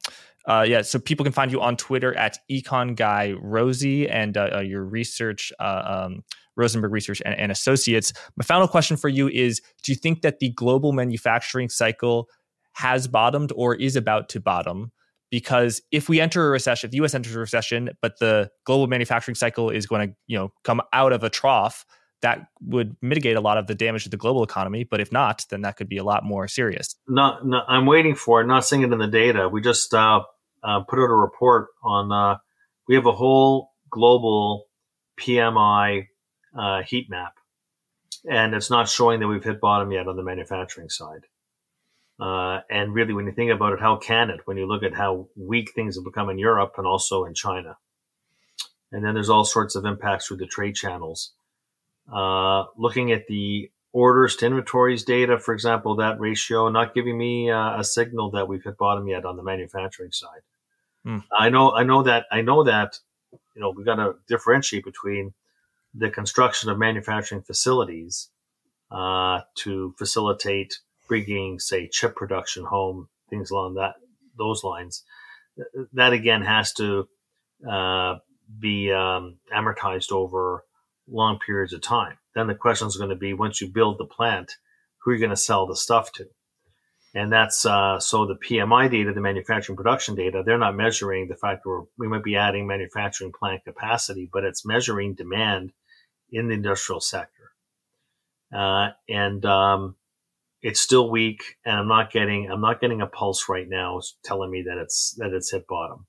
uh, 0.46 0.66
yeah, 0.68 0.82
so 0.82 1.00
people 1.00 1.24
can 1.24 1.34
find 1.34 1.52
you 1.52 1.62
on 1.62 1.78
Twitter 1.78 2.16
at 2.16 2.40
Econ 2.50 2.96
Guy 2.96 3.34
Rosie, 3.40 4.10
and 4.10 4.36
uh, 4.36 4.50
uh, 4.56 4.60
your 4.62 4.84
research 4.84 5.54
uh, 5.60 6.08
um, 6.08 6.24
Rosenberg 6.60 6.92
Research 6.92 7.22
and, 7.26 7.34
and 7.36 7.52
Associates. 7.52 8.14
My 8.36 8.44
final 8.44 8.68
question 8.68 8.98
for 8.98 9.10
you 9.10 9.28
is 9.30 9.62
Do 9.84 9.92
you 9.92 9.96
think 9.96 10.22
that 10.22 10.40
the 10.40 10.50
global 10.50 10.92
manufacturing 10.92 11.70
cycle 11.70 12.30
has 12.74 13.08
bottomed 13.08 13.52
or 13.56 13.76
is 13.76 13.96
about 13.96 14.30
to 14.30 14.40
bottom? 14.40 14.92
Because 15.32 15.82
if 15.92 16.10
we 16.10 16.20
enter 16.20 16.48
a 16.48 16.50
recession, 16.50 16.88
if 16.88 16.92
the 16.92 17.04
US 17.04 17.14
enters 17.14 17.36
a 17.36 17.40
recession, 17.40 17.92
but 18.02 18.20
the 18.20 18.50
global 18.66 18.88
manufacturing 18.88 19.36
cycle 19.36 19.70
is 19.70 19.86
going 19.86 20.10
to, 20.10 20.16
you 20.28 20.38
know, 20.38 20.52
come 20.64 20.82
out 20.92 21.14
of 21.14 21.24
a 21.24 21.30
trough, 21.30 21.86
that 22.22 22.48
would 22.62 22.98
mitigate 23.02 23.38
a 23.38 23.42
lot 23.42 23.58
of 23.58 23.68
the 23.68 23.76
damage 23.76 24.04
to 24.04 24.10
the 24.10 24.18
global 24.18 24.44
economy. 24.44 24.84
But 24.84 25.00
if 25.00 25.12
not, 25.12 25.46
then 25.50 25.62
that 25.62 25.78
could 25.78 25.88
be 25.88 25.98
a 25.98 26.04
lot 26.04 26.26
more 26.26 26.48
serious. 26.48 26.96
No, 27.08 27.40
no 27.44 27.62
I'm 27.68 27.86
waiting 27.86 28.16
for 28.16 28.42
it. 28.42 28.48
Not 28.48 28.66
seeing 28.66 28.82
it 28.82 28.92
in 28.92 29.00
the 29.00 29.08
data. 29.08 29.48
We 29.48 29.62
just 29.62 29.94
uh, 29.94 30.24
uh, 30.64 30.82
put 30.82 31.00
out 31.00 31.10
a 31.10 31.16
report 31.16 31.68
on. 31.84 32.12
Uh, 32.12 32.38
we 32.88 32.96
have 32.96 33.06
a 33.06 33.12
whole 33.12 33.72
global 33.90 34.66
PMI 35.20 36.08
uh, 36.58 36.82
heat 36.84 37.10
map, 37.10 37.34
and 38.30 38.54
it's 38.54 38.70
not 38.70 38.90
showing 38.90 39.20
that 39.20 39.28
we've 39.28 39.44
hit 39.44 39.60
bottom 39.62 39.92
yet 39.92 40.08
on 40.08 40.16
the 40.16 40.24
manufacturing 40.24 40.90
side. 40.90 41.26
Uh, 42.20 42.62
and 42.70 42.94
really, 42.94 43.14
when 43.14 43.26
you 43.26 43.32
think 43.32 43.52
about 43.52 43.74
it, 43.74 43.80
how 43.80 43.96
can 43.96 44.30
it? 44.30 44.42
When 44.46 44.58
you 44.58 44.68
look 44.68 44.84
at 44.84 44.94
how 44.94 45.28
weak 45.38 45.72
things 45.74 45.96
have 45.96 46.04
become 46.04 46.30
in 46.30 46.38
Europe 46.38 46.74
and 46.78 46.86
also 46.86 47.24
in 47.24 47.34
China, 47.34 47.78
and 48.92 49.06
then 49.06 49.14
there's 49.14 49.30
all 49.30 49.46
sorts 49.46 49.76
of 49.76 49.86
impacts 49.86 50.28
through 50.28 50.38
the 50.38 50.48
trade 50.48 50.76
channels. 50.76 51.32
Uh, 52.12 52.66
looking 52.76 53.12
at 53.12 53.28
the 53.28 53.72
orders 53.94 54.36
to 54.36 54.46
inventories 54.46 55.04
data, 55.04 55.40
for 55.40 55.54
example, 55.54 55.96
that 55.96 56.20
ratio 56.20 56.70
not 56.70 56.94
giving 56.94 57.18
me 57.18 57.50
uh, 57.50 57.80
a 57.80 57.84
signal 57.84 58.32
that 58.32 58.48
we've 58.48 58.64
hit 58.64 58.78
bottom 58.78 59.08
yet 59.08 59.26
on 59.26 59.38
the 59.38 59.44
manufacturing 59.44 60.12
side. 60.12 60.42
Mm. 61.06 61.24
I 61.38 61.50
know, 61.50 61.72
I 61.72 61.84
know 61.84 62.04
that, 62.04 62.26
I 62.32 62.42
know 62.42 62.64
that, 62.64 63.00
you 63.32 63.62
know, 63.62 63.72
we 63.72 63.84
got 63.84 63.96
to 63.96 64.16
differentiate 64.28 64.84
between 64.84 65.34
the 65.94 66.10
construction 66.10 66.70
of 66.70 66.78
manufacturing 66.78 67.42
facilities 67.42 68.30
uh, 68.92 69.42
to 69.56 69.94
facilitate 69.98 70.80
bringing, 71.08 71.60
say, 71.60 71.88
chip 71.88 72.16
production 72.16 72.64
home, 72.64 73.10
things 73.30 73.52
along 73.52 73.76
that 73.76 73.96
those 74.38 74.64
lines. 74.64 75.04
That 75.94 76.14
again 76.14 76.42
has 76.42 76.74
to 76.74 77.08
uh, 77.70 78.16
be 78.60 78.92
um, 78.92 79.38
amortized 79.54 80.12
over 80.12 80.64
long 81.08 81.40
periods 81.40 81.74
of 81.74 81.82
time. 81.82 82.18
Then 82.36 82.48
the 82.48 82.56
question 82.56 82.88
is 82.88 82.96
going 82.96 83.10
to 83.10 83.16
be 83.16 83.34
once 83.34 83.60
you 83.60 83.68
build 83.68 83.98
the 83.98 84.06
plant, 84.06 84.54
who 85.00 85.12
are 85.12 85.14
you 85.16 85.20
going 85.20 85.32
to 85.32 85.36
sell 85.36 85.66
the 85.66 85.76
stuff 85.76 86.12
to? 86.14 86.26
And 87.16 87.34
that's 87.34 87.66
uh, 87.66 88.00
so 88.00 88.28
the 88.28 88.36
PMI 88.36 88.90
data, 88.90 89.12
the 89.14 89.22
manufacturing 89.22 89.76
production 89.76 90.14
data, 90.14 90.44
they're 90.46 90.60
not 90.60 90.76
measuring 90.76 91.28
the 91.28 91.36
fact 91.36 91.64
that 91.64 91.88
we 91.98 92.08
might 92.08 92.24
be 92.24 92.36
adding 92.36 92.68
manufacturing 92.68 93.32
plant 93.32 93.64
capacity, 93.64 94.30
but 94.32 94.44
it's 94.44 94.66
measuring 94.66 95.16
demand 95.16 95.72
in 96.32 96.48
the 96.48 96.54
industrial 96.54 97.02
sector. 97.02 97.52
Uh, 98.56 98.90
and 99.08 99.46
um, 99.46 99.96
it's 100.62 100.82
still 100.82 101.10
weak, 101.10 101.58
and 101.66 101.80
I'm 101.80 101.88
not 101.88 102.12
getting 102.12 102.50
I'm 102.52 102.62
not 102.62 102.82
getting 102.82 103.02
a 103.02 103.08
pulse 103.08 103.48
right 103.48 103.68
now 103.68 104.02
telling 104.24 104.50
me 104.50 104.64
that 104.64 104.78
it's 104.78 105.14
that 105.18 105.34
it's 105.34 105.52
hit 105.52 105.68
bottom. 105.68 106.08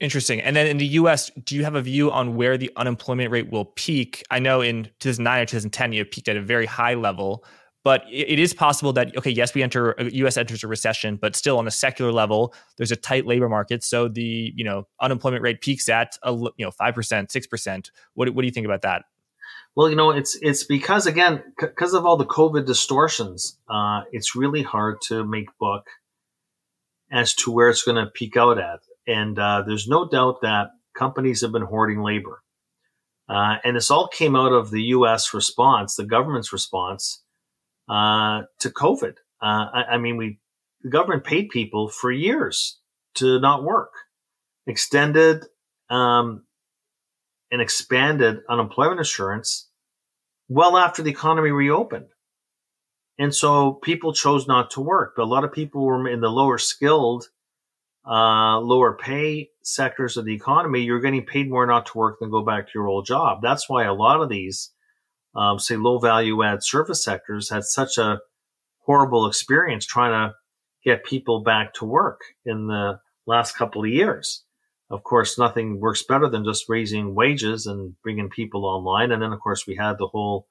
Interesting. 0.00 0.40
And 0.40 0.56
then 0.56 0.66
in 0.66 0.76
the 0.76 0.86
US, 0.86 1.30
do 1.44 1.54
you 1.54 1.64
have 1.64 1.76
a 1.76 1.80
view 1.80 2.10
on 2.10 2.36
where 2.36 2.58
the 2.58 2.70
unemployment 2.76 3.30
rate 3.30 3.50
will 3.50 3.64
peak? 3.64 4.24
I 4.30 4.38
know 4.38 4.60
in 4.60 4.90
2009 5.00 5.40
or 5.40 5.46
2010, 5.46 5.92
it 5.94 6.10
peaked 6.10 6.28
at 6.28 6.36
a 6.36 6.42
very 6.42 6.66
high 6.66 6.94
level, 6.94 7.44
but 7.84 8.02
it 8.10 8.38
is 8.38 8.52
possible 8.52 8.92
that, 8.94 9.16
okay, 9.16 9.30
yes, 9.30 9.54
we 9.54 9.62
enter, 9.62 9.94
US 9.98 10.36
enters 10.36 10.64
a 10.64 10.68
recession, 10.68 11.16
but 11.16 11.36
still 11.36 11.58
on 11.58 11.68
a 11.68 11.70
secular 11.70 12.12
level, 12.12 12.54
there's 12.76 12.90
a 12.90 12.96
tight 12.96 13.24
labor 13.26 13.48
market. 13.48 13.84
So 13.84 14.08
the, 14.08 14.52
you 14.56 14.64
know, 14.64 14.88
unemployment 15.00 15.42
rate 15.42 15.60
peaks 15.60 15.88
at, 15.88 16.18
a, 16.22 16.32
you 16.32 16.52
know, 16.58 16.70
5%, 16.70 16.92
6%. 16.92 17.90
What, 18.14 18.30
what 18.30 18.42
do 18.42 18.46
you 18.46 18.52
think 18.52 18.66
about 18.66 18.82
that? 18.82 19.04
Well, 19.76 19.90
you 19.90 19.96
know, 19.96 20.10
it's 20.10 20.36
it's 20.40 20.64
because 20.64 21.06
again, 21.06 21.42
because 21.58 21.94
of 21.94 22.06
all 22.06 22.16
the 22.16 22.26
COVID 22.26 22.64
distortions, 22.64 23.58
uh, 23.68 24.02
it's 24.12 24.36
really 24.36 24.62
hard 24.62 25.00
to 25.08 25.24
make 25.24 25.48
book 25.58 25.86
as 27.10 27.34
to 27.34 27.50
where 27.50 27.68
it's 27.68 27.82
going 27.82 28.02
to 28.02 28.10
peak 28.10 28.36
out 28.36 28.58
at. 28.58 28.80
And 29.06 29.38
uh, 29.38 29.62
there's 29.66 29.88
no 29.88 30.08
doubt 30.08 30.42
that 30.42 30.68
companies 30.96 31.42
have 31.42 31.52
been 31.52 31.62
hoarding 31.62 32.02
labor. 32.02 32.42
Uh, 33.28 33.56
and 33.64 33.76
this 33.76 33.90
all 33.90 34.08
came 34.08 34.36
out 34.36 34.52
of 34.52 34.70
the 34.70 34.82
U.S. 34.82 35.34
response, 35.34 35.96
the 35.96 36.04
government's 36.04 36.52
response 36.52 37.22
uh, 37.88 38.42
to 38.60 38.70
COVID. 38.70 39.14
Uh, 39.42 39.66
I, 39.72 39.84
I, 39.92 39.98
mean, 39.98 40.16
we 40.16 40.38
the 40.82 40.90
government 40.90 41.24
paid 41.24 41.48
people 41.48 41.88
for 41.88 42.12
years 42.12 42.78
to 43.14 43.40
not 43.40 43.64
work, 43.64 43.92
extended 44.66 45.44
um, 45.88 46.44
and 47.54 47.62
expanded 47.62 48.40
unemployment 48.50 48.98
insurance 48.98 49.68
well 50.48 50.76
after 50.76 51.02
the 51.02 51.10
economy 51.10 51.52
reopened. 51.52 52.08
And 53.16 53.32
so 53.32 53.74
people 53.74 54.12
chose 54.12 54.48
not 54.48 54.72
to 54.72 54.80
work. 54.80 55.14
But 55.16 55.22
a 55.22 55.32
lot 55.34 55.44
of 55.44 55.52
people 55.52 55.84
were 55.84 56.08
in 56.08 56.20
the 56.20 56.28
lower 56.28 56.58
skilled 56.58 57.28
uh, 58.06 58.58
lower 58.58 58.92
pay 58.92 59.50
sectors 59.62 60.16
of 60.16 60.24
the 60.24 60.34
economy, 60.34 60.82
you're 60.82 61.00
getting 61.00 61.24
paid 61.24 61.48
more 61.48 61.66
not 61.66 61.86
to 61.86 61.98
work 61.98 62.18
than 62.20 62.30
go 62.30 62.44
back 62.44 62.66
to 62.66 62.72
your 62.74 62.86
old 62.86 63.06
job. 63.06 63.40
That's 63.42 63.68
why 63.68 63.84
a 63.84 63.94
lot 63.94 64.20
of 64.20 64.28
these, 64.28 64.72
um, 65.34 65.58
say, 65.58 65.76
low 65.76 65.98
value 65.98 66.42
add 66.42 66.62
service 66.62 67.02
sectors 67.02 67.48
had 67.48 67.64
such 67.64 67.96
a 67.96 68.20
horrible 68.80 69.26
experience 69.26 69.86
trying 69.86 70.12
to 70.12 70.34
get 70.84 71.04
people 71.04 71.42
back 71.42 71.72
to 71.74 71.86
work 71.86 72.20
in 72.44 72.66
the 72.66 73.00
last 73.26 73.56
couple 73.56 73.82
of 73.82 73.88
years. 73.88 74.44
Of 74.90 75.02
course, 75.02 75.38
nothing 75.38 75.80
works 75.80 76.02
better 76.02 76.28
than 76.28 76.44
just 76.44 76.68
raising 76.68 77.14
wages 77.14 77.66
and 77.66 77.94
bringing 78.02 78.28
people 78.28 78.66
online. 78.66 79.12
And 79.12 79.22
then, 79.22 79.32
of 79.32 79.40
course, 79.40 79.66
we 79.66 79.76
had 79.76 79.98
the 79.98 80.06
whole 80.06 80.46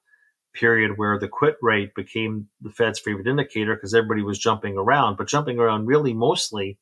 period 0.54 0.92
where 0.96 1.18
the 1.18 1.28
quit 1.28 1.56
rate 1.62 1.94
became 1.94 2.48
the 2.60 2.70
Fed's 2.70 3.00
favorite 3.00 3.26
indicator 3.26 3.74
because 3.74 3.94
everybody 3.94 4.22
was 4.22 4.38
jumping 4.38 4.76
around, 4.76 5.16
but 5.16 5.28
jumping 5.28 5.58
around 5.58 5.86
really 5.86 6.14
mostly 6.14 6.78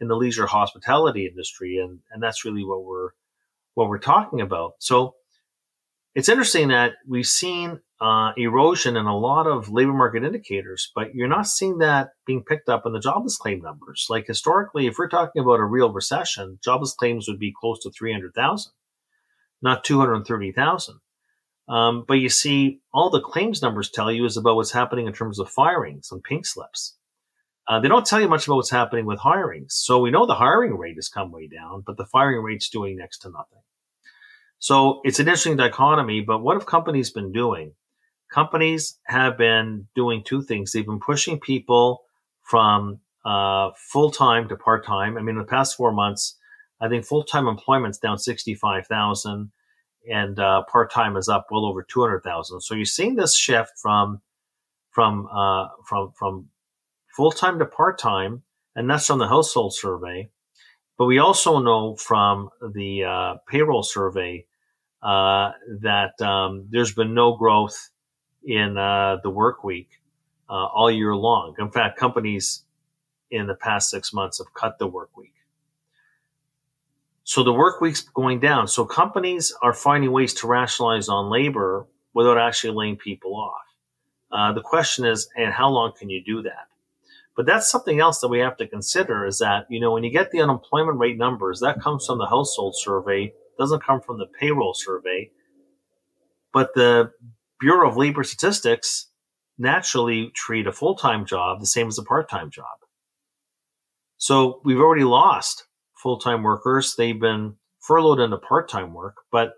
in 0.00 0.08
the 0.08 0.16
leisure 0.16 0.46
hospitality 0.46 1.26
industry, 1.26 1.78
and 1.78 2.00
and 2.10 2.22
that's 2.22 2.44
really 2.44 2.64
what 2.64 2.84
we're 2.84 3.10
what 3.74 3.88
we're 3.88 3.98
talking 3.98 4.40
about. 4.40 4.74
So 4.78 5.14
it's 6.14 6.28
interesting 6.28 6.68
that 6.68 6.94
we've 7.08 7.26
seen 7.26 7.80
uh, 8.02 8.32
erosion 8.36 8.96
in 8.96 9.06
a 9.06 9.16
lot 9.16 9.46
of 9.46 9.70
labor 9.70 9.92
market 9.92 10.24
indicators, 10.24 10.90
but 10.92 11.14
you're 11.14 11.28
not 11.28 11.46
seeing 11.46 11.78
that 11.78 12.10
being 12.26 12.42
picked 12.42 12.68
up 12.68 12.84
in 12.84 12.92
the 12.92 12.98
jobless 12.98 13.36
claim 13.36 13.62
numbers. 13.62 14.08
Like 14.10 14.26
historically, 14.26 14.88
if 14.88 14.98
we're 14.98 15.08
talking 15.08 15.40
about 15.40 15.60
a 15.60 15.64
real 15.64 15.92
recession, 15.92 16.58
jobless 16.64 16.94
claims 16.94 17.28
would 17.28 17.38
be 17.38 17.54
close 17.56 17.78
to 17.84 17.92
300,000, 17.92 18.72
not 19.62 19.84
230,000. 19.84 20.96
Um, 21.68 22.04
but 22.08 22.14
you 22.14 22.28
see, 22.28 22.80
all 22.92 23.08
the 23.08 23.20
claims 23.20 23.62
numbers 23.62 23.88
tell 23.88 24.10
you 24.10 24.24
is 24.24 24.36
about 24.36 24.56
what's 24.56 24.72
happening 24.72 25.06
in 25.06 25.12
terms 25.12 25.38
of 25.38 25.48
firings 25.48 26.10
and 26.10 26.24
pink 26.24 26.44
slips. 26.44 26.96
Uh, 27.68 27.78
they 27.78 27.86
don't 27.86 28.04
tell 28.04 28.20
you 28.20 28.28
much 28.28 28.48
about 28.48 28.56
what's 28.56 28.70
happening 28.70 29.06
with 29.06 29.20
hirings. 29.20 29.70
So 29.70 30.00
we 30.00 30.10
know 30.10 30.26
the 30.26 30.34
hiring 30.34 30.76
rate 30.76 30.96
has 30.96 31.08
come 31.08 31.30
way 31.30 31.46
down, 31.46 31.84
but 31.86 31.96
the 31.96 32.06
firing 32.06 32.42
rate's 32.42 32.68
doing 32.68 32.96
next 32.96 33.18
to 33.18 33.30
nothing. 33.30 33.60
So 34.58 35.00
it's 35.04 35.20
an 35.20 35.28
interesting 35.28 35.56
dichotomy, 35.56 36.20
but 36.22 36.42
what 36.42 36.56
have 36.56 36.66
companies 36.66 37.10
been 37.10 37.30
doing? 37.30 37.74
Companies 38.32 38.98
have 39.04 39.36
been 39.36 39.86
doing 39.94 40.22
two 40.24 40.42
things. 40.42 40.72
They've 40.72 40.86
been 40.86 41.00
pushing 41.00 41.38
people 41.38 42.02
from 42.42 43.00
uh, 43.24 43.70
full 43.76 44.10
time 44.10 44.48
to 44.48 44.56
part 44.56 44.86
time. 44.86 45.16
I 45.16 45.20
mean, 45.20 45.36
in 45.36 45.38
the 45.38 45.44
past 45.44 45.76
four 45.76 45.92
months, 45.92 46.36
I 46.80 46.88
think 46.88 47.04
full 47.04 47.24
time 47.24 47.46
employment's 47.46 47.98
down 47.98 48.18
65,000 48.18 49.52
and 50.10 50.38
uh, 50.38 50.62
part 50.64 50.90
time 50.90 51.16
is 51.16 51.28
up 51.28 51.46
well 51.50 51.64
over 51.64 51.82
200,000. 51.82 52.60
So 52.60 52.74
you're 52.74 52.84
seeing 52.84 53.16
this 53.16 53.36
shift 53.36 53.72
from 53.80 54.20
from 54.90 55.26
uh, 55.32 55.68
from 55.86 56.12
from 56.18 56.48
full 57.16 57.30
time 57.30 57.58
to 57.58 57.66
part 57.66 57.98
time, 57.98 58.42
and 58.74 58.88
that's 58.90 59.06
from 59.06 59.18
the 59.18 59.28
household 59.28 59.74
survey. 59.74 60.30
But 60.98 61.06
we 61.06 61.18
also 61.18 61.58
know 61.60 61.96
from 61.96 62.50
the 62.74 63.04
uh, 63.04 63.34
payroll 63.48 63.82
survey 63.82 64.46
uh, 65.02 65.52
that 65.80 66.20
um, 66.20 66.66
there's 66.70 66.94
been 66.94 67.14
no 67.14 67.36
growth 67.36 67.90
in 68.44 68.76
uh, 68.76 69.18
the 69.22 69.30
work 69.30 69.64
week 69.64 69.88
uh, 70.48 70.66
all 70.66 70.90
year 70.90 71.14
long. 71.14 71.54
In 71.58 71.70
fact, 71.70 71.98
companies 71.98 72.64
in 73.30 73.46
the 73.46 73.54
past 73.54 73.90
six 73.90 74.12
months 74.12 74.38
have 74.38 74.52
cut 74.54 74.78
the 74.78 74.86
work 74.86 75.16
week. 75.16 75.34
So 77.24 77.44
the 77.44 77.52
work 77.52 77.80
week's 77.80 78.02
going 78.02 78.40
down. 78.40 78.68
So 78.68 78.84
companies 78.84 79.54
are 79.62 79.72
finding 79.72 80.12
ways 80.12 80.34
to 80.34 80.46
rationalize 80.46 81.08
on 81.08 81.30
labor 81.30 81.86
without 82.14 82.36
actually 82.36 82.74
laying 82.74 82.96
people 82.96 83.36
off. 83.36 83.62
Uh, 84.30 84.52
the 84.52 84.60
question 84.60 85.04
is, 85.04 85.28
and 85.36 85.52
how 85.52 85.68
long 85.68 85.92
can 85.96 86.10
you 86.10 86.22
do 86.22 86.42
that? 86.42 86.66
But 87.36 87.46
that's 87.46 87.70
something 87.70 88.00
else 88.00 88.20
that 88.20 88.28
we 88.28 88.40
have 88.40 88.56
to 88.58 88.66
consider 88.66 89.24
is 89.24 89.38
that, 89.38 89.66
you 89.70 89.80
know, 89.80 89.92
when 89.92 90.04
you 90.04 90.10
get 90.10 90.30
the 90.30 90.42
unemployment 90.42 90.98
rate 90.98 91.16
numbers, 91.16 91.60
that 91.60 91.80
comes 91.80 92.04
from 92.04 92.18
the 92.18 92.26
household 92.26 92.74
survey, 92.76 93.32
doesn't 93.58 93.82
come 93.84 94.00
from 94.00 94.18
the 94.18 94.26
payroll 94.26 94.74
survey. 94.74 95.30
But 96.52 96.74
the 96.74 97.12
Bureau 97.62 97.88
of 97.88 97.96
Labor 97.96 98.24
Statistics 98.24 99.06
naturally 99.56 100.32
treat 100.34 100.66
a 100.66 100.72
full 100.72 100.96
time 100.96 101.24
job 101.24 101.60
the 101.60 101.66
same 101.66 101.86
as 101.86 101.96
a 101.96 102.02
part 102.02 102.28
time 102.28 102.50
job. 102.50 102.66
So 104.18 104.60
we've 104.64 104.80
already 104.80 105.04
lost 105.04 105.64
full 105.94 106.18
time 106.18 106.42
workers. 106.42 106.96
They've 106.98 107.18
been 107.18 107.54
furloughed 107.80 108.18
into 108.18 108.36
part 108.36 108.68
time 108.68 108.92
work, 108.92 109.14
but 109.30 109.52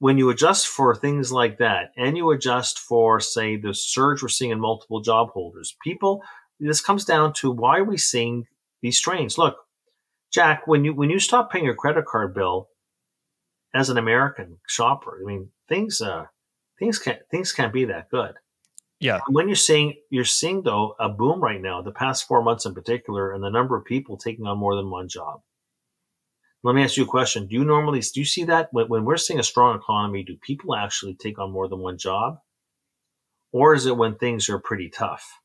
when 0.00 0.18
you 0.18 0.30
adjust 0.30 0.66
for 0.66 0.94
things 0.94 1.30
like 1.30 1.58
that, 1.58 1.90
and 1.96 2.16
you 2.16 2.30
adjust 2.30 2.78
for, 2.78 3.20
say, 3.20 3.56
the 3.56 3.74
surge 3.74 4.22
we're 4.22 4.28
seeing 4.28 4.50
in 4.50 4.58
multiple 4.58 5.00
job 5.00 5.28
holders, 5.30 5.76
people, 5.84 6.22
this 6.58 6.80
comes 6.80 7.04
down 7.04 7.34
to 7.34 7.50
why 7.50 7.78
are 7.78 7.84
we 7.84 7.98
seeing 7.98 8.46
these 8.82 8.96
strains? 8.96 9.36
Look, 9.38 9.56
Jack, 10.32 10.66
when 10.66 10.84
you 10.84 10.94
when 10.94 11.10
you 11.10 11.20
stop 11.20 11.52
paying 11.52 11.64
your 11.64 11.74
credit 11.74 12.06
card 12.06 12.34
bill 12.34 12.70
as 13.72 13.88
an 13.88 13.98
American 13.98 14.58
shopper, 14.66 15.20
I 15.22 15.26
mean 15.26 15.50
things 15.68 16.00
uh 16.00 16.26
things 16.80 16.98
can't 16.98 17.20
things 17.30 17.52
can't 17.52 17.72
be 17.72 17.84
that 17.84 18.10
good. 18.10 18.34
Yeah. 18.98 19.20
When 19.28 19.46
you're 19.46 19.54
seeing 19.54 19.94
you're 20.10 20.24
seeing 20.24 20.62
though 20.62 20.96
a 20.98 21.08
boom 21.08 21.40
right 21.40 21.60
now, 21.60 21.80
the 21.80 21.92
past 21.92 22.26
four 22.26 22.42
months 22.42 22.66
in 22.66 22.74
particular, 22.74 23.32
and 23.32 23.44
the 23.44 23.50
number 23.50 23.76
of 23.76 23.84
people 23.84 24.16
taking 24.16 24.46
on 24.46 24.58
more 24.58 24.74
than 24.74 24.90
one 24.90 25.08
job. 25.08 25.42
Let 26.62 26.74
me 26.74 26.82
ask 26.82 26.96
you 26.96 27.04
a 27.04 27.06
question. 27.06 27.46
Do 27.46 27.54
you 27.54 27.64
normally 27.64 28.00
do 28.00 28.20
you 28.20 28.26
see 28.26 28.44
that 28.44 28.68
when, 28.72 28.88
when 28.88 29.04
we're 29.04 29.16
seeing 29.16 29.38
a 29.38 29.44
strong 29.44 29.78
economy, 29.78 30.24
do 30.24 30.36
people 30.36 30.74
actually 30.74 31.14
take 31.14 31.38
on 31.38 31.52
more 31.52 31.68
than 31.68 31.78
one 31.78 31.98
job? 31.98 32.38
Or 33.52 33.74
is 33.74 33.86
it 33.86 33.96
when 33.96 34.16
things 34.16 34.48
are 34.48 34.58
pretty 34.58 34.90
tough? 34.90 35.38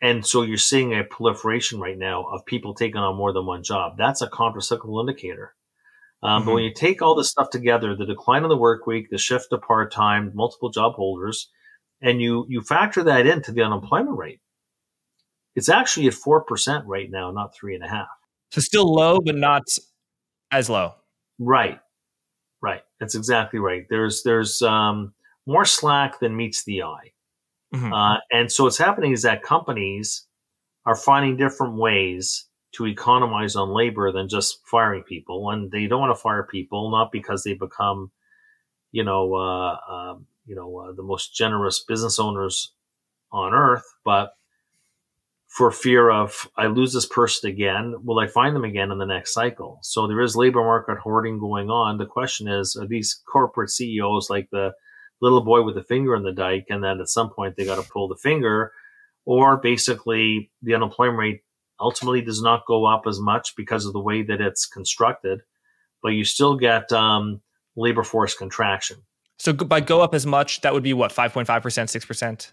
And 0.00 0.24
so 0.24 0.42
you're 0.42 0.58
seeing 0.58 0.94
a 0.94 1.02
proliferation 1.02 1.80
right 1.80 1.98
now 1.98 2.24
of 2.24 2.46
people 2.46 2.74
taking 2.74 3.00
on 3.00 3.16
more 3.16 3.32
than 3.32 3.46
one 3.46 3.64
job. 3.64 3.96
That's 3.98 4.22
a 4.22 4.28
contracyclical 4.28 5.00
indicator. 5.00 5.54
Um, 6.22 6.40
mm-hmm. 6.40 6.46
But 6.48 6.54
when 6.54 6.64
you 6.64 6.74
take 6.74 7.02
all 7.02 7.14
this 7.14 7.30
stuff 7.30 7.50
together, 7.50 7.94
the 7.94 8.06
decline 8.06 8.42
of 8.42 8.50
the 8.50 8.56
work 8.56 8.86
week, 8.86 9.08
the 9.10 9.18
shift 9.18 9.46
to 9.50 9.58
part 9.58 9.92
time, 9.92 10.32
multiple 10.34 10.70
job 10.70 10.94
holders, 10.94 11.50
and 12.00 12.20
you 12.20 12.46
you 12.48 12.60
factor 12.60 13.04
that 13.04 13.26
into 13.26 13.52
the 13.52 13.62
unemployment 13.62 14.16
rate, 14.16 14.40
it's 15.54 15.68
actually 15.68 16.06
at 16.08 16.14
four 16.14 16.44
percent 16.44 16.84
right 16.86 17.10
now, 17.10 17.30
not 17.30 17.54
three 17.54 17.74
and 17.74 17.84
a 17.84 17.88
half. 17.88 18.08
So 18.50 18.60
still 18.60 18.92
low, 18.92 19.20
but 19.20 19.36
not 19.36 19.62
as 20.50 20.68
low. 20.70 20.94
Right, 21.38 21.78
right. 22.62 22.82
That's 22.98 23.14
exactly 23.14 23.60
right. 23.60 23.84
There's 23.88 24.22
there's 24.22 24.62
um, 24.62 25.14
more 25.46 25.64
slack 25.64 26.18
than 26.20 26.36
meets 26.36 26.64
the 26.64 26.82
eye. 26.82 27.12
Mm-hmm. 27.74 27.92
Uh, 27.92 28.16
and 28.32 28.50
so 28.50 28.64
what's 28.64 28.78
happening 28.78 29.12
is 29.12 29.22
that 29.22 29.42
companies 29.42 30.26
are 30.86 30.96
finding 30.96 31.36
different 31.36 31.74
ways 31.74 32.47
to 32.72 32.86
economize 32.86 33.56
on 33.56 33.70
labor 33.70 34.12
than 34.12 34.28
just 34.28 34.60
firing 34.66 35.02
people. 35.02 35.50
And 35.50 35.70
they 35.70 35.86
don't 35.86 36.00
want 36.00 36.16
to 36.16 36.20
fire 36.20 36.46
people, 36.48 36.90
not 36.90 37.10
because 37.12 37.42
they 37.42 37.54
become, 37.54 38.10
you 38.92 39.04
know, 39.04 39.34
uh, 39.34 39.76
um, 39.90 40.26
you 40.46 40.54
know, 40.54 40.78
uh, 40.78 40.92
the 40.92 41.02
most 41.02 41.34
generous 41.34 41.80
business 41.80 42.18
owners 42.18 42.72
on 43.32 43.54
earth, 43.54 43.84
but 44.04 44.32
for 45.48 45.70
fear 45.70 46.10
of 46.10 46.48
I 46.56 46.66
lose 46.66 46.92
this 46.92 47.06
person 47.06 47.50
again, 47.50 47.94
will 48.04 48.18
I 48.18 48.26
find 48.26 48.54
them 48.54 48.64
again 48.64 48.90
in 48.90 48.98
the 48.98 49.06
next 49.06 49.32
cycle? 49.32 49.78
So 49.82 50.06
there 50.06 50.20
is 50.20 50.36
labor 50.36 50.62
market 50.62 50.98
hoarding 50.98 51.38
going 51.38 51.70
on. 51.70 51.98
The 51.98 52.06
question 52.06 52.48
is, 52.48 52.76
are 52.76 52.86
these 52.86 53.20
corporate 53.30 53.70
CEOs 53.70 54.28
like 54.30 54.50
the 54.50 54.72
little 55.20 55.42
boy 55.42 55.62
with 55.62 55.74
the 55.74 55.82
finger 55.82 56.14
in 56.14 56.22
the 56.22 56.32
dike, 56.32 56.66
and 56.68 56.84
then 56.84 57.00
at 57.00 57.08
some 57.08 57.30
point 57.30 57.56
they 57.56 57.64
got 57.64 57.82
to 57.82 57.90
pull 57.90 58.08
the 58.08 58.16
finger, 58.16 58.72
or 59.24 59.56
basically 59.56 60.50
the 60.62 60.74
unemployment 60.74 61.18
rate 61.18 61.40
ultimately 61.80 62.20
does 62.20 62.42
not 62.42 62.66
go 62.66 62.84
up 62.86 63.02
as 63.06 63.20
much 63.20 63.54
because 63.56 63.86
of 63.86 63.92
the 63.92 64.00
way 64.00 64.22
that 64.22 64.40
it's 64.40 64.66
constructed, 64.66 65.42
but 66.02 66.10
you 66.10 66.24
still 66.24 66.56
get 66.56 66.90
um, 66.92 67.40
labor 67.76 68.02
force 68.02 68.34
contraction. 68.34 68.98
So 69.38 69.52
by 69.52 69.80
go 69.80 70.00
up 70.00 70.14
as 70.14 70.26
much, 70.26 70.62
that 70.62 70.74
would 70.74 70.82
be 70.82 70.92
what 70.92 71.12
five 71.12 71.32
point 71.32 71.46
five 71.46 71.62
percent, 71.62 71.90
six 71.90 72.04
percent. 72.04 72.52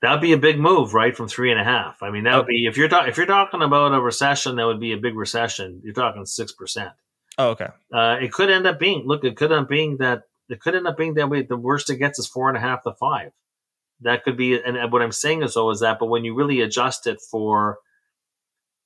That'd 0.00 0.20
be 0.20 0.32
a 0.32 0.38
big 0.38 0.58
move, 0.58 0.92
right? 0.92 1.16
From 1.16 1.28
three 1.28 1.50
and 1.50 1.60
a 1.60 1.64
half. 1.64 2.02
I 2.02 2.10
mean, 2.10 2.24
that 2.24 2.36
would 2.36 2.46
be 2.46 2.66
if 2.66 2.76
you're 2.76 2.88
ta- 2.88 3.06
if 3.06 3.16
you're 3.16 3.26
talking 3.26 3.62
about 3.62 3.94
a 3.94 4.00
recession, 4.00 4.56
that 4.56 4.66
would 4.66 4.80
be 4.80 4.92
a 4.92 4.98
big 4.98 5.14
recession. 5.14 5.80
You're 5.82 5.94
talking 5.94 6.26
six 6.26 6.52
percent. 6.52 6.92
Oh, 7.36 7.50
okay. 7.50 7.68
Uh, 7.92 8.16
it 8.20 8.32
could 8.32 8.50
end 8.50 8.66
up 8.66 8.78
being 8.78 9.04
look. 9.06 9.24
It 9.24 9.36
could 9.36 9.50
end 9.50 9.62
up 9.62 9.68
being 9.68 9.98
that 9.98 10.22
it 10.48 10.60
could 10.60 10.74
end 10.74 10.86
up 10.86 10.96
being 10.96 11.14
that 11.14 11.30
way. 11.30 11.42
The 11.42 11.56
worst 11.56 11.90
it 11.90 11.96
gets 11.96 12.18
is 12.18 12.26
four 12.26 12.48
and 12.48 12.56
a 12.56 12.60
half 12.60 12.82
to 12.84 12.92
five. 12.92 13.32
That 14.00 14.24
could 14.24 14.36
be, 14.36 14.60
and 14.60 14.92
what 14.92 15.02
I'm 15.02 15.12
saying 15.12 15.42
is 15.42 15.54
though 15.54 15.70
is 15.70 15.80
that, 15.80 15.98
but 15.98 16.06
when 16.06 16.24
you 16.24 16.34
really 16.34 16.60
adjust 16.60 17.06
it 17.06 17.20
for 17.20 17.78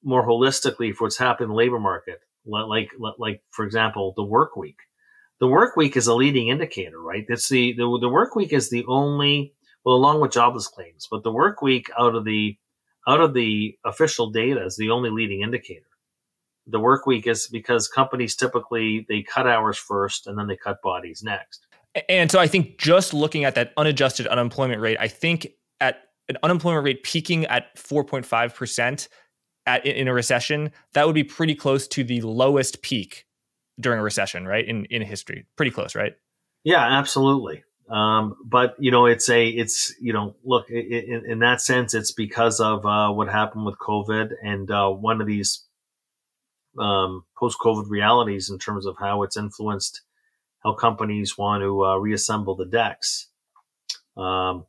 more 0.02 0.26
holistically 0.26 0.94
for 0.94 1.04
what's 1.04 1.18
happened 1.18 1.46
in 1.46 1.50
the 1.50 1.56
labor 1.56 1.80
market, 1.80 2.20
like 2.46 2.90
like 3.18 3.42
for 3.50 3.64
example, 3.64 4.12
the 4.16 4.24
work 4.24 4.56
week. 4.56 4.78
The 5.40 5.48
work 5.48 5.76
week 5.76 5.96
is 5.96 6.08
a 6.08 6.14
leading 6.14 6.48
indicator, 6.48 7.00
right? 7.00 7.24
It's 7.28 7.48
the, 7.48 7.72
the 7.72 7.98
the 8.00 8.08
work 8.08 8.34
week 8.34 8.52
is 8.52 8.70
the 8.70 8.84
only 8.86 9.54
well, 9.84 9.96
along 9.96 10.20
with 10.20 10.32
jobless 10.32 10.66
claims, 10.66 11.06
but 11.10 11.22
the 11.22 11.32
work 11.32 11.62
week 11.62 11.90
out 11.98 12.14
of 12.14 12.24
the 12.24 12.56
out 13.06 13.20
of 13.20 13.34
the 13.34 13.78
official 13.84 14.30
data 14.30 14.64
is 14.64 14.76
the 14.76 14.90
only 14.90 15.10
leading 15.10 15.42
indicator 15.42 15.88
the 16.68 16.78
work 16.78 17.06
week 17.06 17.26
is 17.26 17.48
because 17.48 17.88
companies 17.88 18.36
typically 18.36 19.06
they 19.08 19.22
cut 19.22 19.46
hours 19.46 19.78
first 19.78 20.26
and 20.26 20.38
then 20.38 20.46
they 20.46 20.56
cut 20.56 20.80
bodies 20.82 21.22
next. 21.22 21.66
And 22.08 22.30
so 22.30 22.38
I 22.38 22.46
think 22.46 22.78
just 22.78 23.14
looking 23.14 23.44
at 23.44 23.54
that 23.54 23.72
unadjusted 23.76 24.26
unemployment 24.26 24.80
rate, 24.80 24.98
I 25.00 25.08
think 25.08 25.48
at 25.80 26.02
an 26.28 26.36
unemployment 26.42 26.84
rate 26.84 27.02
peaking 27.02 27.46
at 27.46 27.74
4.5% 27.76 29.08
at 29.68 29.86
in 29.86 30.08
a 30.08 30.14
recession, 30.14 30.72
that 30.94 31.06
would 31.06 31.14
be 31.14 31.24
pretty 31.24 31.54
close 31.54 31.86
to 31.88 32.04
the 32.04 32.20
lowest 32.22 32.82
peak 32.82 33.26
during 33.78 34.00
a 34.00 34.02
recession, 34.02 34.46
right? 34.46 34.66
In 34.66 34.86
in 34.86 35.02
history. 35.02 35.46
Pretty 35.56 35.70
close, 35.70 35.94
right? 35.94 36.14
Yeah, 36.64 36.84
absolutely. 36.98 37.64
Um, 37.88 38.36
but 38.44 38.74
you 38.78 38.90
know, 38.90 39.06
it's 39.06 39.28
a, 39.30 39.48
it's 39.48 39.94
you 40.00 40.12
know, 40.12 40.36
look, 40.44 40.68
in, 40.68 41.22
in 41.26 41.38
that 41.38 41.60
sense, 41.60 41.94
it's 41.94 42.12
because 42.12 42.60
of 42.60 42.84
uh, 42.84 43.10
what 43.12 43.28
happened 43.28 43.64
with 43.64 43.78
COVID, 43.78 44.32
and 44.42 44.70
uh, 44.70 44.90
one 44.90 45.20
of 45.20 45.26
these 45.26 45.64
um, 46.78 47.24
post 47.38 47.58
COVID 47.60 47.88
realities 47.88 48.50
in 48.50 48.58
terms 48.58 48.86
of 48.86 48.96
how 48.98 49.22
it's 49.22 49.36
influenced 49.36 50.02
how 50.64 50.74
companies 50.74 51.38
want 51.38 51.62
to 51.62 51.84
uh, 51.84 51.96
reassemble 51.96 52.56
the 52.56 52.66
decks. 52.66 53.28
Um, 54.16 54.66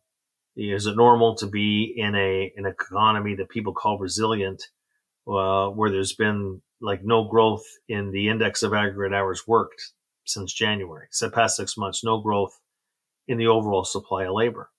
is 0.55 0.85
it 0.85 0.95
normal 0.95 1.35
to 1.37 1.47
be 1.47 1.93
in 1.95 2.15
a 2.15 2.51
in 2.55 2.65
an 2.65 2.71
economy 2.71 3.35
that 3.35 3.49
people 3.49 3.73
call 3.73 3.97
resilient, 3.97 4.63
uh, 5.27 5.69
where 5.69 5.91
there's 5.91 6.13
been 6.13 6.61
like 6.81 7.03
no 7.03 7.25
growth 7.27 7.63
in 7.87 8.11
the 8.11 8.29
index 8.29 8.63
of 8.63 8.73
aggregate 8.73 9.15
hours 9.15 9.47
worked 9.47 9.81
since 10.25 10.53
January, 10.53 11.07
so 11.11 11.29
past 11.29 11.57
six 11.57 11.77
months, 11.77 12.03
no 12.03 12.21
growth 12.21 12.59
in 13.27 13.37
the 13.37 13.47
overall 13.47 13.83
supply 13.83 14.25
of 14.25 14.33
labor. 14.33 14.69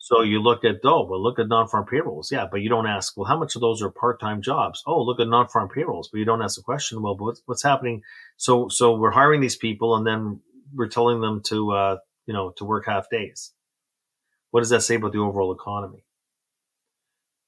So 0.00 0.22
you 0.22 0.40
look 0.40 0.64
at, 0.64 0.76
oh, 0.84 1.04
well, 1.04 1.22
look 1.22 1.38
at 1.38 1.48
non-farm 1.48 1.86
payrolls. 1.86 2.32
Yeah, 2.32 2.46
but 2.50 2.62
you 2.62 2.68
don't 2.70 2.86
ask, 2.86 3.16
well, 3.16 3.26
how 3.26 3.38
much 3.38 3.56
of 3.56 3.60
those 3.60 3.82
are 3.82 3.90
part-time 3.90 4.40
jobs? 4.40 4.82
Oh, 4.86 5.02
look 5.02 5.20
at 5.20 5.28
non-farm 5.28 5.68
payrolls, 5.68 6.08
but 6.10 6.18
you 6.18 6.24
don't 6.24 6.40
ask 6.40 6.56
the 6.56 6.62
question, 6.62 7.02
well, 7.02 7.16
what's, 7.16 7.42
what's 7.44 7.62
happening? 7.62 8.02
So, 8.36 8.68
so 8.68 8.96
we're 8.96 9.10
hiring 9.10 9.40
these 9.40 9.56
people 9.56 9.96
and 9.96 10.06
then 10.06 10.40
we're 10.74 10.88
telling 10.88 11.20
them 11.20 11.42
to, 11.48 11.72
uh, 11.72 11.96
you 12.26 12.32
know, 12.32 12.52
to 12.56 12.64
work 12.64 12.86
half 12.86 13.10
days. 13.10 13.52
What 14.50 14.60
does 14.60 14.70
that 14.70 14.82
say 14.82 14.94
about 14.94 15.12
the 15.12 15.18
overall 15.18 15.52
economy? 15.52 16.04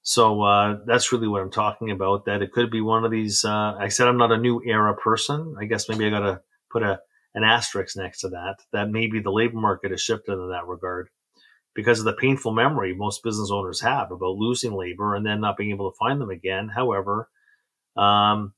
So, 0.03 0.43
uh, 0.43 0.79
that's 0.87 1.13
really 1.13 1.29
what 1.29 1.43
I'm 1.43 1.51
talking 1.51 1.91
about, 1.91 2.25
that 2.25 2.43
it 2.43 2.53
could 2.53 2.71
be 2.71 2.81
one 2.81 3.05
of 3.05 3.11
these, 3.11 3.45
uh, 3.45 3.75
I 3.79 3.89
said 3.89 4.09
I'm 4.09 4.19
not 4.19 4.33
a 4.33 4.39
new 4.39 4.63
era 4.65 4.95
person. 4.97 5.55
I 5.61 5.67
guess 5.67 5.89
maybe 5.89 6.07
I 6.07 6.11
got 6.11 6.21
to 6.21 6.41
put 6.71 6.83
a, 6.83 7.01
an 7.35 7.45
asterisk 7.45 7.97
next 7.97 8.21
to 8.21 8.29
that, 8.31 8.57
that 8.73 8.91
maybe 8.91 9.21
the 9.21 9.31
labor 9.31 9.59
market 9.59 9.91
has 9.91 10.01
shifted 10.01 10.33
in 10.33 10.51
that 10.51 10.67
regard 10.67 11.11
because 11.75 11.99
of 12.01 12.05
the 12.05 12.13
painful 12.13 12.53
memory 12.53 12.95
most 12.95 13.23
business 13.23 13.51
owners 13.51 13.81
have 13.81 14.11
about 14.11 14.37
losing 14.37 14.73
labor 14.73 15.15
and 15.15 15.25
then 15.25 15.41
not 15.41 15.57
being 15.57 15.71
able 15.71 15.91
to 15.91 15.97
find 15.97 16.21
them 16.21 16.31
again. 16.31 16.69
However, 16.69 17.29
um, 17.97 18.55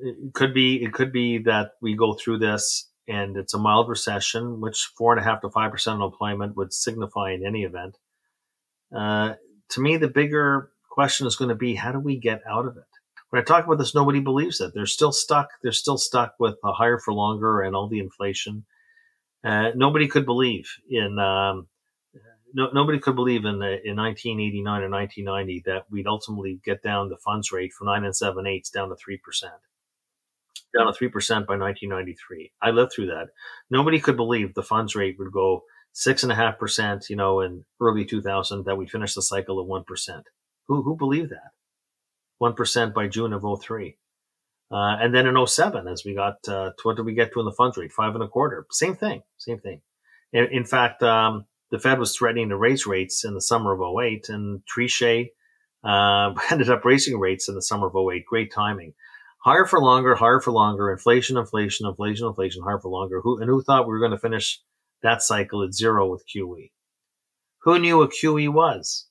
it 0.00 0.34
could 0.34 0.52
be 0.52 0.82
it 0.82 0.92
could 0.92 1.12
be 1.12 1.38
that 1.38 1.72
we 1.80 1.94
go 1.94 2.14
through 2.14 2.38
this 2.38 2.90
and 3.08 3.36
it's 3.36 3.54
a 3.54 3.58
mild 3.58 3.88
recession, 3.88 4.60
which 4.60 4.90
four 4.96 5.12
and 5.12 5.20
a 5.20 5.24
half 5.24 5.40
to 5.40 5.50
five 5.50 5.70
percent 5.70 5.94
unemployment 5.94 6.56
would 6.56 6.72
signify 6.72 7.32
in 7.32 7.46
any 7.46 7.62
event. 7.62 7.96
Uh, 8.94 9.34
to 9.70 9.80
me, 9.80 9.96
the 9.96 10.08
bigger 10.08 10.70
question 10.90 11.26
is 11.26 11.36
going 11.36 11.48
to 11.48 11.54
be 11.54 11.74
how 11.74 11.92
do 11.92 11.98
we 11.98 12.18
get 12.18 12.42
out 12.48 12.66
of 12.66 12.76
it? 12.76 12.84
When 13.30 13.40
I 13.42 13.44
talk 13.44 13.66
about 13.66 13.78
this, 13.78 13.94
nobody 13.94 14.20
believes 14.20 14.60
it. 14.60 14.72
They're 14.74 14.86
still 14.86 15.12
stuck. 15.12 15.48
They're 15.62 15.72
still 15.72 15.98
stuck 15.98 16.34
with 16.38 16.56
a 16.64 16.72
higher 16.72 16.98
for 16.98 17.12
longer 17.12 17.60
and 17.60 17.74
all 17.74 17.88
the 17.88 17.98
inflation. 17.98 18.64
Uh, 19.44 19.70
nobody 19.74 20.08
could 20.08 20.26
believe 20.26 20.68
in 20.88 21.18
um, 21.18 21.68
no, 22.56 22.70
nobody 22.72 22.98
could 22.98 23.14
believe 23.14 23.44
in 23.44 23.58
the, 23.58 23.86
in 23.86 23.96
1989 23.96 24.82
or 24.82 24.90
1990 24.90 25.62
that 25.66 25.84
we'd 25.90 26.06
ultimately 26.06 26.58
get 26.64 26.82
down 26.82 27.10
the 27.10 27.18
funds 27.18 27.52
rate 27.52 27.72
from 27.72 27.88
nine 27.88 28.04
and 28.04 28.16
seven 28.16 28.46
eighths 28.46 28.70
down 28.70 28.88
to 28.88 28.96
three 28.96 29.18
percent, 29.18 29.52
down 30.76 30.86
to 30.86 30.92
three 30.92 31.08
percent 31.08 31.46
by 31.46 31.56
1993. 31.56 32.52
I 32.62 32.70
lived 32.70 32.92
through 32.92 33.06
that. 33.06 33.28
Nobody 33.70 34.00
could 34.00 34.16
believe 34.16 34.54
the 34.54 34.62
funds 34.62 34.96
rate 34.96 35.16
would 35.18 35.32
go 35.32 35.64
six 35.96 36.22
and 36.22 36.30
a 36.30 36.34
half 36.36 36.58
percent, 36.58 37.06
you 37.08 37.16
know, 37.16 37.40
in 37.40 37.64
early 37.80 38.04
2000 38.04 38.66
that 38.66 38.76
we 38.76 38.86
finished 38.86 39.14
the 39.14 39.22
cycle 39.22 39.60
at 39.60 39.66
one 39.66 39.84
percent. 39.84 40.24
Who 40.68 40.82
who 40.82 40.94
believed 40.96 41.30
that? 41.30 41.52
One 42.38 42.54
percent 42.54 42.94
by 42.94 43.08
June 43.08 43.32
of 43.32 43.42
03. 43.62 43.96
Uh, 44.70 44.96
and 45.00 45.14
then 45.14 45.26
in 45.26 45.46
07, 45.46 45.88
as 45.88 46.02
we 46.04 46.14
got, 46.14 46.36
uh, 46.48 46.72
what 46.82 46.96
did 46.96 47.06
we 47.06 47.14
get 47.14 47.32
to 47.32 47.40
in 47.40 47.46
the 47.46 47.52
funds 47.52 47.76
rate? 47.78 47.92
Five 47.92 48.14
and 48.14 48.24
a 48.24 48.28
quarter. 48.28 48.66
Same 48.70 48.96
thing. 48.96 49.22
Same 49.38 49.60
thing. 49.60 49.80
In, 50.32 50.46
in 50.52 50.64
fact, 50.64 51.02
um, 51.02 51.46
the 51.70 51.78
Fed 51.78 51.98
was 52.00 52.16
threatening 52.16 52.50
to 52.50 52.56
raise 52.56 52.84
rates 52.86 53.24
in 53.24 53.34
the 53.34 53.40
summer 53.40 53.72
of 53.72 53.80
08, 53.80 54.28
and 54.28 54.62
Trichet 54.66 55.28
uh, 55.84 56.34
ended 56.50 56.68
up 56.68 56.84
raising 56.84 57.18
rates 57.18 57.48
in 57.48 57.54
the 57.54 57.62
summer 57.62 57.86
of 57.88 57.96
08. 57.96 58.26
Great 58.26 58.52
timing. 58.52 58.94
higher 59.44 59.66
for 59.66 59.80
longer, 59.80 60.16
higher 60.16 60.40
for 60.40 60.50
longer, 60.52 60.92
inflation, 60.92 61.36
inflation, 61.38 61.86
inflation, 61.86 62.26
inflation, 62.26 62.62
higher 62.64 62.80
for 62.80 62.90
longer. 62.90 63.20
Who 63.22 63.40
and 63.40 63.48
who 63.48 63.62
thought 63.62 63.86
we 63.86 63.92
were 63.94 64.00
going 64.00 64.10
to 64.12 64.18
finish 64.18 64.60
that 65.02 65.22
cycle 65.22 65.62
at 65.62 65.74
zero 65.74 66.10
with 66.10 66.24
QE? 66.34 66.70
Who 67.62 67.78
knew 67.78 67.98
what 67.98 68.12
QE 68.12 68.48
was? 68.52 69.06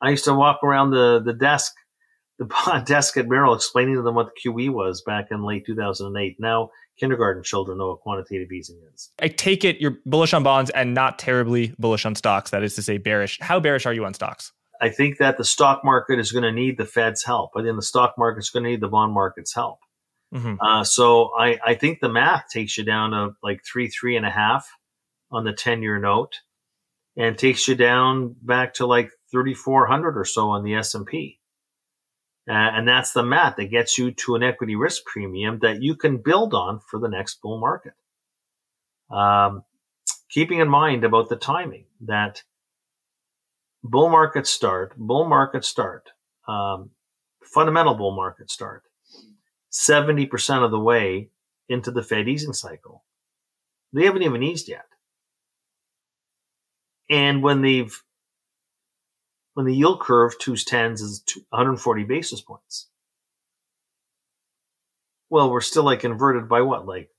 I 0.00 0.10
used 0.10 0.24
to 0.24 0.34
walk 0.34 0.62
around 0.62 0.90
the, 0.90 1.20
the 1.24 1.32
desk, 1.32 1.72
the 2.38 2.82
desk 2.84 3.16
at 3.16 3.28
Merrill 3.28 3.54
explaining 3.54 3.96
to 3.96 4.02
them 4.02 4.14
what 4.14 4.28
the 4.28 4.50
QE 4.50 4.70
was 4.70 5.02
back 5.02 5.28
in 5.30 5.42
late 5.42 5.66
2008. 5.66 6.36
Now 6.38 6.70
kindergarten 6.98 7.42
children 7.42 7.78
know 7.78 7.88
what 7.88 8.00
quantitative 8.00 8.50
easing 8.52 8.80
is. 8.94 9.10
I 9.20 9.28
take 9.28 9.64
it 9.64 9.80
you're 9.80 9.98
bullish 10.04 10.34
on 10.34 10.42
bonds 10.42 10.70
and 10.70 10.94
not 10.94 11.18
terribly 11.18 11.74
bullish 11.78 12.04
on 12.04 12.14
stocks. 12.14 12.50
That 12.50 12.62
is 12.62 12.74
to 12.74 12.82
say, 12.82 12.98
bearish. 12.98 13.38
How 13.40 13.60
bearish 13.60 13.86
are 13.86 13.94
you 13.94 14.04
on 14.04 14.14
stocks? 14.14 14.52
I 14.80 14.90
think 14.90 15.18
that 15.18 15.38
the 15.38 15.44
stock 15.44 15.84
market 15.84 16.18
is 16.18 16.30
going 16.30 16.44
to 16.44 16.52
need 16.52 16.78
the 16.78 16.84
Fed's 16.84 17.24
help, 17.24 17.50
but 17.54 17.64
then 17.64 17.76
the 17.76 17.82
stock 17.82 18.14
market 18.16 18.40
is 18.40 18.50
going 18.50 18.64
to 18.64 18.70
need 18.70 18.80
the 18.80 18.88
bond 18.88 19.12
market's 19.12 19.54
help. 19.54 19.78
Mm-hmm. 20.32 20.60
Uh, 20.60 20.84
so 20.84 21.30
I, 21.36 21.58
I 21.64 21.74
think 21.74 22.00
the 22.00 22.08
math 22.08 22.44
takes 22.52 22.76
you 22.78 22.84
down 22.84 23.10
to 23.10 23.30
like 23.42 23.62
three, 23.64 23.88
three 23.88 24.16
and 24.16 24.26
a 24.26 24.30
half 24.30 24.68
on 25.30 25.44
the 25.44 25.52
10 25.52 25.82
year 25.82 25.98
note 25.98 26.40
and 27.16 27.36
takes 27.36 27.66
you 27.68 27.74
down 27.74 28.34
back 28.42 28.74
to 28.74 28.86
like 28.86 29.10
3,400 29.30 30.16
or 30.16 30.24
so 30.24 30.50
on 30.50 30.64
the 30.64 30.74
S&P. 30.74 31.38
Uh, 32.48 32.52
and 32.52 32.88
that's 32.88 33.12
the 33.12 33.22
math 33.22 33.56
that 33.56 33.70
gets 33.70 33.98
you 33.98 34.10
to 34.10 34.34
an 34.34 34.42
equity 34.42 34.74
risk 34.74 35.04
premium 35.04 35.58
that 35.60 35.82
you 35.82 35.94
can 35.94 36.16
build 36.16 36.54
on 36.54 36.80
for 36.80 36.98
the 36.98 37.08
next 37.08 37.42
bull 37.42 37.60
market. 37.60 37.92
Um, 39.10 39.64
keeping 40.30 40.60
in 40.60 40.68
mind 40.68 41.04
about 41.04 41.28
the 41.28 41.36
timing 41.36 41.84
that 42.00 42.42
bull 43.84 44.08
market 44.08 44.46
start, 44.46 44.94
bull 44.96 45.28
market 45.28 45.64
start, 45.64 46.10
um, 46.46 46.90
fundamental 47.42 47.94
bull 47.94 48.14
market 48.14 48.50
start, 48.50 48.84
70% 49.70 50.64
of 50.64 50.70
the 50.70 50.80
way 50.80 51.28
into 51.68 51.90
the 51.90 52.02
Fed 52.02 52.28
easing 52.28 52.54
cycle. 52.54 53.04
They 53.92 54.04
haven't 54.04 54.22
even 54.22 54.42
eased 54.42 54.68
yet. 54.68 54.87
And 57.10 57.42
when 57.42 57.62
they've 57.62 58.02
when 59.54 59.66
the 59.66 59.74
yield 59.74 60.00
curve 60.00 60.38
twos 60.38 60.64
tens 60.64 61.02
is 61.02 61.24
140 61.50 62.04
basis 62.04 62.40
points. 62.40 62.88
Well, 65.30 65.50
we're 65.50 65.60
still 65.60 65.82
like 65.82 66.04
inverted 66.04 66.48
by 66.48 66.62
what, 66.62 66.86
like, 66.86 67.10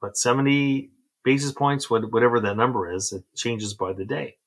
what 0.00 0.16
70 0.16 0.90
basis 1.24 1.52
points, 1.52 1.90
whatever 1.90 2.40
that 2.40 2.56
number 2.56 2.90
is. 2.90 3.12
It 3.12 3.24
changes 3.36 3.74
by 3.74 3.92
the 3.92 4.06
day. 4.06 4.38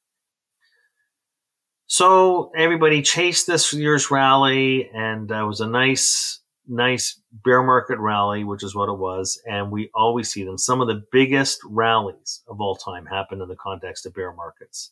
So 1.86 2.52
everybody 2.56 3.02
chased 3.02 3.48
this 3.48 3.72
year's 3.74 4.10
rally, 4.10 4.90
and 4.92 5.32
uh, 5.32 5.44
it 5.44 5.46
was 5.46 5.60
a 5.60 5.68
nice, 5.68 6.40
nice 6.68 7.20
bear 7.32 7.64
market 7.64 8.00
rally, 8.00 8.44
which 8.44 8.64
is 8.64 8.76
what 8.76 8.90
it 8.90 8.98
was. 8.98 9.42
And 9.46 9.72
we 9.72 9.90
always 9.94 10.32
see 10.32 10.44
them. 10.44 10.58
Some 10.58 10.82
of 10.82 10.88
the 10.88 11.04
biggest 11.12 11.60
rallies 11.66 12.42
of 12.48 12.62
all 12.62 12.76
time 12.76 13.06
happen 13.06 13.42
in 13.42 13.48
the 13.48 13.56
context 13.56 14.06
of 14.06 14.14
bear 14.14 14.34
markets 14.34 14.92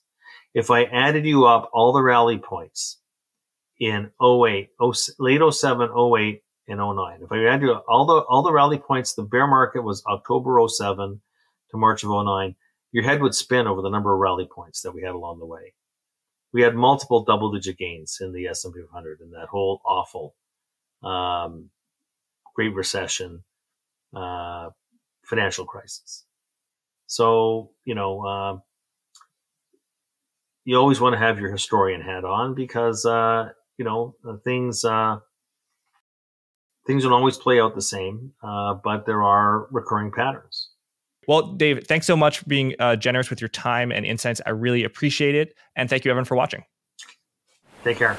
if 0.53 0.71
I 0.71 0.83
added 0.85 1.25
you 1.25 1.45
up 1.45 1.69
all 1.73 1.93
the 1.93 2.01
rally 2.01 2.37
points 2.37 2.99
in 3.79 4.11
08, 4.21 4.69
0, 4.81 4.93
late 5.19 5.53
07, 5.53 5.89
08, 6.17 6.43
and 6.67 6.79
09, 6.79 7.19
if 7.23 7.31
I 7.31 7.45
add 7.45 7.61
you 7.61 7.73
all 7.87 8.05
the 8.05 8.19
all 8.29 8.43
the 8.43 8.51
rally 8.51 8.77
points, 8.77 9.13
the 9.13 9.23
bear 9.23 9.47
market 9.47 9.81
was 9.81 10.03
October 10.05 10.59
07 10.67 11.21
to 11.71 11.77
March 11.77 12.03
of 12.03 12.09
09, 12.09 12.55
your 12.91 13.03
head 13.03 13.21
would 13.21 13.35
spin 13.35 13.67
over 13.67 13.81
the 13.81 13.89
number 13.89 14.13
of 14.13 14.19
rally 14.19 14.47
points 14.51 14.81
that 14.81 14.93
we 14.93 15.01
had 15.01 15.15
along 15.15 15.39
the 15.39 15.45
way. 15.45 15.73
We 16.51 16.63
had 16.63 16.75
multiple 16.75 17.23
double 17.23 17.51
digit 17.51 17.77
gains 17.77 18.17
in 18.21 18.33
the 18.33 18.47
S&P 18.47 18.71
500 18.91 19.19
in 19.21 19.31
that 19.31 19.49
whole 19.49 19.81
awful 19.85 20.35
um, 21.03 21.69
Great 22.55 22.73
Recession, 22.73 23.43
uh, 24.15 24.69
financial 25.23 25.65
crisis. 25.65 26.25
So, 27.07 27.71
you 27.85 27.95
know, 27.95 28.25
uh, 28.25 28.57
you 30.65 30.77
always 30.77 31.01
want 31.01 31.13
to 31.13 31.19
have 31.19 31.39
your 31.39 31.51
historian 31.51 32.01
hat 32.01 32.23
on 32.23 32.53
because 32.53 33.05
uh, 33.05 33.49
you 33.77 33.85
know 33.85 34.15
uh, 34.27 34.37
things 34.43 34.85
uh, 34.85 35.17
things 36.85 37.03
don't 37.03 37.13
always 37.13 37.37
play 37.37 37.59
out 37.59 37.73
the 37.73 37.81
same, 37.81 38.33
uh, 38.43 38.75
but 38.75 39.05
there 39.05 39.23
are 39.23 39.67
recurring 39.71 40.11
patterns. 40.11 40.69
Well, 41.27 41.53
Dave, 41.53 41.85
thanks 41.87 42.07
so 42.07 42.15
much 42.15 42.39
for 42.39 42.45
being 42.45 42.75
uh, 42.79 42.95
generous 42.95 43.29
with 43.29 43.41
your 43.41 43.49
time 43.49 43.91
and 43.91 44.05
insights. 44.05 44.41
I 44.45 44.51
really 44.51 44.83
appreciate 44.83 45.35
it, 45.35 45.55
and 45.75 45.89
thank 45.89 46.05
you, 46.05 46.11
everyone, 46.11 46.25
for 46.25 46.35
watching. 46.35 46.63
Take 47.83 47.97
care. 47.97 48.17